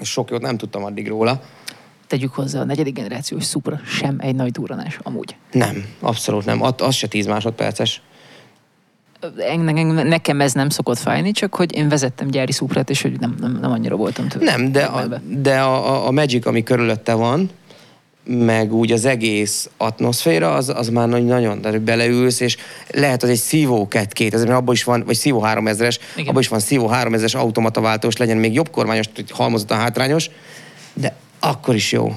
És 0.00 0.08
sok 0.10 0.30
jót 0.30 0.40
nem 0.40 0.56
tudtam 0.56 0.84
addig 0.84 1.08
róla. 1.08 1.42
Tegyük 2.12 2.34
hozzá, 2.34 2.60
a 2.60 2.64
negyedik 2.64 2.94
generációs 2.94 3.44
Supra 3.46 3.80
sem 3.86 4.16
egy 4.18 4.34
nagy 4.34 4.50
durranás 4.50 4.98
amúgy. 5.02 5.36
Nem, 5.52 5.84
abszolút 6.00 6.44
nem. 6.44 6.62
At, 6.62 6.80
az 6.80 6.94
se 6.94 7.06
10 7.06 7.26
másodperces. 7.26 8.02
Nekem, 10.04 10.40
ez 10.40 10.52
nem 10.52 10.68
szokott 10.68 10.98
fájni, 10.98 11.30
csak 11.30 11.54
hogy 11.54 11.76
én 11.76 11.88
vezettem 11.88 12.28
gyári 12.28 12.52
Suprát, 12.52 12.90
és 12.90 13.02
hogy 13.02 13.20
nem, 13.20 13.34
nem, 13.40 13.58
nem 13.60 13.70
annyira 13.70 13.96
voltam 13.96 14.28
tőle. 14.28 14.56
Nem, 14.56 14.72
de, 14.72 14.84
a, 14.84 15.20
de 15.26 15.60
a, 15.60 16.06
a- 16.06 16.10
Magic, 16.10 16.46
ami 16.46 16.62
körülötte 16.62 17.14
van, 17.14 17.50
meg 18.24 18.72
úgy 18.72 18.92
az 18.92 19.04
egész 19.04 19.70
atmoszféra, 19.76 20.54
az, 20.54 20.68
az 20.68 20.88
már 20.88 21.08
nagy- 21.08 21.24
nagyon, 21.24 21.60
de 21.60 21.78
beleülsz, 21.78 22.40
és 22.40 22.56
lehet 22.90 23.22
az 23.22 23.28
egy 23.28 23.38
szívó 23.38 23.88
2000, 23.88 24.46
mert 24.46 24.58
abban 24.60 24.74
is 24.74 24.84
van, 24.84 25.02
vagy 25.06 25.16
szívó 25.16 25.42
3000-es, 25.46 25.96
Igen. 26.16 26.28
abban 26.28 26.40
is 26.40 26.48
van 26.48 26.60
szívó 26.60 26.90
3000-es 26.92 27.36
automataváltós, 27.36 28.16
legyen 28.16 28.36
még 28.36 28.52
jobb 28.54 28.70
kormányos, 28.70 29.06
hogy 29.14 29.30
halmozottan 29.30 29.78
hátrányos, 29.78 30.30
de 30.94 31.16
akkor 31.44 31.74
is 31.74 31.92
jó. 31.92 32.14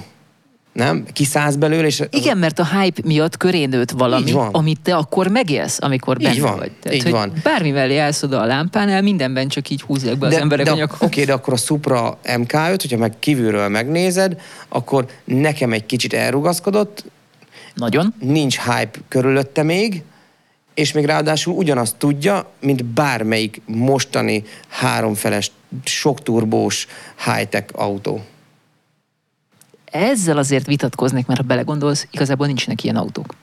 Nem? 0.73 1.05
Kiszállsz 1.13 1.55
belőle, 1.55 1.87
és... 1.87 2.03
Igen, 2.09 2.37
mert 2.37 2.59
a 2.59 2.79
hype 2.79 3.01
miatt 3.05 3.37
köré 3.37 3.65
nőtt 3.65 3.91
valami, 3.91 4.29
Így 4.29 4.37
amit 4.51 4.81
te 4.81 4.95
akkor 4.95 5.27
megélsz, 5.27 5.77
amikor 5.81 6.21
Így 6.21 6.27
benne 6.27 6.41
van, 6.41 6.57
vagy. 6.57 6.93
így 6.93 7.03
hogy 7.03 7.11
van. 7.11 7.33
Bármi 7.43 7.71
mellé 7.71 7.97
állsz 7.97 8.23
oda 8.23 8.39
a 8.41 8.45
lámpánál, 8.45 9.01
mindenben 9.01 9.47
csak 9.47 9.69
így 9.69 9.81
húzzák 9.81 10.17
be 10.17 10.25
az 10.27 10.33
de, 10.33 10.39
emberek 10.39 10.65
de, 10.65 10.71
a 10.71 10.75
nyakot. 10.75 11.01
Oké, 11.01 11.23
de 11.23 11.33
akkor 11.33 11.53
a 11.53 11.57
Supra 11.57 12.17
MK5, 12.23 12.77
hogyha 12.81 12.97
meg 12.97 13.19
kívülről 13.19 13.67
megnézed, 13.67 14.41
akkor 14.69 15.05
nekem 15.23 15.73
egy 15.73 15.85
kicsit 15.85 16.13
elrugaszkodott, 16.13 17.05
Nagyon. 17.73 18.13
nincs 18.19 18.59
hype 18.59 18.99
körülötte 19.07 19.63
még, 19.63 20.03
és 20.73 20.91
még 20.91 21.05
ráadásul 21.05 21.53
ugyanazt 21.53 21.95
tudja, 21.95 22.51
mint 22.59 22.85
bármelyik 22.85 23.61
mostani 23.65 24.43
háromfeles, 24.67 25.51
sok 25.83 26.23
turbós 26.23 26.87
high-tech 27.25 27.65
autó. 27.71 28.21
Ezzel 29.95 30.37
azért 30.37 30.65
vitatkoznék, 30.65 31.25
mert 31.25 31.39
ha 31.39 31.45
belegondolsz, 31.45 32.07
igazából 32.11 32.47
nincsenek 32.47 32.83
ilyen 32.83 32.95
autók. 32.95 33.35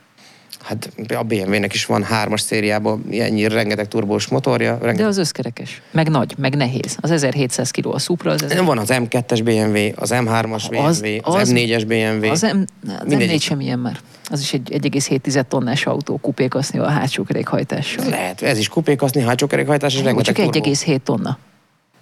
Hát 0.63 0.89
a 1.15 1.23
BMW-nek 1.23 1.73
is 1.73 1.85
van 1.85 2.03
hármas 2.03 2.41
szériában 2.41 3.05
ennyi 3.11 3.47
rengeteg 3.47 3.87
turbós 3.87 4.27
motorja. 4.27 4.77
De 4.77 4.85
Rengeteg... 4.85 5.07
az 5.07 5.17
összkerekes. 5.17 5.81
Meg 5.91 6.09
nagy, 6.09 6.33
meg 6.37 6.55
nehéz. 6.55 6.97
Az 7.01 7.11
1700 7.11 7.71
kg 7.71 7.85
a 7.85 7.99
Supra, 7.99 8.31
az, 8.31 8.43
ezer... 8.43 8.63
Van 8.63 8.77
az 8.77 8.89
M2-es 8.91 9.41
BMW, 9.43 10.01
az 10.03 10.11
M3-as 10.13 10.63
BMW, 10.69 10.79
az, 10.83 11.03
az, 11.21 11.35
az- 11.35 11.51
M4-es 11.53 11.83
BMW. 11.87 12.29
az, 12.29 12.41
M... 12.41 12.45
az 12.87 13.03
Mindegyik. 13.05 13.41
M4 13.41 13.43
sem 13.43 13.59
ilyen 13.59 13.79
már. 13.79 13.99
Az 14.29 14.41
is 14.41 14.53
egy 14.53 14.79
1,7 14.91 15.43
tonnás 15.47 15.85
autó, 15.85 16.17
kupékaszni 16.17 16.79
a 16.79 16.89
hátsó 16.89 17.23
kerékhajtással. 17.23 18.09
Lehet, 18.09 18.41
ez 18.41 18.57
is 18.57 18.67
kupékaszni, 18.67 19.21
hátsó 19.21 19.47
kerékhajtás, 19.47 19.93
és 19.93 20.01
Ó, 20.01 20.03
rengeteg 20.03 20.35
Csak 20.35 20.51
turbó. 20.51 20.69
1,7 20.69 20.99
tonna. 21.03 21.37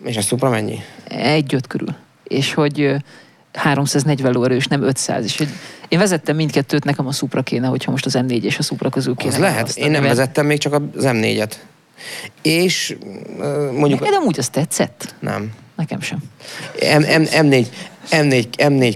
És 0.04 0.18
a 0.18 0.22
Supra 0.22 0.50
mennyi? 0.50 0.80
Egy 1.08 1.54
öt 1.56 1.68
körül. 1.68 1.96
És 2.24 2.54
hogy 2.54 2.96
340 3.54 4.32
lóerős, 4.32 4.66
nem 4.68 4.84
500. 4.84 5.24
És 5.26 5.38
hogy 5.38 5.48
én 5.88 6.00
vezettem 6.00 6.36
mindkettőt, 6.36 6.84
nekem 6.84 7.08
a 7.08 7.12
Supra 7.12 7.42
kéne, 7.42 7.68
hogyha 7.68 7.92
most 7.92 8.06
az 8.06 8.16
M4 8.18 8.44
és 8.44 8.58
a 8.58 8.62
Supra 8.62 8.90
közül 8.90 9.16
kéne 9.16 9.34
Az 9.34 9.40
lehet. 9.40 9.76
Én 9.76 9.92
nem 9.92 10.02
mert- 10.02 10.16
vezettem 10.16 10.46
még 10.46 10.58
csak 10.58 10.74
az 10.74 10.82
M4-et. 10.98 11.52
És 12.42 12.98
mondjuk... 13.78 14.00
Neked 14.00 14.16
amúgy 14.16 14.40
az 14.40 14.50
tetszett? 14.50 15.16
Nem. 15.20 15.52
Nekem 15.76 16.02
sem. 16.02 16.18
M, 16.80 17.22
M, 17.22 17.24
M4, 17.32 17.66
M4, 18.12 18.46
M4 18.58 18.96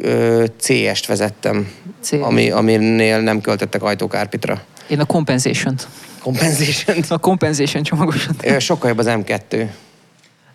ö, 0.00 0.44
CS-t 0.58 1.06
vezettem, 1.06 1.70
C. 2.00 2.12
ami, 2.12 2.50
aminél 2.50 3.20
nem 3.20 3.40
költöttek 3.40 3.82
ajtókárpitra. 3.82 4.62
Én 4.88 5.00
a 5.00 5.04
Compensation-t. 5.04 5.88
Compensation. 6.22 6.96
A 7.08 7.18
Compensation 7.18 7.82
csomagosat. 7.82 8.60
Sokkal 8.60 8.88
jobb 8.88 8.98
az 8.98 9.06
M2. 9.08 9.66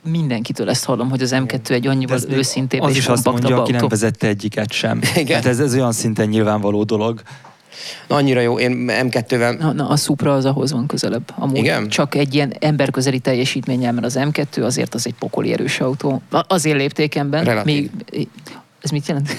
Mindenkitől 0.03 0.69
ezt 0.69 0.85
hallom, 0.85 1.09
hogy 1.09 1.21
az 1.21 1.35
M2 1.35 1.69
egy 1.69 1.87
annyival 1.87 2.15
ez 2.15 2.25
őszintébb 2.29 2.81
az 2.81 2.91
és 2.91 2.97
is 2.97 3.07
azt 3.07 3.25
mondja, 3.25 3.61
aki 3.61 3.71
nem 3.71 3.87
vezette 3.87 4.27
egyiket 4.27 4.71
sem. 4.71 5.01
Igen. 5.15 5.35
Hát 5.35 5.45
ez, 5.45 5.59
ez 5.59 5.73
olyan 5.73 5.91
szinten 5.91 6.27
nyilvánvaló 6.27 6.83
dolog. 6.83 7.21
Na, 8.07 8.15
annyira 8.15 8.39
jó, 8.39 8.59
én 8.59 8.85
M2-vel... 8.87 9.57
Na, 9.57 9.71
na, 9.71 9.87
a 9.87 9.95
Supra 9.95 10.33
az 10.33 10.45
ahhoz 10.45 10.71
van 10.71 10.85
közelebb. 10.87 11.33
Amúgy 11.35 11.57
Igen? 11.57 11.89
Csak 11.89 12.15
egy 12.15 12.33
ilyen 12.33 12.53
emberközeli 12.59 13.19
teljesítménnyel, 13.19 13.91
mert 13.91 14.05
az 14.05 14.17
M2 14.19 14.63
azért 14.63 14.93
az 14.93 15.07
egy 15.07 15.13
pokoli 15.13 15.53
erős 15.53 15.79
autó. 15.79 16.21
Azért 16.47 16.77
léptékemben. 16.77 17.43
Relatív. 17.43 17.91
Még, 18.11 18.27
ez 18.81 18.89
mit 18.89 19.07
jelent? 19.07 19.29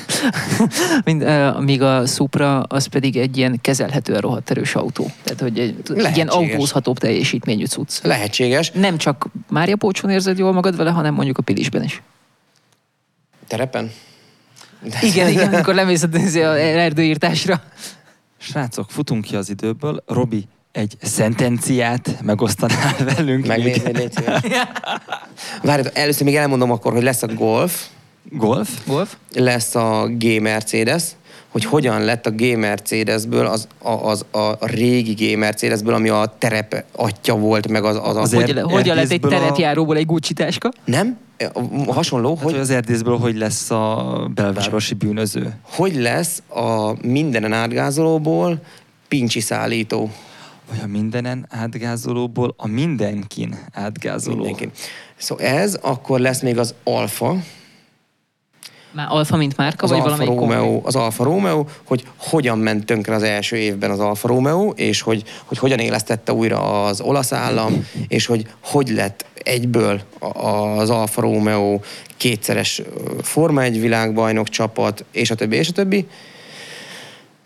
Mind, 1.05 1.23
uh, 1.23 1.60
míg 1.60 1.82
a 1.82 2.06
Supra 2.06 2.60
az 2.60 2.86
pedig 2.86 3.16
egy 3.16 3.36
ilyen 3.36 3.60
kezelhetően 3.60 4.20
rohadt 4.20 4.51
erős 4.51 4.74
autó. 4.74 5.10
Tehát, 5.23 5.40
hogy 5.40 5.59
egy 5.59 5.74
ilyen 5.86 5.97
Lehetséges. 5.97 6.35
autózhatóbb 6.35 6.98
teljesítményű 6.98 7.64
cucc. 7.64 8.02
Lehetséges. 8.02 8.70
Nem 8.70 8.98
csak 8.98 9.27
Mária 9.48 9.77
Pócson 9.77 10.10
érzed 10.10 10.39
jól 10.39 10.52
magad 10.52 10.77
vele, 10.77 10.90
hanem 10.90 11.14
mondjuk 11.14 11.39
a 11.39 11.43
Pilisben 11.43 11.82
is. 11.82 12.02
Terepen? 13.47 13.90
Igen, 15.01 15.28
igen, 15.28 15.48
amikor 15.55 15.74
lemész 15.74 16.02
a 16.02 16.09
a 16.35 16.59
erdőírtásra. 16.59 17.62
Srácok, 18.39 18.90
futunk 18.90 19.24
ki 19.24 19.36
az 19.36 19.51
időből. 19.51 20.02
Robi, 20.06 20.44
egy 20.73 20.97
szentenciát 21.01 22.19
megosztanál 22.23 22.94
velünk? 23.16 23.47
Megnézni, 23.47 23.90
még? 23.93 24.10
Várj, 25.62 25.89
először 25.93 26.24
még 26.24 26.36
elmondom 26.36 26.70
akkor, 26.70 26.93
hogy 26.93 27.02
lesz 27.02 27.23
a 27.23 27.27
Golf, 27.27 27.86
Golf? 28.31 28.70
Wolf? 28.86 29.16
lesz 29.35 29.74
a 29.74 30.07
G 30.19 30.40
Mercedes, 30.40 31.05
hogy 31.49 31.65
hogyan 31.65 32.05
lett 32.05 32.27
a 32.27 32.31
G 32.31 32.57
Mercedesből 32.57 33.47
az 33.47 33.69
a, 33.78 33.90
az 33.90 34.24
a 34.31 34.66
régi 34.66 35.12
G 35.12 35.39
Mercedesből, 35.39 35.94
ami 35.94 36.09
a 36.09 36.35
terep 36.39 36.85
atya 36.93 37.36
volt, 37.36 37.69
meg 37.69 37.85
az, 37.85 37.97
az, 37.97 38.16
az 38.16 38.35
Azért- 38.35 38.61
Hogy, 38.61 38.73
hogyan 38.73 38.97
lett 38.97 39.11
egy 39.11 39.24
a- 39.24 39.28
terepjáróból 39.28 39.97
egy 39.97 40.07
Gucci 40.07 40.32
táska? 40.32 40.73
Nem? 40.85 41.19
Hasonló, 41.86 42.28
Hát, 42.35 42.43
hogy 42.43 42.53
hogy, 42.53 42.61
az 42.61 42.70
erdészből 42.70 43.19
hogy 43.19 43.36
lesz 43.36 43.70
a 43.70 44.31
belvárosi 44.35 44.94
bűnöző? 44.94 45.53
hogy 45.62 45.97
lesz 45.97 46.43
a 46.49 46.94
mindenen 47.07 47.53
átgázolóból 47.53 48.61
pincsi 49.09 49.40
szállító 49.40 50.11
Vagy 50.70 50.78
a 50.82 50.86
mindenen 50.86 51.47
átgázolóból 51.51 52.55
a 52.57 52.66
mindenkin 52.66 53.59
átgázoló. 53.73 54.36
mindenki. 54.44 54.70
Szóval 55.16 55.44
ez, 55.47 55.78
akkor 55.82 56.20
lesz 56.20 56.40
még 56.43 56.59
az 56.59 56.74
Alfa, 56.85 57.36
Már 58.93 59.06
Alfa, 59.10 59.36
mint 59.36 59.56
márka, 59.56 59.85
az 59.85 59.90
vagy 59.90 60.01
Alfa 60.01 60.24
Romeo, 60.24 60.64
kombi? 60.64 60.81
az 60.85 60.97
Alfa 60.97 61.24
Romeo, 61.24 61.64
hogy 61.85 62.05
hogyan 62.16 62.59
ment 62.59 62.86
tönkre 62.86 63.14
az 63.14 63.23
első 63.23 63.56
évben 63.56 63.90
az 63.90 63.98
Alfa 64.01 64.28
Romeo, 64.28 64.69
és 64.70 65.01
hogy, 65.01 65.23
hogy 65.44 65.59
hogyan 65.59 65.78
élesztette 65.78 66.32
újra 66.32 66.85
az 66.85 67.01
olasz 67.01 67.32
állam, 67.32 67.86
és 68.09 68.27
hogy 68.27 68.47
hogy 68.60 68.89
lett 68.89 69.24
egyből 69.44 70.01
a- 70.19 70.48
az 70.78 70.90
Alfa 70.90 71.20
Romeo 71.20 71.81
kétszeres 72.16 72.82
Forma 73.23 73.62
1 73.62 73.81
világbajnok 73.81 74.48
csapat, 74.48 75.05
és 75.12 75.31
a 75.31 75.35
többi, 75.35 75.56
és 75.56 75.69
a 75.69 75.73
többi. 75.73 76.06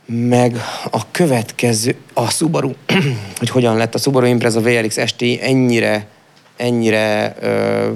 Meg 0.06 0.56
a 0.90 1.10
következő, 1.10 1.96
a 2.12 2.30
Subaru, 2.30 2.70
hogy 3.38 3.48
hogyan 3.50 3.76
lett 3.76 3.94
a 3.94 3.98
Subaru 3.98 4.26
Impreza 4.26 4.60
VRX 4.60 5.06
ST 5.06 5.22
ennyire, 5.40 6.06
ennyire, 6.56 7.36
ö, 7.40 7.90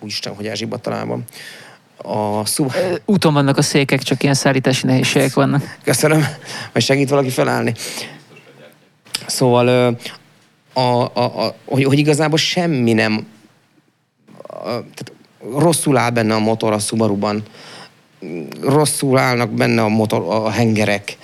úristen, 0.00 0.34
hogy 0.34 0.46
elzsibbadt 0.46 0.82
találban. 0.82 1.24
A 1.96 2.42
Ö, 2.58 2.94
Úton 3.04 3.32
vannak 3.32 3.56
a 3.56 3.62
székek, 3.62 4.02
csak 4.02 4.22
ilyen 4.22 4.34
szállítási 4.34 4.86
nehézségek 4.86 5.34
vannak. 5.34 5.76
Köszönöm, 5.84 6.26
vagy 6.72 6.82
segít 6.82 7.08
valaki 7.08 7.30
felállni. 7.30 7.74
Szóval, 9.26 9.96
a, 10.72 10.80
a, 10.80 11.10
a, 11.14 11.54
hogy, 11.64 11.84
hogy 11.84 11.98
igazából 11.98 12.38
semmi 12.38 12.92
nem, 12.92 13.26
a, 14.42 14.62
tehát 14.64 15.12
rosszul 15.52 15.96
áll 15.96 16.10
benne 16.10 16.34
a 16.34 16.38
motor 16.38 16.72
a 16.72 16.78
Subaruban, 16.78 17.42
rosszul 18.60 19.18
állnak 19.18 19.50
benne 19.50 19.82
a 19.82 19.88
motor, 19.88 20.24
a 20.28 20.50
hengerek. 20.50 21.16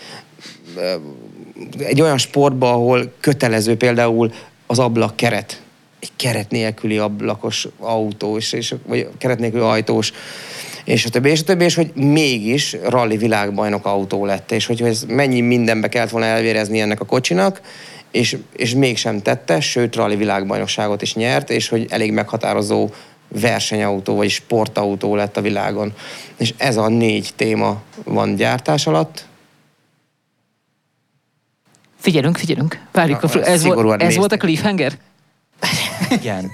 Egy 1.79 2.01
olyan 2.01 2.19
sportban, 2.19 2.73
ahol 2.73 3.13
kötelező 3.21 3.77
például 3.77 4.33
az 4.67 4.79
ablak 4.79 5.17
keret, 5.17 5.63
egy 6.01 6.13
keret 6.17 6.51
nélküli 6.51 6.99
ablakos 6.99 7.69
autó, 7.79 8.37
és, 8.37 8.53
és, 8.53 8.75
vagy 8.87 9.09
keret 9.19 9.39
nélküli 9.39 9.63
ajtós, 9.63 10.13
és 10.85 11.05
a 11.05 11.09
többi, 11.09 11.31
és 11.31 11.41
a 11.41 11.45
többi, 11.45 11.65
és 11.65 11.75
hogy 11.75 11.93
mégis 11.95 12.77
rally 12.89 13.17
világbajnok 13.17 13.87
autó 13.87 14.25
lett, 14.25 14.53
és 14.53 14.67
hogy 14.67 14.83
ez 14.83 15.05
mennyi 15.09 15.41
mindenbe 15.41 15.89
kellett 15.89 16.11
volna 16.11 16.27
elvérezni 16.27 16.81
ennek 16.81 17.01
a 17.01 17.05
kocsinak, 17.05 17.61
és, 18.11 18.37
és 18.57 18.75
mégsem 18.75 19.23
tette, 19.23 19.61
sőt 19.61 19.95
rally 19.95 20.17
világbajnokságot 20.17 21.03
is 21.03 21.15
nyert, 21.15 21.51
és 21.51 21.69
hogy 21.69 21.87
elég 21.91 22.13
meghatározó 22.13 22.91
versenyautó, 23.29 24.15
vagy 24.15 24.31
sportautó 24.31 25.17
lett 25.17 25.37
a 25.37 25.41
világon. 25.41 25.93
És 26.37 26.55
ez 26.57 26.77
a 26.77 26.89
négy 26.89 27.31
téma 27.37 27.83
van 28.05 28.35
gyártás 28.35 28.87
alatt. 28.87 29.27
Figyelünk, 31.99 32.37
figyelünk. 32.37 32.81
Várjuk. 32.93 33.23
Na, 33.23 33.41
A, 33.41 33.45
ez, 33.45 33.65
volt, 33.65 33.93
ez 33.93 33.99
néztek. 33.99 34.19
volt 34.19 34.33
a 34.33 34.37
cliffhanger? 34.37 34.93
Igen. 36.11 36.51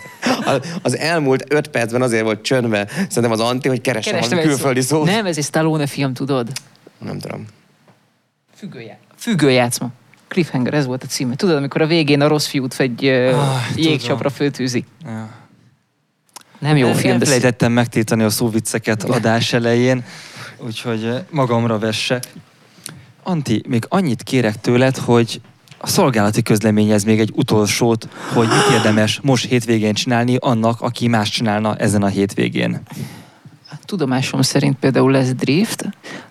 A- 0.49 0.63
Az 0.83 0.97
elmúlt 0.97 1.45
öt 1.53 1.69
percben 1.69 2.03
azért 2.03 2.23
volt 2.23 2.43
csöndbe, 2.43 2.87
szerintem 2.89 3.31
az 3.31 3.41
Anti, 3.41 3.69
hogy 3.69 3.81
keresse 3.81 4.19
valami 4.19 4.41
egy 4.41 4.47
külföldi 4.47 4.81
szó- 4.81 4.97
szót. 4.97 5.07
Nem, 5.07 5.27
ez 5.27 5.37
egy 5.39 5.45
Stallone 5.45 5.87
film, 5.87 6.15
tudod? 6.15 6.49
Nem 6.99 7.19
tudom. 7.19 7.47
Függőjátszma. 8.57 9.07
Függőjátszma. 9.17 9.89
Cliffhanger, 10.29 10.75
ez 10.75 10.87
volt 10.87 11.03
a 11.03 11.07
címe. 11.07 11.35
Tudod, 11.35 11.57
amikor 11.57 11.83
a 11.83 11.87
végén 11.87 12.21
a 12.21 12.27
rossz 12.29 12.47
fiút 12.47 12.81
egy 12.81 13.05
uh, 13.05 13.31
Ah, 13.35 13.57
jégcsapra 13.77 14.31
föltűzi. 14.31 14.85
Ja. 15.05 15.31
Nem 16.59 16.77
jó 16.77 16.87
El- 16.89 16.95
film, 16.95 17.19
de 17.19 17.25
szép. 17.25 17.35
Elfelejtettem 17.35 17.73
megtiltani 17.73 18.23
a 18.23 18.31
szóvicceket 18.31 19.03
adás 19.05 19.53
elején. 19.53 20.05
úgyhogy 20.59 21.13
magamra 21.31 21.79
vessek. 21.79 22.25
Anti, 23.23 23.63
még 23.69 23.85
annyit 23.89 24.23
kérek 24.23 24.61
tőled, 24.61 24.97
hogy 24.97 25.41
a 25.79 25.87
szolgálati 25.87 26.43
közleményez 26.43 27.05
még 27.05 27.21
egy 27.21 27.33
utolsót, 27.35 28.09
hogy 28.35 28.49
mit 28.49 28.77
érdemes 28.77 29.21
most 29.23 29.49
hétvégén 29.49 29.95
csinálni 29.95 30.37
annak, 30.41 30.81
aki 30.81 31.09
más 31.09 31.29
csinálna 31.29 31.77
ezen 31.77 32.03
a 32.03 32.07
hétvégén. 32.07 32.81
Tudomásom 33.85 34.43
szerint 34.43 34.79
például 34.79 35.11
lesz 35.11 35.31
drift. 35.31 35.89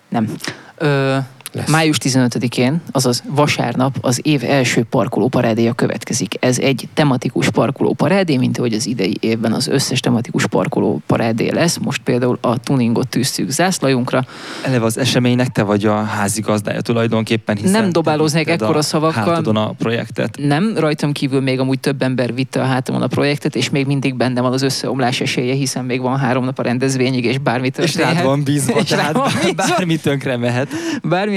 Nem. 0.08 0.34
Ö, 0.76 1.16
Lesz. 1.52 1.70
Május 1.70 1.96
15-én, 2.02 2.80
azaz 2.92 3.22
vasárnap 3.26 3.96
az 4.00 4.20
év 4.22 4.44
első 4.44 4.84
parkolóparádéja 4.90 5.72
következik. 5.72 6.34
Ez 6.40 6.58
egy 6.58 6.88
tematikus 6.94 7.50
parkolóparádé, 7.50 8.36
mint 8.36 8.58
ahogy 8.58 8.72
az 8.72 8.86
idei 8.86 9.16
évben 9.20 9.52
az 9.52 9.66
összes 9.68 10.00
tematikus 10.00 10.46
parkolóparádé 10.46 11.48
lesz. 11.50 11.78
Most 11.78 12.02
például 12.02 12.38
a 12.40 12.58
tuningot 12.58 13.08
tűztük 13.08 13.50
zászlajunkra. 13.50 14.24
Eleve 14.64 14.84
az 14.84 14.98
eseménynek 14.98 15.48
te 15.48 15.62
vagy 15.62 15.84
a 15.84 16.02
házigazdája 16.02 16.80
tulajdonképpen, 16.80 17.56
hiszen 17.56 17.80
Nem 17.82 17.92
dobálóznék 17.92 18.48
ekkora 18.48 18.82
szavakkal. 18.82 19.56
a 19.56 19.72
projektet. 19.78 20.38
Nem, 20.42 20.74
rajtam 20.76 21.12
kívül 21.12 21.40
még 21.40 21.60
amúgy 21.60 21.80
több 21.80 22.02
ember 22.02 22.34
vitte 22.34 22.60
a 22.60 22.64
hátamon 22.64 23.02
a 23.02 23.06
projektet, 23.06 23.56
és 23.56 23.70
még 23.70 23.86
mindig 23.86 24.14
benne 24.14 24.40
van 24.40 24.52
az 24.52 24.62
összeomlás 24.62 25.20
esélye, 25.20 25.54
hiszen 25.54 25.84
még 25.84 26.00
van 26.00 26.18
három 26.18 26.44
nap 26.44 26.58
a 26.58 26.62
rendezvényig, 26.62 27.24
és 27.24 27.38
bármi 27.38 27.70
És 27.76 27.94
rád 27.94 28.22
van 28.22 28.42
bízva, 28.42 28.78
És 28.80 28.90
rám 28.90 28.98
tehát 28.98 29.12
van 29.12 29.32
bízva. 29.44 29.74
bármi 29.76 29.96
tönkre 29.96 30.36
mehet. 30.36 30.68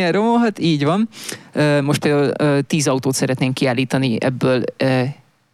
Bármilyen 0.02 0.26
romolhat, 0.26 0.60
így 0.60 0.84
van. 0.84 1.10
Most 1.84 2.02
például 2.02 2.62
tíz 2.62 2.88
autót 2.88 3.16
szeretnénk 3.16 3.54
kiállítani, 3.54 4.18
ebből 4.20 4.64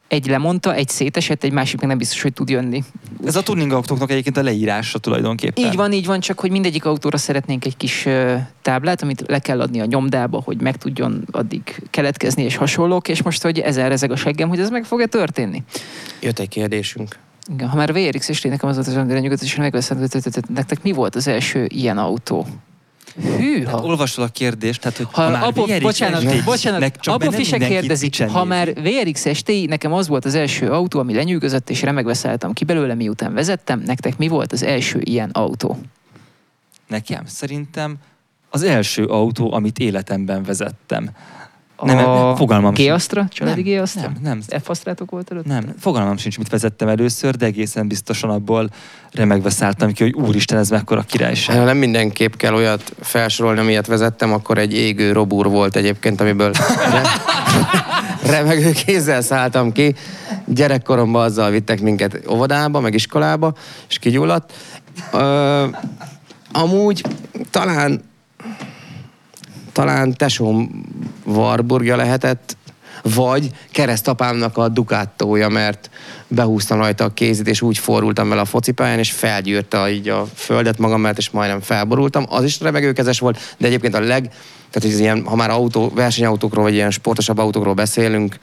egy 0.08 0.28
lemondta, 0.28 0.74
egy 0.74 0.90
szétesett, 0.90 1.44
egy 1.44 1.52
másik 1.52 1.80
meg 1.80 1.90
nem 1.90 1.98
biztos, 1.98 2.22
hogy 2.22 2.34
tud 2.34 2.50
jönni. 2.50 2.84
Ez 3.26 3.36
a 3.36 3.44
tuning 3.44 3.72
autóknak 3.72 4.12
egyébként 4.12 4.38
a 4.38 4.44
leírása 4.44 5.00
tulajdonképpen. 5.00 5.66
Így 5.66 5.76
van, 5.76 5.92
így 5.92 6.06
van, 6.06 6.20
csak 6.20 6.40
hogy 6.40 6.52
mindegyik 6.52 6.86
autóra 6.86 7.18
szeretnénk 7.18 7.66
egy 7.66 7.78
kis 7.78 8.06
ö, 8.06 8.36
táblát, 8.62 9.02
amit 9.02 9.24
le 9.28 9.40
kell 9.40 9.62
adni 9.62 9.80
a 9.80 9.86
nyomdába, 9.86 10.42
hogy 10.46 10.62
meg 10.62 10.78
tudjon 10.78 11.28
addig 11.32 11.84
keletkezni 11.90 12.44
és 12.44 12.56
hasonlók, 12.56 13.08
és 13.08 13.22
most, 13.22 13.42
hogy 13.42 13.60
ezen 13.60 13.90
rezeg 13.90 14.12
a 14.12 14.16
seggem, 14.16 14.50
hogy 14.50 14.60
ez 14.60 14.70
meg 14.70 14.84
fog-e 14.84 15.06
történni. 15.06 15.64
Jött 16.22 16.40
egy 16.40 16.50
kérdésünk. 16.50 17.20
Igen, 17.54 17.68
ha 17.68 17.76
már 17.76 17.94
VRX 17.94 18.30
és 18.30 18.42
nekem 18.42 18.70
az 18.70 18.76
volt 18.76 18.88
az 18.88 18.96
öngyűjtött, 18.96 19.42
és 19.42 19.56
megveszem, 19.56 20.08
nektek 20.54 20.84
mi 20.84 20.92
volt 20.92 21.16
az 21.16 21.28
első 21.28 21.66
ilyen 21.70 21.98
autó? 21.98 22.48
Hűha! 23.22 23.70
Hát 23.70 23.84
olvasol 23.84 24.24
a 24.24 24.28
kérdést, 24.28 24.82
tehát 24.82 24.98
hogy 24.98 25.08
Ha, 25.12 25.22
ha 25.22 25.30
már 25.30 25.44
apo, 25.44 25.66
VRX 25.66 25.82
bocsánat, 25.82 26.22
STI, 26.22 26.42
bocsánat, 26.42 26.96
csak 27.00 27.14
Apo 27.14 27.30
mindenki 27.30 27.68
kérdezik, 27.68 28.24
ha 28.24 28.44
már 28.44 28.74
VRX 28.74 29.36
STI, 29.36 29.66
nekem 29.66 29.94
az 29.94 30.08
volt 30.08 30.26
az 30.26 30.36
első 30.36 30.72
autó, 30.72 31.00
ami 31.00 31.14
lenyűgözött, 31.14 31.70
és 31.70 31.82
remegve 31.82 32.14
szálltam 32.14 32.54
ki 32.54 32.64
belőle, 32.64 32.94
miután 32.94 33.34
vezettem, 33.34 33.84
nektek 33.86 34.18
mi 34.18 34.28
volt 34.28 34.52
az 34.52 34.64
első 34.64 35.00
ilyen 35.04 35.30
autó? 35.30 35.78
Nekem 36.88 37.26
szerintem 37.26 37.96
az 38.50 38.64
első 38.64 39.06
autó, 39.06 39.54
amit 39.54 39.80
életemben 39.80 40.44
vezettem. 40.44 41.10
Nem, 41.82 41.96
nem, 41.96 42.36
fogalmam 42.36 42.76
sincs. 42.76 42.90
G-Astra? 42.90 43.28
Családi 43.30 43.62
Nem, 43.62 43.80
G-Astra? 43.80 44.02
Nem, 44.02 44.40
nem, 44.50 44.62
F-asztrátok 44.64 45.12
volt 45.12 45.32
előtt? 45.32 45.46
nem, 45.46 45.74
fogalmam 45.80 46.18
sincs, 46.18 46.38
mit 46.38 46.50
vezettem 46.50 46.88
először, 46.88 47.36
de 47.36 47.46
egészen 47.46 47.88
biztosan 47.88 48.30
abból 48.30 48.70
remegve 49.12 49.50
szálltam 49.50 49.92
ki, 49.94 50.04
hogy 50.04 50.14
úristen, 50.14 50.58
ez 50.58 50.70
mekkora 50.70 51.02
királyság. 51.02 51.58
Ha 51.58 51.64
nem 51.64 51.78
mindenképp 51.78 52.34
kell 52.34 52.54
olyat 52.54 52.96
felsorolni, 53.02 53.60
amilyet 53.60 53.88
vezettem, 53.88 54.34
akkor 54.34 54.58
egy 54.58 54.74
égő 54.74 55.12
robúr 55.12 55.48
volt 55.48 55.76
egyébként, 55.76 56.22
amiből 56.22 56.52
re- 56.92 57.22
remegő 58.38 58.72
kézzel 58.72 59.22
szálltam 59.22 59.72
ki. 59.72 59.96
Gyerekkoromban 60.46 61.24
azzal 61.24 61.50
vittek 61.52 61.82
minket 61.82 62.20
óvodába, 62.30 62.80
meg 62.80 62.94
iskolába, 62.94 63.54
és 63.90 64.00
kigyulladt. 64.00 64.54
Ö, 65.14 65.66
amúgy 66.52 67.04
talán 67.52 68.02
talán 69.78 70.14
tesóm 70.14 70.86
Warburgja 71.26 71.96
lehetett, 71.96 72.58
vagy 73.02 73.50
keresztapámnak 73.72 74.58
a 74.58 74.68
Ducatója, 74.68 75.50
mert 75.50 75.90
behúztam 76.28 76.78
rajta 76.78 77.04
a 77.04 77.14
kézit, 77.14 77.48
és 77.48 77.62
úgy 77.62 77.78
forultam 77.78 78.30
vele 78.30 78.42
a 78.42 78.46
focipályán, 78.46 79.00
és 79.00 79.12
felgyűrte 79.12 79.92
így 79.92 80.10
a 80.10 80.28
földet 80.36 80.78
magam 80.78 81.02
mellett, 81.02 81.18
és 81.18 81.30
majdnem 81.30 81.60
felborultam. 81.60 82.26
Az 82.30 82.44
is 82.44 82.60
remegőkezes 82.60 83.20
volt, 83.20 83.56
de 83.58 83.68
egyébként 83.68 83.96
a 83.96 84.00
leg, 84.00 84.22
tehát 84.72 84.92
hogy 84.92 85.00
ilyen, 85.00 85.24
ha 85.26 85.36
már 85.36 85.50
autó, 85.50 85.92
versenyautókról, 85.96 86.64
vagy 86.64 86.74
ilyen 86.74 86.92
sportosabb 86.92 87.38
autókról 87.38 87.74
beszélünk, 87.74 88.40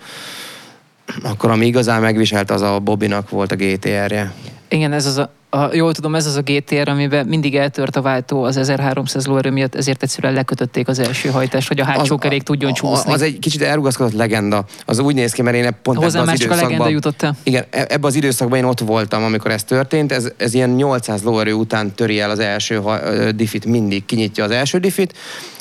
akkor 1.23 1.51
ami 1.51 1.67
igazán 1.67 2.01
megviselt, 2.01 2.51
az 2.51 2.63
a 2.63 2.79
Bobinak 2.79 3.31
volt 3.31 3.53
a 3.53 3.57
GTR-je. 3.57 4.33
Igen, 4.75 4.93
ez 4.93 5.07
az 5.07 5.17
a, 5.19 5.31
a, 5.51 5.75
jól 5.75 5.93
tudom, 5.93 6.15
ez 6.15 6.27
az 6.27 6.37
a 6.37 6.43
GTR, 6.43 6.89
amiben 6.89 7.27
mindig 7.27 7.57
eltört 7.57 7.97
a 7.97 8.03
váltó 8.03 8.43
az 8.43 8.57
1300 8.57 9.27
lóerő 9.27 9.51
miatt, 9.51 9.75
ezért 9.75 10.03
egyszerűen 10.03 10.33
lekötötték 10.33 10.89
az 10.89 10.99
első 10.99 11.29
hajtást, 11.29 11.69
hogy 11.69 11.81
a 11.81 11.85
hátsó 11.85 12.19
kerék 12.19 12.43
tudjon 12.43 12.73
csúszni. 12.73 13.13
Az 13.13 13.23
egy 13.23 13.39
kicsit 13.39 13.63
elrugaszkodott 13.63 14.13
legenda. 14.13 14.65
Az 14.85 14.99
úgy 14.99 15.15
néz 15.15 15.33
ki, 15.33 15.43
mert 15.43 15.57
én 15.57 15.77
pont 15.83 15.99
Hozzá 15.99 16.21
ebben 16.21 16.35
az 16.35 16.41
a 16.41 16.49
legenda 16.49 16.65
időszakban... 16.65 16.91
jutott 16.91 17.23
el. 17.23 17.37
Igen, 17.43 17.65
e- 17.71 17.87
ebben 17.89 18.05
az 18.05 18.15
időszakban 18.15 18.59
én 18.59 18.65
ott 18.65 18.81
voltam, 18.81 19.25
amikor 19.25 19.51
ez 19.51 19.65
történt. 19.65 20.13
Ez, 20.13 20.29
ez 20.37 20.55
ilyen 20.55 20.71
800 20.71 21.23
lóerő 21.23 21.53
után 21.53 21.95
töri 21.95 22.21
el 22.21 22.31
az 22.31 22.39
első 22.39 22.77
ha- 22.77 23.33
diffit, 23.33 23.65
mindig 23.65 24.05
kinyitja 24.05 24.45
az 24.45 24.51
első 24.51 24.79
diffit, 24.79 25.15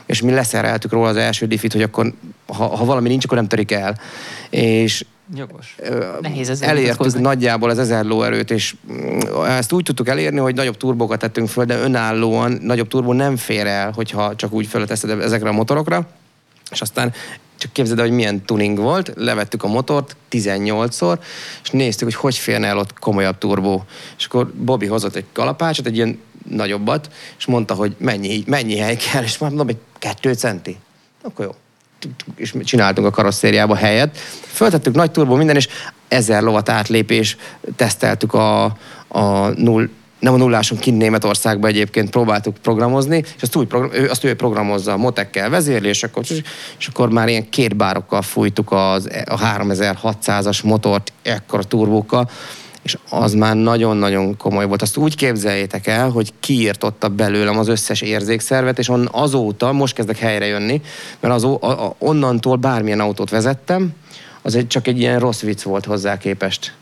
és 0.06 0.22
mi 0.22 0.31
leszereltük 0.31 0.91
róla 0.91 1.07
az 1.07 1.18
első 1.18 1.45
diffit, 1.45 1.72
hogy 1.72 1.81
akkor, 1.81 2.14
ha, 2.48 2.76
ha 2.76 2.85
valami 2.85 3.07
nincs, 3.07 3.26
akkor 3.26 3.38
nem 3.38 3.48
törik 3.48 3.72
el. 3.72 3.99
És 4.49 5.06
Jogos. 5.36 5.76
Nehéz 6.22 6.50
ezzel 6.50 6.70
elértük 6.70 7.20
nagyjából 7.20 7.70
az 7.70 7.78
1000 7.78 8.06
lóerőt, 8.06 8.52
és 8.52 8.76
mm, 8.91 9.20
ezt 9.45 9.72
úgy 9.72 9.84
tudtuk 9.84 10.08
elérni, 10.08 10.38
hogy 10.38 10.56
nagyobb 10.56 10.78
turbókat 10.78 11.20
tettünk 11.20 11.48
föl, 11.48 11.66
de 11.66 11.78
önállóan 11.78 12.52
nagyobb 12.52 12.88
turbó 12.88 13.14
nem 13.14 13.36
fér 13.36 13.68
el, 13.68 13.91
hogyha 13.91 14.36
csak 14.36 14.52
úgy 14.52 14.68
fölteszed 14.68 15.10
ezekre 15.10 15.50
a 15.50 15.52
motorokra. 15.52 16.08
És 16.72 16.82
aztán 16.82 17.14
csak 17.58 17.74
képzeld 17.74 18.00
el, 18.00 18.06
hogy 18.06 18.16
milyen 18.16 18.45
tuning 18.45 18.78
volt, 18.78 19.12
levettük 19.16 19.64
a 19.64 19.68
motort 19.68 20.16
18-szor, 20.32 21.20
és 21.64 21.70
néztük, 21.70 22.08
hogy 22.08 22.16
hogy 22.16 22.36
férne 22.36 22.68
el 22.68 22.78
ott 22.78 23.00
komolyabb 23.00 23.38
turbó. 23.38 23.84
És 24.18 24.26
akkor 24.26 24.54
Bobby 24.54 24.86
hozott 24.86 25.16
egy 25.16 25.26
kalapácsot, 25.32 25.86
egy 25.86 25.95
ilyen 25.95 26.20
nagyobbat, 26.50 27.10
és 27.38 27.45
mondta, 27.45 27.74
hogy 27.74 27.95
mennyi, 27.98 28.44
mennyi 28.48 28.78
hely 28.78 28.95
kell, 28.95 29.24
és 29.24 29.38
mondom, 29.38 29.66
hogy 29.66 29.78
kettő 30.00 30.34
centi. 30.34 30.78
Akkor 31.22 31.45
jó. 31.45 31.52
És 32.35 32.53
csináltunk 32.63 33.07
a 33.07 33.11
karosszériába 33.11 33.75
helyet. 33.75 34.17
Föltettük 34.47 34.95
nagy 34.95 35.11
turbó 35.11 35.35
minden, 35.35 35.55
és 35.55 35.67
ezer 36.07 36.41
lovat 36.41 36.69
átlépés, 36.69 37.38
teszteltük 37.75 38.34
a, 38.34 38.63
a 39.07 39.47
null, 39.55 39.89
nem 40.19 40.34
a 40.34 40.38
nullásunk 40.38 40.81
kint 40.81 40.97
Németországban 40.97 41.69
egyébként 41.69 42.09
próbáltuk 42.09 42.57
programozni, 42.57 43.23
és 43.35 43.41
azt, 43.41 43.55
úgy 43.55 43.67
program, 43.67 43.91
ő, 43.93 44.09
azt 44.09 44.23
ő 44.23 44.35
programozza, 44.35 44.91
a 44.91 44.97
motekkel 44.97 45.49
vezérli, 45.49 45.88
és 45.88 46.03
akkor, 46.03 46.23
és 46.80 46.88
akkor 46.88 47.09
már 47.09 47.27
ilyen 47.27 47.49
két 47.49 47.75
bárokkal 47.75 48.21
fújtuk 48.21 48.71
az, 48.71 49.09
a 49.25 49.39
3600-as 49.39 50.63
motort 50.63 51.11
ekkora 51.21 51.63
turbókkal, 51.63 52.30
és 52.84 52.97
az 53.10 53.34
már 53.34 53.55
nagyon-nagyon 53.55 54.38
komoly 54.38 54.65
volt. 54.65 54.81
Azt 54.81 54.97
úgy 54.97 55.15
képzeljétek 55.15 55.88
el, 55.88 56.10
hogy 56.10 56.34
kiírtotta 56.39 57.07
belőlem 57.07 57.57
az 57.57 57.68
összes 57.68 58.01
érzékszervet, 58.01 58.80
és 58.80 58.89
on, 58.89 59.10
azóta 59.11 59.72
most 59.72 59.93
kezdek 59.93 60.18
helyre 60.18 60.45
jönni, 60.45 60.81
mert 61.19 61.34
az, 61.34 61.43
a, 61.43 61.85
a, 61.85 61.95
onnantól 61.97 62.55
bármilyen 62.55 62.99
autót 62.99 63.30
vezettem, 63.30 63.93
az 64.41 64.55
egy, 64.55 64.68
csak 64.68 64.88
egy 64.88 64.99
ilyen 64.99 65.19
rossz 65.19 65.41
vicc 65.41 65.61
volt 65.61 65.85
hozzá 65.85 66.18
képest. 66.18 66.73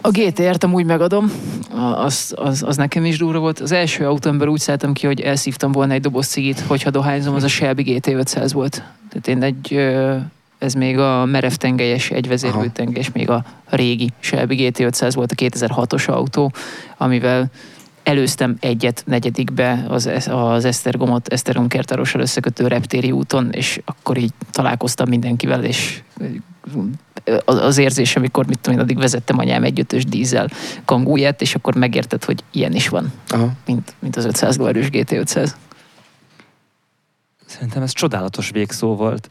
A 0.00 0.10
GTR-t 0.10 0.64
amúgy 0.64 0.84
megadom, 0.84 1.32
az, 1.96 2.34
az, 2.36 2.62
az 2.62 2.76
nekem 2.76 3.04
is 3.04 3.18
durva 3.18 3.38
volt. 3.38 3.60
Az 3.60 3.72
első 3.72 4.06
autómban 4.06 4.48
úgy 4.48 4.60
szálltam 4.60 4.92
ki, 4.92 5.06
hogy 5.06 5.20
elszívtam 5.20 5.72
volna 5.72 5.92
egy 5.92 6.00
doboz 6.00 6.26
cigit, 6.26 6.60
hogyha 6.60 6.90
dohányzom, 6.90 7.34
az 7.34 7.42
a 7.42 7.48
Shelby 7.48 7.82
GT500 7.86 8.50
volt. 8.52 8.82
Tehát 9.08 9.28
én 9.28 9.42
egy, 9.42 9.72
ez 10.58 10.74
még 10.74 10.98
a 10.98 11.24
merev 11.24 11.52
tengelyes, 11.52 12.10
egyvezérű 12.10 12.66
tengelyes, 12.72 13.12
még 13.12 13.30
a 13.30 13.44
régi 13.66 14.10
Shelby 14.20 14.56
GT500 14.58 15.10
volt 15.14 15.32
a 15.32 15.34
2006-os 15.34 16.08
autó, 16.08 16.52
amivel 16.96 17.50
előztem 18.02 18.56
egyet 18.60 19.02
negyedikbe 19.06 19.84
az, 19.88 20.10
az 20.26 20.64
Esztergomot, 20.64 21.28
Esztergom 21.28 21.68
kertárossal 21.68 22.20
összekötő 22.20 22.66
reptéri 22.66 23.10
úton, 23.10 23.50
és 23.52 23.80
akkor 23.84 24.16
így 24.16 24.32
találkoztam 24.50 25.08
mindenkivel, 25.08 25.64
és 25.64 26.02
az 27.44 27.56
az 27.56 27.78
érzés, 27.78 28.16
amikor 28.16 28.46
mit 28.46 28.58
tudom 28.58 28.78
én, 28.78 28.84
addig 28.84 28.98
vezettem 28.98 29.38
anyám 29.38 29.64
egyötös 29.64 30.04
dízel 30.04 30.48
kangúját, 30.84 31.40
és 31.40 31.54
akkor 31.54 31.74
megérted, 31.74 32.24
hogy 32.24 32.44
ilyen 32.50 32.74
is 32.74 32.88
van, 32.88 33.12
Aha. 33.28 33.52
mint, 33.66 33.94
mint 33.98 34.16
az 34.16 34.24
500 34.24 34.56
lóerős 34.56 34.88
GT500. 34.92 35.50
Szerintem 37.46 37.82
ez 37.82 37.92
csodálatos 37.92 38.50
végszó 38.50 38.96
volt. 38.96 39.28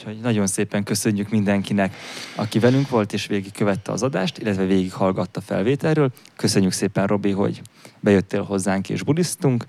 Úgyhogy 0.00 0.20
nagyon 0.20 0.46
szépen 0.46 0.82
köszönjük 0.82 1.30
mindenkinek, 1.30 1.94
aki 2.34 2.58
velünk 2.58 2.88
volt 2.88 3.12
és 3.12 3.26
végig 3.26 3.52
követte 3.52 3.92
az 3.92 4.02
adást, 4.02 4.38
illetve 4.38 4.64
végig 4.64 4.92
hallgatta 4.92 5.40
felvételről. 5.40 6.10
Köszönjük 6.36 6.72
szépen, 6.72 7.06
Robi, 7.06 7.30
hogy 7.30 7.60
bejöttél 8.00 8.42
hozzánk 8.42 8.88
és 8.88 9.02
bulisztunk. 9.02 9.64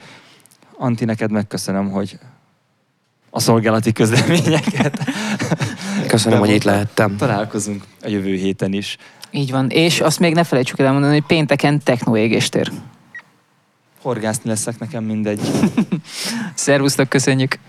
Anti, 0.78 1.06
neked 1.06 1.32
megköszönöm, 1.32 1.90
hogy 1.90 2.20
a 3.30 3.40
szolgálati 3.40 3.91
közleményeket. 3.91 5.03
Köszönöm, 6.08 6.40
hogy 6.40 6.49
itt 6.49 6.64
lehettem. 6.64 7.18
Találkozunk 7.18 7.84
a 8.02 8.08
jövő 8.08 8.36
héten 8.36 8.74
is. 8.74 8.98
Így 9.32 9.52
van, 9.52 9.70
és 9.70 10.02
azt 10.02 10.20
még 10.20 10.34
ne 10.34 10.44
felejtsük 10.44 10.80
el 10.80 10.86
elmondani, 10.86 11.14
hogy 11.14 11.26
pénteken 11.26 11.84
technoégéstér. 11.84 12.72
Horgászni 14.02 14.49
leszek, 14.49 14.80
nekem 14.80 15.03
mindegy. 15.03 15.41
Szervusztok, 16.53 17.10
köszönjük! 17.10 17.60